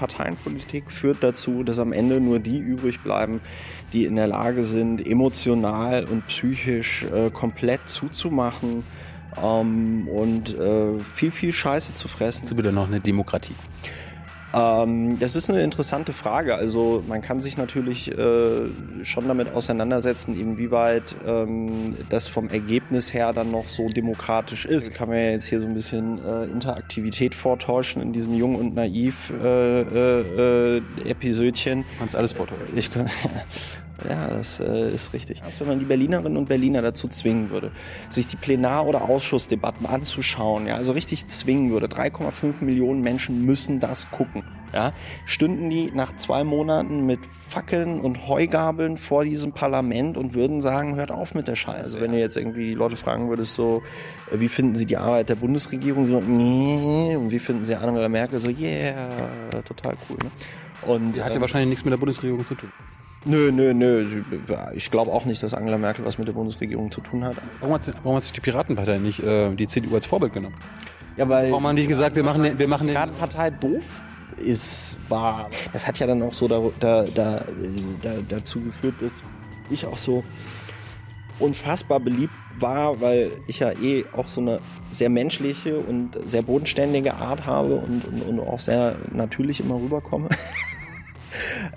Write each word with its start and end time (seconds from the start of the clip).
Parteienpolitik 0.00 0.90
führt 0.90 1.22
dazu, 1.22 1.62
dass 1.62 1.78
am 1.78 1.92
Ende 1.92 2.20
nur 2.20 2.38
die 2.38 2.58
übrig 2.58 3.00
bleiben, 3.00 3.42
die 3.92 4.06
in 4.06 4.16
der 4.16 4.26
Lage 4.26 4.64
sind, 4.64 5.06
emotional 5.06 6.06
und 6.06 6.26
psychisch 6.26 7.04
äh, 7.04 7.30
komplett 7.30 7.86
zuzumachen 7.86 8.82
ähm, 9.36 10.08
und 10.08 10.58
äh, 10.58 10.98
viel, 11.00 11.30
viel 11.30 11.52
Scheiße 11.52 11.92
zu 11.92 12.08
fressen. 12.08 12.48
So 12.48 12.56
wieder 12.56 12.72
noch 12.72 12.88
eine 12.88 13.00
Demokratie. 13.00 13.54
Ähm, 14.52 15.18
das 15.18 15.36
ist 15.36 15.50
eine 15.50 15.62
interessante 15.62 16.12
Frage. 16.12 16.54
Also 16.54 17.02
man 17.06 17.20
kann 17.20 17.40
sich 17.40 17.56
natürlich 17.56 18.10
äh, 18.16 18.68
schon 19.02 19.28
damit 19.28 19.52
auseinandersetzen, 19.52 20.38
inwieweit 20.38 21.14
ähm, 21.26 21.96
das 22.08 22.28
vom 22.28 22.48
Ergebnis 22.48 23.14
her 23.14 23.32
dann 23.32 23.50
noch 23.50 23.68
so 23.68 23.88
demokratisch 23.88 24.64
ist. 24.64 24.92
Kann 24.92 25.08
man 25.08 25.18
ja 25.18 25.30
jetzt 25.30 25.46
hier 25.46 25.60
so 25.60 25.66
ein 25.66 25.74
bisschen 25.74 26.24
äh, 26.24 26.44
Interaktivität 26.44 27.34
vortäuschen 27.34 28.02
in 28.02 28.12
diesem 28.12 28.34
Jung 28.34 28.56
und 28.56 28.74
Naiv 28.74 29.30
äh, 29.30 29.80
äh, 29.80 30.76
äh 30.76 30.82
Episödchen. 31.04 31.84
Kannst 31.98 32.16
alles 32.16 32.32
vortäuschen. 32.32 32.76
Ich 32.76 32.92
kann, 32.92 33.08
Ja, 34.08 34.28
das 34.28 34.60
äh, 34.60 34.92
ist 34.92 35.12
richtig. 35.12 35.42
Als 35.42 35.60
wenn 35.60 35.68
man 35.68 35.78
die 35.78 35.84
Berlinerinnen 35.84 36.36
und 36.36 36.48
Berliner 36.48 36.82
dazu 36.82 37.08
zwingen 37.08 37.50
würde, 37.50 37.70
sich 38.08 38.26
die 38.26 38.36
Plenar- 38.36 38.86
oder 38.86 39.08
Ausschussdebatten 39.08 39.86
anzuschauen, 39.86 40.66
ja, 40.66 40.76
also 40.76 40.92
richtig 40.92 41.26
zwingen 41.26 41.70
würde. 41.70 41.86
3,5 41.86 42.64
Millionen 42.64 43.02
Menschen 43.02 43.44
müssen 43.44 43.80
das 43.80 44.10
gucken. 44.10 44.42
Ja, 44.72 44.92
stünden 45.24 45.68
die 45.68 45.90
nach 45.92 46.14
zwei 46.14 46.44
Monaten 46.44 47.04
mit 47.04 47.18
Fackeln 47.48 48.00
und 48.00 48.28
Heugabeln 48.28 48.96
vor 48.98 49.24
diesem 49.24 49.50
Parlament 49.50 50.16
und 50.16 50.34
würden 50.34 50.60
sagen, 50.60 50.94
hört 50.94 51.10
auf 51.10 51.34
mit 51.34 51.48
der 51.48 51.56
Scheiße. 51.56 51.80
Also 51.80 52.00
wenn 52.00 52.12
ihr 52.12 52.20
jetzt 52.20 52.36
irgendwie 52.36 52.68
die 52.68 52.74
Leute 52.74 52.96
fragen 52.96 53.28
würdest, 53.28 53.54
so, 53.54 53.82
äh, 54.30 54.38
wie 54.38 54.48
finden 54.48 54.76
sie 54.76 54.86
die 54.86 54.96
Arbeit 54.96 55.28
der 55.28 55.34
Bundesregierung? 55.34 56.06
So, 56.06 56.20
nee. 56.20 57.16
Und 57.16 57.32
wie 57.32 57.40
finden 57.40 57.64
sie 57.64 57.74
Angela 57.74 58.08
Merkel? 58.08 58.38
So, 58.38 58.48
yeah, 58.48 59.08
total 59.66 59.94
cool. 60.08 60.18
Ne? 60.22 60.30
Und, 60.86 61.16
die 61.16 61.22
hat 61.22 61.30
ja 61.30 61.34
ähm, 61.34 61.40
wahrscheinlich 61.40 61.68
nichts 61.68 61.84
mit 61.84 61.92
der 61.92 61.98
Bundesregierung 61.98 62.44
zu 62.44 62.54
tun. 62.54 62.70
Nö, 63.26 63.52
nö, 63.52 63.74
nö. 63.74 64.06
Ich 64.74 64.90
glaube 64.90 65.12
auch 65.12 65.26
nicht, 65.26 65.42
dass 65.42 65.52
Angela 65.52 65.76
Merkel 65.76 66.04
was 66.04 66.18
mit 66.18 66.26
der 66.26 66.32
Bundesregierung 66.32 66.90
zu 66.90 67.00
tun 67.02 67.24
hat. 67.24 67.36
Warum 67.60 67.74
hat, 67.74 67.86
warum 68.02 68.16
hat 68.16 68.24
sich 68.24 68.32
die 68.32 68.40
Piratenpartei 68.40 68.98
nicht 68.98 69.20
äh, 69.20 69.54
die 69.54 69.66
CDU 69.66 69.94
als 69.94 70.06
Vorbild 70.06 70.32
genommen? 70.32 70.56
Ja, 71.16 71.28
weil. 71.28 71.50
Warum 71.50 71.66
haben 71.66 71.76
die 71.76 71.86
gesagt, 71.86 72.16
wir 72.16 72.24
machen, 72.24 72.58
wir 72.58 72.68
machen 72.68 72.86
die 72.86 72.94
Piratenpartei 72.94 73.50
doof 73.50 73.84
ist, 74.40 74.98
war. 75.08 75.50
Das 75.72 75.86
hat 75.86 75.98
ja 75.98 76.06
dann 76.06 76.22
auch 76.22 76.32
so 76.32 76.48
da, 76.48 76.62
da, 76.78 77.04
da, 77.14 77.44
da, 78.02 78.10
dazu 78.26 78.60
geführt, 78.60 78.94
dass 79.00 79.12
ich 79.68 79.84
auch 79.86 79.98
so 79.98 80.24
unfassbar 81.38 82.00
beliebt 82.00 82.34
war, 82.58 83.00
weil 83.00 83.32
ich 83.46 83.60
ja 83.60 83.72
eh 83.72 84.04
auch 84.14 84.28
so 84.28 84.40
eine 84.40 84.60
sehr 84.92 85.10
menschliche 85.10 85.78
und 85.78 86.18
sehr 86.26 86.42
bodenständige 86.42 87.14
Art 87.14 87.46
habe 87.46 87.76
und, 87.76 88.04
und, 88.04 88.22
und 88.22 88.40
auch 88.40 88.60
sehr 88.60 88.96
natürlich 89.12 89.60
immer 89.60 89.76
rüberkomme. 89.76 90.28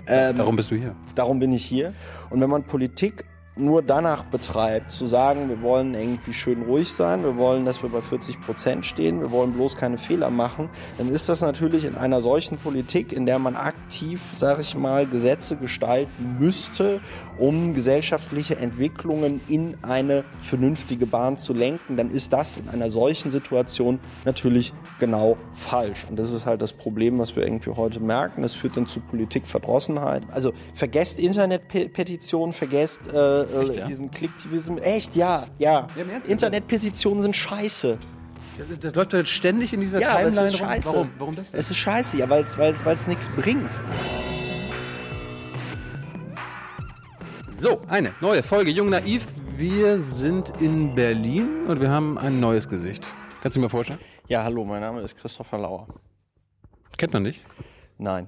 Ähm, 0.06 0.36
darum 0.36 0.56
bist 0.56 0.70
du 0.70 0.76
hier. 0.76 0.94
Darum 1.14 1.38
bin 1.38 1.52
ich 1.52 1.64
hier. 1.64 1.92
Und 2.30 2.40
wenn 2.40 2.50
man 2.50 2.64
Politik 2.64 3.24
nur 3.56 3.82
danach 3.82 4.24
betreibt, 4.24 4.90
zu 4.90 5.06
sagen, 5.06 5.48
wir 5.48 5.62
wollen 5.62 5.94
irgendwie 5.94 6.32
schön 6.32 6.62
ruhig 6.62 6.92
sein, 6.92 7.22
wir 7.22 7.36
wollen, 7.36 7.64
dass 7.64 7.82
wir 7.82 7.88
bei 7.88 8.00
40 8.00 8.40
Prozent 8.40 8.84
stehen, 8.84 9.20
wir 9.20 9.30
wollen 9.30 9.52
bloß 9.52 9.76
keine 9.76 9.96
Fehler 9.96 10.30
machen, 10.30 10.70
dann 10.98 11.08
ist 11.08 11.28
das 11.28 11.40
natürlich 11.40 11.84
in 11.84 11.94
einer 11.94 12.20
solchen 12.20 12.58
Politik, 12.58 13.12
in 13.12 13.26
der 13.26 13.38
man 13.38 13.54
aktiv, 13.54 14.20
sage 14.34 14.62
ich 14.62 14.76
mal, 14.76 15.06
Gesetze 15.06 15.56
gestalten 15.56 16.36
müsste, 16.40 17.00
um 17.38 17.74
gesellschaftliche 17.74 18.56
Entwicklungen 18.56 19.40
in 19.48 19.76
eine 19.82 20.24
vernünftige 20.42 21.06
Bahn 21.06 21.36
zu 21.36 21.52
lenken, 21.52 21.96
dann 21.96 22.10
ist 22.10 22.32
das 22.32 22.58
in 22.58 22.68
einer 22.68 22.90
solchen 22.90 23.30
Situation 23.30 24.00
natürlich 24.24 24.72
genau 24.98 25.36
falsch. 25.54 26.06
Und 26.08 26.16
das 26.16 26.32
ist 26.32 26.46
halt 26.46 26.62
das 26.62 26.72
Problem, 26.72 27.18
was 27.18 27.36
wir 27.36 27.44
irgendwie 27.44 27.70
heute 27.70 28.00
merken. 28.00 28.42
Das 28.42 28.54
führt 28.54 28.76
dann 28.76 28.86
zu 28.86 29.00
Politikverdrossenheit. 29.00 30.22
Also 30.30 30.52
vergesst 30.74 31.18
Internetpetitionen, 31.18 32.52
vergesst 32.52 33.12
äh, 33.12 33.42
äh, 33.42 33.62
Echt, 33.62 33.76
ja? 33.76 33.86
diesen 33.86 34.10
Klicktivismus. 34.10 34.80
Echt, 34.82 35.16
ja, 35.16 35.46
ja. 35.58 35.86
Internetpetitionen 36.26 37.22
sind 37.22 37.36
scheiße. 37.36 37.98
Das 38.80 38.94
läuft 38.94 39.12
jetzt 39.12 39.30
ständig 39.30 39.72
in 39.72 39.80
dieser 39.80 40.00
ja, 40.00 40.16
Timeline. 40.16 40.46
Es 40.46 40.54
ist 40.54 40.58
scheiße. 40.58 40.94
Warum? 40.94 41.10
Warum 41.18 41.34
das 41.34 41.50
denn? 41.50 41.60
Es 41.60 41.70
ist 41.70 41.76
scheiße, 41.76 42.16
ja, 42.18 42.30
weil 42.30 42.44
es 42.44 43.06
nichts 43.08 43.28
bringt. 43.30 43.70
So, 47.64 47.80
eine 47.88 48.12
neue 48.20 48.42
Folge 48.42 48.70
Jung 48.70 48.90
Naiv. 48.90 49.26
Wir 49.56 49.98
sind 49.98 50.52
in 50.60 50.94
Berlin 50.94 51.64
und 51.66 51.80
wir 51.80 51.88
haben 51.88 52.18
ein 52.18 52.38
neues 52.38 52.68
Gesicht. 52.68 53.06
Kannst 53.40 53.56
du 53.56 53.60
mir 53.62 53.70
vorstellen? 53.70 53.98
Ja, 54.28 54.44
hallo, 54.44 54.66
mein 54.66 54.82
Name 54.82 55.00
ist 55.00 55.16
Christopher 55.16 55.56
Lauer. 55.56 55.88
Kennt 56.98 57.14
man 57.14 57.22
nicht? 57.22 57.40
Nein. 57.96 58.26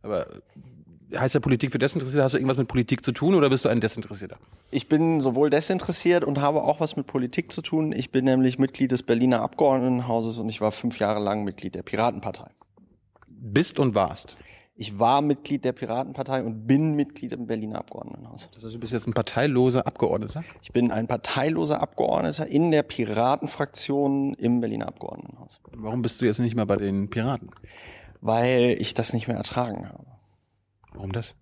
Aber 0.00 0.26
heißt 1.14 1.34
der 1.34 1.40
Politik 1.40 1.70
für 1.70 1.78
Desinteressierte? 1.78 2.24
Hast 2.24 2.32
du 2.32 2.38
irgendwas 2.38 2.56
mit 2.56 2.66
Politik 2.66 3.04
zu 3.04 3.12
tun 3.12 3.34
oder 3.34 3.50
bist 3.50 3.66
du 3.66 3.68
ein 3.68 3.82
Desinteressierter? 3.82 4.38
Ich 4.70 4.88
bin 4.88 5.20
sowohl 5.20 5.50
desinteressiert 5.50 6.24
und 6.24 6.40
habe 6.40 6.62
auch 6.62 6.80
was 6.80 6.96
mit 6.96 7.06
Politik 7.06 7.52
zu 7.52 7.60
tun. 7.60 7.92
Ich 7.92 8.10
bin 8.10 8.24
nämlich 8.24 8.58
Mitglied 8.58 8.90
des 8.90 9.02
Berliner 9.02 9.42
Abgeordnetenhauses 9.42 10.38
und 10.38 10.48
ich 10.48 10.62
war 10.62 10.72
fünf 10.72 10.98
Jahre 10.98 11.20
lang 11.20 11.44
Mitglied 11.44 11.74
der 11.74 11.82
Piratenpartei. 11.82 12.48
Bist 13.28 13.78
und 13.78 13.94
warst? 13.94 14.38
Ich 14.80 14.98
war 14.98 15.20
Mitglied 15.20 15.66
der 15.66 15.72
Piratenpartei 15.72 16.42
und 16.42 16.66
bin 16.66 16.94
Mitglied 16.94 17.32
im 17.32 17.46
Berliner 17.46 17.80
Abgeordnetenhaus. 17.80 18.48
Das 18.54 18.64
heißt, 18.64 18.74
du 18.74 18.80
bist 18.80 18.94
jetzt 18.94 19.06
ein 19.06 19.12
parteiloser 19.12 19.86
Abgeordneter? 19.86 20.42
Ich 20.62 20.72
bin 20.72 20.90
ein 20.90 21.06
parteiloser 21.06 21.82
Abgeordneter 21.82 22.46
in 22.46 22.70
der 22.70 22.82
Piratenfraktion 22.82 24.32
im 24.32 24.62
Berliner 24.62 24.88
Abgeordnetenhaus. 24.88 25.60
Warum 25.72 26.00
bist 26.00 26.22
du 26.22 26.24
jetzt 26.24 26.38
nicht 26.38 26.56
mehr 26.56 26.64
bei 26.64 26.76
den 26.76 27.10
Piraten? 27.10 27.50
Weil 28.22 28.74
ich 28.78 28.94
das 28.94 29.12
nicht 29.12 29.28
mehr 29.28 29.36
ertragen 29.36 29.86
habe. 29.86 30.06
Warum 30.94 31.12
das? 31.12 31.34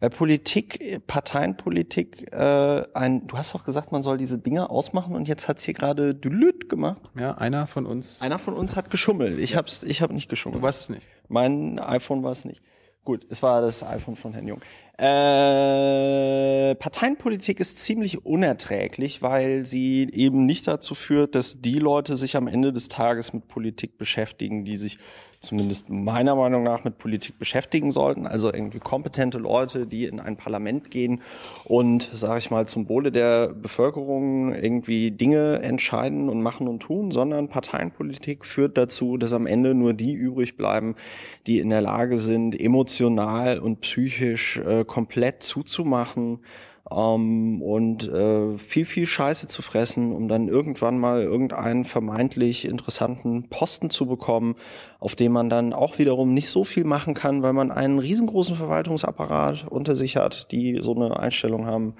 Weil 0.00 0.10
Politik, 0.10 1.06
Parteienpolitik, 1.06 2.32
äh, 2.32 2.82
ein, 2.94 3.28
du 3.28 3.38
hast 3.38 3.54
doch 3.54 3.64
gesagt, 3.64 3.92
man 3.92 4.02
soll 4.02 4.18
diese 4.18 4.38
Dinge 4.38 4.70
ausmachen 4.70 5.14
und 5.14 5.28
jetzt 5.28 5.46
hat's 5.46 5.62
hier 5.62 5.74
gerade 5.74 6.16
Dülüt 6.16 6.68
gemacht. 6.68 7.00
Ja, 7.16 7.36
einer 7.38 7.68
von 7.68 7.86
uns. 7.86 8.20
Einer 8.20 8.40
von 8.40 8.54
uns 8.54 8.74
hat 8.74 8.90
geschummelt. 8.90 9.38
Ich 9.38 9.52
ja. 9.52 9.58
hab's, 9.58 9.84
ich 9.84 10.02
hab 10.02 10.10
nicht 10.10 10.28
geschummelt. 10.28 10.60
Du 10.60 10.66
weißt 10.66 10.80
es 10.80 10.88
nicht. 10.88 11.06
Mein 11.28 11.78
iPhone 11.78 12.24
war 12.24 12.32
es 12.32 12.44
nicht. 12.44 12.60
Gut, 13.04 13.26
es 13.30 13.42
war 13.42 13.60
das 13.60 13.82
iPhone 13.82 14.14
von 14.14 14.32
Herrn 14.32 14.46
Jung. 14.46 14.60
Äh, 14.96 16.76
Parteienpolitik 16.76 17.58
ist 17.58 17.78
ziemlich 17.78 18.24
unerträglich, 18.24 19.22
weil 19.22 19.64
sie 19.64 20.08
eben 20.12 20.46
nicht 20.46 20.68
dazu 20.68 20.94
führt, 20.94 21.34
dass 21.34 21.60
die 21.60 21.80
Leute 21.80 22.16
sich 22.16 22.36
am 22.36 22.46
Ende 22.46 22.72
des 22.72 22.86
Tages 22.86 23.32
mit 23.32 23.48
Politik 23.48 23.98
beschäftigen, 23.98 24.64
die 24.64 24.76
sich 24.76 24.98
zumindest 25.42 25.90
meiner 25.90 26.36
Meinung 26.36 26.62
nach 26.62 26.84
mit 26.84 26.98
Politik 26.98 27.38
beschäftigen 27.38 27.90
sollten. 27.90 28.26
Also 28.26 28.52
irgendwie 28.52 28.78
kompetente 28.78 29.38
Leute, 29.38 29.86
die 29.86 30.04
in 30.04 30.20
ein 30.20 30.36
Parlament 30.36 30.90
gehen 30.90 31.20
und, 31.64 32.08
sage 32.14 32.38
ich 32.38 32.50
mal, 32.50 32.66
zum 32.66 32.88
Wohle 32.88 33.10
der 33.10 33.48
Bevölkerung 33.48 34.54
irgendwie 34.54 35.10
Dinge 35.10 35.60
entscheiden 35.62 36.28
und 36.28 36.42
machen 36.42 36.68
und 36.68 36.80
tun, 36.80 37.10
sondern 37.10 37.48
Parteienpolitik 37.48 38.46
führt 38.46 38.78
dazu, 38.78 39.16
dass 39.16 39.32
am 39.32 39.46
Ende 39.46 39.74
nur 39.74 39.94
die 39.94 40.12
übrig 40.12 40.56
bleiben, 40.56 40.94
die 41.48 41.58
in 41.58 41.70
der 41.70 41.80
Lage 41.80 42.18
sind, 42.18 42.58
emotional 42.58 43.58
und 43.58 43.80
psychisch 43.80 44.58
äh, 44.58 44.84
komplett 44.84 45.42
zuzumachen 45.42 46.38
ähm, 46.96 47.62
und 47.62 48.08
äh, 48.08 48.58
viel, 48.58 48.86
viel 48.86 49.06
Scheiße 49.06 49.46
zu 49.46 49.62
fressen, 49.62 50.12
um 50.12 50.28
dann 50.28 50.48
irgendwann 50.48 50.98
mal 50.98 51.22
irgendeinen 51.22 51.84
vermeintlich 51.84 52.64
interessanten 52.64 53.48
Posten 53.48 53.90
zu 53.90 54.06
bekommen, 54.06 54.56
auf 54.98 55.14
dem 55.14 55.32
man 55.32 55.48
dann 55.48 55.72
auch 55.72 55.98
wiederum 55.98 56.34
nicht 56.34 56.50
so 56.50 56.64
viel 56.64 56.84
machen 56.84 57.14
kann, 57.14 57.42
weil 57.42 57.52
man 57.52 57.70
einen 57.70 57.98
riesengroßen 57.98 58.56
Verwaltungsapparat 58.56 59.66
unter 59.68 59.96
sich 59.96 60.16
hat, 60.16 60.50
die 60.52 60.80
so 60.82 60.94
eine 60.94 61.18
Einstellung 61.18 61.66
haben. 61.66 61.94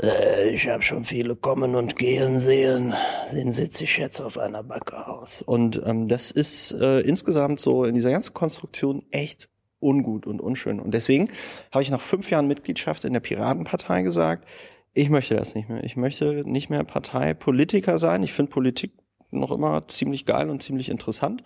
Äh, 0.00 0.50
ich 0.50 0.68
habe 0.68 0.82
schon 0.82 1.04
viele 1.04 1.36
kommen 1.36 1.74
und 1.74 1.96
gehen 1.96 2.38
sehen. 2.38 2.94
Den 3.32 3.52
sitze 3.52 3.84
ich 3.84 3.96
jetzt 3.98 4.20
auf 4.20 4.38
einer 4.38 4.62
Backe 4.62 5.06
aus. 5.06 5.42
Und 5.42 5.82
ähm, 5.84 6.08
das 6.08 6.30
ist 6.30 6.72
äh, 6.72 7.00
insgesamt 7.00 7.60
so 7.60 7.84
in 7.84 7.94
dieser 7.94 8.10
ganzen 8.10 8.34
Konstruktion 8.34 9.04
echt 9.10 9.48
ungut 9.80 10.26
und 10.26 10.40
unschön. 10.40 10.80
Und 10.80 10.92
deswegen 10.92 11.30
habe 11.72 11.82
ich 11.82 11.90
nach 11.90 12.00
fünf 12.00 12.30
Jahren 12.30 12.48
Mitgliedschaft 12.48 13.04
in 13.04 13.12
der 13.12 13.20
Piratenpartei 13.20 14.02
gesagt, 14.02 14.46
ich 14.94 15.10
möchte 15.10 15.36
das 15.36 15.54
nicht 15.54 15.68
mehr. 15.68 15.84
Ich 15.84 15.96
möchte 15.96 16.42
nicht 16.44 16.70
mehr 16.70 16.82
Parteipolitiker 16.84 17.98
sein. 17.98 18.22
Ich 18.22 18.32
finde 18.32 18.50
Politik 18.50 18.92
noch 19.30 19.52
immer 19.52 19.86
ziemlich 19.88 20.24
geil 20.24 20.48
und 20.48 20.62
ziemlich 20.62 20.88
interessant. 20.88 21.42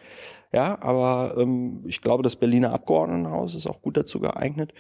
Ja, 0.53 0.81
aber 0.81 1.35
ähm, 1.39 1.83
ich 1.87 2.01
glaube, 2.01 2.23
das 2.23 2.37
Berliner 2.37 2.73
Abgeordnetenhaus 2.73 3.55
ist 3.55 3.67
auch 3.67 3.83
gut 3.83 3.97
dazu 3.97 4.21
geeignet, 4.21 4.73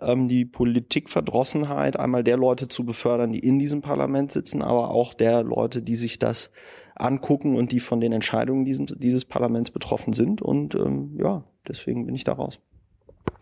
ähm, 0.00 0.28
die 0.28 0.44
Politikverdrossenheit 0.44 1.98
einmal 1.98 2.24
der 2.24 2.36
Leute 2.36 2.68
zu 2.68 2.84
befördern, 2.84 3.32
die 3.32 3.40
in 3.40 3.58
diesem 3.58 3.82
Parlament 3.82 4.30
sitzen, 4.30 4.62
aber 4.62 4.90
auch 4.90 5.14
der 5.14 5.42
Leute, 5.42 5.82
die 5.82 5.96
sich 5.96 6.18
das 6.18 6.50
angucken 6.94 7.56
und 7.56 7.72
die 7.72 7.80
von 7.80 8.00
den 8.00 8.12
Entscheidungen 8.12 8.64
diesem, 8.64 8.86
dieses 8.86 9.24
Parlaments 9.24 9.70
betroffen 9.70 10.12
sind. 10.12 10.40
Und 10.40 10.74
ähm, 10.74 11.18
ja, 11.20 11.44
deswegen 11.68 12.06
bin 12.06 12.14
ich 12.14 12.24
da 12.24 12.32
raus. 12.32 12.60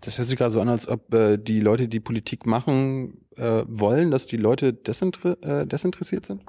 Das 0.05 0.19
hört 0.19 0.29
sich 0.29 0.37
gerade 0.37 0.51
so 0.51 0.61
an, 0.61 0.69
als 0.69 0.87
ob 0.87 1.13
äh, 1.15 1.39
die 1.39 1.61
Leute, 1.61 1.89
die 1.89 2.01
Politik 2.01 2.47
machen, 2.47 3.25
äh, 3.37 3.63
wollen, 3.67 4.11
dass 4.11 4.27
die 4.27 4.37
Leute 4.37 4.73
desinter 4.73 5.37
äh, 5.43 5.67
desinteressiert 5.67 6.27
sind. 6.27 6.43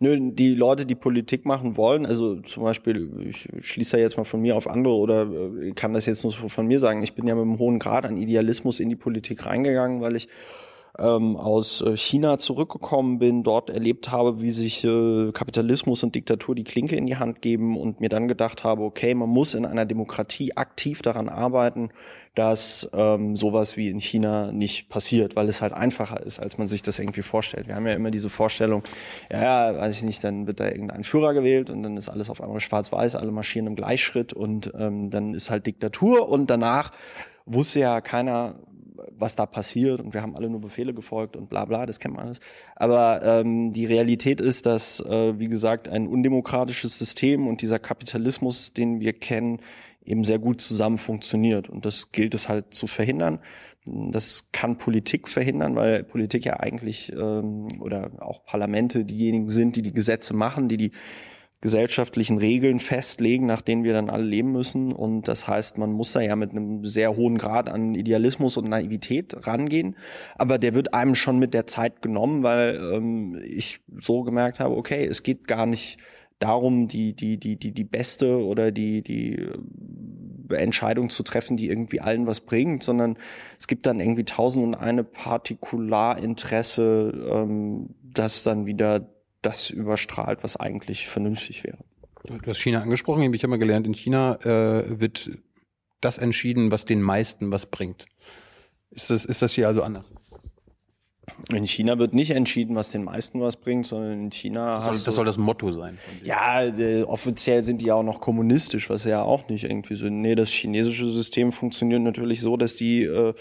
Nö, 0.00 0.16
die 0.32 0.54
Leute, 0.54 0.86
die 0.86 0.94
Politik 0.94 1.44
machen 1.44 1.76
wollen, 1.76 2.06
also 2.06 2.36
zum 2.42 2.62
Beispiel, 2.62 3.26
ich 3.28 3.48
schließe 3.60 3.96
da 3.96 4.00
jetzt 4.00 4.16
mal 4.16 4.24
von 4.24 4.40
mir 4.40 4.54
auf 4.54 4.68
andere 4.68 4.94
oder 4.94 5.22
äh, 5.22 5.72
kann 5.72 5.92
das 5.92 6.06
jetzt 6.06 6.22
nur 6.22 6.32
von 6.32 6.66
mir 6.66 6.78
sagen, 6.78 7.02
ich 7.02 7.14
bin 7.14 7.26
ja 7.26 7.34
mit 7.34 7.42
einem 7.42 7.58
hohen 7.58 7.80
Grad 7.80 8.06
an 8.06 8.16
Idealismus 8.16 8.78
in 8.78 8.88
die 8.88 8.96
Politik 8.96 9.44
reingegangen, 9.44 10.00
weil 10.00 10.14
ich 10.14 10.28
ähm, 10.98 11.36
aus 11.36 11.80
äh, 11.80 11.96
China 11.96 12.38
zurückgekommen 12.38 13.18
bin, 13.18 13.42
dort 13.42 13.70
erlebt 13.70 14.10
habe, 14.10 14.40
wie 14.40 14.50
sich 14.50 14.84
äh, 14.84 15.30
Kapitalismus 15.32 16.02
und 16.02 16.14
Diktatur 16.14 16.54
die 16.54 16.64
Klinke 16.64 16.96
in 16.96 17.06
die 17.06 17.16
Hand 17.16 17.40
geben 17.42 17.76
und 17.76 18.00
mir 18.00 18.08
dann 18.08 18.28
gedacht 18.28 18.64
habe, 18.64 18.82
okay, 18.82 19.14
man 19.14 19.28
muss 19.28 19.54
in 19.54 19.64
einer 19.64 19.86
Demokratie 19.86 20.56
aktiv 20.56 21.02
daran 21.02 21.28
arbeiten, 21.28 21.90
dass 22.34 22.88
ähm, 22.92 23.36
sowas 23.36 23.76
wie 23.76 23.88
in 23.88 23.98
China 23.98 24.52
nicht 24.52 24.88
passiert, 24.88 25.34
weil 25.34 25.48
es 25.48 25.60
halt 25.60 25.72
einfacher 25.72 26.22
ist, 26.24 26.38
als 26.38 26.56
man 26.56 26.68
sich 26.68 26.82
das 26.82 26.98
irgendwie 26.98 27.22
vorstellt. 27.22 27.66
Wir 27.66 27.74
haben 27.74 27.86
ja 27.86 27.94
immer 27.94 28.10
diese 28.10 28.30
Vorstellung, 28.30 28.82
ja, 29.30 29.74
weiß 29.76 29.96
ich 29.96 30.04
nicht, 30.04 30.22
dann 30.22 30.46
wird 30.46 30.60
da 30.60 30.66
irgendein 30.66 31.04
Führer 31.04 31.34
gewählt 31.34 31.68
und 31.68 31.82
dann 31.82 31.96
ist 31.96 32.08
alles 32.08 32.30
auf 32.30 32.40
einmal 32.40 32.60
schwarz-weiß, 32.60 33.16
alle 33.16 33.32
marschieren 33.32 33.66
im 33.66 33.76
Gleichschritt 33.76 34.32
und 34.32 34.72
ähm, 34.78 35.10
dann 35.10 35.34
ist 35.34 35.50
halt 35.50 35.66
Diktatur 35.66 36.28
und 36.28 36.48
danach 36.48 36.92
wusste 37.44 37.80
ja 37.80 38.00
keiner, 38.00 38.56
was 39.10 39.36
da 39.36 39.46
passiert 39.46 40.00
und 40.00 40.14
wir 40.14 40.22
haben 40.22 40.36
alle 40.36 40.48
nur 40.50 40.60
Befehle 40.60 40.94
gefolgt 40.94 41.36
und 41.36 41.48
bla 41.48 41.64
bla, 41.64 41.86
das 41.86 42.00
kennt 42.00 42.14
man 42.14 42.26
alles. 42.26 42.40
Aber 42.76 43.22
ähm, 43.22 43.72
die 43.72 43.86
Realität 43.86 44.40
ist, 44.40 44.66
dass, 44.66 45.00
äh, 45.00 45.38
wie 45.38 45.48
gesagt, 45.48 45.88
ein 45.88 46.06
undemokratisches 46.06 46.98
System 46.98 47.46
und 47.46 47.62
dieser 47.62 47.78
Kapitalismus, 47.78 48.72
den 48.72 49.00
wir 49.00 49.12
kennen, 49.12 49.60
eben 50.04 50.24
sehr 50.24 50.38
gut 50.38 50.60
zusammen 50.60 50.98
funktioniert. 50.98 51.68
Und 51.68 51.84
das 51.84 52.12
gilt 52.12 52.34
es 52.34 52.48
halt 52.48 52.72
zu 52.72 52.86
verhindern. 52.86 53.40
Das 53.84 54.50
kann 54.52 54.78
Politik 54.78 55.28
verhindern, 55.28 55.76
weil 55.76 56.02
Politik 56.02 56.44
ja 56.44 56.60
eigentlich 56.60 57.12
ähm, 57.12 57.68
oder 57.80 58.10
auch 58.18 58.44
Parlamente 58.44 59.04
diejenigen 59.04 59.48
sind, 59.50 59.76
die 59.76 59.82
die 59.82 59.92
Gesetze 59.92 60.34
machen, 60.34 60.68
die 60.68 60.76
die 60.76 60.92
gesellschaftlichen 61.60 62.38
Regeln 62.38 62.78
festlegen, 62.78 63.46
nach 63.46 63.62
denen 63.62 63.82
wir 63.82 63.92
dann 63.92 64.10
alle 64.10 64.22
leben 64.22 64.52
müssen. 64.52 64.92
Und 64.92 65.26
das 65.26 65.48
heißt, 65.48 65.76
man 65.78 65.90
muss 65.92 66.12
da 66.12 66.20
ja 66.20 66.36
mit 66.36 66.52
einem 66.52 66.84
sehr 66.84 67.16
hohen 67.16 67.36
Grad 67.36 67.68
an 67.68 67.96
Idealismus 67.96 68.56
und 68.56 68.68
Naivität 68.68 69.34
rangehen. 69.46 69.96
Aber 70.36 70.58
der 70.58 70.74
wird 70.74 70.94
einem 70.94 71.16
schon 71.16 71.40
mit 71.40 71.54
der 71.54 71.66
Zeit 71.66 72.00
genommen, 72.00 72.44
weil 72.44 72.80
ähm, 72.92 73.36
ich 73.44 73.80
so 73.96 74.22
gemerkt 74.22 74.60
habe, 74.60 74.76
okay, 74.76 75.04
es 75.04 75.24
geht 75.24 75.48
gar 75.48 75.66
nicht 75.66 75.98
darum, 76.38 76.86
die, 76.86 77.14
die, 77.14 77.38
die, 77.38 77.56
die, 77.56 77.72
die 77.72 77.84
beste 77.84 78.44
oder 78.44 78.70
die, 78.70 79.02
die 79.02 79.34
äh, 79.34 79.58
Entscheidung 80.54 81.10
zu 81.10 81.24
treffen, 81.24 81.56
die 81.56 81.68
irgendwie 81.68 82.00
allen 82.00 82.28
was 82.28 82.40
bringt, 82.40 82.84
sondern 82.84 83.18
es 83.58 83.66
gibt 83.66 83.86
dann 83.86 83.98
irgendwie 83.98 84.24
tausend 84.24 84.64
und 84.64 84.76
eine 84.76 85.02
Partikularinteresse, 85.02 87.30
ähm, 87.32 87.96
das 88.02 88.44
dann 88.44 88.66
wieder 88.66 89.17
das 89.48 89.70
überstrahlt, 89.70 90.42
was 90.42 90.56
eigentlich 90.56 91.08
vernünftig 91.08 91.64
wäre. 91.64 91.78
Du 92.24 92.38
hast 92.46 92.58
China 92.58 92.82
angesprochen. 92.82 93.32
Ich 93.32 93.42
habe 93.42 93.50
mal 93.50 93.58
gelernt, 93.58 93.86
in 93.86 93.94
China 93.94 94.38
äh, 94.42 95.00
wird 95.00 95.30
das 96.00 96.18
entschieden, 96.18 96.70
was 96.70 96.84
den 96.84 97.00
meisten 97.00 97.50
was 97.50 97.66
bringt. 97.66 98.06
Ist 98.90 99.10
das, 99.10 99.24
ist 99.24 99.42
das 99.42 99.52
hier 99.52 99.66
also 99.66 99.82
anders? 99.82 100.10
In 101.52 101.66
China 101.66 101.98
wird 101.98 102.14
nicht 102.14 102.30
entschieden, 102.30 102.74
was 102.74 102.90
den 102.90 103.04
meisten 103.04 103.40
was 103.40 103.56
bringt, 103.56 103.86
sondern 103.86 104.12
in 104.24 104.32
China 104.32 104.84
das 104.86 104.98
soll, 104.98 105.04
das 105.04 105.14
soll 105.14 105.24
das 105.24 105.38
Motto 105.38 105.70
sein. 105.72 105.98
Ja, 106.24 106.64
äh, 106.64 107.02
offiziell 107.02 107.62
sind 107.62 107.80
die 107.80 107.86
ja 107.86 107.94
auch 107.94 108.02
noch 108.02 108.20
kommunistisch, 108.20 108.90
was 108.90 109.04
ja 109.04 109.22
auch 109.22 109.48
nicht 109.48 109.64
irgendwie 109.64 109.94
so. 109.94 110.08
Nee, 110.08 110.34
das 110.34 110.50
chinesische 110.50 111.10
System 111.10 111.52
funktioniert 111.52 112.02
natürlich 112.02 112.40
so, 112.40 112.56
dass 112.56 112.76
die 112.76 113.04
äh, 113.04 113.34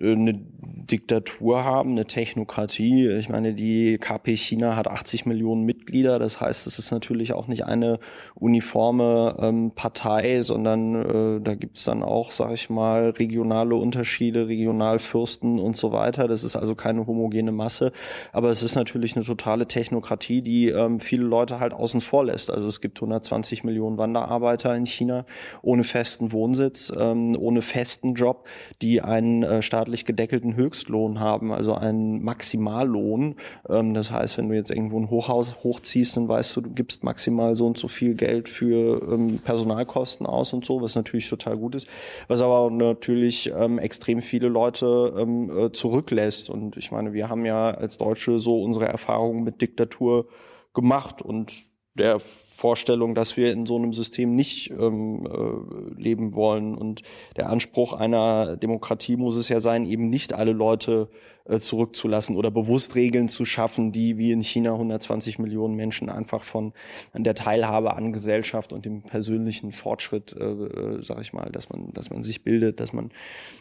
eine 0.00 0.34
Diktatur 0.34 1.64
haben, 1.64 1.92
eine 1.92 2.04
Technokratie. 2.04 3.08
Ich 3.10 3.28
meine, 3.28 3.54
die 3.54 3.96
KP 3.98 4.36
China 4.36 4.74
hat 4.74 4.88
80 4.88 5.24
Millionen 5.24 5.64
Mitglieder. 5.64 6.18
Das 6.18 6.40
heißt, 6.40 6.66
es 6.66 6.78
ist 6.78 6.90
natürlich 6.90 7.32
auch 7.32 7.46
nicht 7.46 7.64
eine 7.64 8.00
uniforme 8.34 9.36
ähm, 9.38 9.70
Partei, 9.74 10.42
sondern 10.42 11.38
äh, 11.38 11.40
da 11.40 11.54
gibt 11.54 11.78
es 11.78 11.84
dann 11.84 12.02
auch, 12.02 12.32
sag 12.32 12.52
ich 12.52 12.70
mal, 12.70 13.10
regionale 13.10 13.76
Unterschiede, 13.76 14.48
Regionalfürsten 14.48 15.60
und 15.60 15.76
so 15.76 15.92
weiter. 15.92 16.26
Das 16.26 16.42
ist 16.42 16.56
also 16.56 16.74
keine 16.74 17.06
homogene 17.06 17.52
Masse. 17.52 17.92
Aber 18.32 18.50
es 18.50 18.64
ist 18.64 18.74
natürlich 18.74 19.14
eine 19.14 19.24
totale 19.24 19.68
Technokratie, 19.68 20.42
die 20.42 20.70
ähm, 20.70 20.98
viele 20.98 21.24
Leute 21.24 21.60
halt 21.60 21.72
außen 21.72 22.00
vor 22.00 22.24
lässt. 22.24 22.50
Also 22.50 22.66
es 22.66 22.80
gibt 22.80 22.98
120 22.98 23.62
Millionen 23.62 23.96
Wanderarbeiter 23.96 24.74
in 24.74 24.86
China 24.86 25.24
ohne 25.62 25.84
festen 25.84 26.32
Wohnsitz, 26.32 26.92
ähm, 26.98 27.36
ohne 27.38 27.62
festen 27.62 28.14
Job, 28.14 28.48
die 28.82 29.00
einen 29.00 29.44
äh, 29.44 29.62
staatlich 29.84 30.06
gedeckelten 30.06 30.56
Höchstlohn 30.56 31.20
haben, 31.20 31.52
also 31.52 31.74
einen 31.74 32.22
Maximallohn. 32.22 33.34
Ähm, 33.68 33.92
das 33.92 34.10
heißt, 34.10 34.38
wenn 34.38 34.48
du 34.48 34.54
jetzt 34.54 34.70
irgendwo 34.70 34.98
ein 34.98 35.10
Hochhaus 35.10 35.62
hochziehst, 35.62 36.16
dann 36.16 36.26
weißt 36.26 36.56
du, 36.56 36.62
du 36.62 36.70
gibst 36.70 37.04
maximal 37.04 37.54
so 37.54 37.66
und 37.66 37.76
so 37.76 37.88
viel 37.88 38.14
Geld 38.14 38.48
für 38.48 39.02
ähm, 39.12 39.40
Personalkosten 39.44 40.26
aus 40.26 40.54
und 40.54 40.64
so, 40.64 40.80
was 40.80 40.94
natürlich 40.94 41.28
total 41.28 41.58
gut 41.58 41.74
ist, 41.74 41.86
was 42.28 42.40
aber 42.40 42.70
natürlich 42.70 43.52
ähm, 43.54 43.78
extrem 43.78 44.22
viele 44.22 44.48
Leute 44.48 44.86
äh, 44.88 45.70
zurücklässt. 45.72 46.48
Und 46.48 46.78
ich 46.78 46.90
meine, 46.90 47.12
wir 47.12 47.28
haben 47.28 47.44
ja 47.44 47.72
als 47.72 47.98
Deutsche 47.98 48.38
so 48.38 48.62
unsere 48.62 48.86
Erfahrungen 48.86 49.44
mit 49.44 49.60
Diktatur 49.60 50.28
gemacht 50.72 51.20
und 51.20 51.52
der 51.92 52.20
Vorstellung, 52.54 53.16
dass 53.16 53.36
wir 53.36 53.50
in 53.52 53.66
so 53.66 53.76
einem 53.76 53.92
System 53.92 54.36
nicht 54.36 54.70
ähm, 54.70 55.26
äh, 55.26 56.00
leben 56.00 56.36
wollen. 56.36 56.76
Und 56.76 57.02
der 57.36 57.50
Anspruch 57.50 57.92
einer 57.92 58.56
Demokratie 58.56 59.16
muss 59.16 59.36
es 59.36 59.48
ja 59.48 59.58
sein, 59.58 59.84
eben 59.84 60.08
nicht 60.08 60.32
alle 60.32 60.52
Leute 60.52 61.08
äh, 61.46 61.58
zurückzulassen 61.58 62.36
oder 62.36 62.50
bewusst 62.50 62.94
Regeln 62.94 63.28
zu 63.28 63.44
schaffen, 63.44 63.92
die 63.92 64.16
wie 64.16 64.32
in 64.32 64.40
China 64.40 64.72
120 64.72 65.38
Millionen 65.38 65.74
Menschen 65.74 66.08
einfach 66.08 66.42
von 66.42 66.72
der 67.12 67.34
Teilhabe 67.34 67.96
an 67.96 68.14
Gesellschaft 68.14 68.72
und 68.72 68.86
dem 68.86 69.02
persönlichen 69.02 69.72
Fortschritt, 69.72 70.34
äh, 70.38 70.42
äh 70.42 71.02
sag 71.02 71.20
ich 71.20 71.34
mal, 71.34 71.50
dass 71.50 71.68
man, 71.68 71.92
dass 71.92 72.08
man 72.08 72.22
sich 72.22 72.44
bildet, 72.44 72.80
dass 72.80 72.94
man 72.94 73.10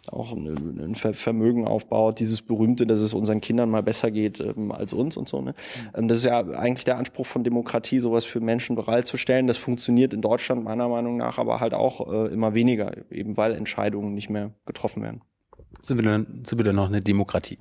auch 0.09 0.31
ein, 0.31 0.47
ein 0.79 0.95
Vermögen 0.95 1.67
aufbaut, 1.67 2.19
dieses 2.19 2.41
berühmte, 2.41 2.87
dass 2.87 3.01
es 3.01 3.13
unseren 3.13 3.41
Kindern 3.41 3.69
mal 3.69 3.83
besser 3.83 4.11
geht 4.11 4.39
ähm, 4.39 4.71
als 4.71 4.93
uns 4.93 5.17
und 5.17 5.27
so. 5.27 5.41
Ne? 5.41 5.53
Mhm. 5.93 6.07
das 6.07 6.19
ist 6.19 6.25
ja 6.25 6.39
eigentlich 6.39 6.85
der 6.85 6.97
Anspruch 6.97 7.25
von 7.25 7.43
Demokratie, 7.43 7.99
sowas 7.99 8.23
für 8.23 8.39
Menschen 8.39 8.77
bereitzustellen. 8.85 9.47
Das 9.47 9.57
funktioniert 9.57 10.13
in 10.13 10.21
Deutschland 10.21 10.63
meiner 10.63 10.89
Meinung 10.89 11.17
nach 11.17 11.37
aber 11.37 11.59
halt 11.59 11.73
auch 11.73 12.11
äh, 12.11 12.33
immer 12.33 12.53
weniger, 12.53 12.91
eben 13.11 13.37
weil 13.37 13.53
Entscheidungen 13.53 14.13
nicht 14.13 14.29
mehr 14.29 14.51
getroffen 14.65 15.03
werden. 15.03 15.21
Sind 15.81 15.97
wir 15.97 16.03
denn, 16.03 16.43
sind 16.45 16.57
wir 16.57 16.63
denn 16.63 16.75
noch 16.75 16.87
eine 16.87 17.01
Demokratie? 17.01 17.57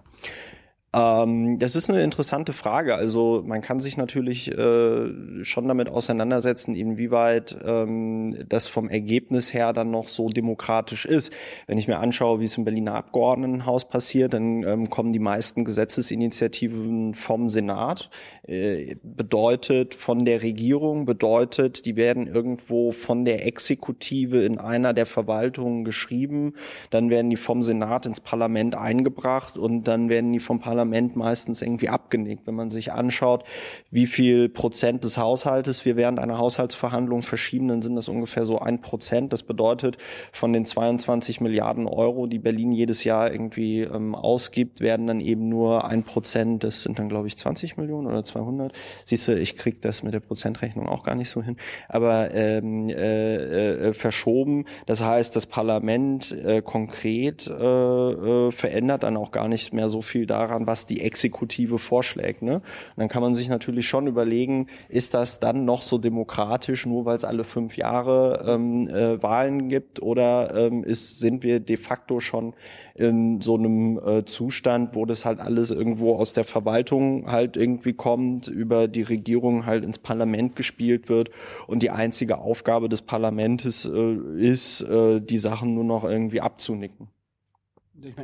Ähm, 0.95 1.59
das 1.59 1.75
ist 1.75 1.89
eine 1.89 2.03
interessante 2.03 2.53
Frage. 2.53 2.95
Also 2.95 3.43
man 3.47 3.63
kann 3.63 3.81
sich 3.81 3.97
natürlich 3.97 4.53
äh, 4.53 5.43
schon 5.43 5.67
damit 5.67 5.89
auseinandersetzen, 5.89 6.75
inwieweit 6.75 7.57
ähm, 7.65 8.37
das 8.47 8.69
vom 8.69 8.91
Ergebnis 8.91 9.55
her 9.55 9.73
dann 9.73 9.91
noch 9.91 10.09
so 10.09 10.29
demokratisch 10.29 11.07
ist. 11.07 11.33
Wenn 11.67 11.79
ich 11.79 11.89
mir 11.89 11.99
anschaue, 11.99 12.41
wie 12.41 12.45
es 12.45 12.59
im 12.59 12.65
Berliner 12.65 12.95
Abgeordnetenhaus 12.95 13.89
passiert, 13.89 14.35
dann 14.35 14.65
ähm, 14.65 14.91
kommen 14.91 15.13
die 15.13 15.19
meisten 15.19 15.65
Gesetzesinitiativen 15.65 17.15
vom 17.15 17.49
Senat. 17.49 18.11
Äh, 18.45 18.97
bedeutet 19.05 19.95
von 19.95 20.25
der 20.25 20.43
Regierung, 20.43 21.05
bedeutet, 21.05 21.87
die 21.87 21.95
werden 21.95 22.27
irgendwo 22.27 22.91
von 22.91 23.25
der 23.25 23.47
Exekutive 23.47 24.45
in 24.45 24.59
einer 24.59 24.93
der 24.93 25.07
Verwaltungen 25.07 25.85
geschrieben, 25.85 26.55
dann 26.91 27.09
werden 27.09 27.31
die 27.31 27.37
vom 27.37 27.63
Senat 27.63 28.05
ins 28.05 28.19
Parlament 28.19 28.75
eingebracht 28.75 29.59
und 29.59 29.85
dann 29.85 30.09
werden 30.09 30.33
die 30.33 30.41
vom 30.41 30.59
Parlament 30.59 31.15
meistens 31.15 31.63
irgendwie 31.63 31.89
abgenickt. 31.89 32.45
Wenn 32.45 32.57
man 32.57 32.71
sich 32.71 32.91
anschaut, 32.91 33.45
wie 33.93 34.09
viel 34.09 34.49
Prozent 34.49 35.05
des 35.05 35.19
Haushaltes 35.19 35.85
wir 35.85 35.95
während 35.95 36.19
einer 36.19 36.39
Haushaltsverhandlung 36.39 37.23
verschieben, 37.23 37.69
dann 37.69 37.81
sind 37.81 37.95
das 37.95 38.09
ungefähr 38.09 38.45
so 38.45 38.59
ein 38.59 38.81
Prozent. 38.81 39.33
Das 39.33 39.45
bedeutet, 39.45 39.99
von 40.33 40.53
den 40.53 40.67
22 40.67 41.41
Milliarden 41.41 41.87
Euro, 41.87 42.27
die 42.27 42.41
Berlin 42.41 42.73
jedes 42.73 43.05
Jahr 43.05 43.31
irgendwie 43.31 43.83
ähm, 43.83 44.17
ausgibt, 44.17 44.81
werden 44.81 45.07
dann 45.07 45.21
eben 45.21 45.49
nur 45.49 45.85
ein 45.85 46.03
Prozent, 46.03 46.65
das 46.65 46.83
sind 46.83 46.99
dann 46.99 47.09
glaube 47.09 47.29
ich 47.29 47.37
20 47.37 47.77
Millionen 47.77 48.09
oder 48.09 48.25
200. 48.33 48.73
Siehst 49.05 49.29
du, 49.29 49.39
ich 49.39 49.57
krieg 49.57 49.81
das 49.83 50.03
mit 50.03 50.15
der 50.15 50.21
Prozentrechnung 50.21 50.89
auch 50.89 51.03
gar 51.03 51.15
nicht 51.15 51.31
so 51.31 51.43
hin, 51.43 51.57
aber 51.89 52.35
ähm, 52.35 52.89
äh, 52.89 53.89
äh, 53.89 53.95
verschoben. 53.95 54.65
Das 54.87 55.03
heißt, 55.03 55.35
das 55.37 55.47
Parlament 55.47 56.33
äh, 56.33 56.63
konkret 56.63 57.47
äh, 57.47 57.53
äh, 57.53 58.53
verändert 58.53 59.03
dann 59.03 59.17
auch 59.17 59.31
gar 59.31 59.49
nicht 59.49 59.73
mehr 59.73 59.89
so 59.89 60.03
viel 60.03 60.27
daran, 60.27 60.67
was 60.67 60.87
die 60.87 61.01
Exekutive 61.01 61.79
vorschlägt. 61.79 62.43
Ne? 62.43 62.57
Und 62.57 62.63
dann 62.97 63.09
kann 63.09 63.23
man 63.23 63.35
sich 63.35 63.49
natürlich 63.49 63.87
schon 63.89 64.07
überlegen, 64.07 64.67
ist 64.89 65.15
das 65.15 65.41
dann 65.41 65.65
noch 65.65 65.83
so 65.83 65.99
demokratisch, 65.99 66.87
nur 66.87 67.05
weil 67.05 67.17
es 67.17 67.25
alle 67.25 67.45
fünf 67.45 67.77
Jahre 67.77 68.45
ähm, 68.47 68.89
äh, 68.89 69.23
Wahlen 69.23 69.69
gibt 69.69 70.03
oder 70.03 70.55
ähm, 70.55 70.85
ist, 70.85 71.19
sind 71.19 71.43
wir 71.43 71.61
de 71.61 71.77
facto 71.77 72.21
schon 72.21 72.55
in 72.95 73.41
so 73.41 73.57
einem 73.57 73.99
äh, 73.99 74.25
Zustand, 74.25 74.95
wo 74.95 75.07
das 75.07 75.25
halt 75.25 75.41
alles 75.41 75.71
irgendwo 75.71 76.17
aus 76.17 76.33
der 76.33 76.45
Verwaltung 76.45 77.31
halt 77.31 77.57
irgendwie 77.57 77.95
kommt, 77.95 78.22
über 78.49 78.89
die 78.89 79.03
Regierung 79.03 79.67
halt 79.67 79.85
ins 79.85 79.99
Parlament 79.99 80.57
gespielt 80.57 81.09
wird 81.09 81.31
und 81.67 81.83
die 81.83 81.91
einzige 81.91 82.39
Aufgabe 82.39 82.89
des 82.89 83.03
Parlamentes 83.03 83.85
äh, 83.85 84.17
ist, 84.39 84.83
äh, 84.83 85.21
die 85.21 85.39
Sachen 85.39 85.75
nur 85.75 85.85
noch 85.85 86.05
irgendwie 86.05 86.41
abzunicken. 86.41 87.09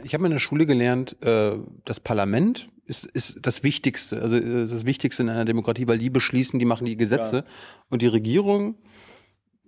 Ich 0.02 0.14
habe 0.14 0.24
in 0.24 0.32
der 0.32 0.38
Schule 0.38 0.66
gelernt, 0.66 1.16
äh, 1.22 1.52
das 1.84 2.00
Parlament 2.00 2.68
ist, 2.86 3.06
ist 3.06 3.38
das 3.42 3.62
Wichtigste, 3.62 4.20
also 4.20 4.36
äh, 4.36 4.66
das 4.66 4.86
Wichtigste 4.86 5.22
in 5.22 5.28
einer 5.28 5.44
Demokratie, 5.44 5.86
weil 5.86 5.98
die 5.98 6.10
beschließen, 6.10 6.58
die 6.58 6.64
machen 6.64 6.86
die 6.86 6.96
Gesetze 6.96 7.36
ja. 7.36 7.44
und 7.90 8.02
die 8.02 8.06
Regierung, 8.06 8.76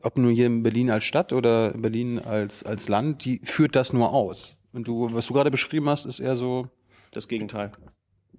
ob 0.03 0.17
nur 0.17 0.33
hier 0.33 0.47
in 0.47 0.63
Berlin 0.63 0.91
als 0.91 1.05
Stadt 1.05 1.33
oder 1.33 1.73
Berlin 1.73 2.19
als 2.19 2.65
als 2.65 2.89
Land, 2.89 3.25
die 3.25 3.41
führt 3.45 3.77
das 3.77 3.93
nur 3.93 4.13
aus. 4.13 4.59
Und 4.73 4.89
du, 4.89 5.13
was 5.13 5.27
du 5.27 5.35
gerade 5.35 5.51
beschrieben 5.51 5.89
hast, 5.89 6.07
ist 6.07 6.21
eher 6.21 6.37
so 6.37 6.69
das 7.13 7.29
Gegenteil. 7.29 7.73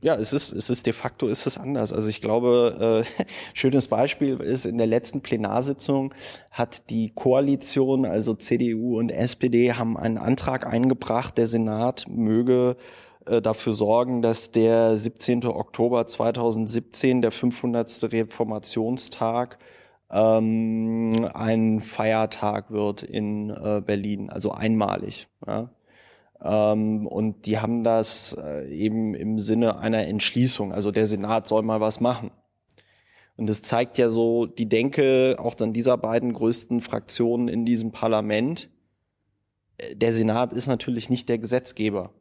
Ja, 0.02 0.16
es 0.16 0.34
ist, 0.34 0.52
es 0.52 0.72
ist 0.72 0.88
de 0.88 0.94
facto 0.94 1.28
ist 1.28 1.46
es 1.46 1.58
anders. 1.58 1.94
Also 1.94 2.10
ich 2.10 2.22
glaube, 2.22 3.06
äh, 3.06 3.24
schönes 3.54 3.88
Beispiel 3.88 4.40
ist 4.40 4.66
in 4.66 4.78
der 4.80 4.88
letzten 4.88 5.22
Plenarsitzung 5.22 6.14
hat 6.52 6.90
die 6.90 7.12
Koalition, 7.12 8.06
also 8.06 8.34
CDU 8.34 8.98
und 8.98 9.12
SPD, 9.12 9.74
haben 9.74 9.98
einen 9.98 10.18
Antrag 10.18 10.66
eingebracht, 10.66 11.38
der 11.38 11.46
Senat 11.46 12.06
möge 12.10 12.78
äh, 13.28 13.42
dafür 13.44 13.74
sorgen, 13.74 14.24
dass 14.24 14.50
der 14.50 14.98
17. 14.98 15.46
Oktober 15.46 16.08
2017, 16.08 17.22
der 17.22 17.32
500. 17.32 18.12
Reformationstag, 18.12 19.60
ähm, 20.12 21.30
ein 21.34 21.80
Feiertag 21.80 22.72
wird 22.72 23.04
in 23.04 23.52
äh, 23.52 23.82
Berlin, 23.86 24.30
also 24.32 24.52
einmalig. 24.52 25.28
Ja. 25.46 25.70
Ähm, 26.44 27.08
und 27.08 27.46
die 27.46 27.60
haben 27.60 27.84
das 27.84 28.36
äh, 28.42 28.68
eben 28.70 29.14
im 29.14 29.40
Sinne 29.40 29.78
einer 29.80 30.08
Entschließung. 30.08 30.74
Also 30.74 30.92
der 30.92 31.06
Senat 31.06 31.48
soll 31.48 31.62
mal 31.62 31.82
was 31.82 32.00
machen. 32.00 32.32
Und 33.38 33.48
das 33.48 33.62
zeigt 33.62 33.98
ja 33.98 34.10
so 34.10 34.46
die 34.46 34.68
Denke 34.68 35.36
auch 35.40 35.56
dann 35.56 35.74
dieser 35.74 35.98
beiden 35.98 36.34
größten 36.34 36.82
Fraktionen 36.82 37.48
in 37.48 37.66
diesem 37.66 37.92
Parlament. 37.92 38.70
Äh, 39.78 39.96
der 39.96 40.14
Senat 40.14 40.54
ist 40.54 40.68
natürlich 40.68 41.10
nicht 41.10 41.30
der 41.30 41.38
Gesetzgeber. 41.38 42.12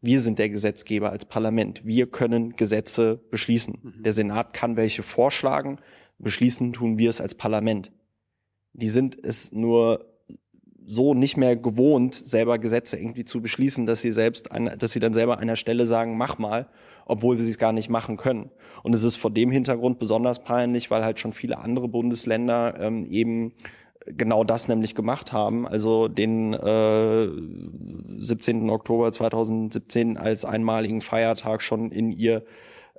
Wir 0.00 0.20
sind 0.20 0.38
der 0.38 0.50
Gesetzgeber 0.50 1.10
als 1.10 1.24
Parlament. 1.24 1.84
Wir 1.84 2.10
können 2.10 2.56
Gesetze 2.56 3.20
beschließen. 3.30 3.78
Mhm. 3.82 4.02
Der 4.02 4.12
Senat 4.12 4.52
kann 4.52 4.76
welche 4.76 5.02
vorschlagen. 5.02 5.76
Beschließen 6.18 6.72
tun 6.72 6.98
wir 6.98 7.08
es 7.08 7.20
als 7.20 7.34
Parlament. 7.34 7.90
Die 8.74 8.88
sind 8.88 9.16
es 9.24 9.52
nur 9.52 10.04
so 10.86 11.14
nicht 11.14 11.36
mehr 11.36 11.56
gewohnt, 11.56 12.14
selber 12.14 12.58
Gesetze 12.58 12.96
irgendwie 12.98 13.24
zu 13.24 13.40
beschließen, 13.40 13.86
dass 13.86 14.02
sie 14.02 14.12
selbst, 14.12 14.52
an, 14.52 14.70
dass 14.78 14.92
sie 14.92 15.00
dann 15.00 15.14
selber 15.14 15.38
an 15.38 15.48
der 15.48 15.56
Stelle 15.56 15.86
sagen, 15.86 16.16
mach 16.16 16.38
mal, 16.38 16.66
obwohl 17.06 17.38
sie 17.38 17.48
es 17.48 17.58
gar 17.58 17.72
nicht 17.72 17.88
machen 17.88 18.16
können. 18.16 18.50
Und 18.82 18.94
es 18.94 19.04
ist 19.04 19.16
vor 19.16 19.30
dem 19.30 19.50
Hintergrund 19.50 19.98
besonders 19.98 20.42
peinlich, 20.42 20.90
weil 20.90 21.04
halt 21.04 21.20
schon 21.20 21.32
viele 21.32 21.58
andere 21.58 21.88
Bundesländer 21.88 22.78
ähm, 22.78 23.06
eben 23.06 23.52
genau 24.06 24.44
das 24.44 24.68
nämlich 24.68 24.94
gemacht 24.94 25.32
haben, 25.32 25.66
also 25.66 26.08
den 26.08 26.52
äh, 26.52 27.28
17. 28.18 28.68
Oktober 28.68 29.12
2017 29.12 30.18
als 30.18 30.44
einmaligen 30.44 31.00
Feiertag 31.00 31.62
schon 31.62 31.90
in 31.90 32.12
ihr 32.12 32.44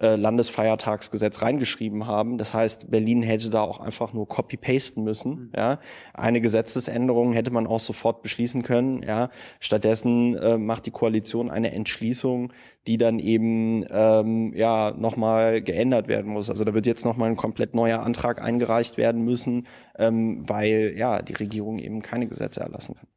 äh, 0.02 0.16
Landesfeiertagsgesetz 0.16 1.42
reingeschrieben 1.42 2.06
haben. 2.06 2.38
Das 2.38 2.54
heißt, 2.54 2.92
Berlin 2.92 3.24
hätte 3.24 3.50
da 3.50 3.62
auch 3.62 3.80
einfach 3.80 4.12
nur 4.12 4.28
copy-pasten 4.28 5.04
müssen. 5.04 5.32
Mhm. 5.32 5.52
Ja, 5.56 5.80
eine 6.14 6.42
Gesetzesänderung 6.42 7.34
hätte 7.34 7.52
man 7.52 7.66
auch 7.66 7.80
sofort 7.80 8.22
beschließen 8.22 8.64
können. 8.64 9.04
Ja, 9.04 9.30
stattdessen 9.60 10.36
äh, 10.36 10.58
macht 10.58 10.86
die 10.86 10.92
Koalition 10.92 11.50
eine 11.50 11.72
Entschließung, 11.72 12.52
die 12.88 12.98
dann 12.98 13.20
eben 13.20 13.86
ähm, 13.90 14.54
ja 14.54 14.92
nochmal 14.92 15.62
geändert 15.62 16.08
werden 16.08 16.32
muss. 16.32 16.50
Also 16.50 16.66
da 16.66 16.74
wird 16.74 16.86
jetzt 16.86 17.06
nochmal 17.06 17.30
ein 17.30 17.38
komplett 17.38 17.74
neuer 17.74 18.02
Antrag 18.02 18.42
eingereicht 18.42 18.98
werden 18.98 19.24
müssen, 19.24 19.66
ähm, 19.98 20.44
weil 20.48 20.94
ja 20.98 21.22
die 21.22 21.34
Regierung 21.34 21.80
eben 21.80 22.02
keine 22.02 22.28
Gesetze 22.28 22.60
erlassen 22.60 22.96
kann. 22.96 23.08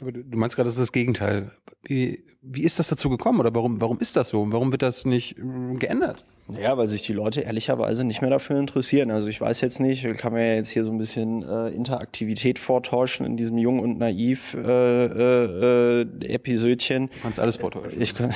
Aber 0.00 0.12
du, 0.12 0.36
meinst 0.36 0.56
gerade, 0.56 0.66
das 0.66 0.74
ist 0.74 0.80
das 0.80 0.92
Gegenteil. 0.92 1.50
Wie, 1.84 2.24
wie 2.42 2.62
ist 2.62 2.78
das 2.78 2.88
dazu 2.88 3.08
gekommen 3.08 3.40
oder 3.40 3.54
warum, 3.54 3.80
warum 3.80 3.98
ist 3.98 4.16
das 4.16 4.28
so? 4.28 4.52
Warum 4.52 4.72
wird 4.72 4.82
das 4.82 5.04
nicht 5.04 5.38
äh, 5.38 5.76
geändert? 5.78 6.24
Ja, 6.48 6.78
weil 6.78 6.86
sich 6.86 7.02
die 7.02 7.12
Leute 7.12 7.40
ehrlicherweise 7.40 8.04
nicht 8.04 8.20
mehr 8.20 8.30
dafür 8.30 8.58
interessieren. 8.60 9.10
Also 9.10 9.28
ich 9.28 9.40
weiß 9.40 9.60
jetzt 9.62 9.80
nicht, 9.80 10.04
kann 10.16 10.32
man 10.32 10.42
ja 10.42 10.54
jetzt 10.54 10.70
hier 10.70 10.84
so 10.84 10.92
ein 10.92 10.98
bisschen 10.98 11.42
äh, 11.42 11.70
Interaktivität 11.70 12.60
vortäuschen 12.60 13.26
in 13.26 13.36
diesem 13.36 13.58
Jung 13.58 13.80
und 13.80 13.98
Naiv 13.98 14.54
äh, 14.54 15.06
äh, 15.06 16.02
äh, 16.02 16.26
Episödchen. 16.26 17.08
Du 17.08 17.20
kannst 17.22 17.40
alles 17.40 17.56
vortäuschen. 17.56 18.00
Ich 18.00 18.14
kann, 18.14 18.32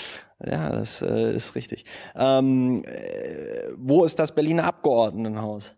ja, 0.44 0.72
das 0.72 1.00
äh, 1.00 1.34
ist 1.34 1.54
richtig. 1.54 1.86
Ähm, 2.14 2.84
äh, 2.84 3.72
wo 3.78 4.04
ist 4.04 4.18
das 4.18 4.34
Berliner 4.34 4.64
Abgeordnetenhaus? 4.64 5.74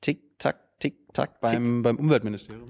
Tick, 0.00 0.36
tack, 0.38 0.80
tick, 0.80 1.12
tack, 1.12 1.40
tick. 1.40 1.40
Beim, 1.40 1.82
beim 1.82 1.96
Umweltministerium. 1.96 2.66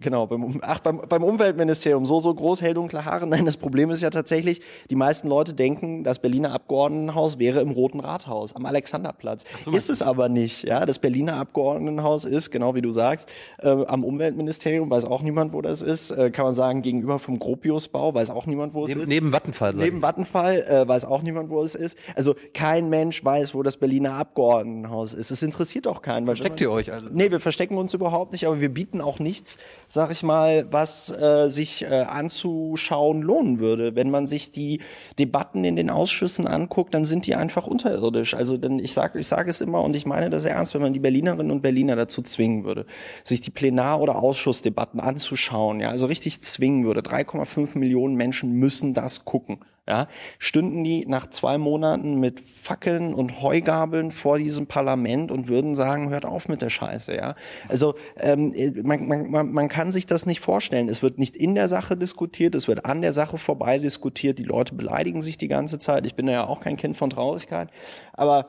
Genau, 0.00 0.28
beim, 0.28 0.60
ach, 0.62 0.78
beim, 0.78 1.00
beim 1.08 1.24
Umweltministerium, 1.24 2.06
so, 2.06 2.20
so 2.20 2.32
groß, 2.32 2.62
hell, 2.62 2.74
dunkle 2.74 3.04
Haare. 3.04 3.26
Nein, 3.26 3.46
das 3.46 3.56
Problem 3.56 3.90
ist 3.90 4.00
ja 4.00 4.10
tatsächlich, 4.10 4.60
die 4.90 4.94
meisten 4.94 5.26
Leute 5.26 5.54
denken, 5.54 6.04
das 6.04 6.20
Berliner 6.20 6.52
Abgeordnetenhaus 6.52 7.40
wäre 7.40 7.60
im 7.60 7.72
Roten 7.72 7.98
Rathaus, 7.98 8.54
am 8.54 8.64
Alexanderplatz. 8.64 9.42
So, 9.64 9.72
ist 9.72 9.90
es 9.90 10.00
aber 10.00 10.28
nicht, 10.28 10.62
ja. 10.62 10.86
Das 10.86 11.00
Berliner 11.00 11.34
Abgeordnetenhaus 11.38 12.26
ist, 12.26 12.52
genau 12.52 12.76
wie 12.76 12.80
du 12.80 12.92
sagst, 12.92 13.28
äh, 13.58 13.70
am 13.70 14.04
Umweltministerium, 14.04 14.88
weiß 14.88 15.04
auch 15.04 15.22
niemand, 15.22 15.52
wo 15.52 15.62
das 15.62 15.82
ist. 15.82 16.12
Äh, 16.12 16.30
kann 16.30 16.44
man 16.44 16.54
sagen, 16.54 16.82
gegenüber 16.82 17.18
vom 17.18 17.40
Gropiusbau, 17.40 18.14
weiß 18.14 18.30
auch 18.30 18.46
niemand, 18.46 18.74
wo 18.74 18.84
es 18.84 18.90
neben, 18.90 19.00
ist. 19.00 19.08
Neben 19.08 19.32
Vattenfall. 19.32 19.74
Neben 19.74 20.00
Vattenfall, 20.00 20.62
äh, 20.62 20.86
weiß 20.86 21.06
auch 21.06 21.22
niemand, 21.22 21.50
wo 21.50 21.60
es 21.64 21.74
ist. 21.74 21.98
Also 22.14 22.36
kein 22.54 22.88
Mensch 22.88 23.24
weiß, 23.24 23.52
wo 23.52 23.64
das 23.64 23.76
Berliner 23.76 24.14
Abgeordnetenhaus 24.14 25.12
ist. 25.12 25.32
Es 25.32 25.42
interessiert 25.42 25.88
auch 25.88 26.02
keinen. 26.02 26.26
Versteckt 26.26 26.60
ihr 26.60 26.70
euch 26.70 26.92
also? 26.92 27.08
Nee, 27.10 27.32
wir 27.32 27.40
verstecken 27.40 27.76
uns 27.76 27.94
überhaupt 27.94 28.30
nicht, 28.30 28.46
aber 28.46 28.60
wir 28.60 28.72
bieten 28.72 29.00
auch 29.00 29.18
nichts 29.18 29.58
sag 29.88 30.10
ich 30.10 30.22
mal, 30.22 30.66
was 30.70 31.10
äh, 31.10 31.48
sich 31.48 31.82
äh, 31.82 32.02
anzuschauen 32.02 33.22
lohnen 33.22 33.58
würde. 33.58 33.96
Wenn 33.96 34.10
man 34.10 34.26
sich 34.26 34.52
die 34.52 34.80
Debatten 35.18 35.64
in 35.64 35.76
den 35.76 35.90
Ausschüssen 35.90 36.46
anguckt, 36.46 36.94
dann 36.94 37.06
sind 37.06 37.26
die 37.26 37.34
einfach 37.34 37.66
unterirdisch. 37.66 38.34
Also 38.34 38.58
denn 38.58 38.78
ich 38.78 38.92
sage 38.92 39.18
ich 39.18 39.28
sag 39.28 39.48
es 39.48 39.60
immer 39.60 39.82
und 39.82 39.96
ich 39.96 40.06
meine 40.06 40.30
das 40.30 40.44
ernst, 40.44 40.74
wenn 40.74 40.82
man 40.82 40.92
die 40.92 41.00
Berlinerinnen 41.00 41.50
und 41.50 41.62
Berliner 41.62 41.96
dazu 41.96 42.22
zwingen 42.22 42.64
würde, 42.64 42.84
sich 43.24 43.40
die 43.40 43.50
Plenar- 43.50 44.00
oder 44.00 44.22
Ausschussdebatten 44.22 45.00
anzuschauen, 45.00 45.80
ja, 45.80 45.88
also 45.88 46.06
richtig 46.06 46.42
zwingen 46.42 46.84
würde. 46.84 47.00
3,5 47.00 47.78
Millionen 47.78 48.14
Menschen 48.14 48.52
müssen 48.52 48.92
das 48.92 49.24
gucken 49.24 49.60
ja, 49.88 50.06
stünden 50.38 50.84
die 50.84 51.06
nach 51.06 51.30
zwei 51.30 51.56
Monaten 51.56 52.20
mit 52.20 52.40
Fackeln 52.40 53.14
und 53.14 53.40
Heugabeln 53.40 54.10
vor 54.10 54.38
diesem 54.38 54.66
Parlament 54.66 55.32
und 55.32 55.48
würden 55.48 55.74
sagen, 55.74 56.10
hört 56.10 56.26
auf 56.26 56.48
mit 56.48 56.60
der 56.60 56.68
Scheiße, 56.68 57.16
ja. 57.16 57.34
Also 57.68 57.94
ähm, 58.18 58.52
man, 58.82 59.30
man, 59.30 59.50
man 59.50 59.68
kann 59.68 59.90
sich 59.90 60.04
das 60.04 60.26
nicht 60.26 60.40
vorstellen. 60.40 60.88
Es 60.90 61.02
wird 61.02 61.18
nicht 61.18 61.36
in 61.36 61.54
der 61.54 61.68
Sache 61.68 61.96
diskutiert, 61.96 62.54
es 62.54 62.68
wird 62.68 62.84
an 62.84 63.00
der 63.00 63.14
Sache 63.14 63.38
vorbei 63.38 63.78
diskutiert. 63.78 64.38
Die 64.38 64.44
Leute 64.44 64.74
beleidigen 64.74 65.22
sich 65.22 65.38
die 65.38 65.48
ganze 65.48 65.78
Zeit. 65.78 66.04
Ich 66.06 66.14
bin 66.14 66.28
ja 66.28 66.46
auch 66.46 66.60
kein 66.60 66.76
Kind 66.76 66.96
von 66.96 67.08
Traurigkeit, 67.08 67.70
aber 68.12 68.48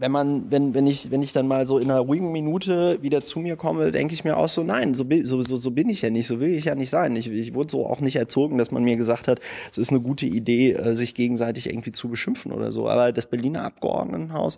wenn 0.00 0.10
man, 0.10 0.50
wenn, 0.50 0.72
wenn 0.72 0.86
ich, 0.86 1.10
wenn 1.10 1.20
ich 1.20 1.34
dann 1.34 1.46
mal 1.46 1.66
so 1.66 1.76
in 1.76 1.90
einer 1.90 2.00
ruhigen 2.00 2.32
Minute 2.32 2.98
wieder 3.02 3.20
zu 3.20 3.38
mir 3.38 3.56
komme, 3.56 3.90
denke 3.90 4.14
ich 4.14 4.24
mir 4.24 4.38
auch 4.38 4.48
so, 4.48 4.64
nein, 4.64 4.94
so, 4.94 5.04
so, 5.24 5.42
so, 5.42 5.56
so 5.56 5.70
bin 5.70 5.90
ich 5.90 6.00
ja 6.00 6.08
nicht, 6.08 6.26
so 6.26 6.40
will 6.40 6.54
ich 6.54 6.64
ja 6.64 6.74
nicht 6.74 6.88
sein. 6.88 7.14
Ich, 7.16 7.30
ich 7.30 7.52
wurde 7.52 7.70
so 7.70 7.86
auch 7.86 8.00
nicht 8.00 8.16
erzogen, 8.16 8.56
dass 8.56 8.70
man 8.70 8.82
mir 8.82 8.96
gesagt 8.96 9.28
hat, 9.28 9.40
es 9.70 9.76
ist 9.76 9.90
eine 9.90 10.00
gute 10.00 10.24
Idee, 10.24 10.72
äh, 10.72 10.94
sich 10.94 11.14
gegenseitig 11.14 11.68
irgendwie 11.68 11.92
zu 11.92 12.08
beschimpfen 12.08 12.50
oder 12.50 12.72
so. 12.72 12.88
Aber 12.88 13.12
das 13.12 13.26
Berliner 13.26 13.62
Abgeordnetenhaus 13.62 14.56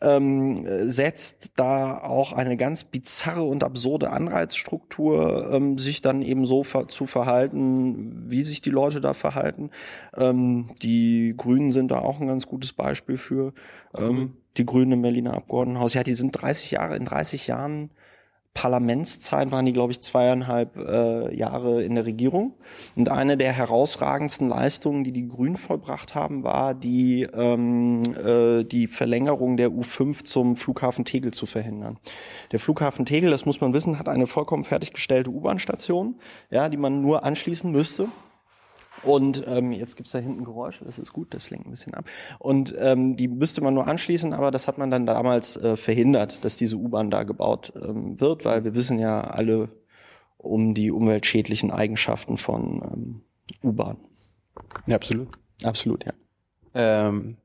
ähm, 0.00 0.64
setzt 0.88 1.50
da 1.56 1.98
auch 1.98 2.32
eine 2.32 2.56
ganz 2.56 2.84
bizarre 2.84 3.42
und 3.42 3.64
absurde 3.64 4.10
Anreizstruktur, 4.10 5.50
ähm, 5.52 5.76
sich 5.76 6.02
dann 6.02 6.22
eben 6.22 6.46
so 6.46 6.62
ver 6.62 6.86
zu 6.86 7.06
verhalten, 7.06 8.30
wie 8.30 8.44
sich 8.44 8.60
die 8.60 8.70
Leute 8.70 9.00
da 9.00 9.12
verhalten. 9.12 9.70
Ähm, 10.16 10.70
die 10.82 11.34
Grünen 11.36 11.72
sind 11.72 11.90
da 11.90 11.98
auch 11.98 12.20
ein 12.20 12.28
ganz 12.28 12.46
gutes 12.46 12.72
Beispiel 12.72 13.16
für. 13.16 13.54
Ähm, 13.96 14.34
die 14.56 14.66
Grünen 14.66 14.92
im 14.92 15.02
Berliner 15.02 15.34
Abgeordnetenhaus. 15.34 15.94
Ja, 15.94 16.02
die 16.02 16.14
sind 16.14 16.32
30 16.32 16.72
Jahre, 16.72 16.96
in 16.96 17.04
30 17.04 17.46
Jahren 17.46 17.90
Parlamentszeit 18.54 19.50
waren 19.50 19.64
die, 19.64 19.72
glaube 19.72 19.92
ich, 19.92 20.00
zweieinhalb 20.00 20.76
äh, 20.76 21.34
Jahre 21.36 21.82
in 21.82 21.96
der 21.96 22.06
Regierung. 22.06 22.54
Und 22.94 23.08
eine 23.08 23.36
der 23.36 23.52
herausragendsten 23.52 24.48
Leistungen, 24.48 25.02
die 25.02 25.10
die 25.10 25.26
Grünen 25.26 25.56
vollbracht 25.56 26.14
haben, 26.14 26.44
war 26.44 26.72
die, 26.72 27.24
ähm, 27.34 28.04
äh, 28.16 28.62
die 28.62 28.86
Verlängerung 28.86 29.56
der 29.56 29.70
U5 29.70 30.22
zum 30.22 30.56
Flughafen 30.56 31.04
Tegel 31.04 31.34
zu 31.34 31.46
verhindern. 31.46 31.98
Der 32.52 32.60
Flughafen 32.60 33.04
Tegel, 33.04 33.30
das 33.30 33.44
muss 33.44 33.60
man 33.60 33.72
wissen, 33.72 33.98
hat 33.98 34.08
eine 34.08 34.28
vollkommen 34.28 34.62
fertiggestellte 34.62 35.30
U-Bahn-Station, 35.30 36.14
ja, 36.50 36.68
die 36.68 36.76
man 36.76 37.02
nur 37.02 37.24
anschließen 37.24 37.70
müsste. 37.70 38.08
Und 39.04 39.44
ähm, 39.46 39.72
jetzt 39.72 39.96
gibt's 39.96 40.12
da 40.12 40.18
hinten 40.18 40.44
Geräusche, 40.44 40.84
das 40.84 40.98
ist 40.98 41.12
gut, 41.12 41.34
das 41.34 41.50
lenkt 41.50 41.66
ein 41.66 41.70
bisschen 41.70 41.94
ab. 41.94 42.06
Und 42.38 42.74
ähm, 42.78 43.16
die 43.16 43.28
müsste 43.28 43.60
man 43.60 43.74
nur 43.74 43.86
anschließen, 43.86 44.32
aber 44.32 44.50
das 44.50 44.66
hat 44.66 44.78
man 44.78 44.90
dann 44.90 45.06
damals 45.06 45.56
äh, 45.56 45.76
verhindert, 45.76 46.44
dass 46.44 46.56
diese 46.56 46.76
U-Bahn 46.76 47.10
da 47.10 47.22
gebaut 47.22 47.72
ähm, 47.76 48.20
wird, 48.20 48.44
weil 48.44 48.64
wir 48.64 48.74
wissen 48.74 48.98
ja 48.98 49.20
alle 49.22 49.68
um 50.38 50.74
die 50.74 50.90
umweltschädlichen 50.90 51.70
Eigenschaften 51.70 52.36
von 52.38 52.82
ähm, 52.82 53.20
U-Bahn. 53.62 53.96
Ja, 54.86 54.96
absolut. 54.96 55.28
Absolut, 55.62 56.04
ja. 56.04 56.12
Ähm, 56.74 57.36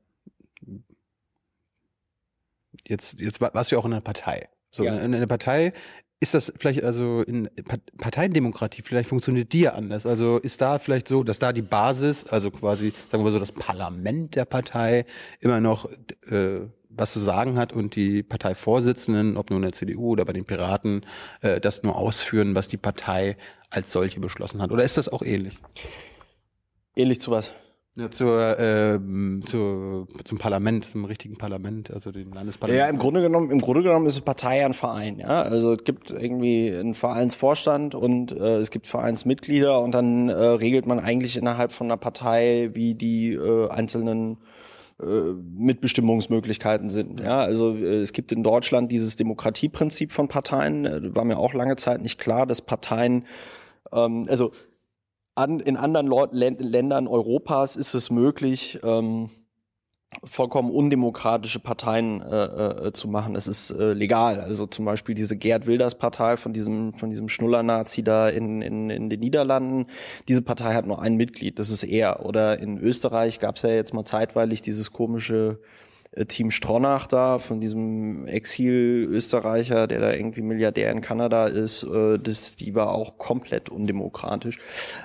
jetzt, 2.86 3.18
jetzt 3.20 3.40
warst 3.40 3.70
du 3.70 3.76
ja 3.76 3.80
auch 3.80 3.86
in 3.86 3.92
einer 3.92 4.00
Partei. 4.00 4.48
So, 4.70 4.84
Ja. 4.84 4.94
in, 4.96 5.04
in 5.06 5.14
einer 5.14 5.26
Partei 5.26 5.72
ist 6.20 6.34
das 6.34 6.52
vielleicht 6.56 6.84
also 6.84 7.22
in 7.22 7.48
Parteiendemokratie 7.96 8.82
vielleicht 8.82 9.08
funktioniert 9.08 9.54
die 9.54 9.60
ja 9.60 9.72
anders? 9.72 10.04
Also 10.04 10.36
ist 10.36 10.60
da 10.60 10.78
vielleicht 10.78 11.08
so, 11.08 11.24
dass 11.24 11.38
da 11.38 11.52
die 11.52 11.62
Basis, 11.62 12.24
also 12.26 12.50
quasi 12.50 12.92
sagen 13.10 13.24
wir 13.24 13.32
so 13.32 13.38
das 13.38 13.52
Parlament 13.52 14.36
der 14.36 14.44
Partei 14.44 15.06
immer 15.40 15.60
noch 15.60 15.90
äh, 16.30 16.60
was 16.90 17.12
zu 17.12 17.20
sagen 17.20 17.56
hat 17.56 17.72
und 17.72 17.96
die 17.96 18.22
Parteivorsitzenden, 18.22 19.38
ob 19.38 19.50
nun 19.50 19.62
der 19.62 19.72
CDU 19.72 20.10
oder 20.10 20.26
bei 20.26 20.34
den 20.34 20.44
Piraten, 20.44 21.06
äh, 21.40 21.58
das 21.58 21.82
nur 21.82 21.96
ausführen, 21.96 22.54
was 22.54 22.68
die 22.68 22.76
Partei 22.76 23.38
als 23.70 23.90
solche 23.92 24.20
beschlossen 24.20 24.60
hat? 24.60 24.72
Oder 24.72 24.84
ist 24.84 24.98
das 24.98 25.08
auch 25.08 25.22
ähnlich? 25.22 25.56
Ähnlich 26.96 27.20
zu 27.20 27.30
was? 27.30 27.54
Ja, 27.96 28.08
zur, 28.08 28.58
äh, 28.58 29.00
zur, 29.46 30.06
zum 30.24 30.38
Parlament, 30.38 30.84
zum 30.84 31.04
richtigen 31.04 31.36
Parlament, 31.36 31.90
also 31.90 32.12
dem 32.12 32.32
Landesparlament. 32.32 32.78
Ja, 32.78 32.88
im 32.88 32.98
Grunde 32.98 33.20
genommen, 33.20 33.50
im 33.50 33.58
Grunde 33.58 33.82
genommen 33.82 34.06
ist 34.06 34.16
eine 34.16 34.24
Partei 34.24 34.64
ein 34.64 34.74
Verein, 34.74 35.18
ja. 35.18 35.42
Also 35.42 35.74
es 35.74 35.82
gibt 35.82 36.10
irgendwie 36.10 36.72
einen 36.74 36.94
Vereinsvorstand 36.94 37.96
und 37.96 38.30
äh, 38.30 38.58
es 38.58 38.70
gibt 38.70 38.86
Vereinsmitglieder 38.86 39.80
und 39.80 39.92
dann 39.92 40.28
äh, 40.28 40.32
regelt 40.32 40.86
man 40.86 41.00
eigentlich 41.00 41.36
innerhalb 41.36 41.72
von 41.72 41.88
einer 41.88 41.96
Partei, 41.96 42.70
wie 42.74 42.94
die 42.94 43.32
äh, 43.32 43.68
einzelnen 43.68 44.38
äh, 45.02 45.32
Mitbestimmungsmöglichkeiten 45.56 46.90
sind. 46.90 47.20
Ja, 47.20 47.40
also 47.40 47.74
äh, 47.74 48.02
es 48.02 48.12
gibt 48.12 48.30
in 48.30 48.44
Deutschland 48.44 48.92
dieses 48.92 49.16
Demokratieprinzip 49.16 50.12
von 50.12 50.28
Parteien. 50.28 50.84
Äh, 50.84 51.14
war 51.14 51.24
mir 51.24 51.38
auch 51.38 51.54
lange 51.54 51.76
Zeit 51.76 52.02
nicht 52.02 52.20
klar, 52.20 52.46
dass 52.46 52.62
Parteien, 52.62 53.26
ähm, 53.92 54.26
also 54.28 54.52
an, 55.40 55.60
in 55.60 55.76
anderen 55.76 56.08
Ländern 56.32 57.08
Europas 57.08 57.76
ist 57.76 57.94
es 57.94 58.10
möglich, 58.10 58.78
ähm, 58.82 59.30
vollkommen 60.24 60.70
undemokratische 60.70 61.60
Parteien 61.60 62.20
äh, 62.20 62.86
äh, 62.88 62.92
zu 62.92 63.08
machen. 63.08 63.36
Es 63.36 63.46
ist 63.46 63.70
äh, 63.70 63.92
legal. 63.92 64.40
Also 64.40 64.66
zum 64.66 64.84
Beispiel 64.84 65.14
diese 65.14 65.36
Gerd 65.36 65.66
Wilders 65.66 65.96
Partei 65.96 66.36
von 66.36 66.52
diesem 66.52 66.92
von 66.94 67.10
diesem 67.10 67.28
Schnuller-Nazi 67.28 68.02
da 68.02 68.28
in, 68.28 68.60
in, 68.60 68.90
in 68.90 69.08
den 69.08 69.20
Niederlanden. 69.20 69.86
Diese 70.28 70.42
Partei 70.42 70.74
hat 70.74 70.86
nur 70.86 71.00
ein 71.00 71.14
Mitglied, 71.14 71.58
das 71.58 71.70
ist 71.70 71.84
er. 71.84 72.26
Oder 72.26 72.58
in 72.58 72.78
Österreich 72.78 73.38
gab 73.38 73.56
es 73.56 73.62
ja 73.62 73.70
jetzt 73.70 73.94
mal 73.94 74.04
zeitweilig 74.04 74.62
dieses 74.62 74.90
komische 74.90 75.60
äh, 75.60 75.89
Team 76.26 76.50
Stronach 76.50 77.06
da, 77.06 77.38
von 77.38 77.60
diesem 77.60 78.26
Exil-Österreicher, 78.26 79.86
der 79.86 80.00
da 80.00 80.12
irgendwie 80.12 80.42
Milliardär 80.42 80.90
in 80.90 81.00
Kanada 81.00 81.46
ist, 81.46 81.84
äh, 81.84 82.18
das, 82.18 82.56
die 82.56 82.74
war 82.74 82.90
auch 82.90 83.16
komplett 83.18 83.68
undemokratisch 83.68 84.58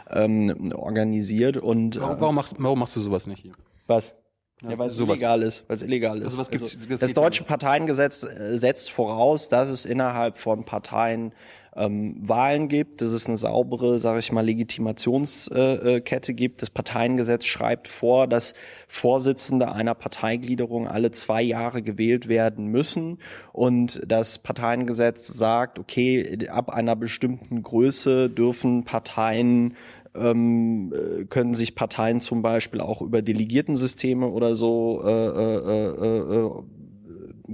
ähm, 0.10 0.72
organisiert. 0.74 1.58
Und, 1.58 2.00
warum, 2.00 2.22
warum, 2.22 2.36
machst, 2.36 2.54
warum 2.58 2.80
machst 2.80 2.96
du 2.96 3.02
sowas 3.02 3.28
nicht 3.28 3.44
hier? 3.44 3.54
Was? 3.86 4.16
Ja, 4.64 4.72
ja 4.72 4.80
weil 4.80 4.90
es 4.90 4.98
illegal 4.98 5.44
ist, 5.44 5.64
weil 5.68 5.76
es 5.76 5.84
illegal 5.84 6.18
ist. 6.20 6.26
Also, 6.26 6.38
was 6.40 6.50
gibt's, 6.50 6.76
also, 6.76 6.98
das 6.98 7.14
deutsche 7.14 7.44
Parteiengesetz 7.44 8.24
äh, 8.24 8.58
setzt 8.58 8.90
voraus, 8.90 9.48
dass 9.48 9.70
es 9.70 9.86
innerhalb 9.86 10.40
von 10.40 10.64
Parteien 10.64 11.34
ähm, 11.76 12.16
Wahlen 12.22 12.68
gibt, 12.68 13.02
dass 13.02 13.12
es 13.12 13.28
eine 13.28 13.38
saubere, 13.38 14.00
sage 14.00 14.20
ich 14.20 14.32
mal, 14.32 14.46
Legitimationskette 14.46 16.32
äh, 16.32 16.36
gibt. 16.36 16.62
Das 16.62 16.70
Parteiengesetz 16.70 17.46
schreibt 17.46 17.88
vor, 17.88 18.28
dass 18.28 18.54
Vorsitzende 18.88 19.72
einer 19.72 19.94
Parteigliederung 19.94 20.88
alle 20.88 21.12
zwei 21.12 21.42
Jahre 21.42 21.82
gewählt 21.82 22.28
werden 22.28 22.68
müssen 22.68 23.20
und 23.52 24.02
das 24.06 24.40
Parteiengesetz 24.40 25.28
sagt, 25.28 25.80
okay, 25.80 26.48
ab 26.50 26.70
einer 26.70 26.96
bestimmten 26.96 27.62
Größe 27.62 28.30
dürfen 28.30 28.86
Parteien 28.86 29.76
ähm, 30.16 30.94
äh, 30.94 31.26
können 31.26 31.54
sich 31.54 31.76
Parteien 31.76 32.22
zum 32.22 32.42
Beispiel 32.42 32.82
auch 32.82 33.02
über 33.02 33.22
Delegiertensysteme 33.22 34.28
oder 34.28 34.56
so 34.56 35.02
äh, 35.04 35.10
äh, 35.10 35.88
äh, 35.90 36.46
äh 36.46 36.52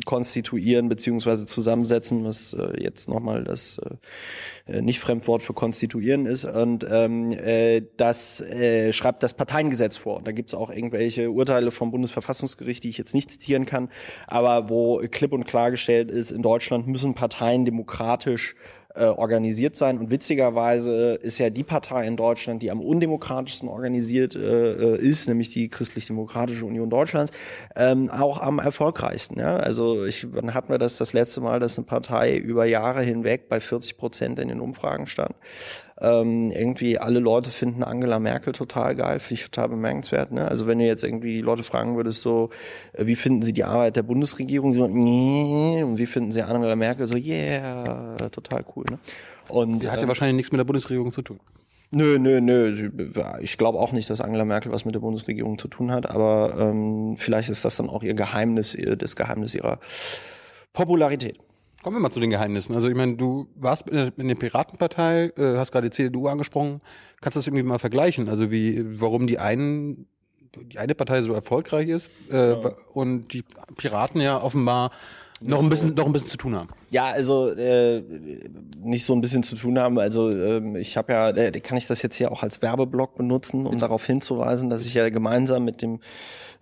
konstituieren 0.05 0.89
beziehungsweise 0.89 1.45
zusammensetzen, 1.45 2.23
was 2.23 2.53
äh, 2.53 2.81
jetzt 2.81 3.09
nochmal 3.09 3.43
das 3.43 3.79
äh, 3.79 4.71
äh, 4.71 4.81
nicht 4.81 4.99
Fremdwort 4.99 5.41
für 5.41 5.53
konstituieren 5.53 6.25
ist. 6.25 6.45
Und 6.45 6.85
ähm, 6.89 7.31
äh, 7.31 7.81
das 7.97 8.41
äh, 8.41 8.93
schreibt 8.93 9.23
das 9.23 9.33
Parteiengesetz 9.33 9.97
vor. 9.97 10.17
Und 10.17 10.27
da 10.27 10.31
gibt 10.31 10.49
es 10.49 10.55
auch 10.55 10.71
irgendwelche 10.71 11.29
Urteile 11.31 11.71
vom 11.71 11.91
Bundesverfassungsgericht, 11.91 12.83
die 12.83 12.89
ich 12.89 12.97
jetzt 12.97 13.13
nicht 13.13 13.31
zitieren 13.31 13.65
kann, 13.65 13.89
aber 14.27 14.69
wo 14.69 15.01
klipp 15.09 15.33
und 15.33 15.45
klargestellt 15.45 16.11
ist, 16.11 16.31
in 16.31 16.41
Deutschland 16.41 16.87
müssen 16.87 17.13
Parteien 17.13 17.65
demokratisch 17.65 18.55
äh, 18.95 19.05
organisiert 19.05 19.75
sein. 19.75 19.97
Und 19.97 20.09
witzigerweise 20.09 21.15
ist 21.15 21.37
ja 21.37 21.49
die 21.49 21.63
Partei 21.63 22.07
in 22.07 22.17
Deutschland, 22.17 22.61
die 22.61 22.71
am 22.71 22.81
undemokratischsten 22.81 23.69
organisiert 23.69 24.35
äh, 24.35 24.39
äh, 24.73 24.97
ist, 24.97 25.27
nämlich 25.27 25.51
die 25.51 25.69
Christlich-Demokratische 25.69 26.65
Union 26.65 26.89
Deutschlands, 26.89 27.31
ähm, 27.75 28.09
auch 28.09 28.41
am 28.41 28.59
erfolgreichsten. 28.59 29.39
Ja? 29.39 29.57
Also 29.57 30.05
ich, 30.05 30.33
wann 30.33 30.53
hatten 30.53 30.69
wir 30.69 30.77
das 30.77 30.97
das 30.97 31.13
letzte 31.13 31.41
Mal, 31.41 31.59
dass 31.59 31.77
eine 31.77 31.85
Partei 31.85 32.37
über 32.37 32.65
Jahre 32.65 33.01
hinweg 33.01 33.49
bei 33.49 33.59
40 33.59 33.97
Prozent 33.97 34.39
in 34.39 34.47
den 34.47 34.59
Umfragen 34.59 35.07
stand. 35.07 35.35
Ähm, 36.01 36.49
irgendwie 36.51 36.97
alle 36.97 37.19
Leute 37.19 37.51
finden 37.51 37.83
Angela 37.83 38.19
Merkel 38.19 38.53
total 38.53 38.95
geil, 38.95 39.19
finde 39.19 39.41
ich 39.41 39.49
total 39.49 39.69
bemerkenswert. 39.69 40.31
Ne? 40.31 40.47
Also 40.47 40.65
wenn 40.65 40.79
du 40.79 40.85
jetzt 40.85 41.03
irgendwie 41.03 41.35
die 41.35 41.41
Leute 41.41 41.63
fragen 41.63 41.95
würdest, 41.95 42.21
so, 42.21 42.49
äh, 42.93 43.05
wie 43.05 43.15
finden 43.15 43.43
sie 43.43 43.53
die 43.53 43.63
Arbeit 43.63 43.95
der 43.97 44.03
Bundesregierung? 44.03 44.73
So, 44.73 44.87
nee. 44.87 45.83
Und 45.83 45.99
wie 45.99 46.07
finden 46.07 46.31
sie 46.31 46.41
Angela 46.41 46.75
Merkel? 46.75 47.05
So, 47.05 47.15
yeah, 47.15 48.17
total 48.31 48.65
cool. 48.75 48.85
Ne? 48.89 48.99
Und, 49.47 49.83
sie 49.83 49.89
hat 49.89 49.97
ja 49.97 50.03
ähm, 50.03 50.07
wahrscheinlich 50.07 50.37
nichts 50.37 50.51
mit 50.51 50.57
der 50.57 50.65
Bundesregierung 50.65 51.11
zu 51.11 51.21
tun. 51.21 51.39
Nö, 51.93 52.17
nö, 52.17 52.39
nö. 52.39 52.89
Ich 53.41 53.57
glaube 53.57 53.77
auch 53.77 53.91
nicht, 53.91 54.09
dass 54.09 54.21
Angela 54.21 54.45
Merkel 54.45 54.71
was 54.71 54.85
mit 54.85 54.95
der 54.95 55.01
Bundesregierung 55.01 55.59
zu 55.59 55.67
tun 55.67 55.91
hat, 55.91 56.09
aber 56.09 56.55
ähm, 56.57 57.15
vielleicht 57.17 57.49
ist 57.49 57.65
das 57.65 57.75
dann 57.75 57.89
auch 57.89 58.01
ihr 58.01 58.13
Geheimnis, 58.13 58.73
ihr, 58.73 58.95
das 58.95 59.15
Geheimnis 59.15 59.53
ihrer 59.53 59.79
Popularität. 60.73 61.37
Kommen 61.83 61.95
wir 61.95 62.01
mal 62.01 62.11
zu 62.11 62.19
den 62.19 62.29
Geheimnissen. 62.29 62.75
Also 62.75 62.89
ich 62.89 62.95
meine, 62.95 63.15
du 63.15 63.47
warst 63.55 63.89
in 63.89 64.27
der 64.27 64.35
Piratenpartei, 64.35 65.31
äh, 65.35 65.57
hast 65.57 65.71
gerade 65.71 65.89
die 65.89 65.95
CDU 65.95 66.27
angesprochen. 66.27 66.81
Kannst 67.21 67.35
du 67.35 67.39
das 67.39 67.47
irgendwie 67.47 67.63
mal 67.63 67.79
vergleichen? 67.79 68.29
Also 68.29 68.51
wie, 68.51 68.99
warum 68.99 69.25
die 69.25 69.39
einen, 69.39 70.05
die 70.55 70.77
eine 70.77 70.93
Partei 70.93 71.23
so 71.23 71.33
erfolgreich 71.33 71.87
ist 71.87 72.11
äh, 72.31 72.51
ja. 72.51 72.73
und 72.93 73.33
die 73.33 73.43
Piraten 73.77 74.21
ja 74.21 74.39
offenbar 74.41 74.91
noch 75.41 75.61
ein 75.61 75.69
bisschen, 75.69 75.93
noch 75.95 76.05
ein 76.05 76.13
bisschen 76.13 76.29
zu 76.29 76.37
tun 76.37 76.55
haben. 76.55 76.69
Ja, 76.91 77.07
also 77.07 77.49
äh, 77.49 78.03
nicht 78.83 79.05
so 79.05 79.13
ein 79.13 79.21
bisschen 79.21 79.43
zu 79.43 79.55
tun 79.55 79.79
haben. 79.79 79.97
Also 79.99 80.29
ähm, 80.29 80.75
ich 80.75 80.97
habe 80.97 81.13
ja, 81.13 81.29
äh, 81.29 81.51
kann 81.59 81.77
ich 81.77 81.87
das 81.87 82.01
jetzt 82.01 82.15
hier 82.15 82.31
auch 82.31 82.43
als 82.43 82.61
Werbeblock 82.61 83.15
benutzen, 83.15 83.65
um 83.65 83.79
darauf 83.79 84.05
hinzuweisen, 84.05 84.69
dass 84.69 84.85
ich 84.85 84.93
ja 84.93 85.09
gemeinsam 85.09 85.65
mit 85.65 85.81
dem 85.81 85.99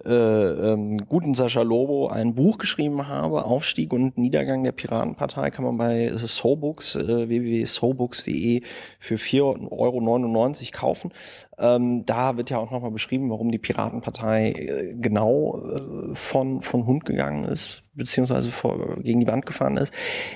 äh, 0.05 0.13
ähm, 0.13 1.05
guten 1.07 1.33
Sascha 1.33 1.61
Lobo 1.61 2.07
ein 2.07 2.33
Buch 2.33 2.57
geschrieben 2.57 3.07
habe, 3.07 3.43
Aufstieg 3.43 3.91
und 3.91 4.17
Niedergang 4.17 4.63
der 4.63 4.71
Piratenpartei, 4.71 5.51
kann 5.51 5.65
man 5.65 5.77
bei 5.77 6.11
Sobooks, 6.15 6.95
äh, 6.95 7.27
www.sobooks.de 7.27 8.61
für 8.99 9.15
4,99 9.15 9.71
Euro 9.71 10.51
kaufen. 10.71 11.11
Ähm, 11.57 12.05
da 12.05 12.37
wird 12.37 12.49
ja 12.49 12.59
auch 12.59 12.71
nochmal 12.71 12.91
beschrieben, 12.91 13.29
warum 13.29 13.51
die 13.51 13.57
Piratenpartei 13.57 14.51
äh, 14.51 14.91
genau 14.95 15.61
äh, 15.67 16.15
von, 16.15 16.61
von 16.61 16.85
Hund 16.85 17.03
gegangen 17.03 17.43
ist, 17.43 17.83
beziehungsweise 17.99 18.51
vor, 18.51 18.95
gegen 19.01 19.19
die 19.19 19.27
Wand 19.27 19.45
gefahren 19.45 19.77
ist. 19.77 19.93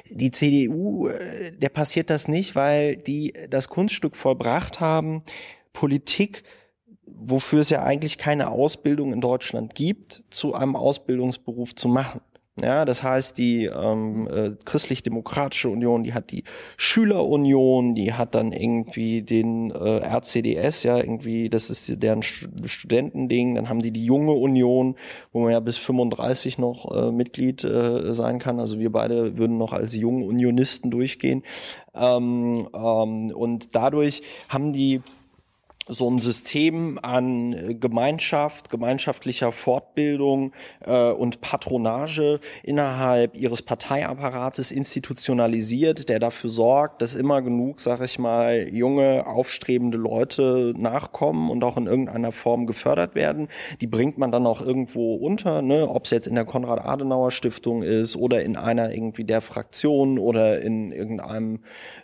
Die 0.10 0.30
CDU, 0.30 1.08
äh, 1.08 1.52
der 1.52 1.70
passiert 1.70 2.12
das 2.12 2.28
nicht, 2.28 2.56
weil 2.56 2.96
die 2.96 3.34
das 3.50 3.70
Kunststück 3.70 4.16
vollbracht 4.16 4.80
haben, 4.80 5.24
Politik 5.74 6.44
wofür 7.06 7.62
es 7.62 7.70
ja 7.70 7.84
eigentlich 7.84 8.18
keine 8.18 8.50
Ausbildung 8.52 9.14
in 9.14 9.22
Deutschland 9.22 9.76
gibt, 9.76 10.22
zu 10.30 10.54
einem 10.54 10.76
Ausbildungsberuf 10.76 11.76
zu 11.76 11.88
machen. 11.88 12.22
Ja, 12.62 12.86
das 12.86 13.02
heißt, 13.02 13.40
die 13.40 13.66
ähm, 13.66 14.28
äh, 14.28 14.52
christlich-demokratische 14.64 15.70
Union, 15.70 16.04
die 16.04 16.14
hat 16.14 16.30
die 16.30 16.44
Schülerunion, 16.78 17.96
die 17.96 18.14
hat 18.14 18.36
dann 18.36 18.52
irgendwie 18.52 19.24
den 19.24 19.72
äh, 19.72 19.98
RCDS, 20.06 20.84
ja, 20.84 20.98
irgendwie, 20.98 21.50
das 21.50 21.72
ist 21.72 22.04
deren 22.04 22.22
Studentending, 22.22 23.56
dann 23.56 23.70
haben 23.70 23.80
die 23.80 23.92
die 23.92 24.06
junge 24.06 24.34
Union, 24.34 24.96
wo 25.32 25.42
man 25.42 25.52
ja 25.52 25.60
bis 25.62 25.80
35 25.80 26.60
noch 26.60 26.92
äh, 26.96 27.12
Mitglied 27.12 27.64
äh, 27.64 28.14
sein 28.14 28.38
kann. 28.38 28.60
Also 28.60 28.78
wir 28.78 28.92
beide 28.92 29.36
würden 29.36 29.58
noch 29.58 29.74
als 29.74 29.96
junge 29.96 30.26
Unionisten 30.26 30.92
durchgehen. 30.92 31.42
Ähm, 31.96 32.68
ähm, 32.76 33.32
und 33.32 33.74
dadurch 33.74 34.22
haben 34.48 34.74
die 34.74 35.02
so 35.88 36.10
ein 36.10 36.20
System 36.20 37.00
an 37.02 37.54
äh, 37.54 37.74
Gemeinschaft, 37.76 38.70
gemeinschaftlicher 38.70 39.52
Fortbildung 39.52 40.54
äh, 40.86 41.12
und 41.12 41.42
Patronage 41.42 42.40
innerhalb 42.64 43.36
ihres 43.36 43.62
Parteiapparates 43.62 44.72
institutionalisiert, 44.72 46.10
der 46.10 46.20
dafür 46.20 46.50
sorgt, 46.50 47.02
dass 47.02 47.16
immer 47.16 47.42
genug, 47.42 47.80
sag 47.80 48.02
ich 48.02 48.18
mal, 48.18 48.70
junge, 48.74 49.26
aufstrebende 49.28 49.98
Leute 49.98 50.74
nachkommen 50.78 51.50
und 51.50 51.64
auch 51.64 51.78
in 51.78 51.88
irgendeiner 51.88 52.32
Form 52.32 52.66
gefördert 52.66 53.16
werden. 53.16 53.50
Die 53.82 53.88
bringt 53.88 54.18
man 54.18 54.32
dann 54.32 54.46
auch 54.46 54.62
irgendwo 54.62 55.16
unter, 55.16 55.62
ne? 55.62 55.90
ob 55.90 56.06
es 56.06 56.12
jetzt 56.12 56.28
in 56.28 56.36
der 56.36 56.46
Konrad-Adenauer-Stiftung 56.46 57.84
ist 57.84 58.16
oder 58.16 58.44
in 58.44 58.56
einer 58.56 58.94
irgendwie 58.94 59.24
der 59.26 59.42
Fraktion 59.42 60.18
oder 60.18 60.62
in 60.62 60.92
irgendeinem 60.92 61.60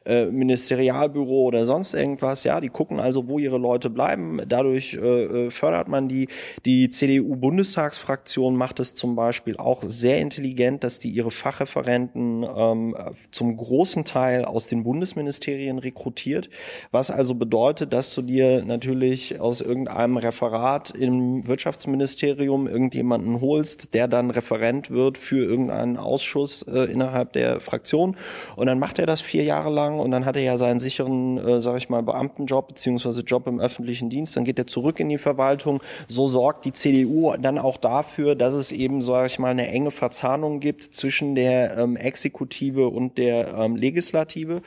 äh, 0.06 0.26
Ministerialbüro 0.26 1.44
oder 1.44 1.66
sonst 1.66 1.94
irgendwas. 1.94 2.44
Ja, 2.44 2.60
die 2.60 2.70
gucken 2.70 3.00
also, 3.00 3.28
wo 3.28 3.40
ihre 3.40 3.58
Leute 3.58 3.69
Leute 3.70 3.90
bleiben. 3.90 4.42
Dadurch 4.48 4.96
äh, 4.96 5.48
äh 5.48 5.52
fördert 5.52 5.88
man 5.88 6.08
die. 6.08 6.28
Die 6.66 6.90
CDU-Bundestagsfraktion 6.90 8.56
macht 8.56 8.80
es 8.80 8.94
zum 8.94 9.16
Beispiel 9.16 9.58
auch 9.58 9.84
sehr 9.84 10.18
intelligent, 10.18 10.84
dass 10.84 10.98
die 10.98 11.10
ihre 11.10 11.30
Fachreferenten 11.30 12.44
ähm, 12.44 12.96
zum 13.32 13.56
großen 13.56 14.06
Teil 14.06 14.46
aus 14.46 14.68
den 14.68 14.84
Bundesministerien 14.84 15.78
rekrutiert, 15.78 16.50
was 16.92 17.12
also 17.12 17.36
bedeutet, 17.36 17.94
dass 17.94 18.16
du 18.16 18.22
dir 18.24 18.66
natürlich 18.66 19.40
aus 19.40 19.62
irgendeinem 19.62 20.18
Referat 20.18 20.92
im 20.92 21.48
Wirtschaftsministerium 21.48 22.68
irgendjemanden 22.68 23.40
holst, 23.42 23.94
der 23.94 24.08
dann 24.08 24.32
Referent 24.32 24.90
wird 24.90 25.18
für 25.18 25.46
irgendeinen 25.46 25.98
Ausschuss 25.98 26.64
äh, 26.64 26.92
innerhalb 26.92 27.34
der 27.34 27.60
Fraktion 27.62 28.16
und 28.56 28.66
dann 28.66 28.80
macht 28.80 29.00
er 29.00 29.06
das 29.06 29.22
vier 29.22 29.44
Jahre 29.44 29.70
lang 29.70 30.00
und 30.00 30.12
dann 30.12 30.26
hat 30.26 30.36
er 30.36 30.44
ja 30.44 30.58
seinen 30.58 30.80
sicheren, 30.80 31.38
äh, 31.38 31.62
sag 31.62 31.78
ich 31.78 31.90
mal, 31.90 32.02
Beamtenjob 32.02 32.70
beziehungsweise 32.70 33.22
Job 33.22 33.48
im 33.48 33.59
öffentlichen 33.60 34.10
Dienst, 34.10 34.36
dann 34.36 34.44
geht 34.44 34.60
er 34.60 34.68
zurück 34.68 35.00
in 35.00 35.10
die 35.10 35.18
Verwaltung. 35.18 35.82
So 36.08 36.28
sorgt 36.28 36.66
die 36.66 36.74
CDU 36.74 37.36
dann 37.40 37.58
auch 37.58 37.78
dafür, 37.78 38.36
dass 38.36 38.54
es 38.54 38.72
eben, 38.72 39.02
sage 39.02 39.28
ich 39.28 39.40
mal, 39.40 39.52
eine 39.52 39.68
enge 39.68 39.92
Verzahnung 39.92 40.60
gibt 40.60 40.84
zwischen 40.84 41.36
der 41.36 41.78
ähm, 41.78 41.96
Exekutive 41.96 42.88
und 42.88 43.18
der 43.18 43.54
ähm, 43.54 43.76
Legislative. 43.76 44.62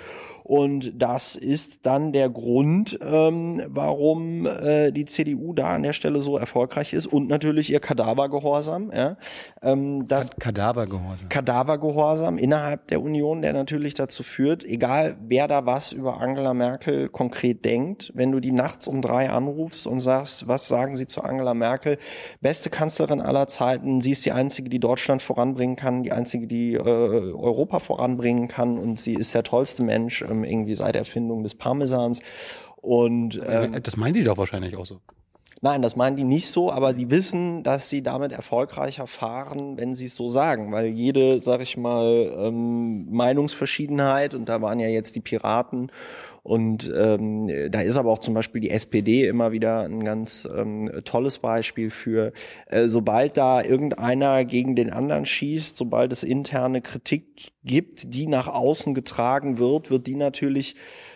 Und 0.45 0.93
das 1.01 1.37
ist 1.37 1.87
dann 1.87 2.13
der 2.13 2.29
Grund, 2.29 2.99
ähm, 3.03 3.63
warum 3.69 4.47
äh, 4.47 4.91
die 4.91 5.05
CDU 5.05 5.53
da 5.53 5.75
an 5.75 5.83
der 5.83 5.93
Stelle 5.93 6.21
so 6.21 6.37
erfolgreich 6.37 6.93
ist 6.93 7.07
und 7.07 7.29
natürlich 7.29 7.71
ihr 7.71 7.81
Kadavergehorsam. 7.81 8.91
Ja. 8.95 9.17
Ähm, 9.63 10.07
das 10.09 10.31
Kadavergehorsam. 10.31 11.29
Kadavergehorsam 11.29 12.39
innerhalb 12.39 12.89
der 12.89 13.03
Union, 13.03 13.43
der 13.43 13.53
natürlich 13.53 13.95
dazu 13.95 14.23
führt, 14.23 14.65
egal 14.65 15.17
wer 15.21 15.47
da 15.47 15.65
was 15.67 15.93
über 15.93 16.21
Angela 16.21 16.55
Merkel 16.55 17.09
konkret 17.09 17.65
denkt, 17.65 18.11
wenn 18.15 18.33
du 18.33 18.41
die 18.41 18.53
nachts 18.53 18.89
um 18.89 19.01
drei 19.01 19.31
anrufst 19.31 19.87
und 19.87 20.01
sagst, 20.01 20.49
was 20.49 20.67
sagen 20.67 20.97
sie 20.97 21.07
zu 21.07 21.23
Angela 21.23 21.55
Merkel, 21.55 21.99
beste 22.41 22.71
Kanzlerin 22.71 23.21
aller 23.21 23.47
Zeiten, 23.47 24.01
sie 24.01 24.11
ist 24.11 24.25
die 24.27 24.33
einzige, 24.33 24.69
die 24.69 24.81
Deutschland 24.81 25.23
voranbringen 25.23 25.77
kann, 25.77 26.03
die 26.03 26.13
einzige, 26.13 26.47
die 26.47 26.75
äh, 26.75 26.79
Europa 26.79 27.79
voranbringen 27.79 28.49
kann 28.49 28.79
und 28.79 28.99
sie 28.99 29.15
ist 29.15 29.35
der 29.35 29.45
tollste 29.45 29.85
Mensch 29.85 30.23
ähm, 30.33 30.45
irgendwie 30.45 30.75
seit 30.75 30.97
Erfindung 30.97 31.43
des 31.43 31.55
Parmesans. 31.55 32.21
Und 32.77 33.41
ähm, 33.47 33.81
das 33.83 33.97
meinen 33.97 34.15
die 34.15 34.25
doch 34.25 34.39
wahrscheinlich 34.39 34.77
auch 34.77 34.87
so. 34.87 35.01
Nein, 35.65 35.81
das 35.81 35.95
meinen 35.95 36.17
die 36.17 36.25
nicht 36.25 36.49
so, 36.49 36.73
aber 36.73 36.93
die 36.93 37.09
wissen, 37.09 37.63
dass 37.63 37.89
sie 37.89 38.03
damit 38.03 38.33
erfolgreicher 38.33 39.07
fahren, 39.07 39.77
wenn 39.77 39.95
sie 39.95 40.07
es 40.07 40.17
so 40.17 40.29
sagen, 40.29 40.73
weil 40.73 40.87
jede, 40.87 41.39
sag 41.39 41.61
ich 41.61 41.77
mal, 41.77 42.35
ähm, 42.37 43.07
Meinungsverschiedenheit 43.13 44.35
und 44.35 44.49
da 44.49 44.61
waren 44.61 44.81
ja 44.81 44.89
jetzt 44.89 45.15
die 45.15 45.21
Piraten 45.21 45.93
und 46.43 46.93
ähm, 46.93 47.71
da 47.71 47.83
ist 47.83 47.97
aber 47.97 48.11
auch 48.11 48.19
zum 48.19 48.35
Beispiel 48.35 48.61
die 48.61 48.71
SPD 48.71 49.27
immer 49.29 49.53
wieder 49.53 49.83
ein 49.83 50.03
ganz 50.03 50.49
ähm, 50.53 50.91
tolles 51.05 51.39
Beispiel 51.39 51.89
für, 51.89 52.33
äh, 52.67 52.89
sobald 52.89 53.37
da 53.37 53.63
irgendeiner 53.63 54.45
gegen 54.45 54.75
den 54.75 54.91
anderen 54.91 55.25
schießt, 55.25 55.77
sobald 55.77 56.13
es 56.13 56.25
interne 56.25 56.83
Kritik 56.83 57.53
gibt, 57.63 58.13
die 58.15 58.27
nach 58.27 58.49
außen 58.49 58.93
getragen 58.93 59.59
wird, 59.59 59.91
wird 59.91 60.09
die 60.09 60.17
natürlich 60.17 60.75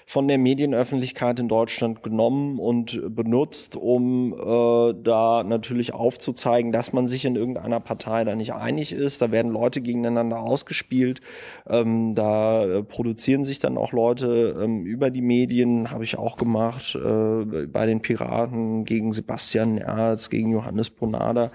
von 0.09 0.29
der 0.29 0.38
Medienöffentlichkeit 0.38 1.40
in 1.40 1.49
Deutschland 1.49 2.05
genommen 2.05 2.61
und 2.61 3.14
benutzt, 3.14 3.75
um 3.75 4.35
äh, 4.35 4.95
da 5.03 5.42
natürlich 5.42 5.95
aufzuzeigen, 5.95 6.71
dass 6.71 6.92
man 6.92 7.09
sich 7.09 7.25
in 7.25 7.35
irgendeiner 7.35 7.81
Partei 7.81 8.23
da 8.23 8.37
nicht 8.37 8.55
einig 8.55 8.92
ist. 8.92 9.21
Da 9.21 9.33
werden 9.33 9.51
Leute 9.51 9.81
gegeneinander 9.81 10.38
ausgespielt. 10.38 11.21
Ähm, 11.69 12.14
da 12.14 12.64
äh, 12.64 12.83
produzieren 12.85 13.42
sich 13.42 13.59
dann 13.59 13.77
auch 13.77 13.92
Leute 13.92 14.57
ähm, 14.62 14.87
über 14.87 15.11
die 15.11 15.23
Medien, 15.23 15.90
habe 15.90 16.05
ich 16.05 16.16
auch 16.16 16.37
gemacht, 16.37 16.95
äh, 16.95 17.66
bei 17.66 17.87
den 17.87 18.01
Piraten 18.01 18.85
gegen 18.85 19.12
Sebastian 19.12 19.79
Erz, 19.79 20.31
gegen 20.31 20.53
Johannes 20.53 20.88
Bonada. 20.88 21.51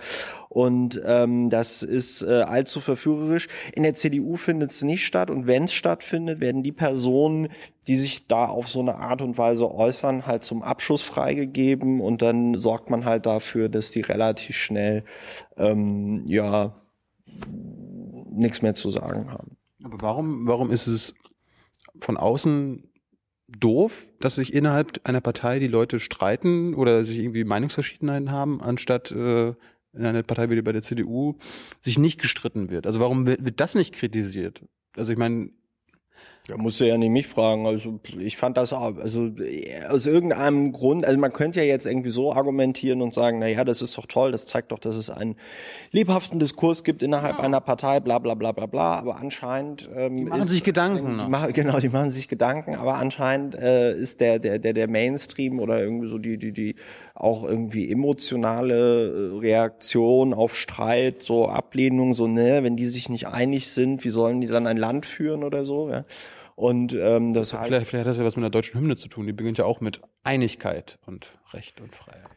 Und 0.51 1.01
ähm, 1.05 1.49
das 1.49 1.81
ist 1.81 2.23
äh, 2.23 2.41
allzu 2.41 2.81
verführerisch. 2.81 3.47
In 3.73 3.83
der 3.83 3.93
CDU 3.93 4.35
findet 4.35 4.71
es 4.71 4.81
nicht 4.81 5.05
statt. 5.05 5.29
Und 5.29 5.47
wenn 5.47 5.63
es 5.63 5.73
stattfindet, 5.73 6.41
werden 6.41 6.61
die 6.61 6.73
Personen, 6.73 7.47
die 7.87 7.95
sich 7.95 8.27
da 8.27 8.47
auf 8.47 8.67
so 8.67 8.81
eine 8.81 8.95
Art 8.95 9.21
und 9.21 9.37
Weise 9.37 9.73
äußern, 9.73 10.27
halt 10.27 10.43
zum 10.43 10.61
Abschuss 10.61 11.03
freigegeben. 11.03 12.01
Und 12.01 12.21
dann 12.21 12.55
sorgt 12.55 12.89
man 12.89 13.05
halt 13.05 13.27
dafür, 13.27 13.69
dass 13.69 13.91
die 13.91 14.01
relativ 14.01 14.57
schnell 14.57 15.05
ähm, 15.55 16.25
ja 16.27 16.75
nichts 18.29 18.61
mehr 18.61 18.73
zu 18.73 18.91
sagen 18.91 19.31
haben. 19.31 19.55
Aber 19.85 20.01
warum, 20.01 20.47
warum 20.47 20.69
ist 20.69 20.87
es 20.87 21.13
von 21.97 22.17
außen 22.17 22.91
doof, 23.47 24.11
dass 24.19 24.35
sich 24.35 24.53
innerhalb 24.53 24.99
einer 25.05 25.21
Partei 25.21 25.59
die 25.59 25.67
Leute 25.69 26.01
streiten 26.01 26.73
oder 26.73 27.05
sich 27.05 27.19
irgendwie 27.19 27.45
Meinungsverschiedenheiten 27.45 28.33
haben, 28.33 28.61
anstatt 28.61 29.13
äh, 29.13 29.53
in 29.93 30.05
einer 30.05 30.23
Partei 30.23 30.49
wie 30.49 30.61
bei 30.61 30.71
der 30.71 30.81
CDU 30.81 31.35
sich 31.81 31.99
nicht 31.99 32.19
gestritten 32.21 32.69
wird. 32.69 32.85
Also 32.85 32.99
warum 32.99 33.25
wird, 33.25 33.43
wird 33.43 33.59
das 33.59 33.75
nicht 33.75 33.93
kritisiert? 33.93 34.61
Also 34.95 35.11
ich 35.11 35.17
meine, 35.17 35.51
ja, 36.47 36.57
musst 36.57 36.79
du 36.79 36.87
ja 36.87 36.97
nicht 36.97 37.11
mich 37.11 37.27
fragen. 37.27 37.67
Also 37.67 37.99
ich 38.19 38.35
fand 38.35 38.57
das 38.57 38.73
auch, 38.73 38.97
also 38.97 39.29
aus 39.89 40.07
irgendeinem 40.07 40.71
Grund, 40.71 41.05
also 41.05 41.19
man 41.19 41.31
könnte 41.31 41.59
ja 41.59 41.65
jetzt 41.65 41.85
irgendwie 41.85 42.09
so 42.09 42.33
argumentieren 42.33 43.01
und 43.01 43.13
sagen, 43.13 43.37
na 43.39 43.47
ja, 43.47 43.63
das 43.63 43.81
ist 43.81 43.95
doch 43.97 44.07
toll, 44.07 44.31
das 44.31 44.47
zeigt 44.47 44.71
doch, 44.71 44.79
dass 44.79 44.95
es 44.95 45.11
einen 45.11 45.35
lebhaften 45.91 46.39
Diskurs 46.39 46.83
gibt 46.83 47.03
innerhalb 47.03 47.37
ja. 47.37 47.43
einer 47.43 47.61
Partei, 47.61 47.99
bla 47.99 48.17
bla 48.17 48.33
bla 48.33 48.53
bla 48.53 48.65
bla. 48.65 48.95
Aber 48.95 49.17
anscheinend 49.17 49.87
ähm, 49.95 50.17
die 50.17 50.23
machen 50.23 50.41
ist, 50.41 50.49
sich 50.49 50.63
Gedanken. 50.63 51.19
Die 51.19 51.29
machen, 51.29 51.53
genau, 51.53 51.79
die 51.79 51.89
machen 51.89 52.09
sich 52.09 52.27
Gedanken. 52.27 52.75
Aber 52.75 52.95
anscheinend 52.95 53.55
äh, 53.55 53.95
ist 53.95 54.19
der 54.19 54.39
der 54.39 54.57
der 54.57 54.73
der 54.73 54.87
Mainstream 54.87 55.59
oder 55.59 55.79
irgendwie 55.79 56.07
so 56.07 56.17
die 56.17 56.37
die 56.37 56.51
die 56.51 56.75
auch 57.21 57.43
irgendwie 57.43 57.91
emotionale 57.91 59.33
äh, 59.33 59.39
Reaktion 59.39 60.33
auf 60.33 60.57
Streit, 60.57 61.23
so 61.23 61.47
Ablehnung, 61.47 62.13
so 62.13 62.27
ne, 62.27 62.63
wenn 62.63 62.75
die 62.75 62.87
sich 62.87 63.09
nicht 63.09 63.27
einig 63.27 63.69
sind, 63.69 64.03
wie 64.03 64.09
sollen 64.09 64.41
die 64.41 64.47
dann 64.47 64.67
ein 64.67 64.77
Land 64.77 65.05
führen 65.05 65.43
oder 65.43 65.63
so? 65.65 65.89
Ja? 65.89 66.03
Und 66.55 66.93
ähm, 66.93 67.33
das 67.33 67.53
heißt, 67.53 67.67
vielleicht, 67.67 67.87
vielleicht 67.87 68.05
hat 68.05 68.11
das 68.11 68.17
ja 68.17 68.25
was 68.25 68.35
mit 68.35 68.43
der 68.43 68.49
deutschen 68.49 68.79
Hymne 68.79 68.95
zu 68.95 69.07
tun. 69.07 69.25
Die 69.25 69.33
beginnt 69.33 69.57
ja 69.57 69.65
auch 69.65 69.81
mit 69.81 70.01
Einigkeit 70.23 70.99
und 71.05 71.37
Recht 71.53 71.79
und 71.81 71.95
Freiheit. 71.95 72.29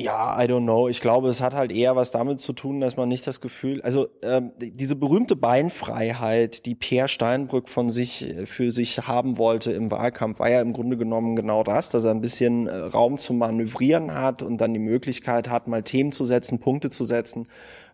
Ja, 0.00 0.40
I 0.40 0.46
don't 0.46 0.62
know. 0.62 0.88
Ich 0.88 1.00
glaube, 1.00 1.28
es 1.28 1.40
hat 1.40 1.54
halt 1.54 1.72
eher 1.72 1.96
was 1.96 2.12
damit 2.12 2.38
zu 2.38 2.52
tun, 2.52 2.80
dass 2.80 2.96
man 2.96 3.08
nicht 3.08 3.26
das 3.26 3.40
Gefühl, 3.40 3.82
also 3.82 4.06
ähm, 4.22 4.52
diese 4.60 4.94
berühmte 4.94 5.34
Beinfreiheit, 5.34 6.66
die 6.66 6.76
Peer 6.76 7.08
Steinbrück 7.08 7.68
von 7.68 7.90
sich 7.90 8.22
äh, 8.22 8.46
für 8.46 8.70
sich 8.70 9.08
haben 9.08 9.38
wollte 9.38 9.72
im 9.72 9.90
Wahlkampf, 9.90 10.38
war 10.38 10.50
ja 10.50 10.60
im 10.60 10.72
Grunde 10.72 10.96
genommen 10.96 11.34
genau 11.34 11.64
das, 11.64 11.90
dass 11.90 12.04
er 12.04 12.12
ein 12.12 12.20
bisschen 12.20 12.68
äh, 12.68 12.76
Raum 12.76 13.16
zum 13.16 13.38
Manövrieren 13.38 14.14
hat 14.14 14.44
und 14.44 14.58
dann 14.58 14.72
die 14.72 14.78
Möglichkeit 14.78 15.50
hat, 15.50 15.66
mal 15.66 15.82
Themen 15.82 16.12
zu 16.12 16.24
setzen, 16.24 16.60
Punkte 16.60 16.90
zu 16.90 17.04
setzen. 17.04 17.48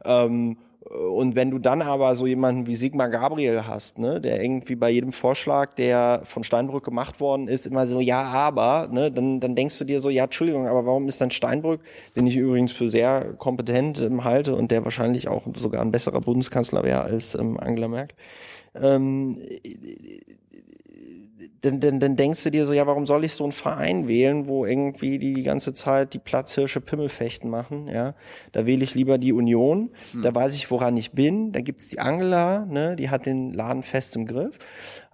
Ähm, 0.04 0.58
und 0.90 1.34
wenn 1.34 1.50
du 1.50 1.58
dann 1.58 1.80
aber 1.80 2.14
so 2.14 2.26
jemanden 2.26 2.66
wie 2.66 2.74
Sigmar 2.74 3.08
Gabriel 3.08 3.66
hast, 3.66 3.98
ne, 3.98 4.20
der 4.20 4.42
irgendwie 4.42 4.76
bei 4.76 4.90
jedem 4.90 5.12
Vorschlag, 5.12 5.74
der 5.74 6.22
von 6.24 6.44
Steinbrück 6.44 6.84
gemacht 6.84 7.20
worden 7.20 7.48
ist, 7.48 7.66
immer 7.66 7.86
so, 7.86 8.00
ja, 8.00 8.22
aber, 8.22 8.88
ne, 8.90 9.10
dann, 9.10 9.40
dann 9.40 9.54
denkst 9.54 9.78
du 9.78 9.84
dir 9.84 10.00
so, 10.00 10.10
ja, 10.10 10.24
Entschuldigung, 10.24 10.68
aber 10.68 10.84
warum 10.84 11.08
ist 11.08 11.20
dann 11.20 11.30
Steinbrück, 11.30 11.80
den 12.16 12.26
ich 12.26 12.36
übrigens 12.36 12.72
für 12.72 12.88
sehr 12.88 13.34
kompetent 13.38 14.00
ähm, 14.00 14.24
halte 14.24 14.54
und 14.54 14.70
der 14.70 14.84
wahrscheinlich 14.84 15.28
auch 15.28 15.46
sogar 15.56 15.80
ein 15.80 15.90
besserer 15.90 16.20
Bundeskanzler 16.20 16.82
wäre 16.82 17.00
als 17.00 17.34
ähm, 17.34 17.58
Angela 17.58 17.88
Merkel, 17.88 18.16
ähm, 18.74 19.38
dann, 21.64 21.80
dann, 21.80 21.98
dann 21.98 22.16
denkst 22.16 22.44
du 22.44 22.50
dir 22.50 22.66
so, 22.66 22.72
ja, 22.72 22.86
warum 22.86 23.06
soll 23.06 23.24
ich 23.24 23.32
so 23.32 23.44
einen 23.44 23.52
Verein 23.52 24.06
wählen, 24.06 24.46
wo 24.46 24.66
irgendwie 24.66 25.18
die 25.18 25.34
die 25.34 25.42
ganze 25.42 25.72
Zeit 25.72 26.12
die 26.12 26.18
Platzhirsche 26.18 26.80
Pimmelfechten 26.80 27.48
machen, 27.48 27.88
ja? 27.88 28.14
Da 28.52 28.66
wähle 28.66 28.84
ich 28.84 28.94
lieber 28.94 29.18
die 29.18 29.32
Union, 29.32 29.90
hm. 30.12 30.22
da 30.22 30.34
weiß 30.34 30.54
ich, 30.56 30.70
woran 30.70 30.96
ich 30.96 31.12
bin, 31.12 31.52
da 31.52 31.60
gibt's 31.60 31.88
die 31.88 32.00
Angela, 32.00 32.66
ne, 32.66 32.96
die 32.96 33.08
hat 33.08 33.26
den 33.26 33.52
Laden 33.52 33.82
fest 33.82 34.14
im 34.16 34.26
Griff. 34.26 34.58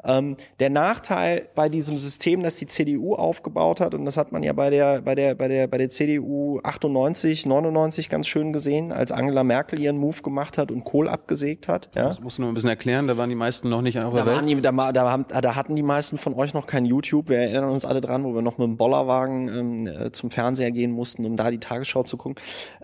Ähm, 0.04 0.36
der 0.58 0.70
Nachteil 0.70 1.48
bei 1.54 1.68
diesem 1.68 1.98
System, 1.98 2.42
das 2.42 2.56
die 2.56 2.66
CDU 2.66 3.14
aufgebaut 3.14 3.80
hat, 3.80 3.94
und 3.94 4.04
das 4.04 4.16
hat 4.16 4.32
man 4.32 4.42
ja 4.42 4.52
bei 4.52 4.70
der, 4.70 5.02
bei 5.02 5.14
der, 5.14 5.34
bei 5.34 5.48
der, 5.48 5.66
bei 5.66 5.78
der 5.78 5.88
CDU 5.88 6.60
98, 6.62 7.46
99 7.46 8.08
ganz 8.08 8.26
schön 8.26 8.52
gesehen, 8.52 8.92
als 8.92 9.12
Angela 9.12 9.44
Merkel 9.44 9.78
ihren 9.78 9.98
Move 9.98 10.22
gemacht 10.22 10.58
hat 10.58 10.70
und 10.70 10.84
Kohl 10.84 11.08
abgesägt 11.08 11.68
hat. 11.68 11.90
Ja? 11.94 12.08
Das 12.08 12.20
musst 12.20 12.38
du 12.38 12.42
noch 12.42 12.48
ein 12.48 12.54
bisschen 12.54 12.70
erklären, 12.70 13.06
da 13.06 13.16
waren 13.16 13.28
die 13.28 13.36
meisten 13.36 13.68
noch 13.68 13.82
nicht 13.82 13.98
auf 13.98 14.14
der 14.14 14.24
da 14.24 14.36
Welt. 14.36 14.48
Die, 14.48 14.60
da, 14.60 14.92
da, 14.92 15.10
haben, 15.10 15.26
da 15.28 15.54
hatten 15.54 15.76
die 15.76 15.82
meisten 15.82 16.18
von 16.18 16.34
euch 16.34 16.54
noch 16.54 16.66
kein 16.66 16.84
YouTube. 16.84 17.28
Wir 17.28 17.38
erinnern 17.38 17.70
uns 17.70 17.84
alle 17.84 18.00
dran, 18.00 18.24
wo 18.24 18.34
wir 18.34 18.42
noch 18.42 18.58
mit 18.58 18.66
dem 18.66 18.76
Bollerwagen 18.76 19.48
ähm, 19.48 19.86
äh, 19.86 20.12
zum 20.12 20.30
Fernseher 20.30 20.70
gehen 20.70 20.92
mussten, 20.92 21.24
um 21.24 21.36
da 21.36 21.50
die 21.50 21.58
Tagesschau 21.58 22.02
zu 22.04 22.16
gucken. 22.16 22.36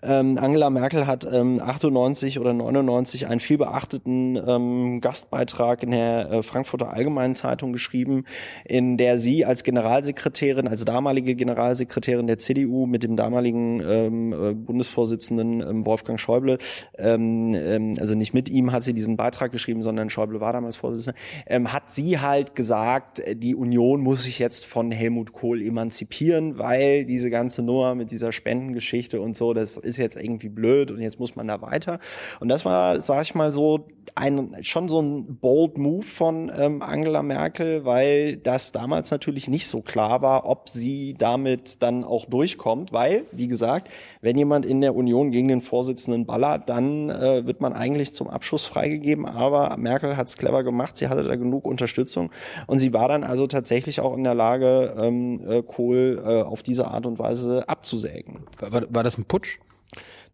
Ähm, 0.03 0.37
Angela 0.39 0.69
Merkel 0.69 1.07
hat 1.07 1.27
ähm, 1.31 1.59
98 1.61 2.39
oder 2.39 2.53
99 2.53 3.27
einen 3.27 3.39
viel 3.39 3.57
beachteten 3.57 4.39
ähm, 4.47 5.01
Gastbeitrag 5.01 5.83
in 5.83 5.91
der 5.91 6.31
äh, 6.31 6.43
Frankfurter 6.43 6.93
Allgemeinen 6.93 7.06
Allgemeinen 7.07 7.35
Zeitung 7.35 7.71
geschrieben, 7.71 8.25
in 8.65 8.97
der 8.97 9.17
sie 9.17 9.45
als 9.45 9.63
Generalsekretärin, 9.63 10.67
als 10.67 10.83
damalige 10.83 11.35
Generalsekretärin 11.35 12.27
der 12.27 12.37
CDU 12.37 12.85
mit 12.85 13.03
dem 13.03 13.15
damaligen 13.15 13.81
ähm, 13.81 14.33
äh, 14.33 14.53
Bundesvorsitzenden 14.53 15.61
ähm, 15.61 15.85
Wolfgang 15.85 16.19
Schäuble, 16.19 16.57
ähm, 16.97 17.53
ähm, 17.55 17.93
also 17.99 18.13
nicht 18.13 18.33
mit 18.33 18.49
ihm 18.49 18.73
hat 18.73 18.83
sie 18.83 18.93
diesen 18.93 19.15
Beitrag 19.15 19.51
geschrieben, 19.51 19.83
sondern 19.83 20.09
Schäuble 20.09 20.41
war 20.41 20.51
damals 20.51 20.75
Vorsitzender, 20.75 21.17
ähm, 21.45 21.71
hat 21.71 21.89
sie 21.91 22.19
halt 22.19 22.55
gesagt, 22.55 23.21
die 23.35 23.55
Union 23.55 24.01
muss 24.01 24.23
sich 24.23 24.37
jetzt 24.39 24.65
von 24.65 24.91
Helmut 24.91 25.31
Kohl 25.31 25.61
emanzipieren, 25.61 26.57
weil 26.57 27.05
diese 27.05 27.29
ganze 27.29 27.63
Nummer 27.63 27.95
mit 27.95 28.11
dieser 28.11 28.33
Spendengeschichte 28.33 29.21
und 29.21 29.37
so, 29.37 29.53
das 29.53 29.77
ist 29.77 29.97
jetzt 29.97 30.17
irgendwie 30.17 30.49
blöd 30.49 30.91
und 30.91 30.99
jetzt 30.99 31.19
muss 31.19 31.37
man 31.37 31.47
da 31.47 31.61
weiter. 31.61 31.99
Und 32.41 32.49
das 32.49 32.65
war, 32.65 32.99
sag 32.99 33.21
ich 33.23 33.33
mal 33.33 33.51
so, 33.51 33.87
ein, 34.15 34.57
schon 34.61 34.89
so 34.89 35.01
ein 35.01 35.37
bold 35.37 35.77
Move 35.77 36.03
von 36.03 36.51
ähm, 36.55 36.81
Angela 36.81 37.21
Merkel, 37.23 37.85
weil 37.85 38.37
das 38.37 38.71
damals 38.71 39.11
natürlich 39.11 39.47
nicht 39.47 39.67
so 39.67 39.81
klar 39.81 40.21
war, 40.21 40.45
ob 40.45 40.69
sie 40.69 41.15
damit 41.17 41.81
dann 41.81 42.03
auch 42.03 42.25
durchkommt, 42.25 42.93
weil, 42.93 43.25
wie 43.31 43.47
gesagt, 43.47 43.89
wenn 44.21 44.37
jemand 44.37 44.65
in 44.65 44.81
der 44.81 44.95
Union 44.95 45.31
gegen 45.31 45.47
den 45.47 45.61
Vorsitzenden 45.61 46.25
ballert, 46.25 46.69
dann 46.69 47.09
äh, 47.09 47.45
wird 47.45 47.61
man 47.61 47.73
eigentlich 47.73 48.13
zum 48.13 48.27
Abschuss 48.29 48.65
freigegeben, 48.65 49.25
aber 49.25 49.75
Merkel 49.77 50.17
hat 50.17 50.27
es 50.27 50.37
clever 50.37 50.63
gemacht, 50.63 50.97
sie 50.97 51.07
hatte 51.07 51.23
da 51.23 51.35
genug 51.35 51.65
Unterstützung 51.65 52.31
und 52.67 52.79
sie 52.79 52.93
war 52.93 53.07
dann 53.07 53.23
also 53.23 53.47
tatsächlich 53.47 53.99
auch 53.99 54.15
in 54.15 54.23
der 54.23 54.35
Lage, 54.35 54.95
ähm, 54.99 55.41
äh, 55.47 55.61
Kohl 55.61 56.21
äh, 56.25 56.41
auf 56.41 56.63
diese 56.63 56.87
Art 56.87 57.05
und 57.05 57.19
Weise 57.19 57.67
abzusägen. 57.67 58.43
War, 58.59 58.83
war 58.89 59.03
das 59.03 59.17
ein 59.17 59.25
Putsch? 59.25 59.59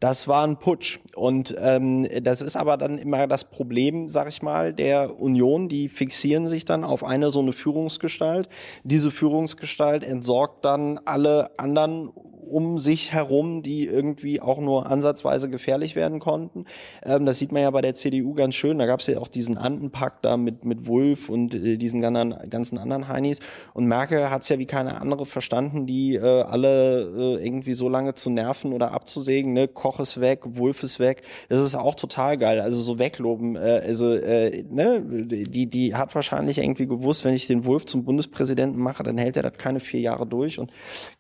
Das 0.04 0.28
war 0.28 0.46
ein 0.46 0.58
Putsch. 0.58 1.00
Und 1.16 1.56
ähm, 1.58 2.06
das 2.24 2.42
ist 2.42 2.58
aber 2.58 2.76
dann 2.76 2.98
immer 2.98 3.26
das 3.26 3.46
Problem, 3.46 4.10
sag 4.10 4.28
ich 4.28 4.42
mal, 4.42 4.74
der 4.74 5.22
Union. 5.22 5.70
Die 5.70 5.88
fixieren 5.88 6.50
sich 6.50 6.66
dann 6.66 6.84
auf 6.84 7.06
eine 7.06 7.32
so 7.32 7.39
eine 7.39 7.54
Führungsgestalt. 7.54 8.50
Diese 8.84 9.12
Führungsgestalt 9.12 10.04
entsorgt 10.04 10.66
dann 10.66 11.00
alle 11.06 11.58
anderen 11.58 12.12
um 12.49 12.77
sich 12.77 13.13
herum, 13.13 13.63
die 13.63 13.86
irgendwie 13.86 14.41
auch 14.41 14.60
nur 14.60 14.88
ansatzweise 14.89 15.49
gefährlich 15.49 15.95
werden 15.95 16.19
konnten. 16.19 16.65
Ähm, 17.03 17.25
das 17.25 17.39
sieht 17.39 17.51
man 17.51 17.62
ja 17.62 17.71
bei 17.71 17.82
der 17.82 17.93
CDU 17.93 18.34
ganz 18.34 18.56
schön. 18.56 18.79
Da 18.79 18.86
gab 18.86 18.99
es 18.99 19.08
ja 19.08 19.19
auch 19.19 19.27
diesen 19.27 19.58
Andenpakt 19.58 20.25
da 20.25 20.38
mit, 20.38 20.65
mit 20.65 20.88
Wulff 20.88 21.29
und 21.29 21.53
äh, 21.53 21.77
diesen 21.77 22.01
ganzen, 22.01 22.49
ganzen 22.49 22.77
anderen 22.77 23.08
Heinis. 23.08 23.39
Und 23.73 23.86
Merkel 23.86 24.29
hat 24.29 24.43
es 24.43 24.49
ja 24.49 24.60
wie 24.60 24.65
keine 24.65 24.99
andere 24.99 25.25
verstanden, 25.25 25.86
die 25.86 26.15
äh, 26.15 26.41
alle 26.41 27.38
äh, 27.39 27.45
irgendwie 27.45 27.73
so 27.73 27.89
lange 27.89 28.15
zu 28.15 28.29
nerven 28.29 28.73
oder 28.73 28.91
abzusägen. 28.91 29.53
Ne? 29.53 29.67
Koch 29.67 29.99
ist 29.99 30.19
weg, 30.19 30.41
Wulff 30.45 30.84
ist 30.84 30.99
weg. 30.99 31.23
Das 31.49 31.62
ist 31.62 31.75
auch 31.75 31.95
total 31.95 32.38
geil. 32.38 32.60
Also 32.60 32.82
so 32.82 32.99
wegloben. 32.99 33.56
Äh, 33.56 33.82
also 33.86 34.13
äh, 34.13 34.63
ne? 34.69 35.01
die, 35.01 35.67
die 35.67 35.95
hat 35.95 36.13
wahrscheinlich 36.15 36.58
irgendwie 36.60 36.88
gewusst, 36.88 37.25
wenn 37.25 37.34
ich 37.34 37.47
den 37.47 37.65
Wulff 37.65 37.86
zum 37.86 38.03
Bundespräsidenten 38.03 38.82
mache, 38.82 39.03
dann 39.03 39.17
hält 39.17 39.38
er 39.38 39.43
das 39.43 39.53
keine 39.53 39.79
vier 39.79 39.99
Jahre 39.99 40.27
durch. 40.27 40.60
Und 40.60 40.71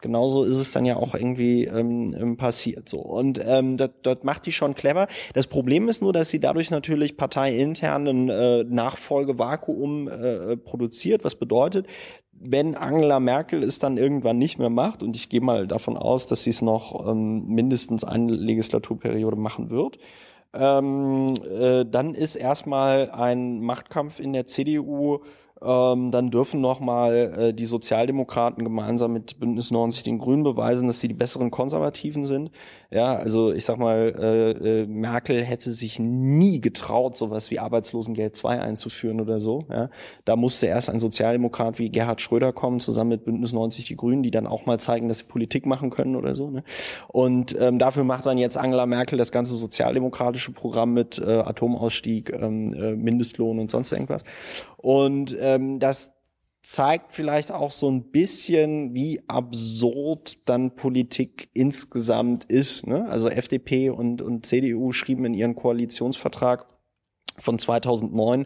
genauso 0.01 0.43
ist 0.43 0.57
es 0.57 0.71
dann 0.71 0.85
ja 0.85 0.97
auch 0.97 1.12
irgendwie 1.15 1.65
ähm, 1.65 2.15
ähm, 2.19 2.37
passiert. 2.37 2.89
So 2.89 2.99
und 2.99 3.39
ähm, 3.45 3.77
das, 3.77 3.89
das 4.01 4.17
macht 4.23 4.45
die 4.45 4.51
schon 4.51 4.75
clever. 4.75 5.07
Das 5.33 5.47
Problem 5.47 5.89
ist 5.89 6.01
nur, 6.01 6.13
dass 6.13 6.29
sie 6.29 6.39
dadurch 6.39 6.71
natürlich 6.71 7.17
parteiintern 7.17 8.07
ein 8.07 8.29
äh, 8.29 8.63
Nachfolgevakuum 8.63 10.07
äh, 10.07 10.57
produziert. 10.57 11.23
Was 11.23 11.35
bedeutet, 11.35 11.87
wenn 12.31 12.75
Angela 12.75 13.19
Merkel 13.19 13.63
es 13.63 13.79
dann 13.79 13.97
irgendwann 13.97 14.37
nicht 14.37 14.59
mehr 14.59 14.69
macht, 14.69 15.03
und 15.03 15.15
ich 15.15 15.29
gehe 15.29 15.41
mal 15.41 15.67
davon 15.67 15.97
aus, 15.97 16.27
dass 16.27 16.43
sie 16.43 16.49
es 16.49 16.61
noch 16.61 17.07
ähm, 17.07 17.47
mindestens 17.47 18.03
eine 18.03 18.31
Legislaturperiode 18.31 19.37
machen 19.37 19.69
wird, 19.69 19.97
ähm, 20.53 21.33
äh, 21.49 21.85
dann 21.85 22.13
ist 22.13 22.35
erstmal 22.35 23.09
ein 23.11 23.61
Machtkampf 23.61 24.19
in 24.19 24.33
der 24.33 24.45
CDU 24.45 25.19
ähm, 25.63 26.11
dann 26.11 26.29
dürfen 26.29 26.61
nochmal 26.61 27.33
äh, 27.37 27.53
die 27.53 27.65
Sozialdemokraten 27.65 28.63
gemeinsam 28.63 29.13
mit 29.13 29.39
Bündnis 29.39 29.71
90 29.71 30.03
den 30.03 30.17
Grünen 30.17 30.43
beweisen, 30.43 30.87
dass 30.87 30.99
sie 30.99 31.07
die 31.07 31.13
besseren 31.13 31.51
Konservativen 31.51 32.25
sind. 32.25 32.51
Ja, 32.91 33.15
also 33.15 33.51
ich 33.51 33.65
sag 33.65 33.79
mal, 33.79 34.13
äh, 34.19 34.81
äh, 34.81 34.85
Merkel 34.85 35.43
hätte 35.43 35.71
sich 35.71 35.99
nie 35.99 36.61
getraut, 36.61 37.15
sowas 37.15 37.49
wie 37.49 37.57
Arbeitslosengeld 37.57 38.35
2 38.35 38.61
einzuführen 38.61 39.19
oder 39.19 39.39
so. 39.39 39.59
Ja. 39.69 39.89
Da 40.25 40.35
musste 40.35 40.67
erst 40.67 40.89
ein 40.89 40.99
Sozialdemokrat 40.99 41.79
wie 41.79 41.89
Gerhard 41.89 42.21
Schröder 42.21 42.53
kommen, 42.53 42.79
zusammen 42.79 43.09
mit 43.09 43.25
Bündnis 43.25 43.53
90 43.53 43.85
die 43.85 43.95
Grünen, 43.95 44.21
die 44.21 44.31
dann 44.31 44.45
auch 44.45 44.67
mal 44.67 44.79
zeigen, 44.79 45.07
dass 45.07 45.19
sie 45.19 45.23
Politik 45.23 45.65
machen 45.65 45.89
können 45.89 46.15
oder 46.15 46.35
so. 46.35 46.51
Ne? 46.51 46.63
Und 47.07 47.55
ähm, 47.59 47.79
dafür 47.79 48.03
macht 48.03 48.25
dann 48.25 48.37
jetzt 48.37 48.57
Angela 48.57 48.85
Merkel 48.85 49.17
das 49.17 49.31
ganze 49.31 49.55
sozialdemokratische 49.55 50.51
Programm 50.51 50.93
mit 50.93 51.17
äh, 51.17 51.31
Atomausstieg, 51.31 52.31
ähm, 52.33 52.73
äh, 52.73 52.95
Mindestlohn 52.95 53.57
und 53.57 53.71
sonst 53.71 53.91
irgendwas. 53.91 54.23
Und 54.83 55.35
ähm, 55.55 55.79
das 55.79 56.13
zeigt 56.61 57.11
vielleicht 57.11 57.51
auch 57.51 57.71
so 57.71 57.91
ein 57.91 58.11
bisschen, 58.11 58.93
wie 58.93 59.21
absurd 59.27 60.37
dann 60.47 60.75
Politik 60.75 61.49
insgesamt 61.53 62.45
ist. 62.45 62.87
Ne? 62.87 63.07
Also 63.09 63.27
FDP 63.27 63.89
und, 63.89 64.21
und 64.21 64.45
CDU 64.45 64.93
schrieben 64.93 65.25
in 65.25 65.33
ihren 65.33 65.55
Koalitionsvertrag, 65.55 66.65
von 67.39 67.57
2009, 67.57 68.45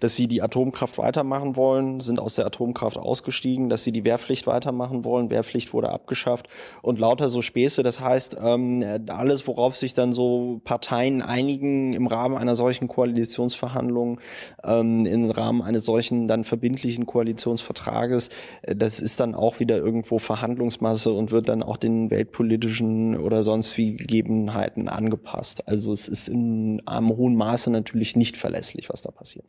dass 0.00 0.14
sie 0.14 0.28
die 0.28 0.42
Atomkraft 0.42 0.98
weitermachen 0.98 1.56
wollen, 1.56 2.00
sind 2.00 2.20
aus 2.20 2.34
der 2.34 2.46
Atomkraft 2.46 2.98
ausgestiegen, 2.98 3.68
dass 3.68 3.82
sie 3.82 3.92
die 3.92 4.04
Wehrpflicht 4.04 4.46
weitermachen 4.46 5.04
wollen, 5.04 5.30
Wehrpflicht 5.30 5.72
wurde 5.72 5.88
abgeschafft 5.88 6.48
und 6.82 6.98
lauter 6.98 7.28
so 7.28 7.40
Späße. 7.40 7.82
Das 7.82 8.00
heißt, 8.00 8.36
ähm, 8.42 8.84
alles, 9.08 9.46
worauf 9.46 9.76
sich 9.76 9.94
dann 9.94 10.12
so 10.12 10.60
Parteien 10.64 11.22
einigen 11.22 11.94
im 11.94 12.06
Rahmen 12.06 12.36
einer 12.36 12.56
solchen 12.56 12.88
Koalitionsverhandlung, 12.88 14.20
ähm, 14.64 15.06
im 15.06 15.30
Rahmen 15.30 15.62
eines 15.62 15.84
solchen 15.84 16.28
dann 16.28 16.44
verbindlichen 16.44 17.06
Koalitionsvertrages, 17.06 18.28
äh, 18.62 18.76
das 18.76 19.00
ist 19.00 19.18
dann 19.20 19.34
auch 19.34 19.60
wieder 19.60 19.78
irgendwo 19.78 20.18
Verhandlungsmasse 20.18 21.12
und 21.12 21.30
wird 21.30 21.48
dann 21.48 21.62
auch 21.62 21.78
den 21.78 22.10
weltpolitischen 22.10 23.16
oder 23.18 23.42
sonst 23.42 23.76
wie 23.78 23.96
Gegebenheiten 23.96 24.88
angepasst. 24.88 25.66
Also 25.66 25.92
es 25.92 26.06
ist 26.06 26.28
in 26.28 26.82
einem 26.86 27.16
hohen 27.16 27.34
Maße 27.34 27.70
natürlich 27.70 28.14
nicht 28.14 28.25
nicht 28.26 28.36
verlässlich, 28.36 28.88
was 28.88 29.02
da 29.02 29.10
passiert. 29.10 29.46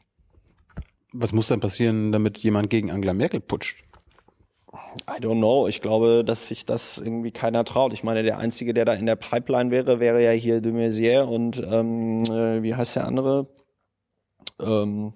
Was 1.13 1.31
muss 1.31 1.47
dann 1.47 1.59
passieren, 1.59 2.11
damit 2.11 2.37
jemand 2.39 2.69
gegen 2.69 2.91
Angela 2.91 3.13
Merkel 3.13 3.39
putscht? 3.39 3.83
I 5.09 5.19
don't 5.19 5.39
know. 5.39 5.67
Ich 5.67 5.81
glaube, 5.81 6.23
dass 6.23 6.47
sich 6.47 6.65
das 6.65 6.97
irgendwie 6.97 7.31
keiner 7.31 7.63
traut. 7.63 7.93
Ich 7.93 8.03
meine, 8.03 8.21
der 8.21 8.37
Einzige, 8.37 8.73
der 8.73 8.85
da 8.85 8.93
in 8.93 9.05
der 9.05 9.15
Pipeline 9.15 9.71
wäre, 9.71 9.99
wäre 9.99 10.23
ja 10.23 10.31
hier 10.31 10.61
de 10.61 10.71
Maizière 10.71 11.23
und 11.23 11.57
ähm, 11.57 12.23
äh, 12.23 12.61
wie 12.61 12.75
heißt 12.75 12.97
der 12.97 13.05
andere? 13.05 13.47
Ähm, 14.59 15.13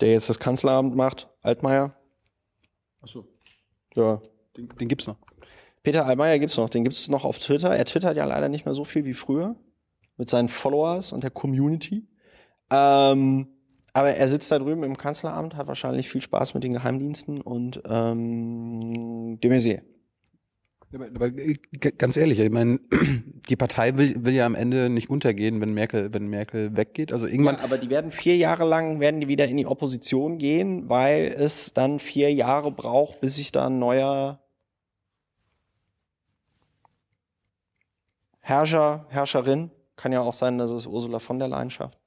der 0.00 0.12
jetzt 0.12 0.28
das 0.28 0.40
Kanzleramt 0.40 0.96
macht, 0.96 1.28
Altmaier. 1.42 1.94
Ach 3.02 3.08
so. 3.08 3.28
Ja. 3.94 4.20
Den, 4.56 4.68
den 4.68 4.88
gibt's 4.88 5.06
noch. 5.06 5.18
Peter 5.82 6.06
Altmaier 6.06 6.38
gibt's 6.38 6.56
noch. 6.56 6.68
Den 6.68 6.82
gibt's 6.82 7.08
noch 7.08 7.24
auf 7.24 7.38
Twitter. 7.38 7.76
Er 7.76 7.84
twittert 7.84 8.16
ja 8.16 8.24
leider 8.24 8.48
nicht 8.48 8.64
mehr 8.64 8.74
so 8.74 8.84
viel 8.84 9.04
wie 9.04 9.14
früher 9.14 9.54
mit 10.16 10.28
seinen 10.28 10.48
Followers 10.48 11.12
und 11.12 11.22
der 11.22 11.30
Community. 11.30 12.06
Ähm, 12.70 13.48
aber 13.92 14.10
er 14.10 14.28
sitzt 14.28 14.50
da 14.50 14.58
drüben 14.58 14.82
im 14.82 14.96
Kanzleramt, 14.96 15.56
hat 15.56 15.68
wahrscheinlich 15.68 16.08
viel 16.08 16.20
Spaß 16.20 16.54
mit 16.54 16.64
den 16.64 16.72
Geheimdiensten 16.72 17.40
und 17.40 17.80
ähm, 17.88 19.38
de 19.40 19.50
Maizière. 19.50 19.82
Aber, 20.92 21.06
aber 21.06 21.30
ganz 21.30 22.16
ehrlich, 22.16 22.38
ich 22.38 22.50
meine, 22.50 22.78
die 23.48 23.56
Partei 23.56 23.96
will, 23.96 24.24
will 24.24 24.34
ja 24.34 24.46
am 24.46 24.54
Ende 24.54 24.88
nicht 24.88 25.10
untergehen, 25.10 25.60
wenn 25.60 25.72
Merkel, 25.72 26.12
wenn 26.12 26.28
Merkel 26.28 26.76
weggeht. 26.76 27.12
Also 27.12 27.26
irgendwann. 27.26 27.56
Ja, 27.56 27.64
aber 27.64 27.78
die 27.78 27.90
werden 27.90 28.10
vier 28.10 28.36
Jahre 28.36 28.64
lang 28.64 29.00
werden 29.00 29.20
die 29.20 29.28
wieder 29.28 29.48
in 29.48 29.56
die 29.56 29.66
Opposition 29.66 30.38
gehen, 30.38 30.88
weil 30.88 31.34
es 31.36 31.72
dann 31.72 31.98
vier 31.98 32.32
Jahre 32.32 32.70
braucht, 32.70 33.20
bis 33.20 33.36
sich 33.36 33.50
da 33.50 33.66
ein 33.66 33.78
neuer 33.78 34.40
Herrscher, 38.40 39.06
Herrscherin, 39.08 39.70
kann 39.96 40.12
ja 40.12 40.20
auch 40.20 40.32
sein, 40.32 40.58
dass 40.58 40.70
es 40.70 40.86
Ursula 40.86 41.18
von 41.18 41.38
der 41.38 41.48
Leyen 41.48 41.70
schafft. 41.70 41.98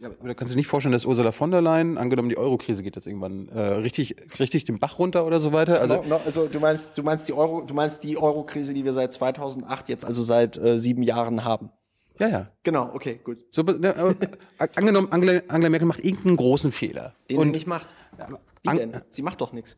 Ja, 0.00 0.08
aber 0.08 0.28
da 0.28 0.34
kannst 0.34 0.50
du 0.50 0.54
dir 0.54 0.60
nicht 0.60 0.66
vorstellen, 0.66 0.92
dass 0.92 1.04
Ursula 1.04 1.30
von 1.30 1.50
der 1.50 1.60
Leyen, 1.60 1.98
angenommen 1.98 2.28
die 2.28 2.36
Eurokrise 2.36 2.82
geht 2.82 2.96
jetzt 2.96 3.06
irgendwann 3.06 3.48
äh, 3.48 3.60
richtig, 3.60 4.16
richtig 4.40 4.64
den 4.64 4.78
Bach 4.78 4.98
runter 4.98 5.24
oder 5.24 5.38
so 5.38 5.52
weiter. 5.52 5.80
Also, 5.80 5.96
no, 5.96 6.08
no, 6.08 6.20
also 6.24 6.48
du 6.48 6.58
meinst, 6.58 6.98
du 6.98 7.02
meinst 7.02 7.28
die 7.28 7.32
Euro, 7.32 7.60
du 7.62 7.74
meinst 7.74 8.02
die 8.02 8.18
Eurokrise, 8.18 8.74
die 8.74 8.84
wir 8.84 8.92
seit 8.92 9.12
2008 9.12 9.88
jetzt 9.88 10.04
also 10.04 10.22
seit 10.22 10.56
äh, 10.56 10.78
sieben 10.78 11.02
Jahren 11.02 11.44
haben. 11.44 11.70
Ja, 12.18 12.28
ja. 12.28 12.46
Genau, 12.62 12.90
okay, 12.94 13.20
gut. 13.22 13.38
So, 13.50 13.62
äh, 13.62 14.14
angenommen, 14.76 15.08
Angela, 15.10 15.42
Angela 15.48 15.70
Merkel 15.70 15.88
macht 15.88 16.04
irgendeinen 16.04 16.36
großen 16.36 16.72
Fehler. 16.72 17.14
Den 17.30 17.38
und, 17.38 17.46
sie 17.46 17.52
nicht 17.52 17.66
macht. 17.66 17.86
Wie 18.62 18.76
denn? 18.76 19.00
Sie 19.10 19.22
macht 19.22 19.40
doch 19.40 19.52
nichts. 19.52 19.76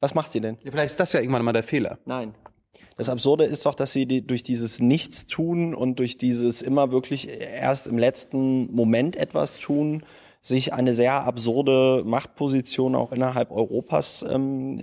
Was 0.00 0.14
macht 0.14 0.30
sie 0.30 0.40
denn? 0.40 0.58
Ja, 0.62 0.70
vielleicht 0.70 0.92
ist 0.92 1.00
das 1.00 1.12
ja 1.12 1.20
irgendwann 1.20 1.44
mal 1.44 1.52
der 1.52 1.62
Fehler. 1.62 1.98
Nein. 2.04 2.34
Das 2.96 3.08
Absurde 3.08 3.44
ist 3.44 3.66
doch, 3.66 3.74
dass 3.74 3.92
sie 3.92 4.06
die, 4.06 4.24
durch 4.24 4.42
dieses 4.42 4.80
Nichtstun 4.80 5.74
und 5.74 5.98
durch 5.98 6.16
dieses 6.16 6.62
immer 6.62 6.92
wirklich 6.92 7.28
erst 7.28 7.86
im 7.86 7.98
letzten 7.98 8.72
Moment 8.72 9.16
etwas 9.16 9.58
tun, 9.58 10.04
sich 10.40 10.74
eine 10.74 10.92
sehr 10.92 11.24
absurde 11.24 12.02
Machtposition 12.04 12.94
auch 12.94 13.12
innerhalb 13.12 13.50
Europas 13.50 14.24
ähm, 14.28 14.78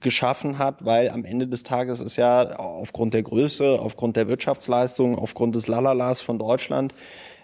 geschaffen 0.00 0.58
hat, 0.58 0.84
weil 0.86 1.10
am 1.10 1.26
Ende 1.26 1.46
des 1.46 1.62
Tages 1.62 2.00
ist 2.00 2.16
ja 2.16 2.56
aufgrund 2.56 3.12
der 3.12 3.22
Größe, 3.22 3.78
aufgrund 3.78 4.16
der 4.16 4.28
Wirtschaftsleistung, 4.28 5.18
aufgrund 5.18 5.56
des 5.56 5.68
Lalalas 5.68 6.22
von 6.22 6.38
Deutschland 6.38 6.94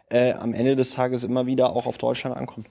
äh, 0.09 0.33
am 0.33 0.55
Ende 0.55 0.75
des 0.75 0.93
Tages 0.93 1.23
immer 1.23 1.47
wieder 1.47 1.77
auch 1.77 1.87
auf 1.87 1.99
Deutschland 1.99 2.35
ankommt. 2.35 2.67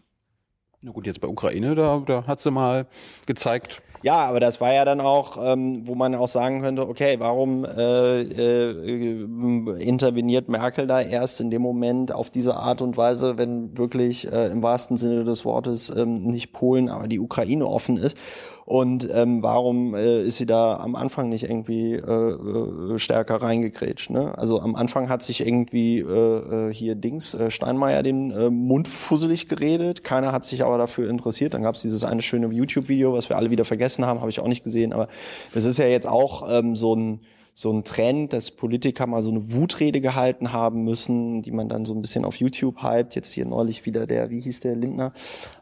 Na 0.82 0.92
gut, 0.92 1.06
jetzt 1.06 1.22
bei 1.22 1.28
Ukraine, 1.28 1.76
da, 1.76 2.02
da 2.06 2.26
hat 2.26 2.40
sie 2.40 2.50
mal 2.50 2.88
gezeigt. 3.28 3.84
Ja, 4.02 4.26
aber 4.28 4.40
das 4.40 4.62
war 4.62 4.74
ja 4.74 4.86
dann 4.86 5.02
auch, 5.02 5.38
ähm, 5.42 5.86
wo 5.86 5.94
man 5.94 6.16
auch 6.16 6.28
sagen 6.28 6.62
könnte, 6.62 6.88
okay, 6.88 7.18
warum 7.20 7.66
äh, 7.66 8.22
äh, 8.22 9.24
interveniert 9.82 10.48
Merkel 10.48 10.88
da 10.88 11.02
erst 11.02 11.42
in 11.42 11.52
dem 11.52 11.62
Moment 11.62 12.14
auf 12.14 12.30
diese 12.30 12.56
Art 12.56 12.82
und 12.82 12.96
Weise, 12.96 13.38
wenn 13.38 13.78
wirklich 13.78 14.32
äh, 14.32 14.48
im 14.48 14.64
wahrsten 14.64 14.96
Sinne 14.96 15.26
des 15.26 15.44
Wortes 15.44 15.90
ähm, 15.90 16.24
nicht 16.28 16.54
Polen, 16.54 16.88
aber 16.88 17.10
die 17.10 17.20
Ukraine 17.20 17.68
offen 17.68 17.98
ist? 17.98 18.16
Und 18.70 19.10
ähm, 19.12 19.42
warum 19.42 19.96
äh, 19.96 20.22
ist 20.22 20.38
sie 20.38 20.46
da 20.46 20.76
am 20.76 20.96
Anfang 20.96 21.28
nicht 21.28 21.50
irgendwie 21.50 21.94
äh, 21.94 22.04
äh, 22.04 23.00
stärker 23.00 23.42
reingekrätscht? 23.42 24.12
Ne? 24.12 24.38
Also 24.38 24.62
am 24.62 24.76
Anfang 24.76 25.10
hat 25.10 25.24
sich 25.24 25.44
irgendwie 25.44 26.02
äh, 26.02 26.68
äh, 26.68 26.72
hier 26.72 26.94
Dings 26.94 27.34
äh, 27.34 27.50
Steinmeier 27.50 28.04
den 28.04 28.30
äh, 28.30 28.52
Mund 28.52 28.88
fusselig 28.88 29.48
geredet. 29.48 30.04
Keiner 30.04 30.32
hat 30.32 30.46
sich 30.46 30.64
aber 30.64 30.78
dafür 30.78 31.10
interessiert. 31.10 31.56
Dann 31.56 31.64
gab 31.64 31.74
es 31.74 31.82
dieses 31.82 32.04
eine 32.04 32.22
schöne 32.22 32.46
YouTube-Video, 32.54 33.12
was 33.12 33.28
wir 33.28 33.38
alle 33.38 33.50
wieder 33.50 33.66
vergessen 33.66 34.06
haben, 34.06 34.20
habe 34.20 34.30
ich 34.30 34.40
auch 34.40 34.48
nicht 34.48 34.64
gesehen. 34.64 34.94
Aber 34.94 35.08
das 35.52 35.66
ist 35.66 35.80
ja 35.80 35.88
jetzt 35.88 36.08
auch 36.08 36.48
ähm, 36.48 36.76
so 36.76 36.96
ein 36.96 37.22
so 37.60 37.74
ein 37.74 37.84
Trend, 37.84 38.32
dass 38.32 38.52
Politiker 38.52 39.06
mal 39.06 39.22
so 39.22 39.32
eine 39.32 39.52
Wutrede 39.52 40.00
gehalten 40.00 40.54
haben 40.54 40.86
müssen, 40.86 41.42
die 41.42 41.52
man 41.52 41.68
dann 41.68 41.84
so 41.84 41.94
ein 41.94 42.02
bisschen 42.02 42.24
auf 42.24 42.38
YouTube 42.38 42.82
hypt. 42.82 43.16
Jetzt 43.16 43.34
hier 43.34 43.44
neulich 43.46 43.86
wieder 43.86 44.08
der, 44.08 44.30
wie 44.30 44.40
hieß 44.40 44.62
der, 44.62 44.78
Lindner 44.78 45.12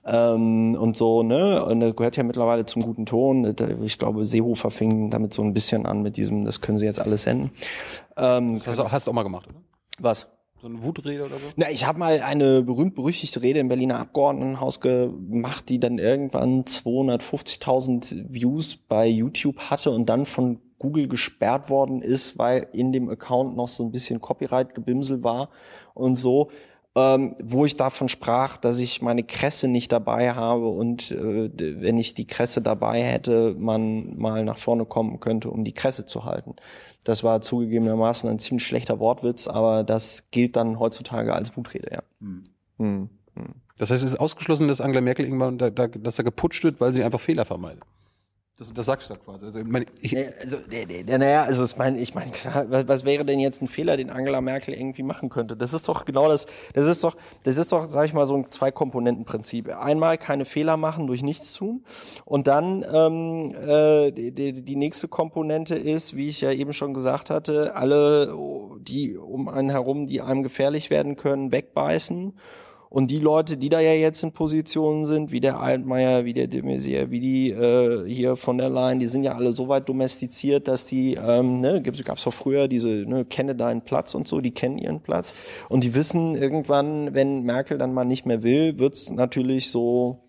ähm, 0.06 0.76
und 0.80 0.96
so, 0.96 1.24
ne? 1.24 1.66
Und 1.66 1.80
das 1.80 1.96
gehört 1.96 2.16
ja 2.16 2.22
mittlerweile 2.22 2.68
zum 2.68 2.84
guten 2.84 3.08
Ton. 3.08 3.56
Ich 3.82 3.98
glaube, 3.98 4.26
Seehofer 4.26 4.70
fing 4.70 5.10
damit 5.10 5.34
so 5.34 5.42
ein 5.42 5.56
bisschen 5.56 5.88
an 5.88 6.04
mit 6.04 6.18
diesem, 6.18 6.46
das 6.46 6.62
können 6.62 6.78
sie 6.78 6.86
jetzt 6.86 7.00
alles 7.00 7.24
senden. 7.24 7.50
Ähm, 8.16 8.60
das 8.60 8.68
hast 8.68 8.78
du 8.78 8.92
hast 8.92 9.10
auch 9.10 9.14
mal 9.14 9.24
gemacht, 9.24 9.48
oder? 9.48 9.58
Was? 9.98 10.28
So 10.62 10.68
eine 10.68 10.84
Wutrede 10.84 11.26
oder 11.26 11.38
so? 11.38 11.48
Na, 11.56 11.72
ich 11.72 11.88
habe 11.88 11.98
mal 11.98 12.22
eine 12.22 12.62
berühmt-berüchtigte 12.62 13.42
Rede 13.42 13.58
im 13.58 13.70
Berliner 13.70 13.98
Abgeordnetenhaus 13.98 14.82
gemacht, 14.82 15.68
die 15.70 15.80
dann 15.80 15.98
irgendwann 15.98 16.64
250.000 16.64 18.26
Views 18.30 18.76
bei 18.76 19.08
YouTube 19.08 19.58
hatte 19.58 19.90
und 19.90 20.08
dann 20.08 20.28
von 20.28 20.60
Google 20.80 21.08
gesperrt 21.08 21.70
worden 21.70 22.02
ist, 22.02 22.38
weil 22.38 22.68
in 22.74 22.92
dem 22.92 23.10
Account 23.10 23.56
noch 23.56 23.68
so 23.68 23.84
ein 23.84 23.92
bisschen 23.92 24.22
Copyright-Gebimsel 24.22 25.24
war 25.24 25.50
und 25.94 26.16
so, 26.16 26.50
ähm, 26.96 27.36
wo 27.44 27.66
ich 27.66 27.76
davon 27.76 28.10
sprach, 28.10 28.58
dass 28.58 28.80
ich 28.80 29.02
meine 29.04 29.24
Kresse 29.24 29.68
nicht 29.68 29.92
dabei 29.92 30.34
habe 30.34 30.68
und 30.68 31.12
äh, 31.12 31.52
wenn 31.56 31.98
ich 31.98 32.16
die 32.16 32.26
Kresse 32.26 32.62
dabei 32.62 33.04
hätte, 33.04 33.56
man 33.58 34.18
mal 34.18 34.44
nach 34.44 34.58
vorne 34.58 34.86
kommen 34.86 35.20
könnte, 35.20 35.52
um 35.52 35.64
die 35.64 35.74
Kresse 35.74 36.06
zu 36.06 36.26
halten. 36.26 36.56
Das 37.04 37.24
war 37.24 37.42
zugegebenermaßen 37.42 38.30
ein 38.30 38.40
ziemlich 38.40 38.66
schlechter 38.66 39.00
Wortwitz, 39.00 39.48
aber 39.48 39.84
das 39.84 40.32
gilt 40.32 40.56
dann 40.56 40.80
heutzutage 40.80 41.34
als 41.34 41.56
Wutrede, 41.56 41.90
ja. 41.92 42.04
Hm. 42.20 42.44
Hm. 42.80 43.10
Das 43.78 43.92
heißt, 43.92 44.04
es 44.04 44.14
ist 44.14 44.20
ausgeschlossen, 44.20 44.68
dass 44.68 44.82
Angela 44.82 45.02
Merkel 45.02 45.26
irgendwann, 45.26 45.60
da, 45.60 45.70
da, 45.70 45.88
dass 45.88 46.18
er 46.18 46.24
geputscht 46.24 46.64
wird, 46.64 46.82
weil 46.82 46.94
sie 46.94 47.04
einfach 47.04 47.20
Fehler 47.20 47.46
vermeidet. 47.46 47.84
Das, 48.58 48.74
das 48.74 48.88
sagst 48.88 49.08
du 49.08 49.14
da 49.14 49.20
quasi. 49.20 49.46
Also, 49.46 49.60
ich 49.60 49.68
meine, 49.68 49.86
ich, 50.02 50.14
nee, 50.14 50.30
also, 50.42 50.58
naja, 51.06 51.44
also 51.44 51.64
ich 51.64 51.78
meine, 51.78 52.00
ich 52.00 52.16
meine, 52.16 52.32
klar, 52.32 52.66
was, 52.70 52.88
was 52.88 53.06
wäre 53.06 53.24
denn 53.24 53.40
jetzt 53.40 53.62
ein 53.62 53.68
Fehler, 53.68 53.98
den 53.98 54.10
Angela 54.10 54.42
Merkel 54.42 54.74
irgendwie 54.74 55.04
machen 55.04 55.30
könnte? 55.30 55.56
Das 55.56 55.74
ist 55.74 55.88
doch 55.88 56.06
genau 56.06 56.28
das, 56.28 56.48
das 56.74 56.88
ist 56.88 57.04
doch, 57.04 57.16
das 57.44 57.60
ist 57.60 57.72
doch, 57.72 57.86
sag 57.86 58.06
ich 58.06 58.16
mal, 58.16 58.26
so 58.26 58.36
ein 58.36 58.50
Zwei-Komponenten-Prinzip. 58.50 59.70
Einmal 59.78 60.18
keine 60.18 60.46
Fehler 60.46 60.76
machen 60.76 61.06
durch 61.06 61.22
nichts 61.22 61.54
tun 61.54 61.84
und 62.26 62.48
dann 62.48 62.84
ähm, 62.92 63.54
äh, 63.54 64.12
die, 64.12 64.64
die 64.64 64.76
nächste 64.76 65.08
Komponente 65.08 65.76
ist, 65.76 66.16
wie 66.16 66.30
ich 66.30 66.42
ja 66.42 66.52
eben 66.52 66.74
schon 66.74 66.96
gesagt 66.96 67.30
hatte, 67.30 67.76
alle, 67.76 68.36
die 68.80 69.18
um 69.18 69.50
einen 69.50 69.70
herum, 69.70 70.08
die 70.08 70.22
einem 70.22 70.42
gefährlich 70.42 70.90
werden 70.90 71.16
können, 71.16 71.52
wegbeißen 71.52 72.34
und 72.90 73.12
die 73.12 73.20
Leute, 73.20 73.58
die 73.58 73.70
da 73.70 73.80
ja 73.80 73.94
jetzt 73.94 74.24
in 74.24 74.32
Positionen 74.32 75.06
sind, 75.06 75.32
wie 75.32 75.42
der 75.42 75.60
Altmaier, 75.60 76.26
wie 76.26 76.34
der 76.34 76.48
de 76.48 76.62
Maizière, 76.62 77.10
wie 77.10 77.20
die 77.20 77.52
äh, 77.52 78.08
hier 78.08 78.36
von 78.36 78.58
der 78.58 78.70
Leyen, 78.70 79.00
die 79.00 79.08
sind 79.08 79.24
ja 79.24 79.36
alle 79.36 79.52
so 79.52 79.68
weit 79.68 79.90
domestiziert, 79.90 80.68
dass 80.68 80.86
die, 80.86 81.16
ähm, 81.16 81.60
ne, 81.60 81.82
gab 81.82 82.18
es 82.18 82.28
auch 82.28 82.34
früher 82.34 82.68
diese, 82.68 82.88
ne, 82.88 83.26
kenne 83.26 83.56
deinen 83.56 83.82
Platz 83.82 84.16
und 84.16 84.28
so, 84.28 84.40
die 84.40 84.52
kennen 84.52 84.78
ihren 84.78 85.02
Platz. 85.02 85.36
Und 85.70 85.84
die 85.84 85.96
wissen 85.96 86.36
irgendwann, 86.36 87.14
wenn 87.14 87.44
Merkel 87.44 87.78
dann 87.78 87.94
mal 87.94 88.06
nicht 88.06 88.26
mehr 88.26 88.44
will, 88.44 88.78
wird's 88.80 89.12
natürlich 89.12 89.70
so 89.70 90.24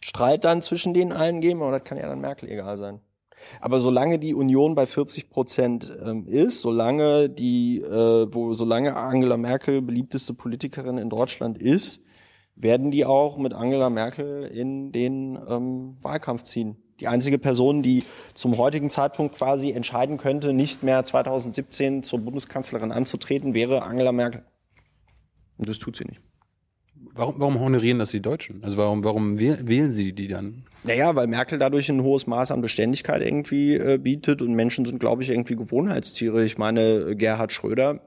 Streit 0.00 0.44
dann 0.44 0.60
zwischen 0.60 0.92
denen 0.92 1.12
allen 1.12 1.40
geben, 1.40 1.62
aber 1.62 1.78
das 1.78 1.84
kann 1.84 1.98
ja 1.98 2.06
dann 2.06 2.20
Merkel 2.20 2.50
egal 2.50 2.76
sein. 2.76 3.00
Aber 3.60 3.80
solange 3.80 4.18
die 4.18 4.34
Union 4.34 4.74
bei 4.74 4.86
40 4.86 5.30
Prozent 5.30 5.96
ähm, 6.04 6.26
ist, 6.26 6.60
solange 6.60 7.28
die, 7.28 7.80
äh, 7.80 8.26
wo 8.32 8.52
solange 8.54 8.96
Angela 8.96 9.36
Merkel 9.36 9.82
beliebteste 9.82 10.34
Politikerin 10.34 10.98
in 10.98 11.10
Deutschland 11.10 11.60
ist, 11.60 12.00
werden 12.56 12.90
die 12.90 13.04
auch 13.04 13.36
mit 13.36 13.52
Angela 13.52 13.90
Merkel 13.90 14.44
in 14.44 14.92
den 14.92 15.38
ähm, 15.48 15.96
Wahlkampf 16.02 16.44
ziehen. 16.44 16.76
Die 17.00 17.08
einzige 17.08 17.38
Person, 17.38 17.82
die 17.82 18.04
zum 18.34 18.56
heutigen 18.56 18.88
Zeitpunkt 18.88 19.36
quasi 19.36 19.72
entscheiden 19.72 20.16
könnte, 20.16 20.52
nicht 20.52 20.82
mehr 20.84 21.02
2017 21.02 22.04
zur 22.04 22.20
Bundeskanzlerin 22.20 22.92
anzutreten, 22.92 23.52
wäre 23.54 23.82
Angela 23.82 24.12
Merkel. 24.12 24.44
Und 25.58 25.68
das 25.68 25.78
tut 25.78 25.96
sie 25.96 26.04
nicht. 26.04 26.20
Warum, 27.14 27.34
warum 27.38 27.60
honorieren 27.60 28.00
das 28.00 28.10
die 28.10 28.20
Deutschen? 28.20 28.62
Also 28.64 28.76
warum, 28.76 29.04
warum 29.04 29.38
wählen 29.38 29.92
sie 29.92 30.12
die 30.12 30.28
dann? 30.28 30.64
Naja, 30.82 31.14
weil 31.14 31.28
Merkel 31.28 31.58
dadurch 31.58 31.88
ein 31.88 32.02
hohes 32.02 32.26
Maß 32.26 32.50
an 32.50 32.60
Beständigkeit 32.60 33.22
irgendwie 33.22 33.74
äh, 33.74 33.98
bietet 33.98 34.42
und 34.42 34.54
Menschen 34.54 34.84
sind, 34.84 34.98
glaube 34.98 35.22
ich, 35.22 35.30
irgendwie 35.30 35.54
Gewohnheitstiere. 35.54 36.44
Ich 36.44 36.58
meine, 36.58 37.14
Gerhard 37.14 37.52
Schröder 37.52 38.00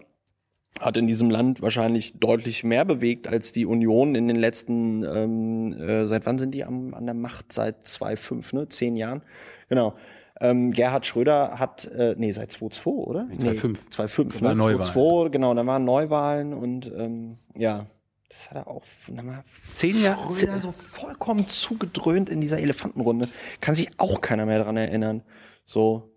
hat 0.80 0.98
in 0.98 1.08
diesem 1.08 1.30
Land 1.30 1.62
wahrscheinlich 1.62 2.20
deutlich 2.20 2.64
mehr 2.64 2.86
bewegt 2.86 3.28
als 3.28 3.52
die 3.52 3.66
Union 3.66 4.14
in 4.14 4.28
den 4.28 4.38
letzten, 4.38 5.04
ähm, 5.04 5.74
äh, 5.74 6.06
seit 6.06 6.26
wann 6.26 6.38
sind 6.38 6.54
die 6.54 6.66
am, 6.66 6.94
an 6.94 7.06
der 7.06 7.16
Macht? 7.16 7.52
Seit 7.52 7.88
2005, 7.88 8.54
ne? 8.54 8.70
Zehn 8.70 8.96
Jahren. 8.96 9.22
Genau. 9.70 9.96
Ähm, 10.40 10.72
Gerhard 10.72 11.06
Schröder 11.06 11.58
hat, 11.58 11.86
äh, 11.86 12.14
nee, 12.18 12.32
seit 12.32 12.52
2002, 12.52 12.92
oder? 12.92 13.24
Nee, 13.24 13.38
2005. 13.38 13.80
Nee, 13.80 13.90
2005, 13.90 14.42
ne? 14.42 14.58
2002, 14.58 15.30
genau, 15.30 15.54
da 15.56 15.66
waren 15.66 15.84
Neuwahlen 15.84 16.54
und 16.54 16.92
ähm, 16.96 17.38
ja, 17.56 17.88
das 18.30 18.50
hat 18.50 18.58
er 18.58 18.68
auch 18.68 18.84
mal, 19.10 19.44
zehn 19.76 20.02
Jahre 20.02 20.36
Schröder 20.36 20.60
so 20.60 20.72
vollkommen 20.74 21.48
zugedröhnt 21.48 22.30
in 22.30 22.42
dieser 22.42 22.60
Elefantenrunde. 22.60 23.30
Kann 23.62 23.76
sich 23.76 23.90
auch 23.98 24.20
keiner 24.20 24.46
mehr 24.46 24.64
dran 24.64 24.78
erinnern. 24.78 25.24
So. 25.66 26.12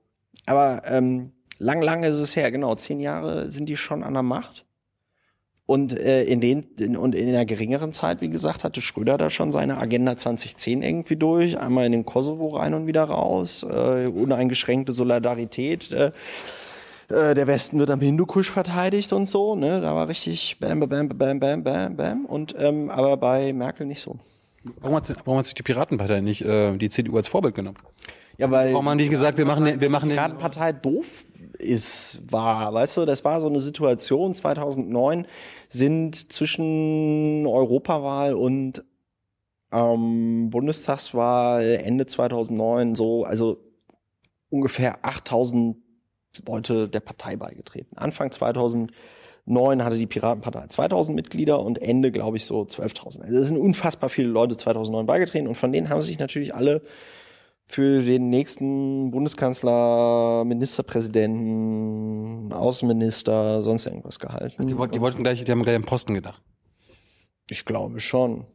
Aber 0.46 0.82
ähm, 0.86 1.32
lang, 1.58 1.82
lang 1.82 2.02
ist 2.02 2.16
es 2.16 2.34
her, 2.34 2.50
genau. 2.50 2.74
Zehn 2.74 2.98
Jahre 2.98 3.50
sind 3.50 3.68
die 3.68 3.76
schon 3.76 4.02
an 4.02 4.14
der 4.14 4.24
Macht. 4.24 4.66
Und 5.66 5.96
äh, 5.96 6.24
in 6.24 6.40
den 6.40 6.64
in, 6.80 6.96
und 6.96 7.14
in 7.14 7.28
einer 7.28 7.46
geringeren 7.46 7.92
Zeit, 7.92 8.20
wie 8.20 8.28
gesagt, 8.28 8.64
hatte 8.64 8.80
Schröder 8.80 9.16
da 9.16 9.30
schon 9.30 9.52
seine 9.52 9.76
Agenda 9.76 10.16
2010 10.16 10.82
irgendwie 10.82 11.14
durch, 11.14 11.58
einmal 11.58 11.86
in 11.86 11.92
den 11.92 12.04
Kosovo 12.04 12.48
rein 12.56 12.74
und 12.74 12.88
wieder 12.88 13.04
raus, 13.04 13.62
äh, 13.62 14.08
uneingeschränkte 14.08 14.92
Solidarität. 14.92 15.92
Äh, 15.92 16.10
äh, 17.10 17.34
der 17.34 17.46
Westen 17.46 17.78
wird 17.78 17.90
am 17.90 18.00
Hindukusch 18.00 18.50
verteidigt 18.50 19.12
und 19.12 19.26
so, 19.26 19.54
ne? 19.56 19.80
Da 19.80 19.94
war 19.94 20.08
richtig 20.08 20.58
bam, 20.60 20.80
bam, 20.80 21.08
bam, 21.08 21.40
bam, 21.40 21.62
bam, 21.62 21.96
bam. 21.96 22.24
Und 22.26 22.54
ähm, 22.58 22.90
aber 22.90 23.16
bei 23.16 23.52
Merkel 23.52 23.86
nicht 23.86 24.00
so. 24.00 24.18
Warum 24.80 24.96
hat, 24.96 25.14
warum 25.24 25.38
hat 25.38 25.46
sich 25.46 25.54
die 25.54 25.62
Piratenpartei 25.62 26.20
nicht 26.20 26.42
äh, 26.42 26.76
die 26.76 26.90
CDU 26.90 27.16
als 27.16 27.28
Vorbild 27.28 27.54
genommen? 27.54 27.78
Ja, 28.38 28.50
weil 28.50 28.72
warum 28.72 28.88
haben 28.88 28.98
die 28.98 29.08
gesagt, 29.08 29.38
wir 29.38 29.44
machen, 29.44 29.64
den, 29.64 29.80
wir 29.80 29.90
machen 29.90 30.08
die 30.08 30.14
Piratenpartei 30.14 30.72
doof 30.72 31.24
ist, 31.58 32.20
war, 32.30 32.72
weißt 32.72 32.98
du, 32.98 33.04
das 33.04 33.24
war 33.24 33.40
so 33.40 33.48
eine 33.48 33.60
Situation 33.60 34.32
2009 34.34 35.26
sind 35.68 36.32
zwischen 36.32 37.46
Europawahl 37.46 38.34
und 38.34 38.82
ähm, 39.72 40.50
Bundestagswahl 40.50 41.80
Ende 41.84 42.06
2009 42.06 42.94
so, 42.94 43.24
also 43.24 43.58
ungefähr 44.48 45.04
8000 45.04 45.76
Leute 46.46 46.88
der 46.88 47.00
Partei 47.00 47.34
beigetreten. 47.36 47.96
Anfang 47.96 48.30
2009 48.30 49.84
hatte 49.84 49.98
die 49.98 50.06
Piratenpartei 50.06 50.66
2000 50.68 51.14
Mitglieder 51.14 51.60
und 51.60 51.80
Ende, 51.80 52.12
glaube 52.12 52.36
ich, 52.36 52.44
so 52.44 52.62
12.000. 52.62 53.22
Also 53.22 53.38
es 53.38 53.46
sind 53.48 53.56
unfassbar 53.56 54.10
viele 54.10 54.28
Leute 54.28 54.56
2009 54.56 55.06
beigetreten 55.06 55.48
und 55.48 55.56
von 55.56 55.72
denen 55.72 55.88
haben 55.88 56.02
sich 56.02 56.18
natürlich 56.18 56.54
alle 56.54 56.82
für 57.66 58.02
den 58.02 58.30
nächsten 58.30 59.10
Bundeskanzler, 59.12 60.44
Ministerpräsidenten, 60.44 62.52
Außenminister, 62.52 63.62
sonst 63.62 63.86
irgendwas 63.86 64.18
gehalten. 64.18 64.66
Die, 64.66 64.74
die 64.74 65.00
wollten 65.00 65.22
gleich, 65.22 65.44
die 65.44 65.50
haben 65.50 65.62
gleich 65.62 65.76
am 65.76 65.84
Posten 65.84 66.14
gedacht. 66.14 66.42
Ich 67.48 67.64
glaube 67.64 68.00
schon. 68.00 68.46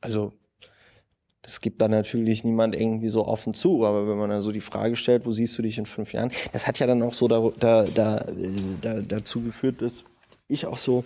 Also 0.00 0.32
das 1.52 1.60
gibt 1.60 1.82
da 1.82 1.88
natürlich 1.88 2.44
niemand 2.44 2.74
irgendwie 2.74 3.10
so 3.10 3.26
offen 3.26 3.52
zu, 3.52 3.84
aber 3.84 4.08
wenn 4.08 4.16
man 4.16 4.30
dann 4.30 4.40
so 4.40 4.52
die 4.52 4.62
Frage 4.62 4.96
stellt, 4.96 5.26
wo 5.26 5.32
siehst 5.32 5.58
du 5.58 5.60
dich 5.60 5.76
in 5.76 5.84
fünf 5.84 6.14
Jahren, 6.14 6.32
das 6.50 6.66
hat 6.66 6.78
ja 6.78 6.86
dann 6.86 7.02
auch 7.02 7.12
so 7.12 7.28
da, 7.28 7.46
da, 7.58 7.84
da, 7.84 8.24
da, 8.80 9.00
dazu 9.02 9.42
geführt, 9.42 9.82
dass 9.82 10.02
ich 10.48 10.64
auch 10.64 10.78
so 10.78 11.04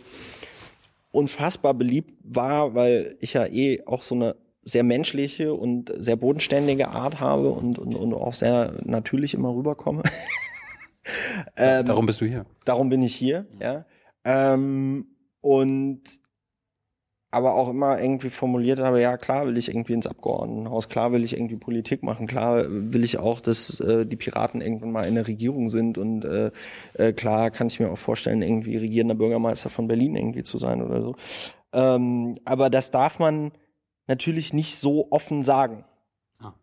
unfassbar 1.10 1.74
beliebt 1.74 2.14
war, 2.22 2.76
weil 2.76 3.16
ich 3.18 3.32
ja 3.32 3.44
eh 3.44 3.84
auch 3.86 4.04
so 4.04 4.14
eine 4.14 4.36
sehr 4.62 4.84
menschliche 4.84 5.52
und 5.52 5.92
sehr 5.98 6.14
bodenständige 6.14 6.90
Art 6.90 7.18
habe 7.18 7.50
und, 7.50 7.80
und, 7.80 7.96
und 7.96 8.14
auch 8.14 8.32
sehr 8.32 8.74
natürlich 8.84 9.34
immer 9.34 9.52
rüberkomme. 9.52 10.04
ähm, 11.56 11.86
darum 11.86 12.06
bist 12.06 12.20
du 12.20 12.24
hier. 12.24 12.46
Darum 12.64 12.88
bin 12.88 13.02
ich 13.02 13.16
hier, 13.16 13.46
ja. 13.60 13.84
Ähm, 14.22 15.08
und 15.40 16.02
aber 17.36 17.54
auch 17.54 17.68
immer 17.68 18.00
irgendwie 18.00 18.30
formuliert 18.30 18.78
habe, 18.78 18.98
ja 18.98 19.18
klar 19.18 19.46
will 19.46 19.58
ich 19.58 19.68
irgendwie 19.68 19.92
ins 19.92 20.06
Abgeordnetenhaus, 20.06 20.88
klar 20.88 21.12
will 21.12 21.22
ich 21.22 21.36
irgendwie 21.36 21.56
Politik 21.56 22.02
machen, 22.02 22.26
klar 22.26 22.64
will 22.66 23.04
ich 23.04 23.18
auch, 23.18 23.40
dass 23.40 23.78
äh, 23.80 24.06
die 24.06 24.16
Piraten 24.16 24.62
irgendwann 24.62 24.90
mal 24.90 25.04
in 25.04 25.16
der 25.16 25.28
Regierung 25.28 25.68
sind 25.68 25.98
und 25.98 26.24
äh, 26.24 26.50
äh, 26.94 27.12
klar 27.12 27.50
kann 27.50 27.66
ich 27.66 27.78
mir 27.78 27.90
auch 27.90 27.98
vorstellen, 27.98 28.40
irgendwie 28.40 28.78
regierender 28.78 29.14
Bürgermeister 29.14 29.68
von 29.68 29.86
Berlin 29.86 30.16
irgendwie 30.16 30.44
zu 30.44 30.56
sein 30.56 30.80
oder 30.80 31.02
so. 31.02 31.14
Ähm, 31.74 32.36
aber 32.46 32.70
das 32.70 32.90
darf 32.90 33.18
man 33.18 33.52
natürlich 34.06 34.54
nicht 34.54 34.78
so 34.78 35.08
offen 35.10 35.44
sagen. 35.44 35.84
Ah. 36.40 36.54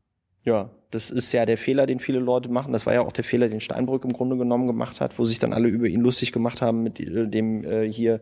Ja, 0.44 0.72
das 0.90 1.12
ist 1.12 1.32
ja 1.34 1.46
der 1.46 1.60
Fehler, 1.60 1.86
den 1.86 2.00
viele 2.00 2.20
Leute 2.20 2.50
machen. 2.50 2.74
Das 2.74 2.88
war 2.88 2.96
ja 2.96 3.02
auch 3.02 3.12
der 3.12 3.24
Fehler, 3.24 3.48
den 3.48 3.60
Steinbrück 3.60 4.06
im 4.06 4.14
Grunde 4.14 4.38
genommen 4.38 4.66
gemacht 4.66 5.02
hat, 5.02 5.20
wo 5.20 5.26
sich 5.26 5.38
dann 5.38 5.54
alle 5.54 5.68
über 5.68 5.86
ihn 5.86 6.02
lustig 6.02 6.32
gemacht 6.32 6.64
haben 6.64 6.82
mit 6.82 7.00
äh, 7.00 7.28
dem 7.28 7.64
äh, 7.64 7.92
hier 7.92 8.22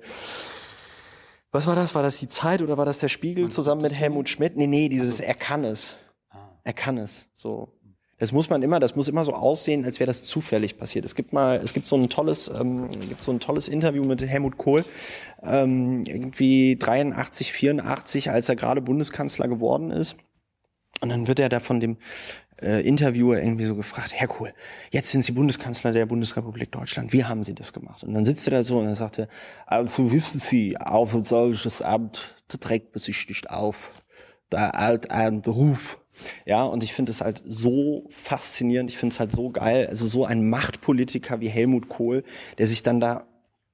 was 1.51 1.67
war 1.67 1.75
das? 1.75 1.95
War 1.95 2.03
das 2.03 2.17
die 2.17 2.27
Zeit 2.27 2.61
oder 2.61 2.77
war 2.77 2.85
das 2.85 2.99
der 2.99 3.09
Spiegel 3.09 3.49
zusammen 3.49 3.81
mit 3.81 3.93
Helmut 3.93 4.29
Schmidt? 4.29 4.55
Nee, 4.55 4.67
nee, 4.67 4.89
dieses 4.89 5.19
er 5.19 5.33
kann 5.33 5.63
es. 5.65 5.95
Ah. 6.29 6.37
Er 6.63 6.73
kann 6.73 6.97
es. 6.97 7.27
So. 7.33 7.73
Das 8.17 8.31
muss 8.31 8.51
man 8.51 8.61
immer, 8.61 8.79
das 8.79 8.95
muss 8.95 9.07
immer 9.07 9.25
so 9.25 9.33
aussehen, 9.33 9.83
als 9.83 9.99
wäre 9.99 10.05
das 10.05 10.23
zufällig 10.23 10.77
passiert. 10.77 11.05
Es 11.05 11.15
gibt 11.15 11.33
mal, 11.33 11.57
es 11.57 11.73
gibt 11.73 11.87
so 11.87 11.95
ein 11.95 12.07
tolles, 12.07 12.49
ähm, 12.49 12.87
gibt 13.09 13.19
so 13.19 13.31
ein 13.31 13.39
tolles 13.39 13.67
Interview 13.67 14.03
mit 14.03 14.21
Helmut 14.21 14.57
Kohl, 14.57 14.85
ähm, 15.41 16.03
irgendwie 16.05 16.77
83, 16.77 17.51
84, 17.51 18.29
als 18.29 18.47
er 18.47 18.55
gerade 18.55 18.79
Bundeskanzler 18.79 19.47
geworden 19.47 19.89
ist. 19.89 20.15
Und 21.01 21.09
dann 21.09 21.27
wird 21.27 21.39
er 21.39 21.49
da 21.49 21.59
von 21.59 21.79
dem 21.79 21.97
äh, 22.61 22.81
Interviewer 22.81 23.41
irgendwie 23.41 23.65
so 23.65 23.75
gefragt, 23.75 24.11
Herr 24.13 24.27
Kohl, 24.27 24.53
jetzt 24.91 25.11
sind 25.11 25.23
Sie 25.23 25.31
Bundeskanzler 25.31 25.91
der 25.91 26.05
Bundesrepublik 26.05 26.71
Deutschland. 26.71 27.13
Wie 27.13 27.25
haben 27.25 27.43
Sie 27.43 27.55
das 27.55 27.73
gemacht? 27.73 28.03
Und 28.03 28.13
dann 28.13 28.25
sitzt 28.25 28.47
er 28.47 28.51
da 28.51 28.63
so 28.63 28.79
und 28.79 28.85
dann 28.85 28.95
sagt 28.95 29.19
er, 29.19 29.27
also 29.65 30.11
wissen 30.11 30.39
Sie, 30.39 30.77
auf 30.77 31.13
ein 31.15 31.23
solches 31.23 31.81
Amt 31.81 32.35
man 32.53 32.81
sich 32.95 33.27
nicht 33.29 33.49
auf. 33.49 33.91
Der 34.51 34.77
alteibende 34.77 35.51
Ruf. 35.51 35.99
Ja, 36.45 36.63
und 36.63 36.83
ich 36.83 36.93
finde 36.93 37.11
es 37.11 37.21
halt 37.21 37.41
so 37.45 38.09
faszinierend, 38.09 38.89
ich 38.89 38.97
finde 38.97 39.13
es 39.13 39.19
halt 39.19 39.31
so 39.31 39.49
geil, 39.49 39.87
also 39.87 40.07
so 40.07 40.25
ein 40.25 40.49
Machtpolitiker 40.49 41.39
wie 41.39 41.47
Helmut 41.47 41.87
Kohl, 41.87 42.23
der 42.57 42.67
sich 42.67 42.83
dann 42.83 42.99
da 42.99 43.25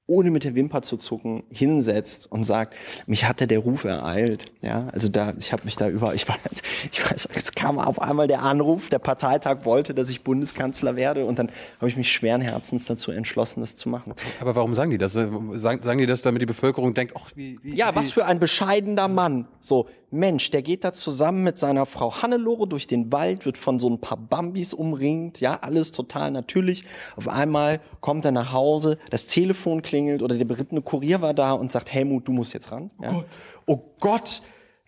ohne 0.08 0.32
mit 0.32 0.46
der 0.46 0.56
Wimper 0.56 0.82
zu 0.82 0.98
zucken 0.98 1.44
hinsetzt 1.52 2.32
und 2.32 2.44
sagt, 2.44 2.74
mich 3.06 3.26
hatte 3.26 3.46
der 3.46 3.60
Ruf 3.60 3.84
ereilt. 3.84 4.46
Ja, 4.62 4.88
also 4.94 5.10
da, 5.10 5.34
ich 5.38 5.52
habe 5.52 5.66
mich 5.66 5.76
da 5.76 5.90
über, 5.90 6.16
ich 6.16 6.28
weiß, 6.28 6.62
ich 6.92 7.12
weiß, 7.12 7.30
es 7.36 7.52
kam 7.52 7.78
auf 7.78 8.02
einmal 8.02 8.28
der 8.28 8.42
Anruf, 8.42 8.90
der 8.90 9.00
Parteitag 9.00 9.66
wollte, 9.66 9.94
dass 9.94 10.10
ich 10.10 10.24
Bundeskanzler 10.24 10.96
werde 10.96 11.26
und 11.26 11.38
dann 11.38 11.50
habe 11.80 11.90
ich 11.90 11.98
mich 11.98 12.12
schweren 12.12 12.42
Herzens 12.42 12.86
dazu 12.86 13.12
entschlossen, 13.12 13.60
das 13.60 13.76
zu 13.76 13.90
machen. 13.90 14.14
Aber 14.40 14.56
warum 14.56 14.76
sagen 14.76 14.92
die 14.92 14.98
das? 14.98 15.12
Sagen, 15.12 15.84
sagen 15.84 16.00
die 16.00 16.06
das, 16.06 16.22
damit 16.22 16.42
die 16.42 16.46
Bevölkerung 16.46 16.94
denkt, 16.94 17.14
ach, 17.18 17.32
wie, 17.36 17.60
wie 17.62 17.76
Ja, 17.76 17.94
was 17.94 18.12
für 18.12 18.26
ein 18.26 18.40
bescheidener 18.40 19.10
Mann. 19.10 19.48
So, 19.60 19.88
Mensch, 20.10 20.50
der 20.52 20.62
geht 20.62 20.84
da 20.84 20.94
zusammen 20.94 21.44
mit 21.44 21.58
seiner 21.58 21.86
Frau 21.86 22.22
Hannelore 22.22 22.68
durch 22.68 22.88
den 22.88 23.12
Wald, 23.12 23.46
wird 23.46 23.58
von 23.58 23.78
so 23.78 23.90
ein 23.90 24.00
paar 24.00 24.18
Bambis 24.18 24.74
umringt, 24.74 25.42
ja, 25.42 25.60
alles 25.62 25.92
total 25.92 26.32
natürlich. 26.32 26.86
Auf 27.18 27.28
einmal 27.28 27.82
kommt 28.00 28.24
er 28.24 28.32
nach 28.32 28.54
Hause, 28.54 28.98
das 29.10 29.28
Telefon 29.28 29.82
klingelt 29.82 30.22
oder 30.22 30.36
der 30.36 30.46
berittene 30.46 30.82
Kurier 30.82 31.22
war 31.22 31.34
da 31.34 31.52
und 31.52 31.72
sagt, 31.72 31.92
Helmut, 31.92 32.28
du 32.28 32.32
musst 32.32 32.54
jetzt 32.54 32.72
ran. 32.72 32.90
Ja? 33.02 33.12
Oh, 33.12 33.16
Gott. 33.16 33.26
oh 33.66 33.94
Gott, 34.00 34.42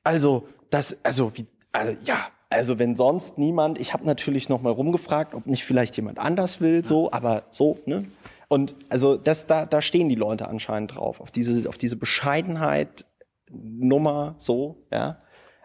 also 0.04 0.48
das, 0.70 0.98
also 1.04 1.32
wie, 1.36 1.46
also, 1.74 1.98
ja, 2.06 2.28
also 2.50 2.80
wenn 2.80 2.96
sonst 2.96 3.38
niemand, 3.38 3.80
ich 3.80 3.94
habe 3.94 4.06
natürlich 4.06 4.50
noch 4.50 4.62
mal 4.62 4.72
rumgefragt, 4.72 5.36
ob 5.36 5.46
nicht 5.46 5.66
vielleicht 5.66 5.98
jemand 5.98 6.18
anders 6.18 6.62
will, 6.62 6.84
so, 6.86 7.12
aber 7.12 7.44
so, 7.52 7.80
ne? 7.86 8.06
Und 8.48 8.74
also 8.90 9.16
das, 9.16 9.46
da, 9.46 9.68
da 9.68 9.80
stehen 9.80 10.10
die 10.10 10.16
Leute 10.16 10.48
anscheinend 10.48 10.96
drauf, 10.96 11.22
auf 11.22 11.30
diese, 11.30 11.70
auf 11.70 11.78
diese 11.78 11.96
Bescheidenheit, 11.96 13.06
Nummer 13.52 14.36
so, 14.38 14.86
ja. 14.92 15.20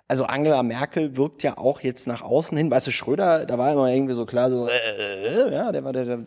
Also 0.06 0.24
Angela 0.24 0.62
Merkel 0.62 1.16
wirkt 1.16 1.42
ja 1.42 1.56
auch 1.56 1.80
jetzt 1.80 2.06
nach 2.06 2.20
außen 2.20 2.56
hin, 2.56 2.70
weißt 2.70 2.86
du, 2.86 2.90
Schröder, 2.90 3.46
da 3.46 3.56
war 3.56 3.72
immer 3.72 3.88
irgendwie 3.88 4.14
so 4.14 4.26
klar, 4.26 4.50
so, 4.50 4.68
äh, 4.68 5.52
ja, 5.52 5.72
der 5.72 5.82
war 5.82 5.94
der, 5.94 6.04
der, 6.04 6.24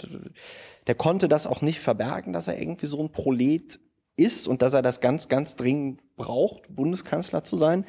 der 0.88 0.96
konnte 0.96 1.28
das 1.28 1.46
auch 1.46 1.62
nicht 1.62 1.80
verbergen, 1.80 2.34
dass 2.34 2.48
er 2.48 2.60
irgendwie 2.60 2.88
so 2.88 3.00
ein 3.02 3.12
Prolet 3.12 3.80
ist 4.16 4.48
und 4.48 4.64
dass 4.64 4.74
er 4.74 4.82
das 4.82 5.00
ganz, 5.00 5.28
ganz 5.28 5.56
dringend 5.56 6.02
braucht, 6.16 6.76
Bundeskanzler 6.76 7.44
zu 7.44 7.56
sein. 7.56 7.86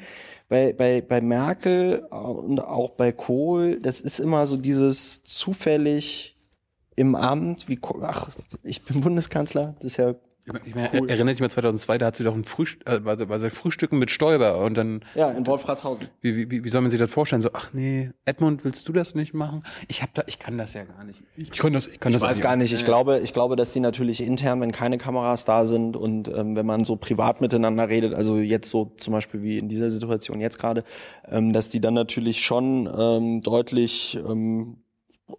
Bei, 0.47 0.73
bei, 0.73 1.01
bei 1.01 1.21
Merkel 1.21 2.05
und 2.05 2.59
auch 2.59 2.91
bei 2.91 3.11
Kohl, 3.11 3.81
das 3.81 3.99
ist 3.99 4.19
immer 4.19 4.45
so 4.45 4.57
dieses 4.57 5.23
zufällig 5.23 6.37
im 6.95 7.15
Amt, 7.15 7.67
wie, 7.67 7.79
ach, 8.03 8.29
ich 8.61 8.83
bin 8.83 9.01
Bundeskanzler, 9.01 9.75
das 9.79 9.93
ist 9.93 9.97
ja 9.97 10.15
ich 10.65 10.75
meine, 10.75 10.89
cool. 10.93 11.09
erinnert 11.09 11.35
dich 11.35 11.41
mal 11.41 11.49
2002, 11.49 11.97
da 11.97 12.07
hat 12.07 12.15
sie 12.15 12.23
doch 12.23 12.35
ein 12.35 12.43
Frühstück, 12.43 12.87
äh, 12.89 13.03
war, 13.05 13.29
war 13.29 13.39
sie 13.39 13.49
Frühstücken 13.49 13.99
mit 13.99 14.11
Stoiber 14.11 14.63
und 14.63 14.75
dann. 14.75 15.05
Ja, 15.15 15.31
in 15.31 15.45
Wolfratshausen. 15.45 16.07
Wie, 16.21 16.49
wie, 16.49 16.63
wie 16.63 16.69
soll 16.69 16.81
man 16.81 16.91
sich 16.91 16.99
das 16.99 17.11
vorstellen? 17.11 17.41
So, 17.41 17.49
ach 17.53 17.73
nee, 17.73 18.11
Edmund, 18.25 18.65
willst 18.65 18.87
du 18.87 18.93
das 18.93 19.15
nicht 19.15 19.33
machen? 19.33 19.63
Ich 19.87 20.01
hab 20.01 20.13
da, 20.13 20.23
ich 20.27 20.39
kann 20.39 20.57
das 20.57 20.73
ja 20.73 20.83
gar 20.83 21.03
nicht. 21.03 21.23
Ich, 21.35 21.51
kann 21.51 21.73
das, 21.73 21.87
ich 21.87 21.99
kann 21.99 22.11
ich 22.11 22.19
das 22.19 22.29
weiß 22.29 22.41
gar 22.41 22.55
nicht. 22.55 22.73
Ich 22.73 22.81
ja. 22.81 22.85
glaube, 22.85 23.19
ich 23.19 23.33
glaube, 23.33 23.55
dass 23.55 23.73
die 23.73 23.79
natürlich 23.79 24.21
intern, 24.21 24.61
wenn 24.61 24.71
keine 24.71 24.97
Kameras 24.97 25.45
da 25.45 25.65
sind 25.65 25.95
und 25.95 26.27
ähm, 26.27 26.55
wenn 26.55 26.65
man 26.65 26.83
so 26.83 26.95
privat 26.95 27.41
miteinander 27.41 27.89
redet, 27.89 28.13
also 28.13 28.37
jetzt 28.37 28.69
so 28.69 28.93
zum 28.97 29.13
Beispiel 29.13 29.41
wie 29.43 29.57
in 29.57 29.67
dieser 29.67 29.89
Situation 29.89 30.39
jetzt 30.39 30.59
gerade, 30.59 30.83
ähm, 31.27 31.53
dass 31.53 31.69
die 31.69 31.81
dann 31.81 31.93
natürlich 31.93 32.41
schon 32.41 32.89
ähm, 32.97 33.41
deutlich 33.41 34.17
ähm, 34.27 34.77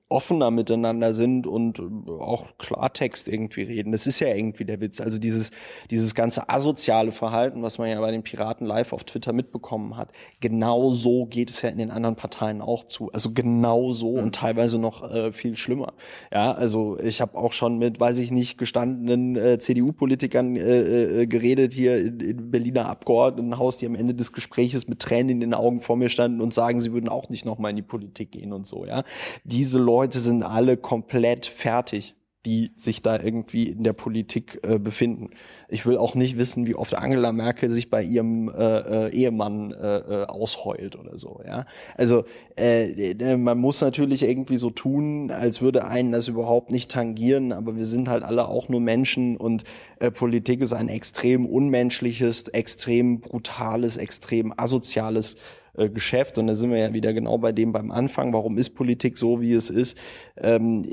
offener 0.09 0.51
miteinander 0.51 1.13
sind 1.13 1.47
und 1.47 1.79
äh, 1.79 1.83
auch 2.11 2.47
Klartext 2.59 3.29
irgendwie 3.29 3.63
reden. 3.63 3.93
Das 3.93 4.07
ist 4.07 4.21
ja 4.21 4.29
irgendwie 4.35 4.65
der 4.65 4.81
Witz. 4.81 5.01
Also 5.01 5.19
dieses, 5.19 5.51
dieses 5.91 6.15
ganze 6.15 6.49
asoziale 6.49 7.13
Verhalten, 7.13 7.63
was 7.63 7.79
man 7.79 7.89
ja 7.89 8.01
bei 8.01 8.11
den 8.11 8.23
Piraten 8.23 8.67
live 8.67 8.93
auf 8.93 9.05
Twitter 9.05 9.33
mitbekommen 9.33 9.97
hat, 9.97 10.13
genau 10.41 10.93
so 10.93 11.27
geht 11.27 11.51
es 11.51 11.63
ja 11.63 11.71
in 11.71 11.79
den 11.79 11.91
anderen 11.91 12.17
Parteien 12.17 12.61
auch 12.61 12.85
zu. 12.85 13.11
Also 13.13 13.33
genau 13.33 13.93
so 13.93 14.13
mhm. 14.13 14.25
und 14.25 14.35
teilweise 14.35 14.79
noch 14.79 15.11
äh, 15.11 15.33
viel 15.33 15.57
schlimmer. 15.57 15.93
Ja, 16.33 16.53
also 16.53 16.99
ich 16.99 17.21
habe 17.21 17.37
auch 17.37 17.53
schon 17.53 17.79
mit, 17.79 18.01
weiß 18.01 18.19
ich 18.19 18.31
nicht, 18.31 18.59
gestandenen 18.59 19.37
äh, 19.37 19.59
CDU-Politikern 19.59 20.57
äh, 20.57 21.23
äh, 21.23 21.27
geredet 21.27 21.73
hier 21.73 21.99
in, 21.99 22.21
in 22.21 22.51
Berliner 22.51 22.89
Abgeordnetenhaus, 22.89 23.79
die 23.79 23.87
am 23.87 23.95
Ende 23.95 24.15
des 24.15 24.33
Gespräches 24.33 24.89
mit 24.89 25.01
Tränen 25.01 25.31
in 25.31 25.41
den 25.41 25.55
Augen 25.55 25.81
vor 25.81 25.97
mir 25.97 26.09
standen 26.09 26.41
und 26.41 26.55
sagen, 26.55 26.81
sie 26.81 26.93
würden 26.93 27.09
auch 27.09 27.29
nicht 27.29 27.45
nochmal 27.45 27.71
in 27.71 27.77
die 27.77 27.83
Politik 27.83 28.33
gehen 28.33 28.53
und 28.53 28.67
so. 28.67 28.85
Ja, 28.87 29.03
diese 29.45 29.79
Leute 29.81 30.21
sind 30.21 30.43
alle 30.43 30.77
komplett 30.77 31.47
fertig, 31.47 32.15
die 32.47 32.71
sich 32.77 33.03
da 33.03 33.21
irgendwie 33.21 33.65
in 33.65 33.85
der 33.85 33.93
Politik 33.93 34.61
äh, 34.63 34.79
befinden. 34.79 35.31
Ich 35.69 35.85
will 35.85 35.99
auch 35.99 36.15
nicht 36.15 36.39
wissen, 36.39 36.67
wie 36.67 36.75
oft 36.75 36.95
Angela 36.95 37.33
Merkel 37.33 37.69
sich 37.69 37.91
bei 37.91 38.03
ihrem 38.03 38.49
äh, 38.49 39.09
äh, 39.09 39.15
Ehemann 39.15 39.73
äh, 39.73 39.99
äh 39.99 40.27
ausheult 40.27 40.97
oder 40.97 41.19
so. 41.19 41.43
Ja, 41.47 41.67
also 41.99 42.25
äh, 42.59 43.11
äh, 43.13 43.37
man 43.37 43.59
muss 43.59 43.83
natürlich 43.83 44.23
irgendwie 44.23 44.57
so 44.57 44.71
tun, 44.71 45.31
als 45.31 45.61
würde 45.61 45.85
einen 45.85 46.13
das 46.13 46.29
überhaupt 46.29 46.71
nicht 46.71 46.91
tangieren, 46.91 47.53
aber 47.53 47.77
wir 47.77 47.85
sind 47.85 48.09
halt 48.09 48.23
alle 48.23 48.49
auch 48.49 48.71
nur 48.71 48.81
Menschen 48.81 49.37
und 49.37 49.65
äh, 49.99 50.11
Politik 50.11 50.63
ist 50.63 50.73
ein 50.73 50.89
extrem 50.89 51.45
unmenschliches, 51.45 52.49
extrem 52.49 53.21
brutales, 53.21 53.99
extrem 53.99 54.55
asoziales 54.57 55.37
äh, 55.75 55.89
Geschäft. 55.89 56.39
Und 56.39 56.47
da 56.47 56.55
sind 56.55 56.71
wir 56.71 56.79
ja 56.79 56.93
wieder 56.93 57.13
genau 57.13 57.39
bei 57.39 57.53
dem 57.53 57.73
beim 57.73 57.91
Anfang. 57.91 58.33
Warum 58.33 58.59
ist 58.59 58.71
Politik 58.71 59.19
so, 59.19 59.41
wie 59.41 59.53
es 59.53 59.71
ist? 59.71 59.97
Ähm, 60.37 60.85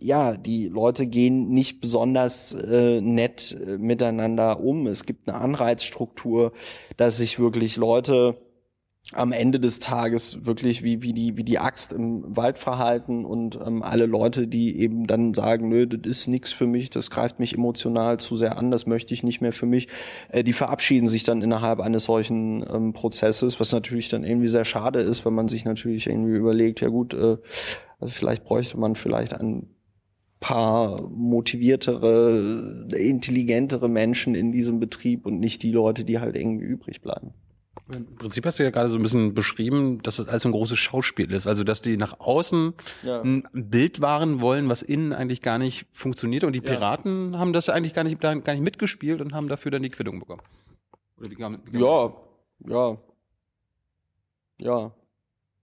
ja, 0.00 0.36
die 0.36 0.68
Leute 0.68 1.06
gehen 1.06 1.50
nicht 1.50 1.80
besonders 1.80 2.54
äh, 2.54 3.00
nett 3.00 3.56
äh, 3.66 3.78
miteinander 3.78 4.60
um. 4.60 4.86
Es 4.86 5.06
gibt 5.06 5.28
eine 5.28 5.38
Anreizstruktur, 5.38 6.52
dass 6.96 7.18
sich 7.18 7.38
wirklich 7.38 7.76
Leute 7.76 8.38
am 9.10 9.32
Ende 9.32 9.60
des 9.60 9.78
Tages 9.78 10.46
wirklich 10.46 10.82
wie, 10.82 11.02
wie, 11.02 11.12
die, 11.12 11.36
wie 11.36 11.44
die 11.44 11.58
Axt 11.58 11.92
im 11.92 12.24
Wald 12.36 12.56
verhalten 12.56 13.24
und 13.24 13.58
ähm, 13.64 13.82
alle 13.82 14.06
Leute, 14.06 14.46
die 14.46 14.78
eben 14.78 15.06
dann 15.06 15.34
sagen, 15.34 15.68
nö, 15.68 15.86
das 15.86 16.08
ist 16.08 16.28
nichts 16.28 16.52
für 16.52 16.66
mich, 16.66 16.88
das 16.88 17.10
greift 17.10 17.38
mich 17.38 17.54
emotional 17.54 18.18
zu 18.18 18.36
sehr 18.36 18.56
an, 18.58 18.70
das 18.70 18.86
möchte 18.86 19.12
ich 19.12 19.22
nicht 19.22 19.40
mehr 19.40 19.52
für 19.52 19.66
mich, 19.66 19.88
äh, 20.30 20.44
die 20.44 20.54
verabschieden 20.54 21.08
sich 21.08 21.24
dann 21.24 21.42
innerhalb 21.42 21.80
eines 21.80 22.04
solchen 22.04 22.64
ähm, 22.72 22.92
Prozesses, 22.92 23.60
was 23.60 23.72
natürlich 23.72 24.08
dann 24.08 24.24
irgendwie 24.24 24.48
sehr 24.48 24.64
schade 24.64 25.00
ist, 25.00 25.26
wenn 25.26 25.34
man 25.34 25.48
sich 25.48 25.64
natürlich 25.64 26.06
irgendwie 26.06 26.36
überlegt, 26.36 26.80
ja 26.80 26.88
gut, 26.88 27.12
äh, 27.12 27.36
also 28.00 28.14
vielleicht 28.14 28.44
bräuchte 28.44 28.78
man 28.78 28.96
vielleicht 28.96 29.38
ein 29.38 29.68
paar 30.40 31.08
motiviertere, 31.08 32.86
intelligentere 32.96 33.88
Menschen 33.88 34.34
in 34.34 34.52
diesem 34.52 34.80
Betrieb 34.80 35.26
und 35.26 35.38
nicht 35.38 35.62
die 35.62 35.70
Leute, 35.70 36.04
die 36.04 36.18
halt 36.18 36.34
irgendwie 36.34 36.64
übrig 36.64 37.00
bleiben. 37.00 37.34
Im 37.92 38.16
Prinzip 38.16 38.46
hast 38.46 38.58
du 38.58 38.62
ja 38.62 38.70
gerade 38.70 38.88
so 38.88 38.96
ein 38.96 39.02
bisschen 39.02 39.34
beschrieben, 39.34 40.02
dass 40.02 40.16
das 40.16 40.28
alles 40.28 40.44
ein 40.44 40.52
großes 40.52 40.78
Schauspiel 40.78 41.30
ist. 41.32 41.46
Also, 41.46 41.64
dass 41.64 41.82
die 41.82 41.96
nach 41.96 42.20
außen 42.20 42.74
ja. 43.02 43.20
ein 43.20 43.44
Bild 43.52 44.00
wahren 44.00 44.40
wollen, 44.40 44.68
was 44.68 44.82
innen 44.82 45.12
eigentlich 45.12 45.42
gar 45.42 45.58
nicht 45.58 45.86
funktioniert. 45.92 46.44
Und 46.44 46.52
die 46.52 46.60
Piraten 46.60 47.32
ja. 47.32 47.38
haben 47.38 47.52
das 47.52 47.68
eigentlich 47.68 47.94
gar 47.94 48.04
nicht, 48.04 48.20
gar 48.20 48.34
nicht 48.34 48.62
mitgespielt 48.62 49.20
und 49.20 49.34
haben 49.34 49.48
dafür 49.48 49.70
dann 49.70 49.82
die 49.82 49.90
Quittung 49.90 50.20
bekommen. 50.20 50.42
Wie, 51.18 51.36
wie 51.36 51.78
ja, 51.80 52.12
ja. 52.66 52.98
Ja. 54.58 54.92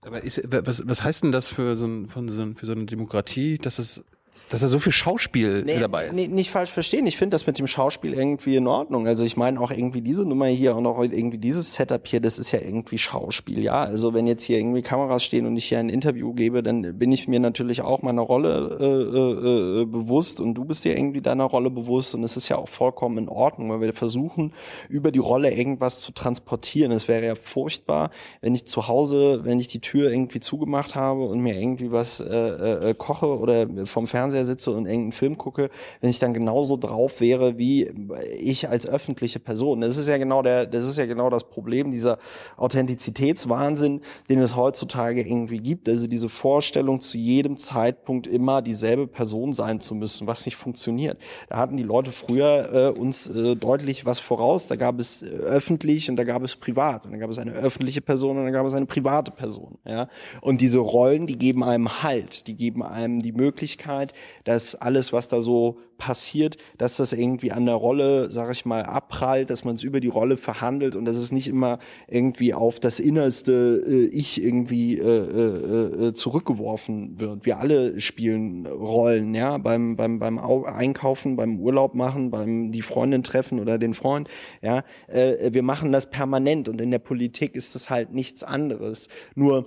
Aber 0.02 0.24
ist, 0.24 0.42
was, 0.46 0.88
was 0.88 1.04
heißt 1.04 1.24
denn 1.24 1.32
das 1.32 1.48
für 1.48 1.78
so, 1.78 1.86
ein, 1.86 2.10
von 2.10 2.30
so, 2.30 2.54
für 2.56 2.66
so 2.66 2.72
eine 2.72 2.86
Demokratie, 2.86 3.58
dass 3.58 3.80
es 3.80 4.04
dass 4.50 4.62
da 4.62 4.68
so 4.68 4.80
viel 4.80 4.92
Schauspiel 4.92 5.64
nee, 5.64 5.80
dabei 5.80 6.08
ist. 6.08 6.14
Nee, 6.14 6.28
nicht 6.28 6.50
falsch 6.50 6.72
verstehen. 6.72 7.06
Ich 7.06 7.18
finde 7.18 7.36
das 7.36 7.46
mit 7.46 7.60
dem 7.60 7.68
Schauspiel 7.68 8.14
irgendwie 8.14 8.56
in 8.56 8.68
Ordnung. 8.68 9.08
Also 9.08 9.24
ich 9.24 9.38
meine 9.38 9.60
auch 9.62 9.72
irgendwie 9.72 10.02
diese 10.02 10.26
Nummer 10.26 10.48
hier 10.48 10.76
und 10.76 10.88
auch 10.88 11.00
irgendwie 11.00 11.38
dieses 11.38 11.76
Setup 11.76 12.06
hier, 12.08 12.20
das 12.20 12.40
ist 12.40 12.52
ja 12.52 12.60
irgendwie 12.60 12.98
Schauspiel, 12.98 13.64
ja. 13.64 13.84
Also 13.84 14.14
wenn 14.14 14.26
jetzt 14.26 14.44
hier 14.44 14.58
irgendwie 14.58 14.82
Kameras 14.82 15.24
stehen 15.24 15.46
und 15.46 15.56
ich 15.56 15.66
hier 15.66 15.80
ein 15.80 15.90
Interview 15.90 16.34
gebe, 16.34 16.64
dann 16.64 16.98
bin 16.98 17.12
ich 17.12 17.28
mir 17.28 17.40
natürlich 17.40 17.82
auch 17.82 18.02
meiner 18.02 18.22
Rolle 18.22 18.78
äh, 18.80 18.86
äh, 18.86 19.82
äh, 19.82 19.86
bewusst 19.86 20.40
und 20.40 20.56
du 20.56 20.66
bist 20.66 20.84
dir 20.84 20.98
irgendwie 20.98 21.22
deiner 21.22 21.46
Rolle 21.46 21.70
bewusst 21.70 22.16
und 22.16 22.24
es 22.24 22.36
ist 22.36 22.50
ja 22.50 22.58
auch 22.58 22.70
vollkommen 22.70 23.18
in 23.20 23.30
Ordnung, 23.30 23.70
weil 23.70 23.82
wir 23.82 23.94
versuchen, 23.94 24.54
über 24.90 25.12
die 25.12 25.20
Rolle 25.20 25.54
irgendwas 25.54 26.00
zu 26.00 26.12
transportieren. 26.12 26.92
Es 26.92 27.08
wäre 27.08 27.26
ja 27.26 27.36
furchtbar, 27.36 28.10
wenn 28.42 28.56
ich 28.56 28.66
zu 28.66 28.88
Hause, 28.88 29.42
wenn 29.44 29.60
ich 29.60 29.68
die 29.68 29.82
Tür 29.82 30.12
irgendwie 30.12 30.40
zugemacht 30.40 30.96
habe 30.96 31.22
und 31.26 31.42
mir 31.42 31.60
irgendwie 31.60 31.92
was 31.92 32.20
äh, 32.20 32.90
äh, 32.90 32.94
koche 32.98 33.38
oder 33.38 33.68
vom 33.86 34.08
Fernseher 34.08 34.29
Fernseher 34.30 34.46
sitze 34.46 34.72
und 34.72 34.86
irgendeinen 34.86 35.12
Film 35.12 35.38
gucke, 35.38 35.70
wenn 36.02 36.10
ich 36.10 36.20
dann 36.20 36.34
genauso 36.34 36.78
drauf 36.78 37.20
wäre 37.20 37.58
wie 37.58 37.92
ich 38.40 38.70
als 38.70 38.88
öffentliche 38.88 39.40
Person. 39.40 39.82
Das 39.82 39.98
ist 39.98 40.08
ja 40.08 40.18
genau 40.18 40.42
der, 40.42 40.66
das 40.66 40.86
ist 40.86 40.98
ja 40.98 41.06
genau 41.06 41.30
das 41.30 41.50
Problem, 41.50 41.92
dieser 41.92 42.18
Authentizitätswahnsinn, 42.58 44.02
den 44.30 44.40
es 44.40 44.56
heutzutage 44.56 45.22
irgendwie 45.22 45.60
gibt. 45.60 45.90
Also 45.90 46.08
diese 46.08 46.30
Vorstellung, 46.30 47.00
zu 47.00 47.18
jedem 47.18 47.58
Zeitpunkt 47.58 48.28
immer 48.28 48.62
dieselbe 48.62 49.08
Person 49.08 49.54
sein 49.54 49.80
zu 49.80 49.96
müssen, 49.96 50.28
was 50.28 50.46
nicht 50.46 50.56
funktioniert. 50.56 51.18
Da 51.50 51.58
hatten 51.58 51.78
die 51.78 51.84
Leute 51.84 52.12
früher 52.12 52.94
äh, 52.96 53.00
uns 53.00 53.28
äh, 53.28 53.56
deutlich 53.56 54.06
was 54.06 54.20
voraus. 54.20 54.68
Da 54.68 54.76
gab 54.76 55.00
es 55.00 55.22
äh, 55.22 55.26
öffentlich 55.26 56.10
und 56.10 56.16
da 56.18 56.24
gab 56.24 56.44
es 56.44 56.56
privat. 56.56 57.06
Und 57.06 57.14
da 57.14 57.18
gab 57.18 57.30
es 57.30 57.38
eine 57.38 57.54
öffentliche 57.54 58.02
Person 58.02 58.38
und 58.38 58.46
da 58.46 58.52
gab 58.52 58.66
es 58.66 58.74
eine 58.74 58.86
private 58.86 59.32
Person. 59.32 59.78
Ja? 59.86 60.08
Und 60.42 60.62
diese 60.62 60.80
Rollen, 60.80 61.28
die 61.28 61.38
geben 61.38 61.64
einem 61.64 62.04
Halt, 62.04 62.48
die 62.48 62.56
geben 62.56 62.84
einem 62.84 63.22
die 63.22 63.32
Möglichkeit, 63.32 64.14
dass 64.44 64.76
alles, 64.76 65.14
was 65.14 65.28
da 65.28 65.42
so 65.42 65.78
passiert, 65.98 66.58
dass 66.78 66.98
das 66.98 67.14
irgendwie 67.14 67.52
an 67.52 67.66
der 67.66 67.76
Rolle, 67.76 68.32
sag 68.32 68.52
ich 68.52 68.66
mal, 68.66 68.84
abprallt, 68.84 69.50
dass 69.50 69.64
man 69.64 69.76
es 69.76 69.84
über 69.84 70.00
die 70.00 70.08
Rolle 70.08 70.38
verhandelt 70.38 70.96
und 70.96 71.06
dass 71.06 71.18
es 71.18 71.32
nicht 71.32 71.48
immer 71.48 71.78
irgendwie 72.08 72.54
auf 72.54 72.80
das 72.80 73.00
innerste 73.00 73.84
äh, 73.86 74.06
Ich 74.06 74.42
irgendwie 74.42 74.98
äh, 74.98 75.04
äh, 75.04 76.08
äh 76.08 76.14
zurückgeworfen 76.14 77.20
wird. 77.20 77.46
Wir 77.46 77.58
alle 77.58 78.00
spielen 78.00 78.66
Rollen, 78.66 79.36
ja, 79.36 79.58
beim 79.58 79.96
beim 79.96 80.20
beim 80.20 80.40
Einkaufen, 80.40 81.36
beim 81.36 81.60
Urlaub 81.60 81.94
machen, 81.94 82.32
beim 82.32 82.72
die 82.72 82.82
Freundin 82.82 83.22
treffen 83.24 83.60
oder 83.60 83.78
den 83.78 83.94
Freund, 83.94 84.30
ja, 84.62 84.84
äh, 85.08 85.54
wir 85.54 85.64
machen 85.64 85.92
das 85.92 86.10
permanent 86.10 86.70
und 86.70 86.80
in 86.82 86.92
der 86.92 87.00
Politik 87.00 87.56
ist 87.56 87.76
das 87.76 87.90
halt 87.90 88.14
nichts 88.14 88.44
anderes. 88.44 89.10
Nur 89.36 89.66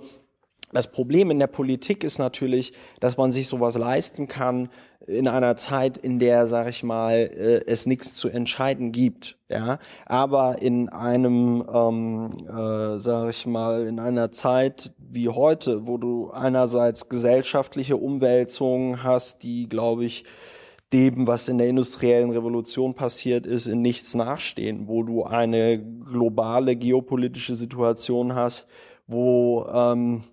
das 0.73 0.91
Problem 0.91 1.31
in 1.31 1.39
der 1.39 1.47
Politik 1.47 2.03
ist 2.03 2.17
natürlich, 2.17 2.73
dass 2.99 3.17
man 3.17 3.31
sich 3.31 3.47
sowas 3.47 3.77
leisten 3.77 4.27
kann 4.27 4.69
in 5.05 5.27
einer 5.27 5.55
Zeit, 5.57 5.97
in 5.97 6.17
der, 6.17 6.47
sag 6.47 6.69
ich 6.69 6.83
mal, 6.83 7.13
äh, 7.15 7.61
es 7.67 7.85
nichts 7.85 8.13
zu 8.15 8.29
entscheiden 8.29 8.91
gibt. 8.91 9.37
Ja, 9.49 9.79
aber 10.05 10.61
in 10.61 10.89
einem, 10.89 11.63
ähm, 11.71 12.31
äh, 12.47 12.99
sag 12.99 13.29
ich 13.29 13.45
mal, 13.45 13.85
in 13.85 13.99
einer 13.99 14.31
Zeit 14.31 14.93
wie 14.97 15.29
heute, 15.29 15.85
wo 15.85 15.97
du 15.97 16.31
einerseits 16.31 17.09
gesellschaftliche 17.09 17.97
Umwälzungen 17.97 19.03
hast, 19.03 19.43
die, 19.43 19.69
glaube 19.69 20.05
ich, 20.05 20.23
dem, 20.93 21.27
was 21.27 21.49
in 21.49 21.57
der 21.57 21.67
industriellen 21.67 22.31
Revolution 22.31 22.93
passiert 22.93 23.45
ist, 23.45 23.67
in 23.67 23.81
nichts 23.81 24.13
nachstehen, 24.15 24.87
wo 24.87 25.03
du 25.03 25.23
eine 25.23 25.79
globale 25.79 26.75
geopolitische 26.75 27.55
Situation 27.55 28.35
hast, 28.35 28.67
wo 29.07 29.65
ähm, 29.73 30.23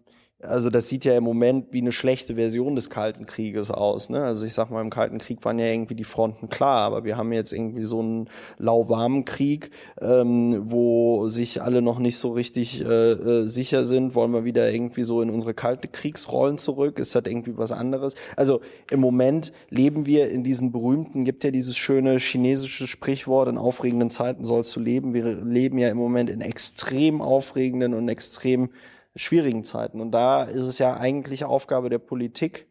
also 0.43 0.71
das 0.71 0.89
sieht 0.89 1.05
ja 1.05 1.17
im 1.17 1.25
Moment 1.25 1.67
wie 1.73 1.81
eine 1.81 1.93
schlechte 1.93 2.35
Version 2.35 2.75
des 2.75 2.89
Kalten 2.89 3.27
Krieges 3.27 3.71
aus. 3.71 4.09
Ne? 4.09 4.23
Also 4.23 4.47
ich 4.47 4.55
sag 4.55 4.71
mal, 4.71 4.81
im 4.81 4.91
Kalten 4.91 5.19
Krieg 5.19 5.45
waren 5.45 5.59
ja 5.59 5.67
irgendwie 5.67 5.95
die 5.95 6.05
Fronten 6.05 6.49
klar, 6.49 6.81
aber 6.83 7.05
wir 7.05 7.17
haben 7.17 7.33
jetzt 7.33 7.53
irgendwie 7.53 7.85
so 7.85 8.01
einen 8.01 8.29
lauwarmen 8.59 9.25
Krieg, 9.25 9.71
ähm, 10.01 10.71
wo 10.71 11.29
sich 11.29 11.63
alle 11.63 11.83
noch 11.83 11.99
nicht 11.99 12.19
so 12.19 12.33
richtig 12.33 12.85
äh, 12.85 13.13
äh, 13.13 13.47
sicher 13.47 13.85
sind. 13.87 14.15
Wollen 14.15 14.33
wir 14.33 14.45
wieder 14.45 14.73
irgendwie 14.73 15.05
so 15.05 15.21
in 15.21 15.31
unsere 15.31 15.53
kalte 15.53 15.89
Kriegsrollen 15.89 16.59
zurück? 16.59 16.99
Ist 16.99 17.15
das 17.15 17.25
irgendwie 17.27 17.57
was 17.57 17.73
anderes? 17.73 18.15
Also 18.37 18.61
im 18.91 19.01
Moment 19.01 19.53
leben 19.69 20.07
wir 20.07 20.31
in 20.31 20.43
diesen 20.43 20.73
berühmten, 20.73 21.25
gibt 21.25 21.45
ja 21.45 21.51
dieses 21.51 21.77
schöne 21.77 22.19
chinesische 22.19 22.87
Sprichwort, 22.87 23.49
in 23.49 23.59
aufregenden 23.59 24.11
Zeiten 24.11 24.45
sollst 24.45 24.75
du 24.75 24.81
leben. 24.81 25.13
Wir 25.13 25.25
leben 25.45 25.79
ja 25.79 25.89
im 25.89 25.99
Moment 25.99 26.31
in 26.31 26.41
extrem 26.41 27.21
aufregenden 27.21 27.95
und 27.95 28.09
extrem 28.09 28.71
schwierigen 29.17 29.65
Zeiten. 29.65 30.01
Und 30.01 30.13
da 30.13 30.45
ist 30.45 30.65
es 30.65 30.79
ja 30.79 30.97
eigentlich 30.97 31.45
Aufgabe 31.45 31.89
der 31.89 31.99
Politik, 31.99 32.67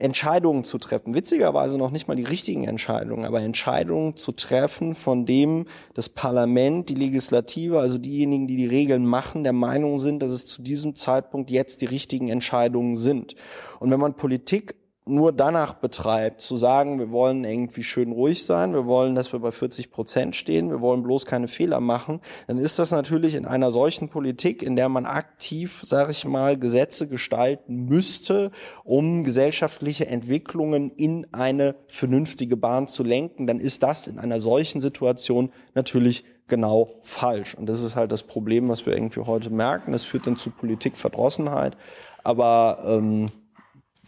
Entscheidungen 0.00 0.64
zu 0.64 0.78
treffen. 0.78 1.14
Witzigerweise 1.14 1.76
noch 1.76 1.90
nicht 1.90 2.08
mal 2.08 2.16
die 2.16 2.24
richtigen 2.24 2.64
Entscheidungen, 2.64 3.26
aber 3.26 3.42
Entscheidungen 3.42 4.16
zu 4.16 4.32
treffen, 4.32 4.94
von 4.94 5.26
dem 5.26 5.66
das 5.92 6.08
Parlament, 6.08 6.88
die 6.88 6.94
Legislative, 6.94 7.78
also 7.78 7.98
diejenigen, 7.98 8.46
die 8.46 8.56
die 8.56 8.66
Regeln 8.66 9.04
machen, 9.04 9.44
der 9.44 9.52
Meinung 9.52 9.98
sind, 9.98 10.22
dass 10.22 10.30
es 10.30 10.46
zu 10.46 10.62
diesem 10.62 10.96
Zeitpunkt 10.96 11.50
jetzt 11.50 11.82
die 11.82 11.86
richtigen 11.86 12.28
Entscheidungen 12.28 12.96
sind. 12.96 13.34
Und 13.78 13.90
wenn 13.90 14.00
man 14.00 14.14
Politik 14.14 14.74
nur 15.10 15.32
danach 15.32 15.74
betreibt, 15.74 16.40
zu 16.40 16.56
sagen, 16.56 16.98
wir 16.98 17.10
wollen 17.10 17.44
irgendwie 17.44 17.82
schön 17.82 18.12
ruhig 18.12 18.44
sein, 18.44 18.72
wir 18.72 18.86
wollen, 18.86 19.14
dass 19.14 19.32
wir 19.32 19.40
bei 19.40 19.50
40 19.50 19.90
Prozent 19.90 20.36
stehen, 20.36 20.70
wir 20.70 20.80
wollen 20.80 21.02
bloß 21.02 21.26
keine 21.26 21.48
Fehler 21.48 21.80
machen, 21.80 22.20
dann 22.46 22.58
ist 22.58 22.78
das 22.78 22.90
natürlich 22.90 23.34
in 23.34 23.44
einer 23.44 23.70
solchen 23.70 24.08
Politik, 24.08 24.62
in 24.62 24.76
der 24.76 24.88
man 24.88 25.06
aktiv, 25.06 25.80
sage 25.84 26.12
ich 26.12 26.24
mal, 26.24 26.58
Gesetze 26.58 27.08
gestalten 27.08 27.86
müsste, 27.86 28.50
um 28.84 29.24
gesellschaftliche 29.24 30.06
Entwicklungen 30.06 30.90
in 30.90 31.26
eine 31.32 31.74
vernünftige 31.88 32.56
Bahn 32.56 32.86
zu 32.86 33.02
lenken, 33.02 33.46
dann 33.46 33.60
ist 33.60 33.82
das 33.82 34.06
in 34.06 34.18
einer 34.18 34.40
solchen 34.40 34.80
Situation 34.80 35.50
natürlich 35.74 36.24
genau 36.50 36.90
falsch. 37.02 37.54
Und 37.54 37.66
das 37.66 37.82
ist 37.82 37.96
halt 37.96 38.12
das 38.12 38.24
Problem, 38.24 38.68
was 38.68 38.84
wir 38.84 38.92
irgendwie 38.92 39.20
heute 39.20 39.48
merken. 39.48 39.92
Das 39.92 40.04
führt 40.04 40.26
dann 40.26 40.36
zu 40.36 40.50
Politikverdrossenheit. 40.50 41.78
Aber 42.22 42.82
ähm, 42.84 43.30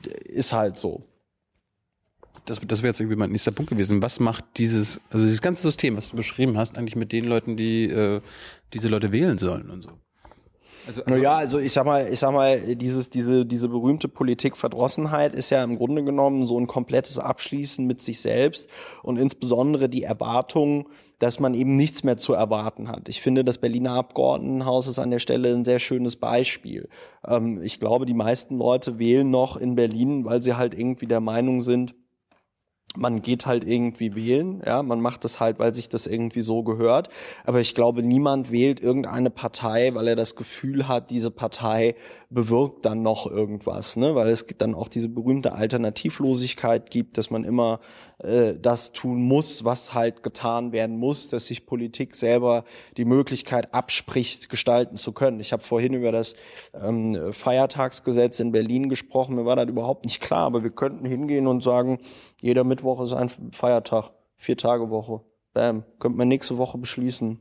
ist 0.07 0.53
halt 0.53 0.79
so. 0.79 1.05
Das, 2.47 2.61
das 2.67 2.83
wäre 2.83 2.91
jetzt 2.91 3.01
irgendwie 3.01 3.17
mein 3.17 3.31
nächster 3.31 3.53
Punkt 3.53 3.71
gewesen. 3.71 4.03
Was 4.03 4.19
macht 4.19 4.45
dieses, 4.57 5.01
also 5.11 5.25
dieses 5.25 5.43
ganze 5.43 5.63
System, 5.63 5.97
was 5.97 6.11
du 6.11 6.17
beschrieben 6.17 6.59
hast, 6.59 6.77
eigentlich 6.77 6.97
mit 6.97 7.13
den 7.13 7.27
Leuten, 7.27 7.57
die 7.57 7.85
äh, 7.85 8.21
diese 8.73 8.89
Leute 8.89 9.13
wählen 9.13 9.39
sollen 9.39 9.71
und 9.71 9.83
so? 9.83 10.02
Also, 10.87 11.03
also 11.03 11.15
naja, 11.15 11.37
also 11.37 11.59
ich 11.59 11.73
sag 11.73 11.85
mal, 11.85 12.09
ich 12.13 12.19
sag 12.19 12.33
mal, 12.33 12.77
dieses, 12.77 13.11
diese, 13.11 13.47
diese 13.47 13.69
berühmte 13.69 14.09
Politikverdrossenheit 14.09 15.35
ist 15.35 15.51
ja 15.51 15.63
im 15.63 15.77
Grunde 15.77 16.05
genommen 16.05 16.45
so 16.45 16.59
ein 16.59 16.67
komplettes 16.67 17.19
Abschließen 17.19 17.87
mit 17.87 18.03
sich 18.03 18.21
selbst 18.21 18.69
und 19.03 19.19
insbesondere 19.19 19.89
die 19.89 20.03
Erwartung, 20.03 20.89
dass 21.19 21.39
man 21.39 21.55
eben 21.55 21.77
nichts 21.77 22.03
mehr 22.03 22.17
zu 22.17 22.33
erwarten 22.33 22.89
hat. 22.89 23.09
Ich 23.09 23.23
finde, 23.23 23.45
das 23.45 23.59
Berliner 23.59 23.93
Abgeordnetenhaus 23.93 24.89
ist 24.89 24.99
an 24.99 25.11
der 25.11 25.21
Stelle 25.21 25.55
ein 25.55 25.65
sehr 25.65 25.79
schönes 25.79 26.17
Beispiel. 26.17 26.89
Ähm, 27.25 27.63
ich 27.63 27.79
glaube, 27.79 28.07
die 28.07 28.15
meisten 28.15 28.59
Leute 28.59 28.99
wählen 28.99 29.31
noch 29.31 29.57
in 29.57 29.77
Berlin, 29.77 30.25
weil 30.25 30.43
sie 30.43 30.55
halt 30.57 30.75
irgendwie 30.75 31.07
der 31.07 31.21
Meinung 31.21 31.63
sind, 31.63 31.95
man 32.97 33.23
geht 33.23 33.47
halt 33.47 33.65
irgendwie 33.65 34.15
wählen, 34.15 34.63
ja, 34.67 34.83
man 34.83 35.01
macht 35.01 35.25
das 35.25 35.41
halt, 35.41 35.59
weil 35.59 35.75
sich 35.75 35.89
das 35.89 36.07
irgendwie 36.07 36.43
so 36.43 36.63
gehört. 36.63 37.09
Aber 37.45 37.61
ich 37.61 37.75
glaube, 37.75 38.03
niemand 38.03 38.53
wählt 38.53 38.81
irgendeine 38.81 39.31
Partei, 39.31 39.95
weil 39.95 40.09
er 40.09 40.17
das 40.17 40.37
Gefühl 40.37 40.89
hat, 40.89 41.11
diese 41.11 41.31
Partei 41.31 41.95
bewirkt 42.31 42.85
dann 42.85 43.03
noch 43.03 43.27
irgendwas, 43.27 43.97
ne? 43.97 44.15
Weil 44.15 44.29
es 44.29 44.47
dann 44.59 44.75
auch 44.75 44.89
diese 44.89 45.09
berühmte 45.09 45.53
Alternativlosigkeit 45.53 46.91
gibt, 46.91 47.19
dass 47.19 47.31
man 47.31 47.45
immer 47.45 47.81
äh, 48.23 48.55
das 48.61 48.93
tun 48.93 49.23
muss, 49.23 49.65
was 49.65 49.95
halt 49.95 50.23
getan 50.23 50.73
werden 50.73 50.97
muss, 50.99 51.29
dass 51.29 51.47
sich 51.47 51.67
Politik 51.67 52.15
selber 52.15 52.65
die 52.97 53.05
Möglichkeit 53.05 53.75
abspricht, 53.75 54.49
gestalten 54.49 54.97
zu 54.97 55.13
können. 55.13 55.41
Ich 55.41 55.53
habe 55.53 55.63
vorhin 55.63 55.95
über 55.95 56.13
das 56.13 56.35
ähm, 56.75 57.33
Feiertagsgesetz 57.33 58.41
in 58.41 58.53
Berlin 58.53 58.89
gesprochen. 58.89 59.35
Mir 59.35 59.45
war 59.45 59.57
das 59.57 59.69
überhaupt 59.69 60.05
nicht 60.05 60.21
klar, 60.21 60.47
aber 60.47 60.63
wir 60.63 60.71
könnten 60.71 61.05
hingehen 61.07 61.47
und 61.47 61.63
sagen, 61.63 61.99
jeder 62.41 62.65
Mittwoch 62.65 63.01
ist 63.03 63.13
ein 63.13 63.31
Feiertag, 63.53 64.11
vier 64.37 64.57
Tage 64.57 64.91
Woche. 64.91 65.21
Bam, 65.55 65.85
könnte 65.99 66.17
man 66.19 66.29
nächste 66.29 66.57
Woche 66.57 66.79
beschließen 66.79 67.39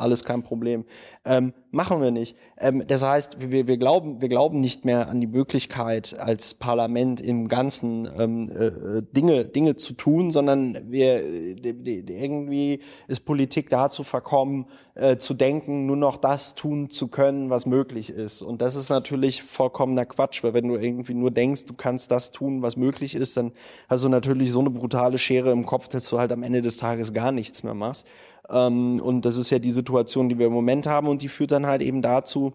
alles 0.00 0.24
kein 0.24 0.42
Problem. 0.42 0.84
Ähm, 1.24 1.52
machen 1.70 2.00
wir 2.00 2.10
nicht. 2.10 2.36
Ähm, 2.58 2.84
das 2.86 3.02
heißt, 3.02 3.36
wir, 3.40 3.66
wir, 3.66 3.76
glauben, 3.76 4.20
wir 4.22 4.28
glauben 4.28 4.60
nicht 4.60 4.84
mehr 4.84 5.08
an 5.08 5.20
die 5.20 5.26
Möglichkeit, 5.26 6.18
als 6.18 6.54
Parlament 6.54 7.20
im 7.20 7.48
Ganzen 7.48 8.08
ähm, 8.18 8.50
äh, 8.50 9.02
Dinge, 9.02 9.44
Dinge 9.44 9.76
zu 9.76 9.92
tun, 9.92 10.30
sondern 10.30 10.90
wir 10.90 11.22
äh, 11.22 11.54
irgendwie 11.62 12.80
ist 13.06 13.26
Politik 13.26 13.68
dazu 13.68 14.02
verkommen, 14.02 14.66
äh, 14.94 15.18
zu 15.18 15.34
denken, 15.34 15.86
nur 15.86 15.96
noch 15.96 16.16
das 16.16 16.54
tun 16.54 16.90
zu 16.90 17.08
können, 17.08 17.50
was 17.50 17.66
möglich 17.66 18.10
ist. 18.10 18.42
Und 18.42 18.60
das 18.60 18.74
ist 18.74 18.88
natürlich 18.88 19.42
vollkommener 19.42 20.06
Quatsch, 20.06 20.42
weil 20.42 20.54
wenn 20.54 20.68
du 20.68 20.76
irgendwie 20.76 21.14
nur 21.14 21.30
denkst, 21.30 21.66
du 21.66 21.74
kannst 21.74 22.10
das 22.10 22.30
tun, 22.30 22.62
was 22.62 22.76
möglich 22.76 23.14
ist, 23.14 23.36
dann 23.36 23.52
hast 23.88 24.04
du 24.04 24.08
natürlich 24.08 24.52
so 24.52 24.60
eine 24.60 24.70
brutale 24.70 25.18
Schere 25.18 25.52
im 25.52 25.66
Kopf, 25.66 25.88
dass 25.88 26.08
du 26.08 26.18
halt 26.18 26.32
am 26.32 26.42
Ende 26.42 26.62
des 26.62 26.76
Tages 26.76 27.12
gar 27.12 27.32
nichts 27.32 27.62
mehr 27.62 27.74
machst. 27.74 28.08
Ähm, 28.50 29.00
und 29.00 29.24
das 29.24 29.36
ist 29.36 29.50
ja 29.50 29.58
die 29.58 29.72
Situation, 29.72 30.28
die 30.28 30.38
wir 30.38 30.46
im 30.46 30.52
Moment 30.52 30.86
haben. 30.86 31.08
Und 31.08 31.22
die 31.22 31.28
führt 31.28 31.52
dann 31.52 31.66
halt 31.66 31.82
eben 31.82 32.02
dazu, 32.02 32.54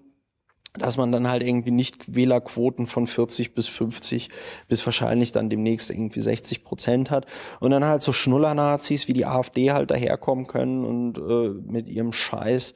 dass 0.77 0.97
man 0.97 1.11
dann 1.11 1.27
halt 1.29 1.41
irgendwie 1.41 1.71
nicht 1.71 2.13
Wählerquoten 2.13 2.87
von 2.87 3.07
40 3.07 3.55
bis 3.55 3.67
50 3.67 4.29
bis 4.67 4.85
wahrscheinlich 4.85 5.31
dann 5.31 5.49
demnächst 5.49 5.89
irgendwie 5.89 6.21
60 6.21 6.63
Prozent 6.63 7.11
hat. 7.11 7.25
Und 7.59 7.71
dann 7.71 7.85
halt 7.85 8.01
so 8.01 8.13
Schnuller-Nazis 8.13 9.07
wie 9.07 9.13
die 9.13 9.25
AfD 9.25 9.71
halt 9.71 9.91
daherkommen 9.91 10.47
können 10.47 10.83
und 10.85 11.17
äh, 11.17 11.71
mit 11.71 11.87
ihrem 11.87 12.11
Scheiß 12.11 12.73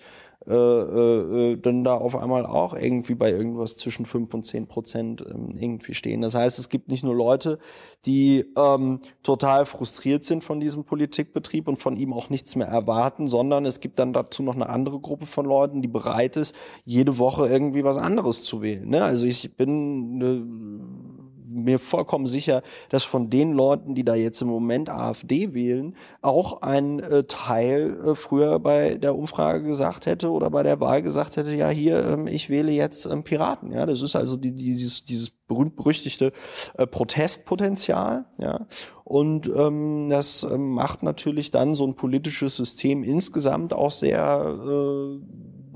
äh, 0.47 0.53
äh, 0.53 1.57
dann 1.57 1.83
da 1.83 1.95
auf 1.95 2.15
einmal 2.15 2.45
auch 2.45 2.73
irgendwie 2.73 3.13
bei 3.13 3.29
irgendwas 3.29 3.75
zwischen 3.75 4.05
fünf 4.05 4.33
und 4.33 4.45
zehn 4.45 4.67
Prozent 4.67 5.21
ähm, 5.29 5.53
irgendwie 5.59 5.93
stehen. 5.93 6.21
Das 6.21 6.33
heißt, 6.33 6.59
es 6.59 6.69
gibt 6.69 6.87
nicht 6.89 7.03
nur 7.03 7.13
Leute, 7.13 7.59
die 8.05 8.45
ähm, 8.57 9.01
total 9.21 9.65
frustriert 9.65 10.23
sind 10.23 10.43
von 10.43 10.61
diesem 10.61 10.85
Politikbetrieb 10.85 11.67
und 11.67 11.77
von 11.77 11.97
ihm 11.97 12.13
auch 12.13 12.29
nichts 12.29 12.55
mehr 12.55 12.67
erwarten, 12.67 13.27
sondern 13.27 13.65
es 13.65 13.81
gibt 13.81 13.99
dann 13.99 14.13
dazu 14.13 14.41
noch 14.41 14.55
eine 14.55 14.69
andere 14.69 15.01
Gruppe 15.01 15.25
von 15.25 15.45
Leuten, 15.45 15.81
die 15.81 15.89
bereit 15.89 16.37
ist, 16.37 16.55
jede 16.85 17.17
Woche 17.17 17.47
irgendwie 17.47 17.83
was 17.83 17.97
anderes 17.97 18.43
zu 18.43 18.61
wählen. 18.61 18.89
Ne? 18.89 19.03
Also 19.03 19.25
ich 19.25 19.57
bin 19.57 20.21
äh, 20.21 21.09
mir 21.49 21.79
vollkommen 21.79 22.27
sicher, 22.27 22.61
dass 22.89 23.03
von 23.03 23.29
den 23.29 23.53
Leuten, 23.53 23.95
die 23.95 24.03
da 24.03 24.15
jetzt 24.15 24.41
im 24.41 24.47
Moment 24.47 24.89
AfD 24.89 25.53
wählen, 25.53 25.95
auch 26.21 26.61
ein 26.61 26.99
äh, 26.99 27.23
Teil 27.23 27.99
äh, 28.05 28.15
früher 28.15 28.59
bei 28.59 28.95
der 28.95 29.15
Umfrage 29.15 29.63
gesagt 29.63 30.05
hätte 30.05 30.29
oder 30.29 30.49
bei 30.49 30.63
der 30.63 30.79
Wahl 30.79 31.01
gesagt 31.01 31.37
hätte, 31.37 31.53
ja 31.55 31.69
hier, 31.69 32.05
ähm, 32.05 32.27
ich 32.27 32.49
wähle 32.49 32.71
jetzt 32.71 33.05
ähm, 33.05 33.23
Piraten. 33.23 33.71
Ja, 33.71 33.85
das 33.85 34.01
ist 34.01 34.15
also 34.15 34.37
die, 34.37 34.53
dieses, 34.53 35.03
dieses 35.03 35.31
berühmt-berüchtigte 35.31 36.31
äh, 36.77 36.85
Protestpotenzial. 36.85 38.25
Ja, 38.37 38.67
und 39.03 39.51
ähm, 39.55 40.07
das 40.09 40.43
ähm, 40.43 40.71
macht 40.71 41.03
natürlich 41.03 41.51
dann 41.51 41.73
so 41.73 41.85
ein 41.85 41.95
politisches 41.95 42.55
System 42.55 43.03
insgesamt 43.03 43.73
auch 43.73 43.91
sehr 43.91 44.55
äh, 44.67 45.19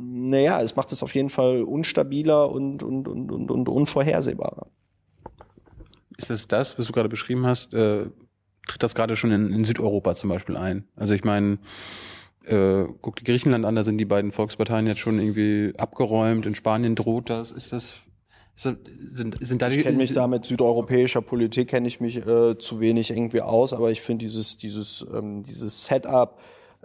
naja, 0.05 0.61
es 0.61 0.75
macht 0.75 0.91
es 0.91 1.03
auf 1.03 1.15
jeden 1.15 1.29
Fall 1.29 1.63
unstabiler 1.63 2.49
und, 2.49 2.83
und, 2.83 3.07
und, 3.07 3.31
und, 3.31 3.51
und 3.51 3.69
unvorhersehbarer. 3.69 4.67
Ist 6.17 6.29
das 6.29 6.47
das, 6.47 6.77
was 6.77 6.87
du 6.87 6.93
gerade 6.93 7.09
beschrieben 7.09 7.45
hast? 7.45 7.73
Äh, 7.73 8.05
tritt 8.67 8.83
das 8.83 8.95
gerade 8.95 9.15
schon 9.15 9.31
in, 9.31 9.51
in, 9.51 9.65
Südeuropa 9.65 10.15
zum 10.15 10.29
Beispiel 10.29 10.57
ein? 10.57 10.85
Also 10.95 11.13
ich 11.13 11.23
meine, 11.23 11.57
äh, 12.45 12.85
guck 13.01 13.15
die 13.15 13.23
Griechenland 13.23 13.65
an, 13.65 13.75
da 13.75 13.83
sind 13.83 13.97
die 13.97 14.05
beiden 14.05 14.31
Volksparteien 14.31 14.87
jetzt 14.87 14.99
schon 14.99 15.19
irgendwie 15.19 15.73
abgeräumt. 15.77 16.45
In 16.45 16.55
Spanien 16.55 16.95
droht 16.95 17.29
das. 17.29 17.51
Ist 17.51 17.73
das 17.73 17.97
sind, 18.55 18.87
sind 19.41 19.61
da 19.61 19.69
die, 19.69 19.77
ich 19.77 19.83
kenne 19.83 19.97
mich 19.97 20.13
da 20.13 20.27
mit 20.27 20.45
südeuropäischer 20.45 21.21
Politik 21.21 21.69
kenne 21.69 21.87
ich 21.87 21.99
mich 21.99 22.17
äh, 22.17 22.57
zu 22.57 22.79
wenig 22.79 23.09
irgendwie 23.09 23.41
aus, 23.41 23.73
aber 23.73 23.91
ich 23.91 24.01
finde 24.01 24.25
dieses 24.25 24.57
dieses 24.57 25.05
ähm, 25.11 25.41
dieses 25.41 25.85
Setup 25.85 26.39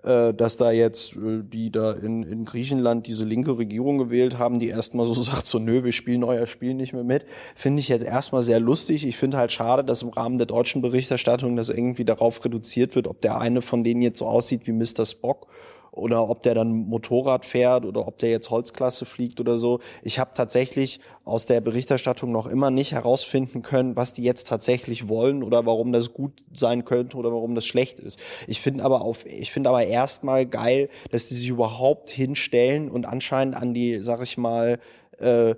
äh, 0.05 0.33
dass 0.35 0.57
da 0.57 0.71
jetzt 0.71 1.17
äh, 1.17 1.43
die 1.43 1.71
da 1.71 1.93
in, 1.93 2.23
in 2.23 2.45
Griechenland 2.45 3.07
diese 3.07 3.25
linke 3.25 3.59
Regierung 3.59 3.99
gewählt 3.99 4.39
haben, 4.39 4.59
die 4.59 4.69
erstmal 4.69 5.07
so 5.07 5.13
sagt, 5.23 5.47
so 5.47 5.59
nö, 5.59 5.85
wir 5.85 5.93
spielen 5.93 6.25
euer 6.25 6.47
Spiel 6.47 6.75
nicht 6.75 6.93
mehr 6.93 7.05
mit, 7.05 7.27
finde 7.55 7.81
ich 7.81 7.89
jetzt 7.89 8.05
erstmal 8.05 8.43
sehr 8.43 8.61
lustig. 8.61 9.07
Ich 9.07 9.17
finde 9.17 9.39
halt 9.39 9.53
schade, 9.53 9.85
dass 9.85 10.03
im 10.03 10.11
Rahmen 10.11 10.39
der 10.39 10.47
deutschen 10.47 10.83
Berichterstattung 10.83 11.57
das 11.57 11.69
irgendwie 11.69 12.05
darauf 12.05 12.45
reduziert 12.45 12.95
wird, 12.95 13.09
ob 13.09 13.21
der 13.21 13.39
eine 13.41 13.63
von 13.63 13.85
denen 13.85 14.03
jetzt 14.03 14.19
so 14.19 14.27
aussieht 14.27 14.67
wie 14.67 14.73
Mr. 14.73 15.05
Spock 15.05 15.49
oder 15.93 16.29
ob 16.29 16.43
der 16.43 16.55
dann 16.55 16.71
Motorrad 16.71 17.45
fährt 17.45 17.85
oder 17.85 18.07
ob 18.07 18.19
der 18.19 18.31
jetzt 18.31 18.51
Holzklasse 18.51 19.05
fliegt 19.05 19.41
oder 19.41 19.59
so. 19.59 19.81
Ich 20.03 20.19
habe 20.19 20.31
tatsächlich 20.35 21.01
aus 21.25 21.47
der 21.47 21.61
Berichterstattung 21.61 22.33
noch 22.33 22.47
immer 22.47 22.71
nicht 22.71 22.93
herausfinden 22.93 23.63
können, 23.63 23.97
was 23.97 24.13
die 24.13 24.23
jetzt 24.23 24.47
tatsächlich 24.47 25.09
wollen 25.09 25.43
oder 25.43 25.67
warum 25.67 25.93
das 25.93 26.13
gut 26.13 26.33
sein 26.55 26.85
könnte 26.85 27.17
oder 27.17 27.33
warum 27.33 27.55
das 27.55 27.67
schlecht 27.67 28.01
ist. 28.01 28.19
Ich 28.47 28.61
finde 28.61 28.85
aber 28.85 29.03
auf, 29.03 29.27
ich 29.27 29.53
finde 29.53 29.71
aber 29.71 29.85
erstmal 29.85 30.47
geil, 30.47 30.89
dass 31.11 31.29
die 31.29 31.35
sich 31.35 31.49
überhaupt 31.49 32.11
hinstellen 32.11 32.91
und 32.91 33.07
anscheinend 33.07 33.57
an 33.57 33.75
die, 33.75 34.01
sag 34.01 34.23
ich 34.23 34.39
mal, 34.39 34.79
äh, 35.19 35.55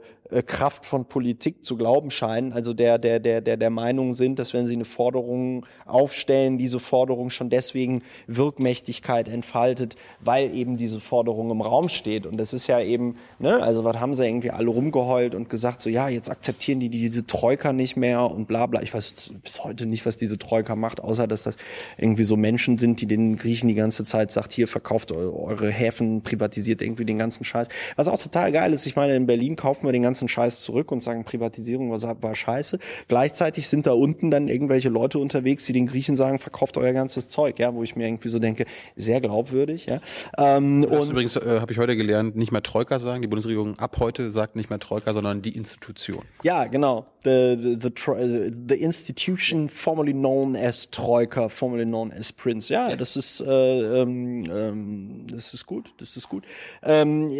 Kraft 0.47 0.85
von 0.85 1.05
Politik 1.07 1.65
zu 1.65 1.77
glauben 1.77 2.11
scheinen, 2.11 2.53
also 2.53 2.73
der, 2.73 2.99
der, 2.99 3.19
der, 3.21 3.41
der, 3.41 3.57
der 3.57 3.71
Meinung 3.71 4.15
sind, 4.15 4.39
dass 4.39 4.55
wenn 4.55 4.67
sie 4.67 4.75
eine 4.75 4.85
Forderung 4.85 5.67
aufstellen, 5.87 6.59
diese 6.59 6.81
Forderung 6.81 7.31
schon 7.31 7.51
deswegen 7.51 8.03
Wirkmächtigkeit 8.27 9.29
entfaltet, 9.29 9.97
weil 10.21 10.55
eben 10.55 10.77
diese 10.77 11.01
Forderung 11.01 11.51
im 11.51 11.61
Raum 11.61 11.89
steht. 11.89 12.27
Und 12.27 12.39
das 12.39 12.53
ist 12.53 12.67
ja 12.67 12.81
eben, 12.81 13.17
ne, 13.39 13.63
also 13.63 13.85
was 13.85 13.99
haben 13.99 14.15
sie 14.15 14.27
irgendwie 14.27 14.51
alle 14.51 14.71
rumgeheult 14.71 15.35
und 15.35 15.49
gesagt, 15.49 15.81
so 15.81 15.91
ja, 15.91 16.09
jetzt 16.09 16.31
akzeptieren 16.31 16.81
die 16.81 16.89
diese 16.89 17.27
Troika 17.27 17.73
nicht 17.73 17.97
mehr 17.97 18.31
und 18.31 18.47
bla 18.47 18.67
bla. 18.67 18.83
Ich 18.83 18.95
weiß 18.95 19.33
bis 19.43 19.65
heute 19.65 19.87
nicht, 19.87 20.07
was 20.07 20.17
diese 20.17 20.39
Troika 20.39 20.77
macht, 20.77 21.01
außer 21.01 21.27
dass 21.27 21.43
das 21.43 21.57
irgendwie 21.99 22.25
so 22.25 22.37
Menschen 22.37 22.79
sind, 22.79 23.01
die 23.01 23.07
den 23.07 23.37
Griechen 23.37 23.69
die 23.69 23.75
ganze 23.75 24.05
Zeit 24.05 24.31
sagt, 24.31 24.53
hier 24.53 24.69
verkauft 24.69 25.13
eure 25.13 25.71
Häfen, 25.71 26.23
privatisiert 26.23 26.83
irgendwie 26.83 27.05
den 27.05 27.19
ganzen 27.19 27.45
Scheiß. 27.45 27.69
Was 27.97 28.09
auch 28.09 28.19
total 28.19 28.53
geil 28.53 28.73
ist, 28.73 28.87
ich 28.87 28.97
meine, 28.97 29.15
in 29.15 29.27
Berlin 29.27 29.57
kaufen 29.57 29.87
wir 29.87 29.93
den 29.93 30.03
ganzen 30.03 30.20
ganzen 30.21 30.29
Scheiß 30.29 30.61
zurück 30.61 30.93
und 30.93 31.01
sagen, 31.01 31.25
Privatisierung 31.25 31.91
war, 31.91 32.23
war 32.23 32.35
scheiße. 32.35 32.79
Gleichzeitig 33.09 33.69
sind 33.69 33.87
da 33.87 33.93
unten 33.93 34.31
dann 34.31 34.49
irgendwelche 34.49 34.91
Leute 34.91 35.19
unterwegs, 35.19 35.65
die 35.65 35.73
den 35.73 35.87
Griechen 35.87 36.15
sagen, 36.15 36.39
verkauft 36.39 36.77
euer 36.77 36.93
ganzes 36.93 37.29
Zeug, 37.29 37.59
ja, 37.59 37.75
wo 37.75 37.83
ich 37.83 37.97
mir 37.97 38.07
irgendwie 38.07 38.29
so 38.29 38.39
denke, 38.39 38.67
sehr 38.97 39.21
glaubwürdig, 39.21 39.87
ja. 39.87 40.01
Ähm, 40.37 40.85
und 40.85 41.11
übrigens 41.11 41.37
äh, 41.37 41.61
habe 41.61 41.73
ich 41.73 41.79
heute 41.79 41.97
gelernt, 41.97 42.37
nicht 42.37 42.53
mehr 42.53 42.63
Troika 42.63 42.99
sagen. 42.99 43.23
Die 43.23 43.29
Bundesregierung 43.29 43.79
ab 43.79 43.97
heute 43.99 44.31
sagt 44.31 44.57
nicht 44.57 44.69
mehr 44.69 44.79
Troika, 44.79 45.15
sondern 45.15 45.41
die 45.41 45.57
Institution. 45.57 46.25
Ja, 46.43 46.67
genau. 46.67 47.07
The, 47.25 47.57
the, 47.81 47.91
the, 47.95 48.53
the 48.69 48.83
institution 48.83 49.69
formerly 49.69 50.13
known 50.13 50.57
as 50.57 50.91
Troika, 50.91 51.49
formerly 51.49 51.87
known 51.87 52.13
as 52.13 52.33
Prince. 52.33 52.73
Ja, 52.73 52.95
das 52.97 53.17
ist, 53.17 53.41
äh, 53.41 54.03
ähm, 54.03 54.45
ähm, 54.51 55.27
das 55.31 55.55
ist 55.55 55.67
gut, 55.67 55.95
das 55.99 56.17
ist 56.17 56.29
gut. 56.29 56.45
Ähm, 56.83 57.31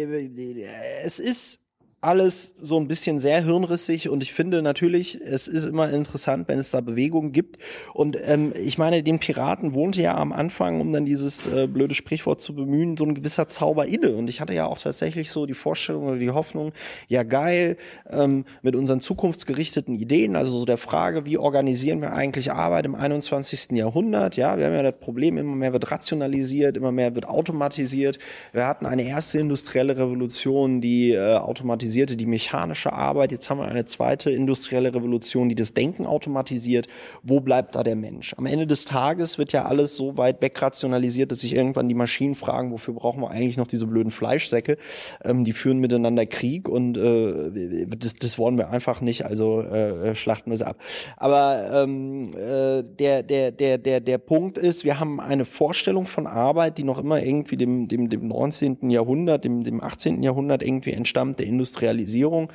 es 1.03 1.19
ist 1.19 1.59
alles 2.01 2.55
so 2.59 2.79
ein 2.79 2.87
bisschen 2.87 3.19
sehr 3.19 3.43
hirnrissig 3.43 4.09
und 4.09 4.23
ich 4.23 4.33
finde 4.33 4.63
natürlich, 4.63 5.21
es 5.23 5.47
ist 5.47 5.65
immer 5.65 5.87
interessant, 5.91 6.47
wenn 6.47 6.57
es 6.57 6.71
da 6.71 6.81
Bewegungen 6.81 7.31
gibt. 7.31 7.59
Und 7.93 8.17
ähm, 8.25 8.53
ich 8.55 8.79
meine, 8.79 9.03
den 9.03 9.19
Piraten 9.19 9.75
wohnte 9.75 10.01
ja 10.01 10.17
am 10.17 10.33
Anfang, 10.33 10.81
um 10.81 10.91
dann 10.91 11.05
dieses 11.05 11.45
äh, 11.45 11.67
blöde 11.67 11.93
Sprichwort 11.93 12.41
zu 12.41 12.55
bemühen, 12.55 12.97
so 12.97 13.05
ein 13.05 13.13
gewisser 13.13 13.49
Zauber 13.49 13.85
inne. 13.85 14.15
Und 14.15 14.31
ich 14.31 14.41
hatte 14.41 14.55
ja 14.55 14.65
auch 14.65 14.79
tatsächlich 14.79 15.29
so 15.29 15.45
die 15.45 15.53
Vorstellung 15.53 16.05
oder 16.05 16.17
die 16.17 16.31
Hoffnung, 16.31 16.71
ja 17.07 17.21
geil, 17.21 17.77
ähm, 18.09 18.45
mit 18.63 18.75
unseren 18.75 18.99
zukunftsgerichteten 18.99 19.93
Ideen, 19.93 20.35
also 20.35 20.57
so 20.57 20.65
der 20.65 20.79
Frage, 20.79 21.27
wie 21.27 21.37
organisieren 21.37 22.01
wir 22.01 22.13
eigentlich 22.13 22.51
Arbeit 22.51 22.85
im 22.85 22.95
21. 22.95 23.73
Jahrhundert? 23.73 24.37
Ja, 24.37 24.57
wir 24.57 24.65
haben 24.65 24.73
ja 24.73 24.81
das 24.81 24.99
Problem, 24.99 25.37
immer 25.37 25.55
mehr 25.55 25.71
wird 25.71 25.91
rationalisiert, 25.91 26.77
immer 26.77 26.91
mehr 26.91 27.13
wird 27.13 27.27
automatisiert. 27.27 28.17
Wir 28.53 28.65
hatten 28.65 28.87
eine 28.87 29.03
erste 29.03 29.37
industrielle 29.37 29.99
Revolution, 29.99 30.81
die 30.81 31.11
äh, 31.11 31.35
automatisiert 31.35 31.90
automatisierte, 31.91 32.17
die 32.17 32.25
mechanische 32.25 32.93
Arbeit. 32.93 33.31
Jetzt 33.31 33.49
haben 33.49 33.59
wir 33.59 33.65
eine 33.65 33.85
zweite 33.85 34.31
industrielle 34.31 34.93
Revolution, 34.93 35.49
die 35.49 35.55
das 35.55 35.73
Denken 35.73 36.05
automatisiert. 36.05 36.87
Wo 37.23 37.39
bleibt 37.39 37.75
da 37.75 37.83
der 37.83 37.95
Mensch? 37.95 38.33
Am 38.37 38.45
Ende 38.45 38.67
des 38.67 38.85
Tages 38.85 39.37
wird 39.37 39.51
ja 39.51 39.65
alles 39.65 39.95
so 39.95 40.17
weit 40.17 40.41
wegrationalisiert, 40.41 41.31
dass 41.31 41.41
sich 41.41 41.53
irgendwann 41.53 41.89
die 41.89 41.95
Maschinen 41.95 42.35
fragen, 42.35 42.71
wofür 42.71 42.93
brauchen 42.93 43.21
wir 43.21 43.31
eigentlich 43.31 43.57
noch 43.57 43.67
diese 43.67 43.87
blöden 43.87 44.11
Fleischsäcke? 44.11 44.77
Ähm, 45.23 45.43
die 45.43 45.53
führen 45.53 45.79
miteinander 45.79 46.25
Krieg 46.25 46.69
und 46.69 46.97
äh, 46.97 47.87
das, 47.97 48.15
das 48.15 48.37
wollen 48.37 48.57
wir 48.57 48.69
einfach 48.69 49.01
nicht, 49.01 49.25
also 49.25 49.61
äh, 49.61 50.15
schlachten 50.15 50.49
wir 50.51 50.57
sie 50.57 50.67
ab. 50.67 50.77
Aber 51.17 51.83
ähm, 51.83 52.29
äh, 52.33 52.83
der, 52.83 53.23
der, 53.23 53.51
der, 53.51 53.77
der, 53.77 53.99
der 53.99 54.17
Punkt 54.17 54.57
ist, 54.57 54.85
wir 54.85 54.99
haben 54.99 55.19
eine 55.19 55.45
Vorstellung 55.45 56.05
von 56.05 56.27
Arbeit, 56.27 56.77
die 56.77 56.83
noch 56.83 56.99
immer 56.99 57.21
irgendwie 57.21 57.57
dem, 57.57 57.87
dem, 57.87 58.09
dem 58.09 58.27
19. 58.27 58.89
Jahrhundert, 58.89 59.43
dem, 59.43 59.63
dem 59.63 59.81
18. 59.81 60.23
Jahrhundert 60.23 60.63
irgendwie 60.63 60.91
entstammt, 60.91 61.39
der 61.39 61.47
Industrie 61.47 61.80
Industrialisierung. 61.81 62.51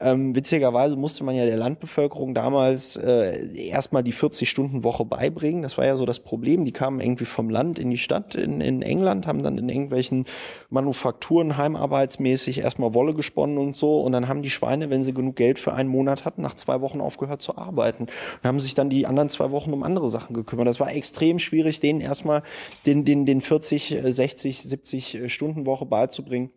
Ähm, 0.00 0.36
witzigerweise 0.36 0.94
musste 0.94 1.24
man 1.24 1.34
ja 1.34 1.44
der 1.44 1.56
Landbevölkerung 1.56 2.32
damals 2.32 2.96
äh, 2.96 3.68
erstmal 3.68 4.04
die 4.04 4.14
40-Stunden-Woche 4.14 5.04
beibringen. 5.04 5.62
Das 5.62 5.76
war 5.76 5.86
ja 5.86 5.96
so 5.96 6.06
das 6.06 6.20
Problem. 6.20 6.64
Die 6.64 6.70
kamen 6.70 7.00
irgendwie 7.00 7.24
vom 7.24 7.50
Land 7.50 7.80
in 7.80 7.90
die 7.90 7.98
Stadt 7.98 8.36
in, 8.36 8.60
in 8.60 8.82
England, 8.82 9.26
haben 9.26 9.42
dann 9.42 9.58
in 9.58 9.68
irgendwelchen 9.68 10.24
Manufakturen 10.70 11.56
heimarbeitsmäßig 11.56 12.60
erstmal 12.60 12.94
Wolle 12.94 13.12
gesponnen 13.12 13.58
und 13.58 13.74
so. 13.74 14.00
Und 14.00 14.12
dann 14.12 14.28
haben 14.28 14.42
die 14.42 14.50
Schweine, 14.50 14.88
wenn 14.88 15.02
sie 15.02 15.14
genug 15.14 15.34
Geld 15.34 15.58
für 15.58 15.72
einen 15.72 15.88
Monat 15.88 16.24
hatten, 16.24 16.42
nach 16.42 16.54
zwei 16.54 16.80
Wochen 16.80 17.00
aufgehört 17.00 17.42
zu 17.42 17.58
arbeiten. 17.58 18.04
Und 18.04 18.44
haben 18.44 18.60
sich 18.60 18.74
dann 18.74 18.90
die 18.90 19.04
anderen 19.04 19.30
zwei 19.30 19.50
Wochen 19.50 19.72
um 19.72 19.82
andere 19.82 20.10
Sachen 20.10 20.32
gekümmert. 20.32 20.68
Das 20.68 20.78
war 20.78 20.94
extrem 20.94 21.40
schwierig, 21.40 21.80
denen 21.80 22.00
erstmal 22.00 22.44
den, 22.86 23.04
den, 23.04 23.26
den 23.26 23.40
40, 23.40 23.98
60, 24.04 24.62
70 24.62 25.32
Stunden 25.32 25.66
Woche 25.66 25.86
beizubringen. 25.86 26.50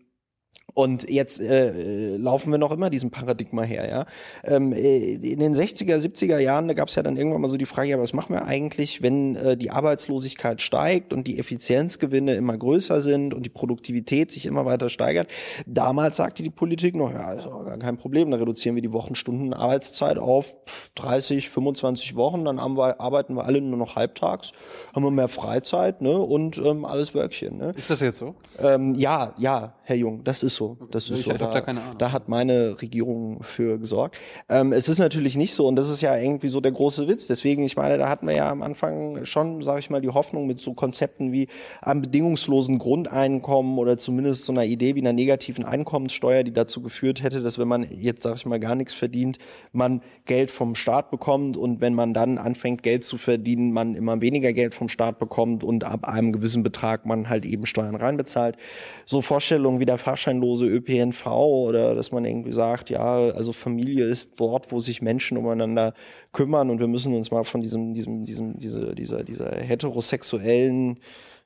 Und 0.74 1.10
jetzt 1.10 1.42
äh, 1.42 2.16
laufen 2.18 2.52
wir 2.52 2.58
noch 2.58 2.72
immer 2.72 2.90
diesem 2.90 3.12
Paradigma 3.12 3.64
her, 3.64 3.90
ja. 3.90 4.06
Ähm, 4.44 4.72
äh, 4.72 5.16
in 5.16 5.40
den 5.40 5.54
60er, 5.54 5.98
70er 5.98 6.40
Jahren, 6.40 6.68
da 6.68 6.74
gab 6.74 6.88
es 6.88 6.96
ja 6.96 7.04
dann 7.04 7.18
irgendwann 7.18 7.42
mal 7.42 7.50
so 7.50 7.58
die 7.58 7.66
Frage, 7.66 7.90
ja, 7.90 8.00
was 8.00 8.14
machen 8.14 8.34
wir 8.34 8.46
eigentlich, 8.46 9.02
wenn 9.02 9.36
äh, 9.36 9.58
die 9.58 9.72
Arbeitslosigkeit 9.72 10.62
steigt 10.62 11.14
und 11.14 11.28
die 11.28 11.40
Effizienzgewinne 11.40 12.36
immer 12.36 12.58
größer 12.58 13.02
sind 13.02 13.34
und 13.34 13.46
die 13.46 13.50
Produktivität 13.50 14.32
sich 14.32 14.46
immer 14.46 14.66
weiter 14.66 14.90
steigert. 14.90 15.30
Damals 15.66 16.18
sagte 16.18 16.44
die 16.44 16.50
Politik 16.50 16.96
noch, 16.96 17.12
ja, 17.12 17.34
ist 17.34 17.46
gar 17.46 17.78
kein 17.78 17.98
Problem, 17.98 18.32
da 18.32 18.38
reduzieren 18.38 18.76
wir 18.76 18.82
die 18.82 18.94
Wochenstunden 18.94 19.54
Arbeitszeit 19.54 20.18
auf 20.18 20.56
30, 20.96 21.50
25 21.50 22.16
Wochen, 22.16 22.46
dann 22.46 22.58
wir, 22.58 23.02
arbeiten 23.02 23.36
wir 23.36 23.46
alle 23.46 23.60
nur 23.60 23.78
noch 23.78 23.96
halbtags, 23.96 24.54
haben 24.96 25.04
wir 25.04 25.12
mehr 25.12 25.28
Freizeit, 25.28 26.02
ne, 26.02 26.18
und 26.18 26.58
ähm, 26.58 26.86
alles 26.86 27.14
Wörkchen, 27.14 27.58
ne. 27.58 27.74
Ist 27.76 27.90
das 27.90 28.00
jetzt 28.00 28.20
so? 28.20 28.36
Ähm, 28.60 28.96
ja, 28.96 29.34
ja, 29.38 29.74
Herr 29.84 29.96
Jung, 29.98 30.24
das 30.24 30.41
Das 30.42 30.54
ist 30.54 30.56
so. 30.56 30.78
Das 30.90 31.10
ist 31.10 31.20
Ich 31.20 31.26
so. 31.26 31.34
Da, 31.34 31.62
da 31.62 31.74
da 31.98 32.12
hat 32.12 32.28
meine 32.28 32.82
Regierung 32.82 33.44
für 33.44 33.78
gesorgt. 33.78 34.18
Ähm, 34.50 34.74
es 34.74 34.90
ist 34.90 34.98
natürlich 34.98 35.38
nicht 35.38 35.54
so 35.54 35.68
und 35.68 35.76
das 35.76 35.90
ist 35.90 36.02
ja 36.02 36.18
irgendwie 36.18 36.50
so 36.50 36.62
der 36.62 36.72
große 36.72 37.08
Witz. 37.08 37.28
Deswegen, 37.28 37.64
ich 37.64 37.78
meine, 37.78 38.00
da 38.00 38.10
hatten 38.10 38.28
wir 38.28 38.36
ja 38.36 38.50
am 38.50 38.64
Anfang 38.64 39.24
schon, 39.26 39.62
sage 39.62 39.80
ich 39.80 39.90
mal, 39.92 40.02
die 40.02 40.10
Hoffnung 40.10 40.48
mit 40.48 40.60
so 40.60 40.74
Konzepten 40.74 41.32
wie 41.32 41.48
einem 41.82 42.02
bedingungslosen 42.02 42.80
Grundeinkommen 42.80 43.78
oder 43.78 44.00
zumindest 44.00 44.46
so 44.46 44.52
einer 44.52 44.66
Idee 44.66 44.96
wie 44.96 45.02
einer 45.02 45.14
negativen 45.14 45.64
Einkommenssteuer, 45.64 46.44
die 46.44 46.54
dazu 46.54 46.82
geführt 46.82 47.22
hätte, 47.22 47.42
dass 47.42 47.60
wenn 47.60 47.68
man 47.68 47.86
jetzt, 47.92 48.24
sage 48.24 48.38
ich 48.38 48.46
mal, 48.48 48.60
gar 48.60 48.76
nichts 48.76 48.96
verdient, 48.96 49.38
man 49.72 50.02
Geld 50.26 50.50
vom 50.50 50.74
Staat 50.74 51.12
bekommt 51.12 51.56
und 51.56 51.82
wenn 51.82 51.94
man 51.94 52.16
dann 52.16 52.40
anfängt, 52.40 52.82
Geld 52.82 53.04
zu 53.04 53.18
verdienen, 53.18 53.74
man 53.74 53.94
immer 53.96 54.22
weniger 54.22 54.54
Geld 54.54 54.74
vom 54.74 54.90
Staat 54.90 55.20
bekommt 55.20 55.64
und 55.64 55.84
ab 55.84 56.08
einem 56.08 56.32
gewissen 56.32 56.64
Betrag 56.64 57.06
man 57.06 57.30
halt 57.30 57.46
eben 57.46 57.68
Steuern 57.68 57.96
reinbezahlt. 57.96 58.58
So 59.06 59.22
Vorstellungen 59.22 59.80
wie 59.80 59.86
der 59.86 60.00
fahrscheinlose 60.32 60.66
ÖPNV 60.66 61.26
oder 61.28 61.96
dass 61.96 62.12
man 62.12 62.26
irgendwie 62.26 62.52
sagt, 62.52 62.90
ja, 62.90 63.02
also 63.02 63.52
Familie 63.52 64.06
ist 64.06 64.34
dort, 64.38 64.72
wo 64.72 64.80
sich 64.80 65.02
Menschen 65.02 65.38
umeinander 65.38 65.94
kümmern 66.32 66.70
und 66.70 66.80
wir 66.80 66.88
müssen 66.88 67.14
uns 67.16 67.32
mal 67.32 67.44
von 67.44 67.62
diesem, 67.62 67.94
diesem, 67.94 68.24
diesem, 68.24 68.58
diese, 68.58 68.96
dieser, 68.96 69.24
dieser 69.24 69.56
heterosexuellen 69.56 71.00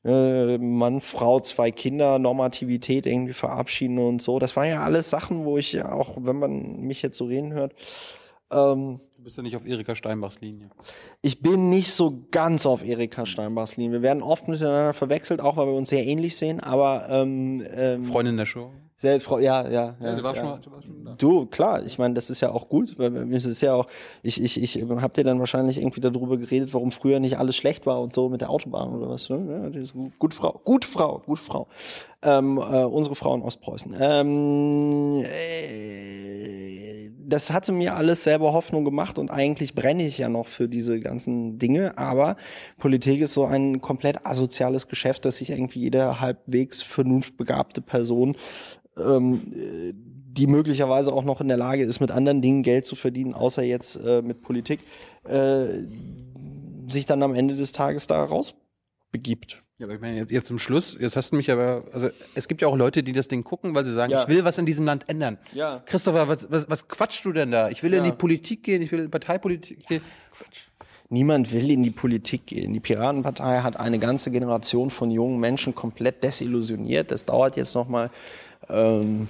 äh, 0.04 0.58
Mann, 0.58 1.02
Frau, 1.02 1.40
zwei 1.40 1.72
Kinder, 1.72 2.20
Normativität 2.20 3.06
irgendwie 3.06 3.34
verabschieden 3.34 3.98
und 3.98 4.22
so. 4.22 4.40
Das 4.40 4.56
waren 4.56 4.70
ja 4.70 4.84
alles 4.84 5.10
Sachen, 5.10 5.46
wo 5.46 5.58
ich 5.58 5.74
ja 5.74 5.92
auch, 5.92 6.18
wenn 6.20 6.38
man 6.38 6.82
mich 6.82 7.02
jetzt 7.02 7.18
so 7.18 7.26
reden 7.26 7.54
hört, 7.54 7.74
ähm, 8.52 9.00
bist 9.26 9.36
ja 9.38 9.44
nicht 9.44 9.56
auf 9.56 9.66
Erika 9.66 9.96
Steinbachs 9.96 10.40
Linie. 10.40 10.70
ich 11.22 11.42
bin 11.42 11.70
nicht 11.70 11.92
so 11.92 12.14
ganz 12.32 12.66
auf 12.66 12.86
Erika 12.86 13.26
Steinbachs 13.26 13.76
Linie. 13.76 13.94
Wir 13.94 14.02
werden 14.04 14.22
oft 14.24 14.48
miteinander 14.48 14.94
verwechselt, 14.94 15.42
auch 15.42 15.58
weil 15.58 15.68
wir 15.68 15.74
uns 15.74 15.90
sehr 15.90 16.06
ähnlich 16.06 16.38
sehen, 16.38 16.60
aber 16.62 17.08
ähm, 17.10 17.66
ähm, 17.74 18.06
Freundin 18.06 18.38
der 18.38 18.46
Show. 18.46 18.70
selbst, 18.98 19.26
Frau- 19.26 19.40
ja, 19.40 19.68
ja, 19.68 19.96
ja, 20.00 20.16
sie 20.16 20.24
war 20.24 20.36
ja. 20.36 20.42
schon 20.42 20.50
mal- 20.50 20.62
sie 20.64 20.72
war 20.72 20.82
schon 20.82 21.04
da. 21.06 21.16
Du, 21.18 21.46
klar, 21.48 21.84
ich 21.86 21.98
meine, 21.98 22.14
das 22.14 22.30
ist 22.30 22.42
ja 22.42 22.52
auch 22.52 22.70
gut, 22.70 22.98
weil 23.00 23.34
es 23.34 23.46
ist 23.46 23.62
ja 23.62 23.74
auch, 23.74 23.88
ich, 24.22 24.42
ich, 24.42 24.62
ich 24.62 24.84
hab 24.84 25.14
dir 25.16 25.24
dann 25.24 25.40
wahrscheinlich 25.40 25.80
irgendwie 25.80 26.02
darüber 26.02 26.38
geredet, 26.38 26.74
warum 26.74 26.92
früher 26.92 27.20
nicht 27.20 27.38
alles 27.40 27.56
schlecht 27.56 27.86
war 27.88 28.02
und 28.02 28.14
so 28.14 28.30
mit 28.30 28.42
der 28.42 28.50
Autobahn 28.52 28.94
oder 28.96 29.10
was. 29.10 29.28
Ne? 29.30 29.62
Ja, 29.64 29.70
die 29.72 29.80
ist 29.80 29.94
gut, 29.94 30.18
gut 30.20 30.34
Frau, 30.36 30.62
gut 30.64 30.86
Frau, 30.86 31.22
gut 31.26 31.40
Frau. 31.40 31.68
Ähm, 32.22 32.58
äh, 32.58 32.84
unsere 32.84 33.16
Frau 33.16 33.34
in 33.36 33.42
Ostpreußen. 33.42 33.96
Ähm, 34.00 35.24
äh, 35.26 36.55
das 37.28 37.52
hatte 37.52 37.72
mir 37.72 37.96
alles 37.96 38.24
selber 38.24 38.54
Hoffnung 38.54 38.86
gemacht 38.86 39.18
und 39.18 39.32
eigentlich 39.32 39.76
brenne 39.76 40.06
ich 40.06 40.18
ja 40.18 40.30
noch 40.30 40.48
für 40.48 40.68
diese 40.68 41.00
ganzen 41.00 41.58
Dinge, 41.58 41.98
aber 41.98 42.36
Politik 42.78 43.22
ist 43.22 43.34
so 43.34 43.46
ein 43.46 43.82
komplett 43.82 44.26
asoziales 44.26 44.88
Geschäft, 44.88 45.26
dass 45.26 45.38
sich 45.38 45.50
irgendwie 45.50 45.80
jede 45.80 46.20
halbwegs 46.20 46.82
vernunftbegabte 46.82 47.82
Person 47.82 48.36
ähm, 48.98 49.42
äh, 49.54 49.94
die 50.38 50.48
möglicherweise 50.48 51.14
auch 51.14 51.24
noch 51.24 51.40
in 51.40 51.48
der 51.48 51.58
Lage 51.58 51.84
ist, 51.86 52.02
mit 52.02 52.12
anderen 52.12 52.42
Dingen 52.42 52.62
Geld 52.62 52.86
zu 52.86 52.96
verdienen, 52.96 53.34
außer 53.34 53.64
jetzt 53.64 53.96
äh, 53.96 54.22
mit 54.22 54.42
Politik, 54.42 54.82
äh, 55.24 55.68
sich 56.88 57.06
dann 57.06 57.24
am 57.24 57.34
Ende 57.34 57.56
des 57.56 57.72
Tages 57.72 58.08
da 58.08 58.24
rausbegibt. 58.24 59.64
Ja, 59.78 59.88
aber 59.88 59.96
ich 59.96 60.00
meine, 60.02 60.18
jetzt, 60.20 60.32
jetzt 60.32 60.48
zum 60.48 60.58
Schluss, 60.58 60.96
jetzt 61.00 61.18
hast 61.18 61.32
du 61.32 61.36
mich 61.36 61.52
aber, 61.52 61.84
also 61.92 62.10
es 62.34 62.48
gibt 62.48 62.62
ja 62.62 62.70
auch 62.70 62.78
Leute, 62.78 63.04
die 63.04 63.12
das 63.12 63.28
Ding 63.28 63.44
gucken, 63.44 63.76
weil 63.76 63.86
sie 63.86 63.92
sagen, 63.92 64.10
Ja. 64.12 64.22
ich 64.24 64.30
will 64.30 64.46
was 64.46 64.58
in 64.58 64.66
diesem 64.66 64.86
Land 64.86 65.10
ändern. 65.10 65.38
Ja. 65.52 65.84
Christopher, 65.86 66.30
was, 66.30 66.50
was, 66.50 66.70
was 66.70 66.88
quatschst 66.88 67.26
du 67.26 67.34
denn 67.34 67.52
da? 67.52 67.70
Ich 67.70 67.84
will 67.84 67.94
in 67.94 68.06
Ja. 68.06 68.12
die 68.12 68.16
Politik 68.16 68.64
gehen, 68.64 68.82
ich 68.82 68.92
will 68.94 69.02
in 69.02 69.12
Parteipolitik 69.12 69.86
gehen. 69.86 70.02
Niemand 71.10 71.52
will 71.54 71.70
in 71.70 71.84
die 71.84 71.92
Politik 71.92 72.48
gehen. 72.48 72.74
Die 72.74 72.80
Piratenpartei 72.80 73.60
hat 73.60 73.78
eine 73.78 74.00
ganze 74.00 74.32
Generation 74.32 74.90
von 74.90 75.12
jungen 75.12 75.40
Menschen 75.40 75.76
komplett 75.76 76.24
desillusioniert. 76.24 77.12
Das 77.12 77.26
dauert 77.26 77.58
jetzt 77.58 77.76
noch 77.76 77.88
mal, 77.90 78.10
ähm, 78.70 79.28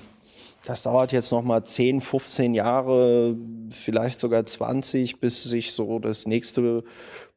das 0.63 0.83
dauert 0.83 1.11
jetzt 1.11 1.31
noch 1.31 1.43
mal 1.43 1.65
10, 1.65 2.01
15 2.01 2.53
Jahre, 2.53 3.35
vielleicht 3.71 4.19
sogar 4.19 4.45
20, 4.45 5.19
bis 5.19 5.43
sich 5.43 5.73
so 5.73 5.99
das 5.99 6.27
nächste 6.27 6.83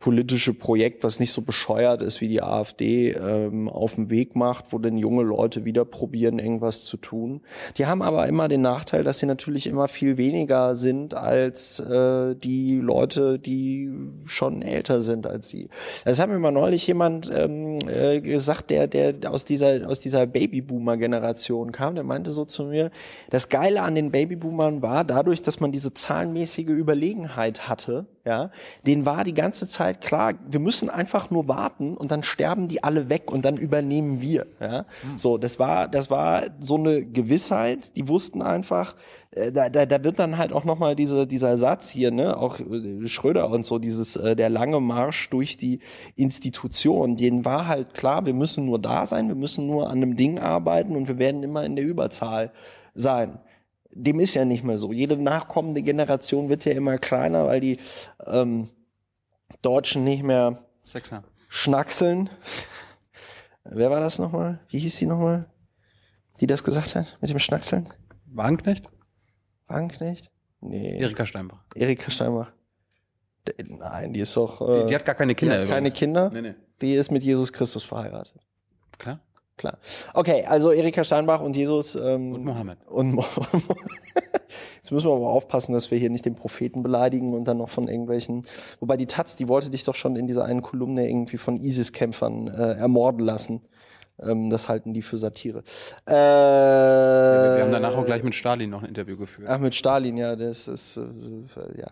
politische 0.01 0.55
Projekt, 0.55 1.03
was 1.03 1.19
nicht 1.19 1.33
so 1.33 1.43
bescheuert 1.43 2.03
ist 2.03 2.21
wie 2.21 2.29
die 2.29 2.41
AfD, 2.41 3.11
ähm, 3.11 3.69
auf 3.69 3.97
den 3.97 4.11
Weg 4.11 4.37
macht, 4.37 4.67
wo 4.71 4.79
dann 4.79 4.97
junge 4.97 5.25
Leute 5.25 5.65
wieder 5.65 5.85
probieren, 5.85 6.39
irgendwas 6.39 6.85
zu 6.85 6.97
tun. 6.97 7.41
Die 7.79 7.87
haben 7.87 8.01
aber 8.01 8.29
immer 8.29 8.47
den 8.47 8.61
Nachteil, 8.61 9.03
dass 9.03 9.19
sie 9.19 9.27
natürlich 9.27 9.67
immer 9.67 9.89
viel 9.89 10.17
weniger 10.17 10.77
sind 10.77 11.15
als 11.15 11.81
äh, 11.81 12.37
die 12.37 12.79
Leute, 12.79 13.41
die 13.41 13.91
schon 14.25 14.63
älter 14.63 15.03
sind 15.03 15.27
als 15.27 15.49
sie. 15.49 15.69
Das 16.05 16.21
hat 16.21 16.29
mir 16.29 16.39
mal 16.39 16.53
neulich 16.53 16.87
jemand 16.87 17.29
ähm, 17.35 17.81
äh, 17.89 18.21
gesagt, 18.21 18.71
der, 18.71 18.87
der 18.87 19.15
aus 19.29 19.45
dieser, 19.45 19.89
aus 19.89 20.01
dieser 20.01 20.29
Babyboomer-Generation 20.29 21.73
kam, 21.73 21.97
der 21.97 22.05
meinte 22.05 22.31
so 22.31 22.45
zu 22.45 22.67
mir, 22.67 22.93
das 23.31 23.49
Geile 23.49 23.83
an 23.83 23.97
den 23.97 24.13
Babyboomern 24.13 24.81
war, 24.81 25.03
dadurch, 25.03 25.43
dass 25.43 25.59
man 25.59 25.73
diese 25.73 25.93
zahlenmäßige 25.93 26.69
Überlegenheit 26.69 27.69
hatte, 27.69 28.07
ja, 28.29 28.51
denen 28.87 29.07
war 29.07 29.25
die 29.25 29.33
ganze 29.33 29.67
Zeit 29.67 30.03
klar, 30.03 30.35
wir 30.47 30.61
müssen 30.61 30.91
einfach 30.91 31.31
nur 31.31 31.49
warten 31.49 31.97
und 31.97 32.11
dann 32.11 32.23
sterben 32.23 32.69
die 32.69 32.85
alle 32.85 33.09
weg 33.09 33.33
und 33.33 33.47
dann 33.47 33.57
übernehmen 33.57 34.21
wir, 34.21 34.47
ja. 34.61 34.85
So, 35.17 35.39
das 35.39 35.59
war, 35.59 35.89
das 35.89 36.11
war 36.11 36.43
so 36.61 36.75
eine 36.77 37.07
Gewissheit, 37.07 37.97
die 37.97 38.07
wussten 38.07 38.43
einfach, 38.43 38.97
äh, 39.31 39.51
da, 39.51 39.71
da, 39.71 39.87
da 39.87 40.05
wird 40.05 40.19
dann 40.19 40.37
halt 40.37 40.53
auch 40.53 40.65
nochmal 40.65 40.95
diese, 40.95 41.27
dieser 41.27 41.57
Satz 41.57 41.89
hier, 41.89 42.11
ne, 42.11 42.37
auch 42.37 42.61
äh, 42.61 43.09
Schröder 43.09 43.49
und 43.49 43.65
so, 43.65 43.79
dieses, 43.79 44.17
äh, 44.17 44.37
der 44.37 44.51
lange 44.51 44.79
Marsch 44.79 45.31
durch 45.31 45.57
die 45.57 45.81
Institution, 46.15 47.17
denen 47.17 47.47
war 47.47 47.67
halt 47.67 47.95
klar, 47.95 48.27
wir 48.27 48.35
müssen 48.35 48.67
nur 48.67 48.79
da 48.79 49.07
sein, 49.07 49.29
wir 49.29 49.37
müssen 49.37 49.67
nur 49.67 49.87
an 49.89 50.03
einem 50.03 50.17
Ding 50.17 50.39
arbeiten 50.39 50.97
und 50.97 51.09
wir 51.09 51.17
werden 51.17 51.43
immer 51.43 51.65
in 51.65 51.77
der 51.77 51.87
Überzahl 51.87 52.53
sein. 52.95 53.39
Dem 54.01 54.21
ist 54.21 54.35
ja 54.35 54.45
nicht 54.45 54.63
mehr 54.65 54.79
so. 54.79 54.93
Jede 54.93 55.17
nachkommende 55.17 55.83
Generation 55.83 56.49
wird 56.49 56.65
ja 56.65 56.73
immer 56.73 56.99
kleiner, 56.99 57.47
weil 57.47 57.61
die 57.61 57.79
ähm, 58.27 58.69
Deutschen 59.63 60.05
nicht 60.05 60.23
mehr 60.23 60.63
Sechser. 60.85 61.25
schnackseln. 61.49 62.31
Wer 63.65 63.91
war 63.91 64.01
das 64.01 64.19
nochmal? 64.19 64.61
Wie 64.69 64.79
hieß 64.79 64.97
die 64.99 65.07
nochmal? 65.07 65.47
Die 66.41 66.47
das 66.47 66.63
gesagt 66.63 66.95
hat 66.95 67.19
mit 67.21 67.29
dem 67.31 67.39
Schnackseln? 67.41 67.89
Wagenknecht? 68.27 68.85
Wagenknecht? 69.67 70.31
Nee. 70.61 70.99
Erika 71.01 71.27
Steinbach. 71.27 71.65
Erika 71.75 72.11
Steinbach. 72.11 72.53
Nein, 73.67 74.13
die 74.13 74.21
ist 74.21 74.37
doch. 74.37 74.59
Die, 74.59 74.65
Äh, 74.85 74.87
die 74.87 74.95
hat 74.95 75.05
gar 75.05 75.15
keine 75.15 75.33
die 75.33 75.37
Kinder. 75.37 75.55
hat 75.61 75.67
keine 75.69 75.89
übrigens. 75.89 75.99
Kinder. 75.99 76.31
Nee, 76.31 76.43
nee. 76.43 76.55
Die 76.81 76.95
ist 76.95 77.11
mit 77.11 77.23
Jesus 77.25 77.53
Christus 77.53 77.83
verheiratet. 77.85 78.37
Klar. 78.99 79.21
Klar. 79.59 79.77
Okay, 80.15 80.45
also 80.47 80.71
Erika 80.71 81.05
Steinbach 81.05 81.41
und 81.41 81.57
Jesus. 81.57 81.97
Ähm, 81.97 82.33
Und 82.33 82.45
Mohammed. 82.45 82.79
Und 82.87 83.13
Mo 83.13 83.25
Jetzt 84.77 84.93
müssen 84.93 85.11
wir 85.11 85.17
aber 85.17 85.29
aufpassen, 85.29 85.73
dass 85.73 85.91
wir 85.91 85.99
hier 85.99 86.09
nicht 86.09 86.25
den 86.25 86.37
Propheten 86.37 86.83
beleidigen 86.83 87.35
und 87.35 87.45
dann 87.47 87.59
noch 87.59 87.69
von 87.69 87.89
irgendwelchen. 87.89 88.47
Wobei 88.81 88.97
die 88.97 89.07
Taz, 89.07 89.37
die 89.37 89.49
wollte 89.49 89.69
dich 89.69 89.85
doch 89.85 89.97
schon 89.97 90.17
in 90.17 90.27
dieser 90.27 90.45
einen 90.45 90.63
Kolumne 90.63 91.07
irgendwie 91.07 91.37
von 91.37 91.57
ISIS-Kämpfern 91.57 92.49
äh, 92.49 92.73
ermorden 92.79 93.21
lassen. 93.21 93.61
Ähm, 94.21 94.51
das 94.51 94.69
halten 94.69 94.93
die 94.95 95.03
für 95.03 95.17
Satire. 95.19 95.63
Äh, 96.07 96.13
Wir 96.13 97.63
haben 97.63 97.73
danach 97.73 97.95
auch 97.97 98.05
gleich 98.05 98.23
mit 98.23 98.35
Stalin 98.35 98.71
noch 98.71 98.83
ein 98.83 98.89
Interview 98.89 99.17
geführt. 99.17 99.49
Ach, 99.51 99.59
mit 99.59 99.75
Stalin, 99.75 100.17
ja, 100.17 100.35
das 100.37 100.69
ist 100.69 100.97
äh, 100.97 101.01
ja. 101.81 101.87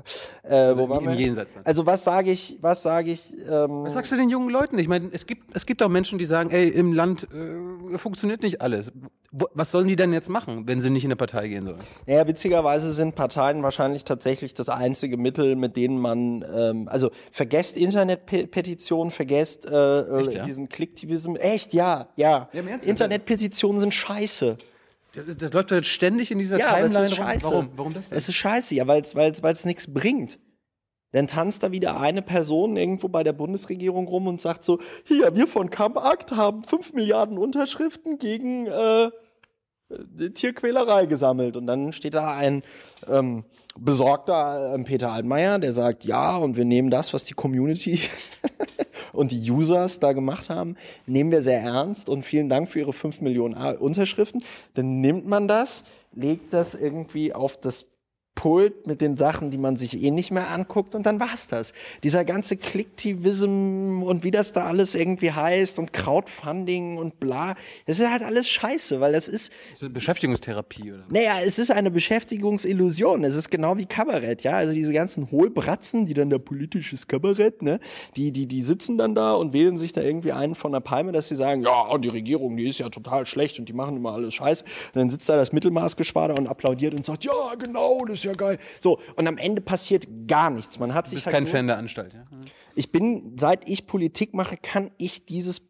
Äh, 0.70 0.76
wo 0.76 0.84
im- 0.84 0.90
waren 0.90 1.04
im 1.04 1.10
wir? 1.12 1.16
Jenseits. 1.18 1.52
Also 1.64 1.86
was 1.86 2.04
sage 2.04 2.30
ich, 2.30 2.58
was 2.60 2.82
sage 2.82 3.10
ich? 3.10 3.32
Ähm, 3.48 3.84
Was 3.84 3.94
sagst 3.94 4.12
du 4.12 4.16
den 4.16 4.28
jungen 4.30 4.50
Leuten? 4.50 4.78
Ich 4.78 4.88
meine, 4.88 5.08
es 5.12 5.26
gibt, 5.26 5.54
es 5.56 5.66
gibt 5.66 5.82
auch 5.82 5.88
Menschen, 5.88 6.18
die 6.18 6.24
sagen, 6.26 6.50
ey, 6.50 6.68
im 6.68 6.92
Land 6.92 7.28
äh, 7.32 7.98
funktioniert 7.98 8.42
nicht 8.42 8.60
alles. 8.60 8.92
Wo, 9.32 9.46
was 9.54 9.70
sollen 9.70 9.88
die 9.88 9.96
denn 9.96 10.12
jetzt 10.12 10.28
machen, 10.28 10.66
wenn 10.66 10.80
sie 10.80 10.88
nicht 10.90 11.04
in 11.04 11.08
eine 11.10 11.16
Partei 11.16 11.48
gehen 11.48 11.64
sollen? 11.66 11.78
Ja, 12.06 12.26
witzigerweise 12.26 12.92
sind 12.92 13.14
Parteien 13.16 13.62
wahrscheinlich 13.62 14.04
tatsächlich 14.04 14.54
das 14.54 14.68
einzige 14.68 15.16
Mittel, 15.16 15.56
mit 15.56 15.76
denen 15.76 15.98
man, 15.98 16.44
ähm, 16.56 16.88
also 16.88 17.10
vergesst 17.32 17.76
Internetpetitionen, 17.76 19.10
vergesst 19.10 19.66
äh, 19.68 20.00
äh, 20.00 20.20
Echt, 20.22 20.32
ja? 20.34 20.44
diesen 20.44 20.68
Klicktivismus. 20.68 21.38
Echt, 21.40 21.74
ja, 21.74 22.08
ja. 22.16 22.48
Ja, 22.52 22.62
Ernst? 22.62 22.86
Internetpetitionen 22.86 23.80
sind 23.80 23.94
scheiße. 23.94 24.56
Das, 25.14 25.24
das 25.38 25.52
läuft 25.52 25.70
jetzt 25.70 25.88
ständig 25.88 26.30
in 26.30 26.38
dieser 26.38 26.58
Ja, 26.58 26.68
aber 26.68 26.80
es 26.80 26.92
Timeline 26.92 27.06
ist 27.12 27.18
rum. 27.18 27.26
scheiße. 27.26 27.50
Warum? 27.50 27.68
Warum 27.76 27.94
das 27.94 28.08
denn? 28.08 28.18
Es 28.18 28.28
ist 28.28 28.34
scheiße, 28.34 28.74
ja, 28.74 28.86
weil 28.86 29.00
es 29.02 29.14
weil's, 29.14 29.42
weil's 29.42 29.64
nichts 29.64 29.92
bringt. 29.92 30.38
Dann 31.12 31.28
tanzt 31.28 31.62
da 31.62 31.70
wieder 31.72 31.98
eine 31.98 32.20
Person 32.20 32.76
irgendwo 32.76 33.08
bei 33.08 33.22
der 33.22 33.32
Bundesregierung 33.32 34.06
rum 34.08 34.26
und 34.26 34.40
sagt 34.40 34.62
so, 34.64 34.78
hier, 35.04 35.34
wir 35.34 35.46
von 35.46 35.70
Camp 35.70 35.96
Act 35.96 36.32
haben 36.32 36.64
fünf 36.64 36.92
Milliarden 36.92 37.38
Unterschriften 37.38 38.18
gegen 38.18 38.66
äh, 38.66 39.10
Tierquälerei 40.34 41.06
gesammelt. 41.06 41.56
Und 41.56 41.66
dann 41.66 41.92
steht 41.92 42.14
da 42.14 42.34
ein 42.34 42.62
ähm, 43.08 43.44
besorgter 43.78 44.74
ähm, 44.74 44.84
Peter 44.84 45.12
Altmaier, 45.12 45.58
der 45.58 45.72
sagt, 45.72 46.04
ja, 46.04 46.36
und 46.36 46.56
wir 46.56 46.64
nehmen 46.64 46.90
das, 46.90 47.14
was 47.14 47.24
die 47.24 47.34
Community 47.34 48.00
und 49.12 49.30
die 49.30 49.50
Users 49.50 50.00
da 50.00 50.12
gemacht 50.12 50.50
haben, 50.50 50.76
nehmen 51.06 51.30
wir 51.30 51.42
sehr 51.42 51.60
ernst 51.60 52.08
und 52.08 52.24
vielen 52.24 52.48
Dank 52.48 52.70
für 52.70 52.80
Ihre 52.80 52.92
fünf 52.92 53.20
Millionen 53.20 53.54
Unterschriften. 53.76 54.42
Dann 54.74 55.00
nimmt 55.00 55.26
man 55.26 55.48
das, 55.48 55.84
legt 56.14 56.52
das 56.52 56.74
irgendwie 56.74 57.32
auf 57.32 57.56
das 57.56 57.86
Kult 58.36 58.86
mit 58.86 59.00
den 59.00 59.16
Sachen, 59.16 59.50
die 59.50 59.58
man 59.58 59.76
sich 59.76 60.00
eh 60.00 60.12
nicht 60.12 60.30
mehr 60.30 60.50
anguckt 60.50 60.94
und 60.94 61.04
dann 61.04 61.18
war's 61.18 61.48
das. 61.48 61.72
Dieser 62.04 62.24
ganze 62.24 62.56
Klicktivism 62.56 64.02
und 64.04 64.22
wie 64.22 64.30
das 64.30 64.52
da 64.52 64.66
alles 64.66 64.94
irgendwie 64.94 65.32
heißt 65.32 65.80
und 65.80 65.92
Crowdfunding 65.92 66.98
und 66.98 67.18
bla, 67.18 67.56
das 67.86 67.98
ist 67.98 68.08
halt 68.08 68.22
alles 68.22 68.48
scheiße, 68.48 69.00
weil 69.00 69.12
das 69.12 69.26
ist... 69.26 69.50
Das 69.70 69.78
ist 69.78 69.82
eine 69.82 69.90
Beschäftigungstherapie, 69.90 70.92
oder? 70.92 71.04
Naja, 71.08 71.38
es 71.44 71.58
ist 71.58 71.70
eine 71.72 71.90
Beschäftigungsillusion. 71.90 73.24
Es 73.24 73.34
ist 73.34 73.50
genau 73.50 73.78
wie 73.78 73.86
Kabarett, 73.86 74.42
ja. 74.42 74.52
Also 74.52 74.72
diese 74.72 74.92
ganzen 74.92 75.30
Hohlbratzen, 75.30 76.06
die 76.06 76.14
dann 76.14 76.30
da 76.30 76.38
politisches 76.38 77.08
Kabarett, 77.08 77.62
ne, 77.62 77.80
die, 78.16 78.30
die, 78.30 78.46
die 78.46 78.62
sitzen 78.62 78.98
dann 78.98 79.14
da 79.14 79.34
und 79.34 79.52
wählen 79.52 79.76
sich 79.76 79.92
da 79.92 80.02
irgendwie 80.02 80.32
einen 80.32 80.54
von 80.54 80.72
der 80.72 80.80
Palme, 80.80 81.10
dass 81.10 81.28
sie 81.28 81.36
sagen, 81.36 81.62
ja, 81.62 81.80
und 81.88 82.04
die 82.04 82.10
Regierung, 82.10 82.56
die 82.56 82.68
ist 82.68 82.78
ja 82.78 82.90
total 82.90 83.26
schlecht 83.26 83.58
und 83.58 83.68
die 83.68 83.72
machen 83.72 83.96
immer 83.96 84.12
alles 84.12 84.34
scheiße. 84.34 84.62
Und 84.62 84.96
dann 84.96 85.10
sitzt 85.10 85.28
da 85.28 85.36
das 85.36 85.52
Mittelmaßgeschwader 85.52 86.38
und 86.38 86.46
applaudiert 86.46 86.94
und 86.94 87.04
sagt, 87.04 87.24
ja, 87.24 87.32
genau, 87.58 88.04
das 88.04 88.18
ist 88.18 88.25
ja 88.26 88.32
geil. 88.32 88.58
So, 88.80 89.00
und 89.16 89.26
am 89.26 89.38
Ende 89.38 89.62
passiert 89.62 90.06
gar 90.26 90.50
nichts. 90.50 90.78
Man 90.78 90.94
hat 90.94 91.06
Du 91.06 91.10
sich 91.10 91.16
bist 91.18 91.26
halt 91.26 91.34
kein 91.34 91.46
Fan 91.46 91.66
der 91.66 91.78
Anstalt, 91.78 92.12
ja? 92.14 92.24
ich 92.74 92.92
bin, 92.92 93.36
seit 93.38 93.68
ich 93.68 93.86
Politik 93.86 94.34
mache, 94.34 94.56
kann 94.56 94.90
ich 94.98 95.24
dieses 95.24 95.62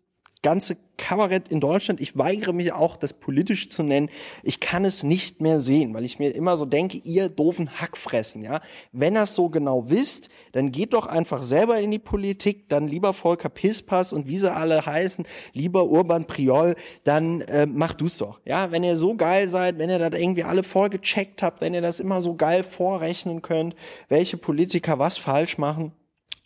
ganze 0.47 0.77
Kabarett 0.97 1.49
in 1.49 1.59
Deutschland, 1.59 2.01
ich 2.01 2.17
weigere 2.17 2.53
mich 2.53 2.73
auch, 2.73 2.97
das 2.97 3.15
politisch 3.15 3.69
zu 3.69 3.83
nennen. 3.83 4.09
Ich 4.45 4.61
kann 4.61 4.85
es 4.85 5.03
nicht 5.03 5.41
mehr 5.41 5.59
sehen, 5.59 5.93
weil 5.93 6.05
ich 6.05 6.21
mir 6.21 6.33
immer 6.37 6.57
so 6.57 6.67
denke, 6.67 6.99
ihr 7.03 7.29
doofen 7.29 7.81
Hackfressen, 7.81 8.45
ja. 8.45 8.61
Wenn 8.93 9.17
es 9.17 9.35
so 9.35 9.49
genau 9.49 9.91
wisst, 9.91 10.29
dann 10.53 10.71
geht 10.71 10.93
doch 10.93 11.07
einfach 11.07 11.43
selber 11.43 11.81
in 11.81 11.91
die 11.91 11.99
Politik, 11.99 12.69
dann 12.69 12.87
lieber 12.87 13.13
Volker 13.13 13.49
Pispas 13.49 14.13
und 14.13 14.29
wie 14.29 14.39
sie 14.39 14.53
alle 14.53 14.87
heißen, 14.87 15.27
lieber 15.53 15.89
Urban 15.89 16.29
Priol, 16.29 16.77
dann 17.03 17.41
äh, 17.41 17.67
mach 17.67 17.95
du's 17.95 18.19
doch, 18.19 18.39
ja. 18.45 18.71
Wenn 18.71 18.85
ihr 18.85 18.97
so 18.97 19.17
geil 19.17 19.49
seid, 19.49 19.79
wenn 19.79 19.91
ihr 19.91 19.99
das 19.99 20.13
irgendwie 20.13 20.45
alle 20.45 20.63
voll 20.63 20.91
gecheckt 20.91 21.43
habt, 21.43 21.61
wenn 21.61 21.75
ihr 21.75 21.83
das 21.83 21.99
immer 21.99 22.23
so 22.23 22.37
geil 22.37 22.63
vorrechnen 22.63 23.43
könnt, 23.43 23.75
welche 24.09 24.37
Politiker 24.37 25.01
was 25.01 25.19
falsch 25.19 25.59
machen, 25.59 25.91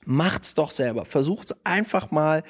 macht's 0.04 0.54
doch 0.54 0.70
selber. 0.70 1.04
Versucht's 1.04 1.54
einfach 1.64 2.10
mal 2.10 2.42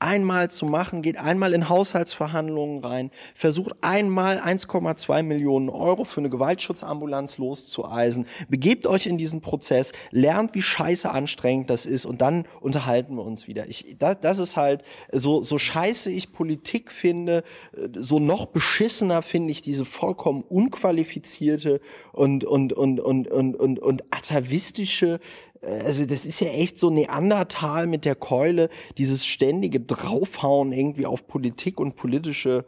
einmal 0.00 0.50
zu 0.50 0.66
machen, 0.66 1.02
geht 1.02 1.18
einmal 1.18 1.52
in 1.52 1.68
Haushaltsverhandlungen 1.68 2.84
rein, 2.84 3.10
versucht 3.34 3.76
einmal 3.82 4.38
1,2 4.38 5.22
Millionen 5.22 5.68
Euro 5.68 6.04
für 6.04 6.20
eine 6.20 6.30
Gewaltschutzambulanz 6.30 7.38
loszueisen, 7.38 8.26
begebt 8.48 8.86
euch 8.86 9.06
in 9.06 9.18
diesen 9.18 9.40
Prozess, 9.40 9.92
lernt, 10.10 10.54
wie 10.54 10.62
scheiße 10.62 11.10
anstrengend 11.10 11.70
das 11.70 11.84
ist 11.84 12.06
und 12.06 12.20
dann 12.20 12.46
unterhalten 12.60 13.16
wir 13.16 13.24
uns 13.24 13.48
wieder. 13.48 13.68
Ich, 13.68 13.96
das, 13.98 14.20
das 14.20 14.38
ist 14.38 14.56
halt 14.56 14.84
so, 15.12 15.42
so 15.42 15.58
scheiße 15.58 16.10
ich 16.10 16.32
Politik 16.32 16.92
finde, 16.92 17.42
äh, 17.72 17.88
so 17.94 18.20
noch 18.20 18.46
beschissener 18.46 19.22
finde 19.22 19.50
ich 19.50 19.62
diese 19.62 19.84
vollkommen 19.84 20.42
unqualifizierte 20.42 21.80
und, 22.12 22.44
und, 22.44 22.72
und, 22.72 23.00
und, 23.00 23.28
und, 23.28 23.56
und, 23.56 23.78
und 23.80 24.04
atavistische 24.10 25.18
also 25.62 26.06
das 26.06 26.24
ist 26.24 26.40
ja 26.40 26.48
echt 26.48 26.78
so 26.78 26.90
Neandertal 26.90 27.86
mit 27.86 28.04
der 28.04 28.14
Keule, 28.14 28.68
dieses 28.96 29.26
ständige 29.26 29.80
Draufhauen 29.80 30.72
irgendwie 30.72 31.06
auf 31.06 31.26
Politik 31.26 31.80
und 31.80 31.96
politische 31.96 32.64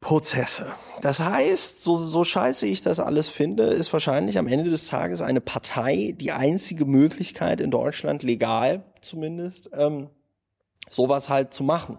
Prozesse. 0.00 0.66
Das 1.00 1.20
heißt, 1.20 1.82
so, 1.82 1.96
so 1.96 2.24
scheiße 2.24 2.66
ich 2.66 2.82
das 2.82 2.98
alles 2.98 3.28
finde, 3.28 3.64
ist 3.64 3.92
wahrscheinlich 3.92 4.36
am 4.36 4.48
Ende 4.48 4.68
des 4.68 4.86
Tages 4.86 5.20
eine 5.20 5.40
Partei 5.40 6.14
die 6.18 6.32
einzige 6.32 6.84
Möglichkeit 6.84 7.60
in 7.60 7.70
Deutschland, 7.70 8.24
legal 8.24 8.84
zumindest, 9.00 9.70
ähm, 9.72 10.08
sowas 10.90 11.28
halt 11.28 11.54
zu 11.54 11.62
machen. 11.62 11.98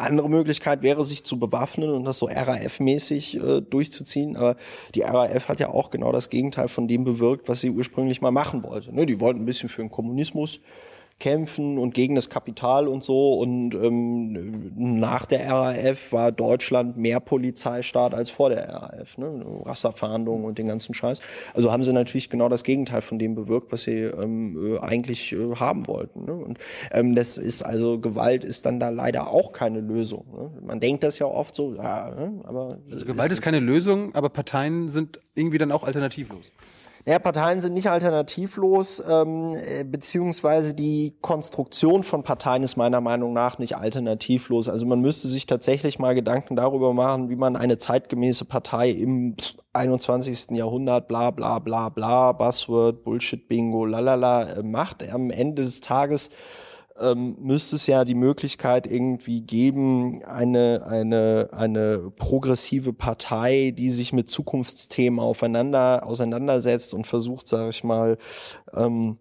Andere 0.00 0.28
Möglichkeit 0.28 0.82
wäre, 0.82 1.04
sich 1.04 1.24
zu 1.24 1.38
bewaffnen 1.38 1.90
und 1.90 2.04
das 2.04 2.18
so 2.18 2.26
RAF-mäßig 2.26 3.36
äh, 3.36 3.60
durchzuziehen. 3.60 4.36
Aber 4.36 4.56
die 4.94 5.02
RAF 5.02 5.48
hat 5.48 5.60
ja 5.60 5.68
auch 5.68 5.90
genau 5.90 6.12
das 6.12 6.28
Gegenteil 6.28 6.68
von 6.68 6.88
dem 6.88 7.04
bewirkt, 7.04 7.48
was 7.48 7.60
sie 7.60 7.70
ursprünglich 7.70 8.20
mal 8.20 8.30
machen 8.30 8.62
wollte. 8.62 8.94
Ne? 8.94 9.06
Die 9.06 9.20
wollten 9.20 9.40
ein 9.40 9.46
bisschen 9.46 9.68
für 9.68 9.82
den 9.82 9.90
Kommunismus 9.90 10.60
kämpfen 11.20 11.78
und 11.78 11.94
gegen 11.94 12.14
das 12.14 12.28
Kapital 12.28 12.88
und 12.88 13.04
so. 13.04 13.34
Und 13.34 13.74
ähm, 13.74 14.72
nach 14.76 15.26
der 15.26 15.48
RAF 15.48 16.12
war 16.12 16.32
Deutschland 16.32 16.96
mehr 16.96 17.20
Polizeistaat 17.20 18.14
als 18.14 18.30
vor 18.30 18.50
der 18.50 18.68
RAF. 18.68 19.18
Ne? 19.18 19.44
Rasterfahndung 19.64 20.44
und 20.44 20.58
den 20.58 20.66
ganzen 20.66 20.94
Scheiß. 20.94 21.20
Also 21.54 21.70
haben 21.70 21.84
sie 21.84 21.92
natürlich 21.92 22.30
genau 22.30 22.48
das 22.48 22.64
Gegenteil 22.64 23.02
von 23.02 23.18
dem 23.18 23.34
bewirkt, 23.34 23.70
was 23.70 23.82
sie 23.82 24.00
ähm, 24.00 24.76
äh, 24.76 24.78
eigentlich 24.80 25.32
äh, 25.32 25.54
haben 25.56 25.86
wollten. 25.86 26.24
Ne? 26.24 26.34
Und 26.34 26.58
ähm, 26.90 27.14
das 27.14 27.38
ist 27.38 27.62
also 27.62 28.00
Gewalt 28.00 28.44
ist 28.44 28.66
dann 28.66 28.80
da 28.80 28.88
leider 28.88 29.30
auch 29.30 29.52
keine 29.52 29.80
Lösung. 29.80 30.24
Ne? 30.32 30.50
Man 30.62 30.80
denkt 30.80 31.04
das 31.04 31.18
ja 31.18 31.26
oft 31.26 31.54
so, 31.54 31.74
ja, 31.74 32.10
ne? 32.10 32.40
aber 32.44 32.78
Also 32.90 33.04
Gewalt 33.04 33.30
ist 33.30 33.42
keine 33.42 33.60
Lösung, 33.60 34.14
aber 34.14 34.30
Parteien 34.30 34.88
sind 34.88 35.20
irgendwie 35.34 35.58
dann 35.58 35.70
auch 35.70 35.84
alternativlos. 35.84 36.50
Ja, 37.06 37.18
Parteien 37.18 37.62
sind 37.62 37.72
nicht 37.72 37.88
alternativlos, 37.88 39.02
ähm, 39.08 39.54
äh, 39.54 39.84
beziehungsweise 39.84 40.74
die 40.74 41.16
Konstruktion 41.22 42.02
von 42.02 42.22
Parteien 42.22 42.62
ist 42.62 42.76
meiner 42.76 43.00
Meinung 43.00 43.32
nach 43.32 43.58
nicht 43.58 43.76
alternativlos. 43.76 44.68
Also 44.68 44.84
man 44.84 45.00
müsste 45.00 45.26
sich 45.26 45.46
tatsächlich 45.46 45.98
mal 45.98 46.14
Gedanken 46.14 46.56
darüber 46.56 46.92
machen, 46.92 47.30
wie 47.30 47.36
man 47.36 47.56
eine 47.56 47.78
zeitgemäße 47.78 48.44
Partei 48.44 48.90
im 48.90 49.34
21. 49.72 50.50
Jahrhundert, 50.50 51.08
bla 51.08 51.30
bla 51.30 51.58
bla 51.58 51.88
bla, 51.88 52.32
Buzzword, 52.32 53.02
Bullshit, 53.02 53.48
Bingo, 53.48 53.86
lalala, 53.86 54.50
äh, 54.50 54.62
macht. 54.62 55.02
Am 55.10 55.30
Ende 55.30 55.62
des 55.62 55.80
Tages 55.80 56.28
ähm, 56.98 57.36
müsste 57.40 57.76
es 57.76 57.86
ja 57.86 58.04
die 58.04 58.14
Möglichkeit 58.14 58.86
irgendwie 58.86 59.42
geben, 59.42 60.22
eine, 60.24 60.86
eine, 60.86 61.48
eine 61.52 62.10
progressive 62.16 62.92
Partei, 62.92 63.72
die 63.76 63.90
sich 63.90 64.12
mit 64.12 64.30
Zukunftsthemen 64.30 65.20
aufeinander, 65.20 66.06
auseinandersetzt 66.06 66.94
und 66.94 67.06
versucht, 67.06 67.48
sage 67.48 67.70
ich 67.70 67.84
mal, 67.84 68.18
ähm, 68.74 69.18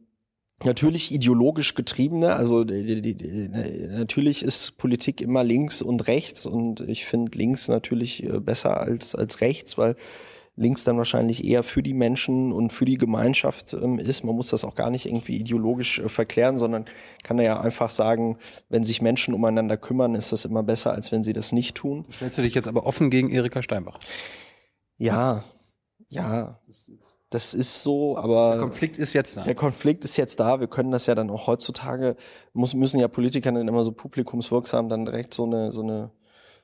Natürlich 0.65 1.13
ideologisch 1.13 1.73
getriebene, 1.73 2.35
also 2.35 2.65
die, 2.65 3.01
die, 3.01 3.15
die, 3.15 3.47
natürlich 3.87 4.43
ist 4.43 4.77
Politik 4.77 5.21
immer 5.21 5.41
links 5.41 5.81
und 5.81 6.07
rechts 6.07 6.45
und 6.45 6.81
ich 6.81 7.05
finde 7.05 7.37
links 7.37 7.69
natürlich 7.69 8.23
äh, 8.25 8.41
besser 8.41 8.81
als, 8.81 9.15
als 9.15 9.39
rechts, 9.39 9.77
weil 9.77 9.95
links 10.59 10.83
dann 10.83 10.97
wahrscheinlich 10.97 11.45
eher 11.45 11.63
für 11.63 11.81
die 11.81 11.93
Menschen 11.93 12.51
und 12.51 12.71
für 12.71 12.85
die 12.85 12.97
Gemeinschaft 12.97 13.73
ähm, 13.73 13.97
ist. 13.97 14.23
Man 14.23 14.35
muss 14.35 14.49
das 14.49 14.65
auch 14.65 14.75
gar 14.75 14.89
nicht 14.89 15.05
irgendwie 15.05 15.37
ideologisch 15.37 15.99
äh, 15.99 16.09
verklären, 16.09 16.57
sondern 16.57 16.85
kann 17.23 17.39
ja 17.39 17.59
einfach 17.61 17.89
sagen, 17.89 18.37
wenn 18.67 18.83
sich 18.83 19.01
Menschen 19.01 19.33
umeinander 19.33 19.77
kümmern, 19.77 20.15
ist 20.15 20.31
das 20.33 20.45
immer 20.45 20.61
besser, 20.61 20.91
als 20.91 21.11
wenn 21.11 21.23
sie 21.23 21.33
das 21.33 21.53
nicht 21.53 21.75
tun. 21.75 22.05
Stellst 22.11 22.37
du 22.37 22.41
dich 22.41 22.53
jetzt 22.53 22.67
aber 22.67 22.85
offen 22.85 23.09
gegen 23.09 23.29
Erika 23.29 23.63
Steinbach? 23.63 23.99
Ja, 24.97 25.45
ja, 26.09 26.59
das 27.29 27.53
ist 27.53 27.83
so, 27.83 28.17
aber 28.17 28.51
Der 28.51 28.59
Konflikt 28.59 28.97
ist 28.97 29.13
jetzt 29.13 29.37
da. 29.37 29.43
der 29.43 29.55
Konflikt 29.55 30.03
ist 30.03 30.17
jetzt 30.17 30.39
da. 30.39 30.59
Wir 30.59 30.67
können 30.67 30.91
das 30.91 31.05
ja 31.05 31.15
dann 31.15 31.29
auch 31.29 31.47
heutzutage, 31.47 32.15
muss, 32.53 32.73
müssen 32.73 32.99
ja 32.99 33.07
Politiker 33.07 33.51
dann 33.51 33.67
immer 33.67 33.83
so 33.83 33.91
publikumswirksam 33.91 34.89
dann 34.89 35.05
direkt 35.05 35.33
so 35.33 35.45
eine, 35.45 35.71
so 35.71 35.83
eine, 35.83 36.11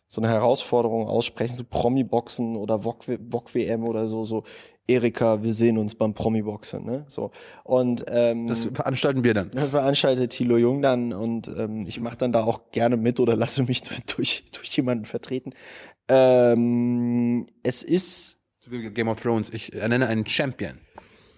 so 0.08 0.22
eine 0.22 0.30
Herausforderung 0.30 1.08
aussprechen, 1.08 1.56
so 1.56 1.64
Promi-Boxen 1.64 2.56
oder 2.56 2.84
VOG-WM 2.84 3.84
oder 3.84 4.08
so, 4.08 4.24
so, 4.24 4.44
Erika, 4.88 5.42
wir 5.42 5.54
sehen 5.54 5.78
uns 5.80 5.96
beim 5.96 6.14
Promi-Boxen, 6.14 6.86
ne? 6.86 7.06
So. 7.08 7.32
Und 7.64 8.06
ähm, 8.08 8.48
Das 8.48 8.66
veranstalten 8.72 9.24
wir 9.24 9.34
dann. 9.34 9.50
das 9.52 9.70
veranstaltet 9.70 10.32
Thilo 10.32 10.58
Jung 10.58 10.82
dann 10.84 11.12
und 11.12 11.48
ähm, 11.48 11.86
ich 11.88 12.00
mache 12.00 12.18
dann 12.18 12.32
da 12.32 12.44
auch 12.44 12.72
gerne 12.72 12.96
mit 12.96 13.20
oder 13.20 13.36
lasse 13.36 13.64
mich 13.64 13.82
durch, 14.16 14.46
durch 14.52 14.76
jemanden 14.78 15.06
vertreten. 15.06 15.54
Ähm, 16.08 17.48
es 17.64 17.82
ist 17.84 18.38
Game 18.70 19.08
of 19.08 19.22
Thrones. 19.22 19.50
Ich 19.52 19.74
ernenne 19.74 20.08
einen 20.08 20.26
Champion. 20.28 20.80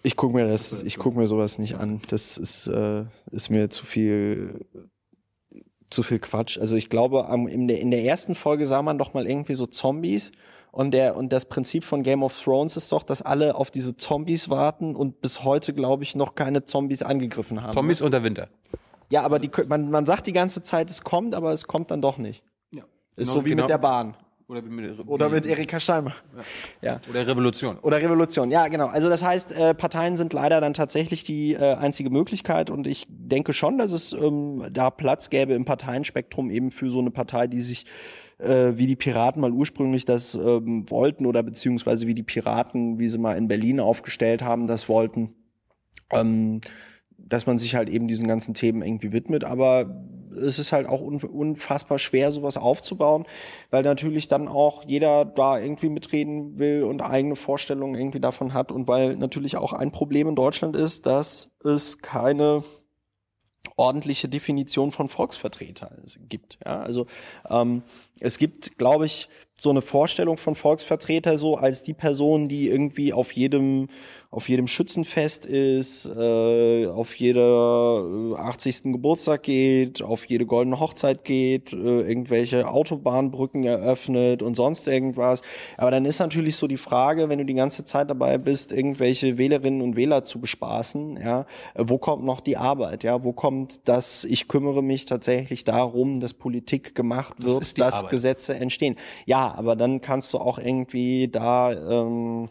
Ich 0.04 0.16
gucke 0.16 0.36
mir 0.36 0.48
das, 0.48 0.84
ich 0.84 0.98
gucke 0.98 1.18
mir 1.18 1.28
sowas 1.28 1.58
nicht 1.58 1.76
an. 1.76 2.02
Das 2.10 2.38
ist, 2.38 2.68
äh, 2.68 3.06
ist 3.32 3.50
mir 3.50 3.70
zu 3.70 3.86
viel, 3.86 4.66
zu 5.90 6.04
viel 6.04 6.20
Quatsch. 6.20 6.58
Also 6.58 6.76
ich 6.76 6.90
glaube, 6.90 7.28
in, 7.50 7.68
der, 7.68 7.80
in 7.80 7.92
der 7.92 8.04
ersten 8.04 8.36
Folge 8.36 8.66
sah 8.68 8.82
man 8.82 8.98
doch 8.98 9.14
mal 9.14 9.28
irgendwie 9.28 9.54
so 9.56 9.66
Zombies. 9.66 10.32
Und 10.72 10.92
der, 10.92 11.16
und 11.16 11.32
das 11.34 11.46
Prinzip 11.46 11.84
von 11.84 12.04
Game 12.04 12.22
of 12.22 12.40
Thrones 12.40 12.78
ist 12.78 12.92
doch, 12.92 13.02
dass 13.04 13.22
alle 13.22 13.56
auf 13.56 13.72
diese 13.72 13.96
Zombies 13.98 14.50
warten 14.50 14.96
und 14.96 15.22
bis 15.22 15.44
heute, 15.44 15.74
glaube 15.74 16.04
ich, 16.04 16.14
noch 16.16 16.36
keine 16.36 16.66
Zombies 16.66 17.02
angegriffen 17.02 17.64
haben. 17.64 17.74
Zombies 17.74 18.02
unter 18.02 18.22
Winter. 18.24 18.50
Ja, 19.10 19.24
aber 19.24 19.40
die, 19.40 19.50
man, 19.68 19.90
man 19.90 20.06
sagt 20.06 20.28
die 20.28 20.34
ganze 20.34 20.62
Zeit, 20.64 20.92
es 20.92 21.02
kommt, 21.02 21.34
aber 21.34 21.54
es 21.54 21.66
kommt 21.66 21.90
dann 21.90 22.02
doch 22.02 22.18
nicht. 22.18 22.44
Ja. 22.72 22.84
Ist 23.16 23.30
Genau- 23.30 23.32
so 23.32 23.46
wie 23.46 23.50
genau- 23.50 23.64
mit 23.64 23.70
der 23.70 23.78
Bahn. 23.78 24.18
Oder 24.50 24.62
mit, 24.62 25.08
Oder 25.08 25.30
mit 25.30 25.46
Erika 25.46 25.78
Steinmach. 25.78 26.24
Ja. 26.82 27.02
Oder 27.10 27.28
Revolution. 27.28 27.78
Oder 27.80 28.02
Revolution, 28.02 28.50
ja, 28.50 28.70
genau. 28.70 28.88
Also 28.88 29.10
das 29.10 29.22
heißt, 29.22 29.52
äh, 29.52 29.74
Parteien 29.74 30.16
sind 30.16 30.32
leider 30.32 30.62
dann 30.62 30.74
tatsächlich 30.74 31.24
die 31.24 31.54
äh, 31.54 31.76
einzige 31.76 32.10
Möglichkeit 32.10 32.70
und 32.70 32.88
ich 32.88 33.06
denke 33.10 33.52
schon, 33.52 33.78
dass 33.78 33.92
es 33.92 34.14
ähm, 34.14 34.64
da 34.72 34.90
Platz 34.90 35.30
gäbe 35.30 35.54
im 35.54 35.66
Parteienspektrum 35.66 36.50
eben 36.50 36.72
für 36.72 36.90
so 36.90 37.00
eine 37.00 37.12
Partei, 37.12 37.48
die 37.48 37.60
sich 37.60 37.86
äh, 38.38 38.78
wie 38.78 38.88
die 38.88 38.96
Piraten 38.96 39.42
mal 39.42 39.52
ursprünglich 39.52 40.06
das 40.06 40.34
ähm, 40.36 40.90
wollten 40.90 41.26
oder 41.26 41.44
beziehungsweise 41.44 42.08
wie 42.08 42.14
die 42.14 42.24
Piraten, 42.24 43.00
wie 43.00 43.10
sie 43.10 43.18
mal 43.18 43.38
in 43.38 43.50
Berlin 43.50 43.82
aufgestellt 43.82 44.42
haben, 44.42 44.68
das 44.68 44.88
wollten, 44.88 45.34
ähm, 46.14 46.62
dass 47.18 47.48
man 47.48 47.58
sich 47.58 47.76
halt 47.76 47.90
eben 47.90 48.08
diesen 48.08 48.28
ganzen 48.28 48.54
Themen 48.54 48.82
irgendwie 48.82 49.12
widmet. 49.12 49.44
Aber 49.44 50.06
es 50.38 50.60
ist 50.60 50.72
halt 50.72 50.88
auch 50.88 51.02
unfassbar 51.02 52.00
schwer, 52.00 52.32
sowas 52.32 52.58
aufzubauen, 52.58 53.26
weil 53.70 53.84
natürlich 53.84 54.28
dann 54.28 54.48
auch 54.48 54.84
jeder 54.86 55.26
da 55.26 55.60
irgendwie 55.60 55.90
mitreden 55.90 56.58
will 56.60 56.84
und 56.84 57.02
eigene 57.02 57.36
Vorstellungen 57.36 57.96
irgendwie 57.96 58.20
davon 58.20 58.54
hat 58.54 58.72
und 58.72 58.88
weil 58.88 59.16
natürlich 59.16 59.58
auch 59.58 59.74
ein 59.74 59.92
Problem 59.92 60.28
in 60.30 60.36
Deutschland 60.36 60.76
ist, 60.76 61.06
dass 61.06 61.52
es 61.64 62.00
keine 62.00 62.64
ordentliche 63.78 64.28
Definition 64.28 64.92
von 64.92 65.08
Volksvertreter 65.08 65.92
gibt. 66.28 66.58
Ja, 66.66 66.82
also 66.82 67.06
ähm, 67.50 67.84
es 68.20 68.40
gibt, 68.40 68.78
glaube 68.78 69.06
ich, 69.06 69.30
so 69.56 69.70
eine 69.70 69.82
Vorstellung 69.82 70.38
von 70.38 70.56
Volksvertreter 70.56 71.38
so 71.38 71.56
als 71.56 71.84
die 71.84 71.94
Person, 71.94 72.48
die 72.50 72.70
irgendwie 72.70 73.14
auf 73.14 73.32
jedem 73.32 73.90
auf 74.38 74.50
jedem 74.50 74.68
Schützenfest 74.68 75.48
ist, 75.48 76.06
äh, 76.06 76.86
auf 76.86 77.16
jeder 77.16 78.36
80. 78.38 78.86
Äh, 78.86 78.92
Geburtstag 78.92 79.42
geht, 79.42 80.04
auf 80.04 80.26
jede 80.26 80.46
goldene 80.46 80.80
Hochzeit 80.80 81.24
geht, 81.24 81.74
äh, 81.74 82.02
irgendwelche 82.02 82.70
Autobahnbrücken 82.70 83.64
eröffnet 83.64 84.44
und 84.44 84.54
sonst 84.54 84.88
irgendwas. 84.88 85.42
Aber 85.76 85.90
dann 85.90 86.06
ist 86.06 86.20
natürlich 86.20 86.56
so 86.56 86.68
die 86.68 86.78
Frage, 86.78 87.30
wenn 87.30 87.40
du 87.40 87.46
die 87.46 87.56
ganze 87.56 87.84
Zeit 87.84 88.12
dabei 88.12 88.38
bist, 88.38 88.72
irgendwelche 88.72 89.40
Wählerinnen 89.40 89.82
und 89.82 89.96
Wähler 89.96 90.24
zu 90.24 90.40
bespaßen, 90.40 91.18
ja, 91.18 91.48
wo 91.76 91.98
kommt 91.98 92.24
noch 92.24 92.40
die 92.40 92.58
Arbeit, 92.58 93.04
ja, 93.04 93.24
wo 93.24 93.34
kommt 93.34 93.88
das, 93.90 94.24
ich 94.24 94.48
kümmere 94.48 94.84
mich 94.84 95.06
tatsächlich 95.06 95.64
darum, 95.64 96.20
dass 96.20 96.36
Politik 96.36 96.94
gemacht 96.94 97.34
wird, 97.40 97.62
das 97.62 97.74
dass 97.74 97.96
Arbeit. 97.96 98.12
Gesetze 98.12 98.54
entstehen. 98.54 98.98
Ja, 99.26 99.56
aber 99.58 99.76
dann 99.76 100.00
kannst 100.00 100.32
du 100.32 100.38
auch 100.38 100.60
irgendwie 100.60 101.28
da 101.28 101.72
ähm, 101.72 102.50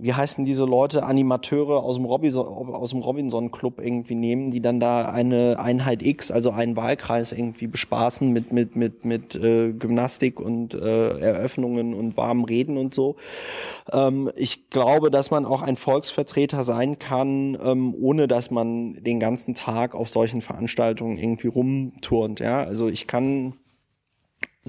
wie 0.00 0.14
heißen 0.14 0.44
diese 0.44 0.64
Leute, 0.64 1.02
Animateure 1.02 1.82
aus 1.82 1.96
dem 1.96 2.04
Robinson, 2.04 2.46
aus 2.46 2.90
dem 2.90 3.00
Robinson 3.00 3.50
Club 3.50 3.80
irgendwie 3.80 4.14
nehmen, 4.14 4.52
die 4.52 4.60
dann 4.60 4.78
da 4.78 5.06
eine 5.10 5.58
Einheit 5.58 6.02
X, 6.02 6.30
also 6.30 6.50
einen 6.50 6.76
Wahlkreis 6.76 7.32
irgendwie 7.32 7.66
bespaßen 7.66 8.32
mit 8.32 8.52
mit 8.52 8.76
mit 8.76 9.04
mit 9.04 9.34
äh, 9.34 9.72
Gymnastik 9.72 10.38
und 10.38 10.74
äh, 10.74 11.18
Eröffnungen 11.18 11.94
und 11.94 12.16
warmen 12.16 12.44
Reden 12.44 12.76
und 12.78 12.94
so. 12.94 13.16
Ähm, 13.92 14.30
ich 14.36 14.70
glaube, 14.70 15.10
dass 15.10 15.32
man 15.32 15.44
auch 15.44 15.62
ein 15.62 15.76
Volksvertreter 15.76 16.62
sein 16.62 17.00
kann, 17.00 17.58
ähm, 17.60 17.92
ohne 18.00 18.28
dass 18.28 18.52
man 18.52 19.02
den 19.02 19.18
ganzen 19.18 19.54
Tag 19.54 19.96
auf 19.96 20.08
solchen 20.08 20.42
Veranstaltungen 20.42 21.18
irgendwie 21.18 21.48
rumturnt. 21.48 22.38
Ja, 22.38 22.62
also 22.62 22.88
ich 22.88 23.08
kann 23.08 23.54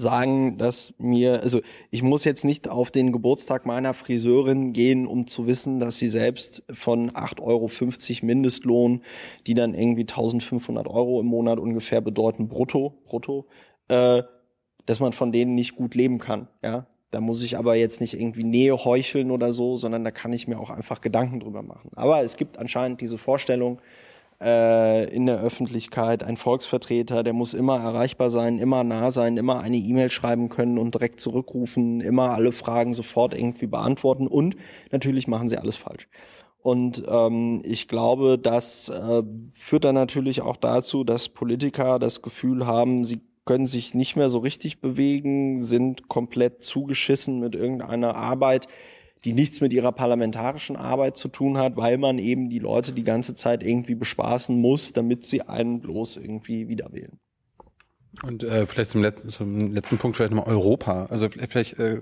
sagen, 0.00 0.58
dass 0.58 0.92
mir, 0.98 1.42
also 1.42 1.60
ich 1.90 2.02
muss 2.02 2.24
jetzt 2.24 2.44
nicht 2.44 2.68
auf 2.68 2.90
den 2.90 3.12
Geburtstag 3.12 3.66
meiner 3.66 3.94
Friseurin 3.94 4.72
gehen, 4.72 5.06
um 5.06 5.26
zu 5.26 5.46
wissen, 5.46 5.80
dass 5.80 5.98
sie 5.98 6.08
selbst 6.08 6.64
von 6.72 7.10
8,50 7.10 7.40
Euro 7.42 7.70
Mindestlohn, 8.26 9.02
die 9.46 9.54
dann 9.54 9.74
irgendwie 9.74 10.02
1500 10.02 10.88
Euro 10.88 11.20
im 11.20 11.26
Monat 11.26 11.58
ungefähr 11.58 12.00
bedeuten, 12.00 12.48
brutto, 12.48 12.94
brutto, 13.04 13.46
äh, 13.88 14.22
dass 14.86 15.00
man 15.00 15.12
von 15.12 15.32
denen 15.32 15.54
nicht 15.54 15.76
gut 15.76 15.94
leben 15.94 16.18
kann, 16.18 16.48
ja. 16.62 16.86
Da 17.12 17.20
muss 17.20 17.42
ich 17.42 17.58
aber 17.58 17.74
jetzt 17.74 18.00
nicht 18.00 18.14
irgendwie 18.14 18.44
Nähe 18.44 18.84
heucheln 18.84 19.32
oder 19.32 19.52
so, 19.52 19.76
sondern 19.76 20.04
da 20.04 20.12
kann 20.12 20.32
ich 20.32 20.46
mir 20.46 20.60
auch 20.60 20.70
einfach 20.70 21.00
Gedanken 21.00 21.40
drüber 21.40 21.60
machen. 21.60 21.90
Aber 21.96 22.22
es 22.22 22.36
gibt 22.36 22.56
anscheinend 22.56 23.00
diese 23.00 23.18
Vorstellung, 23.18 23.80
äh, 24.42 25.04
in 25.14 25.26
der 25.26 25.40
Öffentlichkeit, 25.40 26.22
ein 26.22 26.36
Volksvertreter, 26.36 27.22
der 27.22 27.32
muss 27.32 27.54
immer 27.54 27.78
erreichbar 27.78 28.30
sein, 28.30 28.58
immer 28.58 28.84
nah 28.84 29.10
sein, 29.10 29.36
immer 29.36 29.60
eine 29.60 29.76
E-Mail 29.76 30.10
schreiben 30.10 30.48
können 30.48 30.78
und 30.78 30.94
direkt 30.94 31.20
zurückrufen, 31.20 32.00
immer 32.00 32.30
alle 32.30 32.52
Fragen 32.52 32.94
sofort 32.94 33.34
irgendwie 33.34 33.66
beantworten 33.66 34.26
und 34.26 34.56
natürlich 34.90 35.28
machen 35.28 35.48
sie 35.48 35.58
alles 35.58 35.76
falsch. 35.76 36.08
Und 36.62 37.02
ähm, 37.08 37.62
ich 37.64 37.88
glaube, 37.88 38.38
das 38.38 38.90
äh, 38.90 39.22
führt 39.54 39.84
dann 39.84 39.94
natürlich 39.94 40.42
auch 40.42 40.56
dazu, 40.56 41.04
dass 41.04 41.30
Politiker 41.30 41.98
das 41.98 42.20
Gefühl 42.20 42.66
haben, 42.66 43.04
sie 43.04 43.22
können 43.46 43.66
sich 43.66 43.94
nicht 43.94 44.16
mehr 44.16 44.28
so 44.28 44.38
richtig 44.38 44.80
bewegen, 44.80 45.62
sind 45.62 46.08
komplett 46.08 46.62
zugeschissen 46.62 47.40
mit 47.40 47.54
irgendeiner 47.54 48.14
Arbeit, 48.14 48.66
die 49.24 49.32
nichts 49.32 49.60
mit 49.60 49.72
ihrer 49.72 49.92
parlamentarischen 49.92 50.76
Arbeit 50.76 51.16
zu 51.16 51.28
tun 51.28 51.58
hat, 51.58 51.76
weil 51.76 51.98
man 51.98 52.18
eben 52.18 52.48
die 52.48 52.58
Leute 52.58 52.92
die 52.92 53.04
ganze 53.04 53.34
Zeit 53.34 53.62
irgendwie 53.62 53.94
bespaßen 53.94 54.58
muss, 54.58 54.92
damit 54.92 55.24
sie 55.24 55.42
einen 55.42 55.80
bloß 55.80 56.16
irgendwie 56.16 56.68
wieder 56.68 56.92
wählen. 56.92 57.18
Und 58.22 58.42
äh, 58.42 58.66
vielleicht 58.66 58.90
zum 58.90 59.02
letzten, 59.02 59.30
zum 59.30 59.72
letzten 59.72 59.98
Punkt 59.98 60.16
vielleicht 60.16 60.32
nochmal 60.32 60.52
Europa. 60.52 61.06
Also 61.06 61.28
vielleicht 61.28 61.78
äh, 61.78 62.00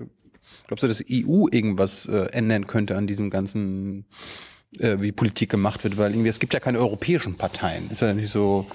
glaubst 0.67 0.83
du, 0.83 0.87
dass 0.87 1.03
EU 1.09 1.47
irgendwas 1.51 2.05
äh, 2.07 2.25
ändern 2.31 2.67
könnte 2.67 2.97
an 2.97 3.05
diesem 3.05 3.29
ganzen, 3.29 4.05
äh, 4.77 4.99
wie 4.99 5.11
Politik 5.11 5.49
gemacht 5.49 5.83
wird? 5.83 5.97
Weil 5.97 6.11
irgendwie 6.11 6.29
es 6.29 6.39
gibt 6.39 6.53
ja 6.53 6.59
keine 6.59 6.79
europäischen 6.79 7.35
Parteien. 7.35 7.89
Ist 7.91 8.01
ja 8.01 8.13
nicht 8.13 8.31
so, 8.31 8.65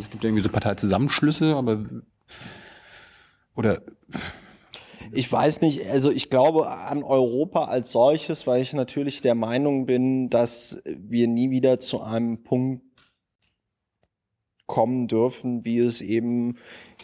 es 0.00 0.10
gibt 0.10 0.24
irgendwie 0.24 0.42
so 0.42 0.48
Parteizusammenschlüsse, 0.48 1.54
aber 1.56 1.84
oder 3.56 3.82
ich 5.12 5.30
weiß 5.30 5.60
nicht, 5.60 5.86
also 5.90 6.10
ich 6.10 6.30
glaube 6.30 6.68
an 6.68 7.02
Europa 7.02 7.64
als 7.64 7.90
solches, 7.92 8.46
weil 8.46 8.62
ich 8.62 8.72
natürlich 8.72 9.20
der 9.20 9.34
Meinung 9.34 9.86
bin, 9.86 10.30
dass 10.30 10.82
wir 10.84 11.28
nie 11.28 11.50
wieder 11.50 11.80
zu 11.80 12.02
einem 12.02 12.42
Punkt 12.42 12.82
kommen 14.66 15.08
dürfen, 15.08 15.64
wie 15.64 15.78
es 15.78 16.00
eben 16.00 16.56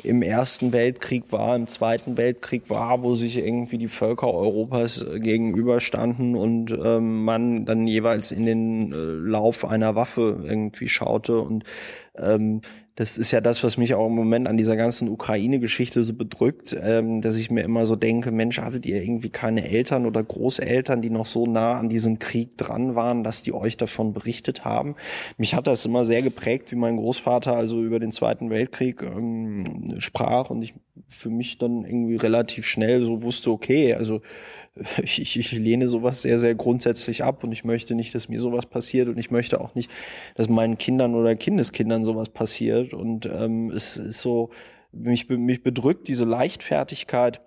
im 0.03 0.23
Ersten 0.23 0.73
Weltkrieg 0.73 1.31
war, 1.31 1.55
im 1.57 1.67
Zweiten 1.67 2.17
Weltkrieg 2.17 2.71
war, 2.71 3.03
wo 3.03 3.15
sich 3.15 3.37
irgendwie 3.37 3.77
die 3.77 3.89
Völker 3.89 4.33
Europas 4.33 5.05
gegenüberstanden 5.17 6.37
und 6.37 6.73
ähm, 6.73 7.25
man 7.25 7.67
dann 7.67 7.87
jeweils 7.87 8.33
in 8.33 8.47
den 8.47 8.93
äh, 8.93 8.97
Lauf 8.97 9.67
einer 9.67 9.95
Waffe 9.95 10.43
irgendwie 10.43 10.89
schaute 10.89 11.41
und 11.41 11.65
ähm, 12.17 12.63
das 12.97 13.17
ist 13.17 13.31
ja 13.31 13.41
das, 13.41 13.65
was 13.65 13.77
mich 13.77 13.95
auch 13.95 14.07
im 14.07 14.15
Moment 14.15 14.49
an 14.49 14.57
dieser 14.57 14.77
ganzen 14.77 15.09
Ukraine-Geschichte 15.09 16.03
so 16.03 16.13
bedrückt, 16.13 16.77
ähm, 16.81 17.21
dass 17.21 17.37
ich 17.37 17.51
mir 17.51 17.63
immer 17.63 17.87
so 17.87 17.97
denke, 17.97 18.31
Mensch, 18.31 18.59
hattet 18.59 18.85
ihr 18.85 19.03
irgendwie 19.03 19.31
keine 19.31 19.69
Eltern 19.69 20.07
oder 20.07 20.23
Großeltern, 20.23 21.01
die 21.01 21.11
noch 21.11 21.27
so 21.27 21.47
nah 21.47 21.79
an 21.79 21.89
diesem 21.89 22.19
Krieg 22.19 22.59
dran 22.59 22.95
waren, 22.95 23.25
dass 23.25 23.43
die 23.43 23.55
euch 23.55 23.77
davon 23.77 24.13
berichtet 24.13 24.65
haben? 24.65 24.97
Mich 25.39 25.55
hat 25.55 25.67
das 25.67 25.87
immer 25.87 26.05
sehr 26.05 26.23
geprägt, 26.23 26.73
wie 26.73 26.77
mein 26.77 26.97
Großvater 26.97 27.55
also 27.55 27.83
über 27.83 28.01
den 28.01 28.13
Zweiten 28.13 28.51
Weltkrieg 28.51 29.03
ähm, 29.03 29.95
sprach 29.99 30.51
und 30.51 30.63
ich 30.63 30.75
für 31.09 31.31
mich 31.31 31.59
dann 31.59 31.85
irgendwie 31.85 32.17
relativ 32.17 32.67
schnell 32.67 33.05
so 33.05 33.23
wusste, 33.23 33.51
okay, 33.51 33.95
also 33.95 34.21
ich, 35.03 35.37
ich 35.39 35.53
lehne 35.53 35.89
sowas 35.89 36.23
sehr, 36.23 36.39
sehr 36.39 36.55
grundsätzlich 36.55 37.25
ab 37.25 37.45
und 37.45 37.53
ich 37.53 37.65
möchte 37.65 37.95
nicht, 37.95 38.15
dass 38.15 38.29
mir 38.29 38.41
sowas 38.41 38.67
passiert 38.67 39.09
und 39.09 39.19
ich 39.19 39.31
möchte 39.31 39.61
auch 39.61 39.75
nicht, 39.75 39.91
dass 40.35 40.49
meinen 40.49 40.79
Kindern 40.79 41.15
oder 41.15 41.35
Kindeskindern 41.35 42.05
sowas 42.05 42.29
passiert. 42.31 42.95
Und 42.95 43.27
ähm, 43.27 43.71
es 43.71 43.97
ist 43.97 44.21
so, 44.21 44.51
mich, 44.93 45.29
mich 45.29 45.63
bedrückt 45.63 46.09
diese 46.09 46.25
Leichtfertigkeit, 46.25 47.41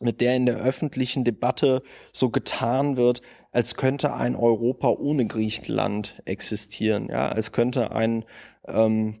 mit 0.00 0.20
der 0.20 0.34
in 0.34 0.46
der 0.46 0.56
öffentlichen 0.56 1.22
Debatte 1.24 1.82
so 2.12 2.30
getan 2.30 2.96
wird, 2.96 3.22
als 3.52 3.76
könnte 3.76 4.14
ein 4.14 4.34
Europa 4.34 4.88
ohne 4.88 5.26
Griechenland 5.26 6.20
existieren, 6.24 7.08
ja, 7.08 7.28
als 7.28 7.52
könnte 7.52 7.92
ein 7.92 8.24
ähm, 8.68 9.16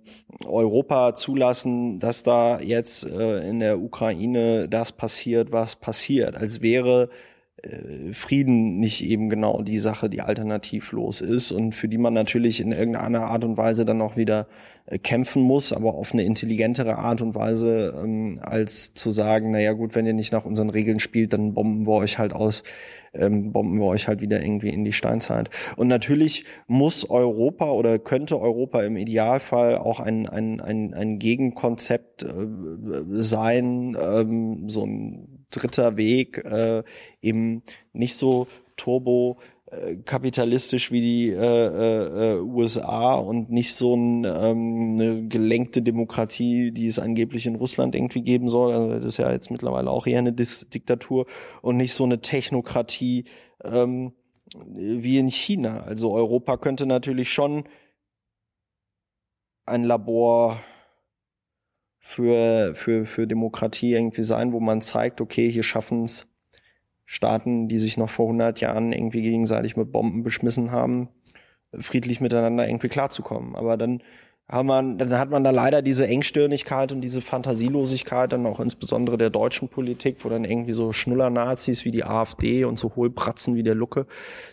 Europa 0.46 1.14
zulassen, 1.14 1.98
dass 1.98 2.22
da 2.22 2.60
jetzt 2.60 3.04
äh, 3.04 3.48
in 3.48 3.60
der 3.60 3.80
Ukraine 3.80 4.68
das 4.68 4.92
passiert, 4.92 5.52
was 5.52 5.76
passiert, 5.76 6.36
als 6.36 6.62
wäre 6.62 7.08
Frieden 8.12 8.78
nicht 8.78 9.04
eben 9.04 9.28
genau 9.28 9.62
die 9.62 9.78
Sache, 9.78 10.10
die 10.10 10.20
alternativlos 10.20 11.20
ist 11.20 11.52
und 11.52 11.72
für 11.72 11.88
die 11.88 11.98
man 11.98 12.12
natürlich 12.12 12.60
in 12.60 12.72
irgendeiner 12.72 13.22
Art 13.22 13.44
und 13.44 13.56
Weise 13.56 13.84
dann 13.84 14.00
auch 14.00 14.16
wieder 14.16 14.48
äh, 14.86 14.98
kämpfen 14.98 15.42
muss, 15.42 15.72
aber 15.72 15.94
auf 15.94 16.12
eine 16.12 16.24
intelligentere 16.24 16.98
Art 16.98 17.22
und 17.22 17.36
Weise, 17.36 17.94
ähm, 18.02 18.40
als 18.42 18.94
zu 18.94 19.12
sagen, 19.12 19.52
naja 19.52 19.74
gut, 19.74 19.94
wenn 19.94 20.06
ihr 20.06 20.12
nicht 20.12 20.32
nach 20.32 20.44
unseren 20.44 20.70
Regeln 20.70 20.98
spielt, 20.98 21.32
dann 21.32 21.54
bomben 21.54 21.86
wir 21.86 21.92
euch 21.92 22.18
halt 22.18 22.32
aus, 22.32 22.64
ähm, 23.14 23.52
bomben 23.52 23.78
wir 23.78 23.86
euch 23.86 24.08
halt 24.08 24.20
wieder 24.20 24.42
irgendwie 24.42 24.70
in 24.70 24.84
die 24.84 24.92
Steinzeit. 24.92 25.48
Und 25.76 25.86
natürlich 25.86 26.44
muss 26.66 27.08
Europa 27.08 27.70
oder 27.70 28.00
könnte 28.00 28.40
Europa 28.40 28.82
im 28.82 28.96
Idealfall 28.96 29.78
auch 29.78 30.00
ein, 30.00 30.28
ein, 30.28 30.60
ein, 30.60 30.94
ein 30.94 31.20
Gegenkonzept 31.20 32.24
äh, 32.24 32.28
sein, 33.20 33.96
ähm, 34.02 34.68
so 34.68 34.84
ein 34.84 35.31
dritter 35.52 35.96
Weg, 35.96 36.38
äh, 36.38 36.82
eben 37.20 37.62
nicht 37.92 38.16
so 38.16 38.48
turbo 38.76 39.38
äh, 39.72 39.96
kapitalistisch 40.04 40.92
wie 40.92 41.00
die 41.00 41.30
äh, 41.30 42.36
äh, 42.36 42.40
USA 42.40 43.14
und 43.14 43.50
nicht 43.50 43.74
so 43.74 43.94
ein, 43.94 44.24
ähm, 44.24 45.00
eine 45.00 45.28
gelenkte 45.28 45.80
Demokratie, 45.80 46.72
die 46.72 46.86
es 46.86 46.98
angeblich 46.98 47.46
in 47.46 47.54
Russland 47.54 47.94
irgendwie 47.94 48.20
geben 48.20 48.50
soll. 48.50 48.74
Also 48.74 48.90
das 48.90 49.04
ist 49.04 49.16
ja 49.16 49.32
jetzt 49.32 49.50
mittlerweile 49.50 49.90
auch 49.90 50.06
eher 50.06 50.18
eine 50.18 50.34
Dis 50.34 50.68
Diktatur 50.68 51.24
und 51.62 51.78
nicht 51.78 51.94
so 51.94 52.04
eine 52.04 52.20
Technokratie 52.20 53.24
ähm, 53.64 54.12
wie 54.66 55.16
in 55.16 55.28
China. 55.28 55.80
Also 55.80 56.12
Europa 56.12 56.58
könnte 56.58 56.84
natürlich 56.84 57.32
schon 57.32 57.64
ein 59.64 59.84
Labor 59.84 60.60
für, 62.04 62.74
für, 62.74 63.06
für 63.06 63.26
Demokratie 63.26 63.94
irgendwie 63.94 64.24
sein, 64.24 64.52
wo 64.52 64.60
man 64.60 64.82
zeigt, 64.82 65.20
okay, 65.20 65.48
hier 65.48 65.62
schaffen 65.62 66.02
es 66.02 66.28
Staaten, 67.06 67.68
die 67.68 67.78
sich 67.78 67.96
noch 67.96 68.10
vor 68.10 68.26
100 68.26 68.60
Jahren 68.60 68.92
irgendwie 68.92 69.22
gegenseitig 69.22 69.76
mit 69.76 69.92
Bomben 69.92 70.24
beschmissen 70.24 70.72
haben, 70.72 71.08
friedlich 71.78 72.20
miteinander 72.20 72.66
irgendwie 72.66 72.88
klarzukommen. 72.88 73.54
Aber 73.54 73.76
dann 73.76 74.02
haben 74.48 74.66
man, 74.66 74.98
dann 74.98 75.18
hat 75.18 75.30
man 75.30 75.44
da 75.44 75.50
leider 75.50 75.80
diese 75.80 76.06
Engstirnigkeit 76.06 76.92
und 76.92 77.00
diese 77.00 77.20
Fantasielosigkeit 77.20 78.32
dann 78.32 78.44
auch 78.44 78.60
insbesondere 78.60 79.16
der 79.16 79.30
deutschen 79.30 79.68
Politik, 79.68 80.18
wo 80.20 80.28
dann 80.28 80.44
irgendwie 80.44 80.74
so 80.74 80.92
Schnuller-Nazis 80.92 81.84
wie 81.84 81.90
die 81.90 82.04
AfD 82.04 82.64
und 82.64 82.78
so 82.78 82.94
Hohlbratzen 82.94 83.54
wie 83.54 83.62
der 83.62 83.74
Lucke 83.74 84.06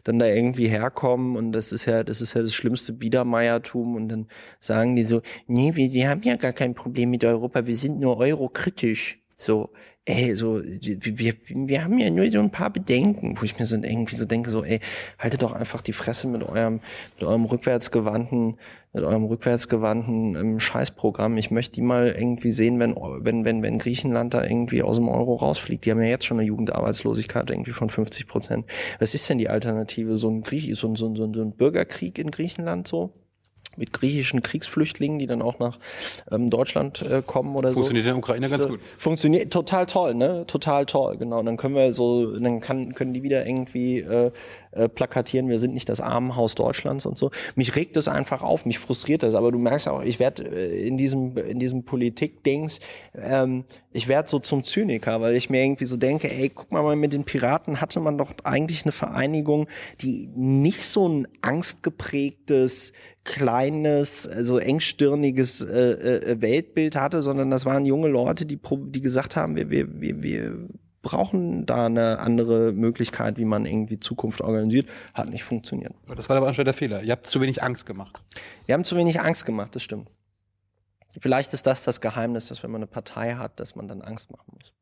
dann 0.06 0.20
da 0.20 0.28
irgendwie 0.28 0.68
herkommen. 0.68 1.36
Und 1.36 1.52
das 1.52 1.72
ist 1.72 1.86
ja, 1.86 2.04
das 2.04 2.22
ist 2.22 2.34
ja 2.34 2.42
das 2.42 2.54
schlimmste 2.54 2.94
Biedermeiertum. 2.94 3.96
Und 3.96 4.10
dann 4.10 4.28
sagen 4.60 4.96
die 4.96 5.04
so, 5.04 5.22
nee, 5.48 5.76
wir, 5.76 5.92
wir 5.92 6.10
haben 6.10 6.22
ja 6.24 6.38
gar 6.38 6.54
kein 6.54 6.76
Problem 6.76 7.10
mit 7.10 7.26
Europa, 7.26 7.66
wir 7.66 7.76
sind 7.76 8.00
nur 8.00 8.18
eurokritisch. 8.18 9.20
So, 9.42 9.70
ey, 10.04 10.36
so, 10.36 10.62
wir, 10.62 11.34
wir 11.48 11.84
haben 11.84 11.98
ja 11.98 12.10
nur 12.10 12.28
so 12.28 12.40
ein 12.40 12.52
paar 12.52 12.72
Bedenken, 12.72 13.38
wo 13.40 13.44
ich 13.44 13.58
mir 13.58 13.66
so 13.66 13.78
irgendwie 13.78 14.18
so 14.18 14.26
denke, 14.26 14.50
so, 14.50 14.66
ey, 14.66 14.82
haltet 15.18 15.44
doch 15.44 15.54
einfach 15.54 15.82
die 15.82 15.94
Fresse 15.94 16.28
mit 16.28 16.44
eurem, 16.44 16.82
mit 17.16 17.24
eurem 17.24 17.46
rückwärtsgewandten, 17.46 18.58
mit 18.92 19.04
eurem 19.06 19.24
rückwärtsgewandten 19.24 20.36
ähm, 20.36 20.60
Scheißprogramm. 20.60 21.38
Ich 21.38 21.52
möchte 21.52 21.76
die 21.76 21.82
mal 21.82 22.10
irgendwie 22.10 22.52
sehen, 22.52 22.80
wenn, 22.80 22.96
wenn, 22.96 23.46
wenn, 23.46 23.64
wenn 23.64 23.78
Griechenland 23.78 24.34
da 24.34 24.44
irgendwie 24.44 24.84
aus 24.84 24.98
dem 24.98 25.08
Euro 25.08 25.36
rausfliegt. 25.36 25.86
Die 25.86 25.92
haben 25.92 26.02
ja 26.02 26.10
jetzt 26.10 26.26
schon 26.26 26.38
eine 26.38 26.48
Jugendarbeitslosigkeit 26.48 27.50
irgendwie 27.50 27.72
von 27.72 27.90
50 27.90 28.28
Prozent. 28.28 28.66
Was 29.00 29.14
ist 29.14 29.30
denn 29.30 29.38
die 29.38 29.48
Alternative? 29.48 30.18
So 30.18 30.30
ein 30.30 30.42
Griech, 30.42 30.70
so 30.76 30.90
ein, 30.90 30.98
so 30.98 31.08
ein, 31.08 31.16
so 31.16 31.24
ein 31.24 31.54
Bürgerkrieg 31.54 32.20
in 32.20 32.32
Griechenland 32.32 32.90
so? 32.90 33.14
Mit 33.80 33.93
griechischen 33.93 34.43
Kriegsflüchtlingen, 34.43 35.17
die 35.17 35.25
dann 35.25 35.41
auch 35.41 35.57
nach 35.59 35.80
ähm, 36.32 36.49
Deutschland 36.49 37.01
äh, 37.01 37.23
kommen 37.25 37.55
oder 37.55 37.73
Funktioniert 37.73 38.05
so. 38.05 38.09
in 38.09 38.15
der 38.15 38.19
Ukraine 38.19 38.49
ganz 38.49 38.67
gut. 38.67 38.80
Funktioniert 38.97 39.51
total 39.51 39.86
toll, 39.86 40.13
ne? 40.13 40.45
Total 40.45 40.86
toll, 40.86 41.17
genau. 41.17 41.39
Und 41.39 41.45
dann 41.45 41.57
können 41.57 41.75
wir 41.75 41.93
so, 41.93 42.38
dann 42.38 42.59
kann, 42.59 42.93
können 42.93 43.13
die 43.13 43.23
wieder 43.23 43.45
irgendwie 43.47 43.99
äh, 43.99 44.32
äh, 44.72 44.88
plakatieren, 44.88 45.49
wir 45.49 45.59
sind 45.59 45.74
nicht 45.74 45.89
das 45.89 46.01
Armenhaus 46.01 46.55
Deutschlands 46.55 47.05
und 47.05 47.17
so. 47.17 47.32
Mich 47.55 47.76
regt 47.76 47.95
das 47.95 48.07
einfach 48.07 48.41
auf, 48.41 48.65
mich 48.65 48.80
frustriert 48.80 49.24
das, 49.24 49.36
aber 49.36 49.51
du 49.51 49.57
merkst 49.57 49.88
auch, 49.88 50.03
ich 50.03 50.20
werde 50.20 50.43
äh, 50.43 50.88
in 50.88 50.97
diesem 50.97 51.38
in 51.38 51.59
diesem 51.59 51.84
Politik-Dings, 51.84 52.80
ähm, 53.15 53.65
ich 53.91 54.07
werde 54.07 54.30
so 54.30 54.39
zum 54.39 54.63
Zyniker, 54.63 55.22
weil 55.22 55.36
ich 55.36 55.49
mir 55.49 55.63
irgendwie 55.63 55.86
so 55.86 55.97
denke, 55.97 56.32
ey, 56.32 56.49
guck 56.49 56.72
mal, 56.72 56.84
mal 56.84 56.95
mit 56.95 57.13
den 57.13 57.24
Piraten 57.24 57.82
hatte 57.82 57.99
man 57.99 58.17
doch 58.17 58.34
eigentlich 58.43 58.84
eine 58.84 58.91
Vereinigung, 58.91 59.67
die 60.01 60.30
nicht 60.36 60.84
so 60.84 61.07
ein 61.07 61.28
angstgeprägtes 61.41 62.93
kleines, 63.24 64.28
also 64.28 64.59
engstirniges 64.59 65.61
äh, 65.61 65.91
äh, 65.91 66.41
Weltbild 66.41 66.95
hatte, 66.95 67.22
sondern 67.22 67.51
das 67.51 67.65
waren 67.65 67.86
junge 67.86 68.07
Leute, 68.07 68.45
die, 68.45 68.59
die 68.59 69.01
gesagt 69.01 69.36
haben, 69.36 69.55
wir, 69.55 69.70
wir, 69.70 70.01
wir, 70.01 70.24
wir 70.24 70.67
brauchen 71.02 71.66
da 71.66 71.86
eine 71.86 72.20
andere 72.20 72.72
Möglichkeit, 72.72 73.38
wie 73.38 73.45
man 73.45 73.66
irgendwie 73.66 74.00
Zukunft 74.00 74.41
organisiert. 74.41 74.89
Hat 75.14 75.30
nicht 75.30 75.43
funktioniert. 75.43 75.93
Das 76.16 76.30
war 76.30 76.38
aber 76.38 76.47
anscheinend 76.47 76.68
der 76.68 76.74
Fehler. 76.74 77.04
Ihr 77.04 77.12
habt 77.12 77.28
zu 77.28 77.39
wenig 77.41 77.64
Angst 77.64 77.86
gemacht. 77.86 78.22
Wir 78.66 78.74
haben 78.74 78.84
zu 78.84 78.95
wenig 78.97 79.20
Angst 79.22 79.45
gemacht, 79.45 79.76
das 79.76 79.84
stimmt. 79.84 80.10
Vielleicht 81.20 81.54
ist 81.54 81.66
das 81.66 81.84
das 81.84 82.02
Geheimnis, 82.02 82.47
dass 82.47 82.62
wenn 82.64 82.72
man 82.72 82.80
eine 82.80 82.88
Partei 82.88 83.36
hat, 83.36 83.60
dass 83.60 83.76
man 83.76 83.88
dann 83.88 84.02
Angst 84.02 84.32
machen 84.32 84.54
muss. 84.54 84.74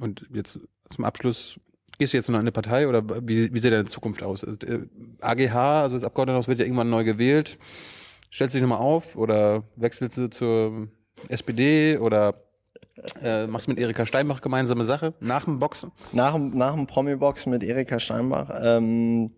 Und 0.00 0.26
jetzt 0.32 0.58
zum 0.90 1.04
Abschluss, 1.04 1.60
gehst 1.98 2.12
du 2.12 2.16
jetzt 2.16 2.28
noch 2.28 2.34
in 2.34 2.40
eine 2.40 2.52
Partei 2.52 2.88
oder 2.88 3.08
wie, 3.26 3.52
wie 3.54 3.58
sieht 3.58 3.72
deine 3.72 3.84
Zukunft 3.84 4.22
aus? 4.22 4.44
AGH, 5.20 5.82
also 5.82 5.96
das 5.96 6.04
Abgeordnetenhaus 6.04 6.48
wird 6.48 6.58
ja 6.58 6.64
irgendwann 6.64 6.90
neu 6.90 7.04
gewählt. 7.04 7.58
Stellst 8.32 8.54
du 8.54 8.58
dich 8.58 8.62
nochmal 8.62 8.84
auf 8.84 9.16
oder 9.16 9.64
wechselst 9.76 10.16
du 10.18 10.28
zur 10.28 10.88
SPD 11.28 11.98
oder 11.98 12.34
äh, 13.22 13.46
machst 13.46 13.68
mit 13.68 13.78
Erika 13.78 14.06
Steinbach 14.06 14.40
gemeinsame 14.40 14.84
Sache 14.84 15.14
nach 15.20 15.44
dem 15.44 15.58
Boxen? 15.58 15.92
Nach, 16.12 16.38
nach 16.38 16.74
dem 16.74 16.86
Promi-Boxen 16.86 17.50
mit 17.50 17.62
Erika 17.62 17.98
Steinbach. 17.98 18.50
Ähm, 18.62 19.32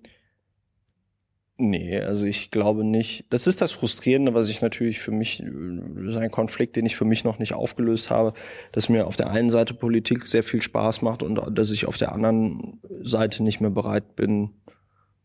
nee, 1.57 2.01
also 2.01 2.27
ich 2.27 2.51
glaube 2.51 2.85
nicht. 2.85 3.27
Das 3.31 3.47
ist 3.47 3.61
das 3.61 3.73
Frustrierende, 3.73 4.35
was 4.35 4.49
ich 4.49 4.61
natürlich 4.61 4.99
für 5.01 5.13
mich, 5.13 5.43
das 5.43 6.15
ist 6.15 6.17
ein 6.17 6.31
Konflikt, 6.31 6.77
den 6.77 6.87
ich 6.87 6.97
für 6.97 7.05
mich 7.05 7.25
noch 7.25 7.39
nicht 7.39 7.55
aufgelöst 7.55 8.11
habe, 8.11 8.35
dass 8.73 8.89
mir 8.89 9.07
auf 9.07 9.17
der 9.17 9.31
einen 9.31 9.51
Seite 9.51 9.75
Politik 9.75 10.27
sehr 10.27 10.43
viel 10.43 10.63
Spaß 10.63 11.03
macht 11.03 11.23
und 11.23 11.41
dass 11.57 11.71
ich 11.71 11.87
auf 11.87 11.97
der 11.97 12.13
anderen 12.13 12.81
Seite 13.03 13.43
nicht 13.43 13.61
mehr 13.61 13.71
bereit 13.71 14.17
bin, 14.17 14.51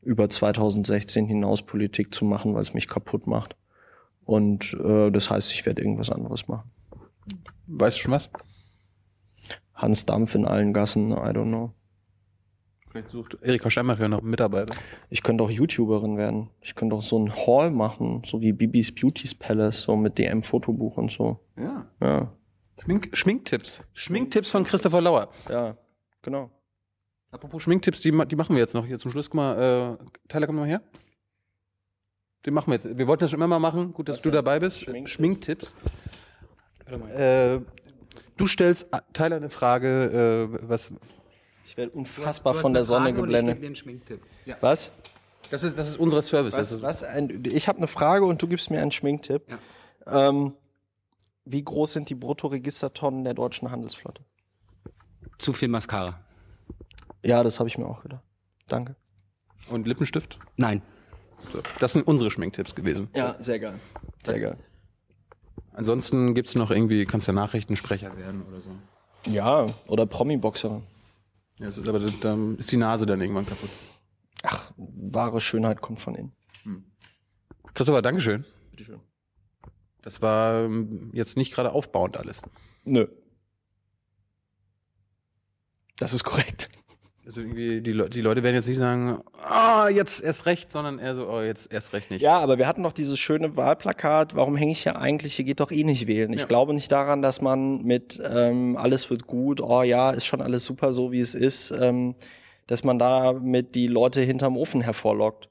über 0.02 0.30
2016 0.30 1.26
hinaus 1.26 1.62
Politik 1.64 2.14
zu 2.14 2.26
machen, 2.26 2.54
weil 2.54 2.62
es 2.62 2.74
mich 2.74 2.88
kaputt 2.88 3.28
macht. 3.28 3.56
Und 4.30 4.76
äh, 4.76 5.10
das 5.10 5.32
heißt, 5.32 5.52
ich 5.54 5.66
werde 5.66 5.82
irgendwas 5.82 6.12
anderes 6.12 6.48
machen. 6.48 6.70
Weißt 7.66 7.98
du 7.98 8.02
schon 8.04 8.12
was? 8.12 8.30
Hans 9.74 10.06
Dampf 10.06 10.36
in 10.36 10.46
allen 10.46 10.72
Gassen, 10.72 11.10
I 11.10 11.32
don't 11.32 11.48
know. 11.48 11.74
Vielleicht 12.92 13.10
sucht 13.10 13.40
Erika 13.42 13.72
Steinbach 13.72 13.98
ja 13.98 14.08
noch 14.08 14.20
einen 14.20 14.30
Mitarbeiter. 14.30 14.76
Ich 15.10 15.24
könnte 15.24 15.44
auch 15.44 15.50
YouTuberin 15.50 16.18
werden. 16.18 16.52
Ich 16.62 16.76
könnte 16.76 16.96
auch 16.96 17.02
so 17.02 17.18
ein 17.18 17.34
Hall 17.34 17.72
machen, 17.72 18.22
so 18.24 18.40
wie 18.40 18.54
Bibis 18.54 18.94
Beauty's 18.94 19.34
Palace, 19.34 19.82
so 19.82 19.96
mit 19.96 20.20
DM-Fotobuch 20.20 20.98
und 20.98 21.10
so. 21.10 21.40
Ja. 21.58 21.88
Ja, 22.00 22.32
Schmink, 22.84 23.10
Schminktipps. 23.14 23.82
Schminktipps 23.94 24.52
von 24.52 24.64
Christopher 24.64 25.02
Lauer. 25.02 25.30
ja, 25.50 25.76
genau. 26.22 26.52
Apropos 27.32 27.64
Schminktipps, 27.64 28.02
die, 28.02 28.12
die 28.28 28.36
machen 28.36 28.56
wir 28.56 28.60
jetzt 28.60 28.76
noch 28.76 28.86
hier 28.86 29.00
zum 29.00 29.10
Schluss. 29.10 29.28
Guck 29.32 29.38
mal, 29.38 29.98
äh, 30.00 30.28
Tyler, 30.28 30.46
komm 30.46 30.58
mal 30.58 30.68
her. 30.68 30.84
Den 32.46 32.54
machen 32.54 32.72
wir 32.72 32.76
jetzt. 32.76 32.98
Wir 32.98 33.08
wollten 33.08 33.22
das 33.22 33.32
schon 33.32 33.40
immer 33.40 33.48
mal 33.48 33.60
machen. 33.60 33.94
Gut, 33.94 34.10
dass 34.10 34.18
Was 34.18 34.22
du 34.24 34.32
dabei 34.32 34.60
bist. 34.60 34.82
Schminktipps? 34.82 35.14
Schminktipps. 35.14 35.76
Äh, 37.14 37.60
du 38.38 38.48
stellst 38.48 38.88
äh, 38.92 39.02
Tyler 39.14 39.36
eine 39.36 39.50
Frage, 39.50 40.50
äh, 40.52 40.70
was. 40.70 40.92
Ich 41.66 41.78
werde 41.78 41.92
unfassbar 41.92 42.56
von 42.56 42.74
der 42.74 42.86
Sonne 42.86 43.14
geblendet. 43.14 43.62
den 43.62 43.76
Schminktipp. 43.76 44.22
Was? 44.62 44.92
Das 45.52 45.64
ist, 45.64 45.78
das 45.78 45.88
ist 45.90 45.98
unser 45.98 46.22
Service. 46.22 46.54
Was? 46.54 46.74
Also, 46.74 46.82
was? 46.82 47.04
Ein, 47.04 47.44
ich 47.46 47.68
habe 47.68 47.78
eine 47.78 47.88
Frage 47.88 48.26
und 48.26 48.42
du 48.42 48.48
gibst 48.48 48.72
mir 48.72 48.82
einen 48.82 48.92
Schminktipp. 48.92 49.44
Ähm, 50.08 50.54
wie 51.46 51.64
groß 51.64 51.94
sind 51.94 52.10
die 52.10 52.16
Bruttoregistertonnen 52.16 53.24
der 53.24 53.34
deutschen 53.34 53.70
Handelsflotte? 53.72 54.24
Zu 55.38 55.54
viel 55.54 55.68
Mascara. 55.68 56.20
Ja, 57.24 57.44
das 57.44 57.60
habe 57.60 57.70
ich 57.70 57.78
mir 57.78 57.86
auch 57.86 58.02
gedacht. 58.02 58.24
Danke. 58.68 58.96
Und 59.70 59.88
Lippenstift. 59.88 60.40
Nein. 60.58 60.82
So, 61.52 61.62
das 61.80 61.94
sind 61.94 62.08
unsere 62.08 62.30
Schminktipps 62.32 62.76
gewesen. 62.76 63.10
Ja, 63.16 63.36
sehr 63.42 63.60
geil. 63.60 63.80
Sehr 64.24 64.40
geil. 64.40 64.58
Ansonsten 65.74 66.36
gibt's 66.36 66.56
noch 66.56 66.72
irgendwie, 66.72 67.06
kannst 67.06 67.28
ja 67.28 67.34
Nachrichtensprecher 67.34 68.18
werden 68.18 68.44
oder 68.48 68.60
so. 68.62 68.70
Ja, 69.28 69.66
oder 69.88 70.06
Promi-Boxerin. 70.06 70.84
Ja, 71.60 71.66
das 71.68 71.78
ist, 71.78 71.88
aber 71.88 72.00
da- 72.00 72.12
dann 72.22 72.58
ist 72.58 72.72
die 72.72 72.78
Nase 72.78 73.06
dann 73.06 73.22
irgendwann 73.22 73.46
kaputt. 73.46 73.70
Ach, 74.44 74.72
wahre 74.78 75.42
Schönheit 75.42 75.82
kommt 75.82 76.00
von 76.00 76.16
innen. 76.16 76.34
Christopher, 77.74 78.02
Dankeschön. 78.02 78.46
Bitteschön. 78.72 79.00
Das 80.02 80.22
war 80.22 80.64
ähm, 80.66 81.12
jetzt 81.14 81.38
nicht 81.38 81.54
gerade 81.54 81.72
aufbauend 81.72 82.18
alles. 82.18 82.42
Nö. 82.86 83.08
Das 85.98 86.14
ist 86.14 86.24
korrekt. 86.24 86.70
Also 87.30 87.42
irgendwie, 87.42 87.80
die, 87.82 87.92
Le 87.92 88.10
die 88.10 88.22
Leute 88.22 88.42
werden 88.42 88.56
jetzt 88.56 88.68
nicht 88.68 88.80
sagen, 88.80 89.20
ah, 89.44 89.88
jetzt 89.88 90.20
erst 90.24 90.48
recht, 90.48 90.72
sondern 90.72 90.98
eher 90.98 91.14
so, 91.14 91.30
oh, 91.30 91.42
jetzt 91.42 91.72
erst 91.72 91.94
recht 91.94 92.10
nicht. 92.10 92.24
Ja, 92.24 92.40
aber 92.40 92.58
wir 92.58 92.66
hatten 92.66 92.82
noch 92.82 92.92
dieses 92.92 93.20
schöne 93.20 93.56
Wahlplakat. 93.56 94.36
Warum 94.36 94.56
hänge 94.56 94.72
ich 94.72 94.82
hier 94.82 94.96
eigentlich? 95.00 95.36
Hier 95.36 95.46
geht 95.46 95.60
doch 95.60 95.70
eh 95.70 95.84
nicht 95.84 96.08
wählen. 96.08 96.34
Ich 96.34 96.42
Ja. 96.42 96.48
glaube 96.48 96.74
nicht 96.74 96.92
daran, 96.92 97.22
dass 97.22 97.40
man 97.40 97.84
mit 97.84 98.20
ähm, 98.28 98.76
alles 98.78 99.12
wird 99.12 99.28
gut, 99.28 99.62
oh 99.62 99.84
ja, 99.84 100.10
ist 100.10 100.26
schon 100.26 100.42
alles 100.42 100.66
super 100.66 100.92
so, 100.92 101.12
wie 101.12 101.20
es 101.20 101.36
ist, 101.36 101.70
ähm, 101.70 102.16
dass 102.66 102.84
man 102.84 102.98
damit 102.98 103.76
die 103.76 103.86
Leute 103.86 104.22
hinterm 104.22 104.58
Ofen 104.58 104.82
hervorlockt. 104.82 105.50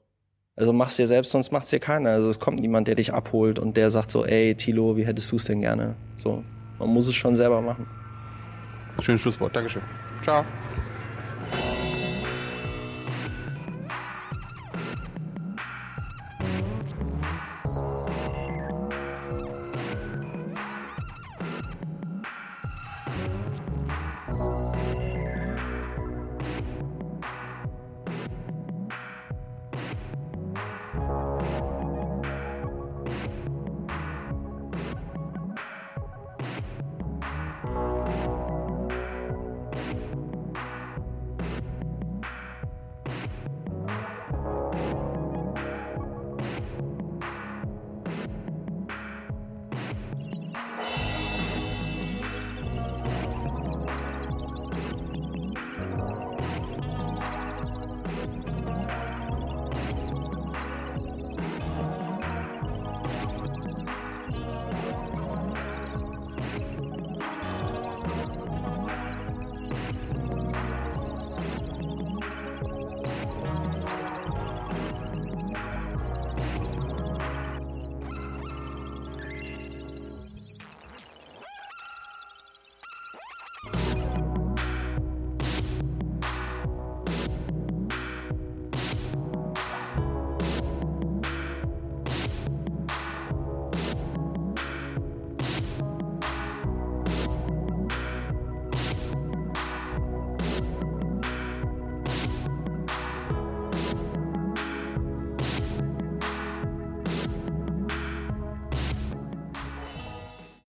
Also 0.57 0.73
mach's 0.73 0.97
dir 0.97 1.07
selbst, 1.07 1.31
sonst 1.31 1.53
macht's 1.53 1.69
dir 1.69 1.79
keiner. 1.79 2.09
Also 2.09 2.27
es 2.27 2.41
kommt 2.41 2.59
niemand, 2.59 2.89
der 2.89 2.95
dich 2.95 3.13
abholt 3.13 3.57
und 3.57 3.77
der 3.77 3.89
sagt 3.89 4.11
so, 4.11 4.25
ey, 4.25 4.53
Tilo, 4.55 4.97
wie 4.97 5.05
hättest 5.05 5.31
du's 5.31 5.45
denn 5.45 5.61
gerne? 5.61 5.95
So, 6.17 6.43
man 6.77 6.89
muss 6.89 7.07
es 7.07 7.15
schon 7.15 7.35
selber 7.35 7.61
machen. 7.61 7.87
Schönes 9.01 9.21
Schlusswort. 9.21 9.55
Dankeschön. 9.55 9.81
Ciao. 10.23 10.43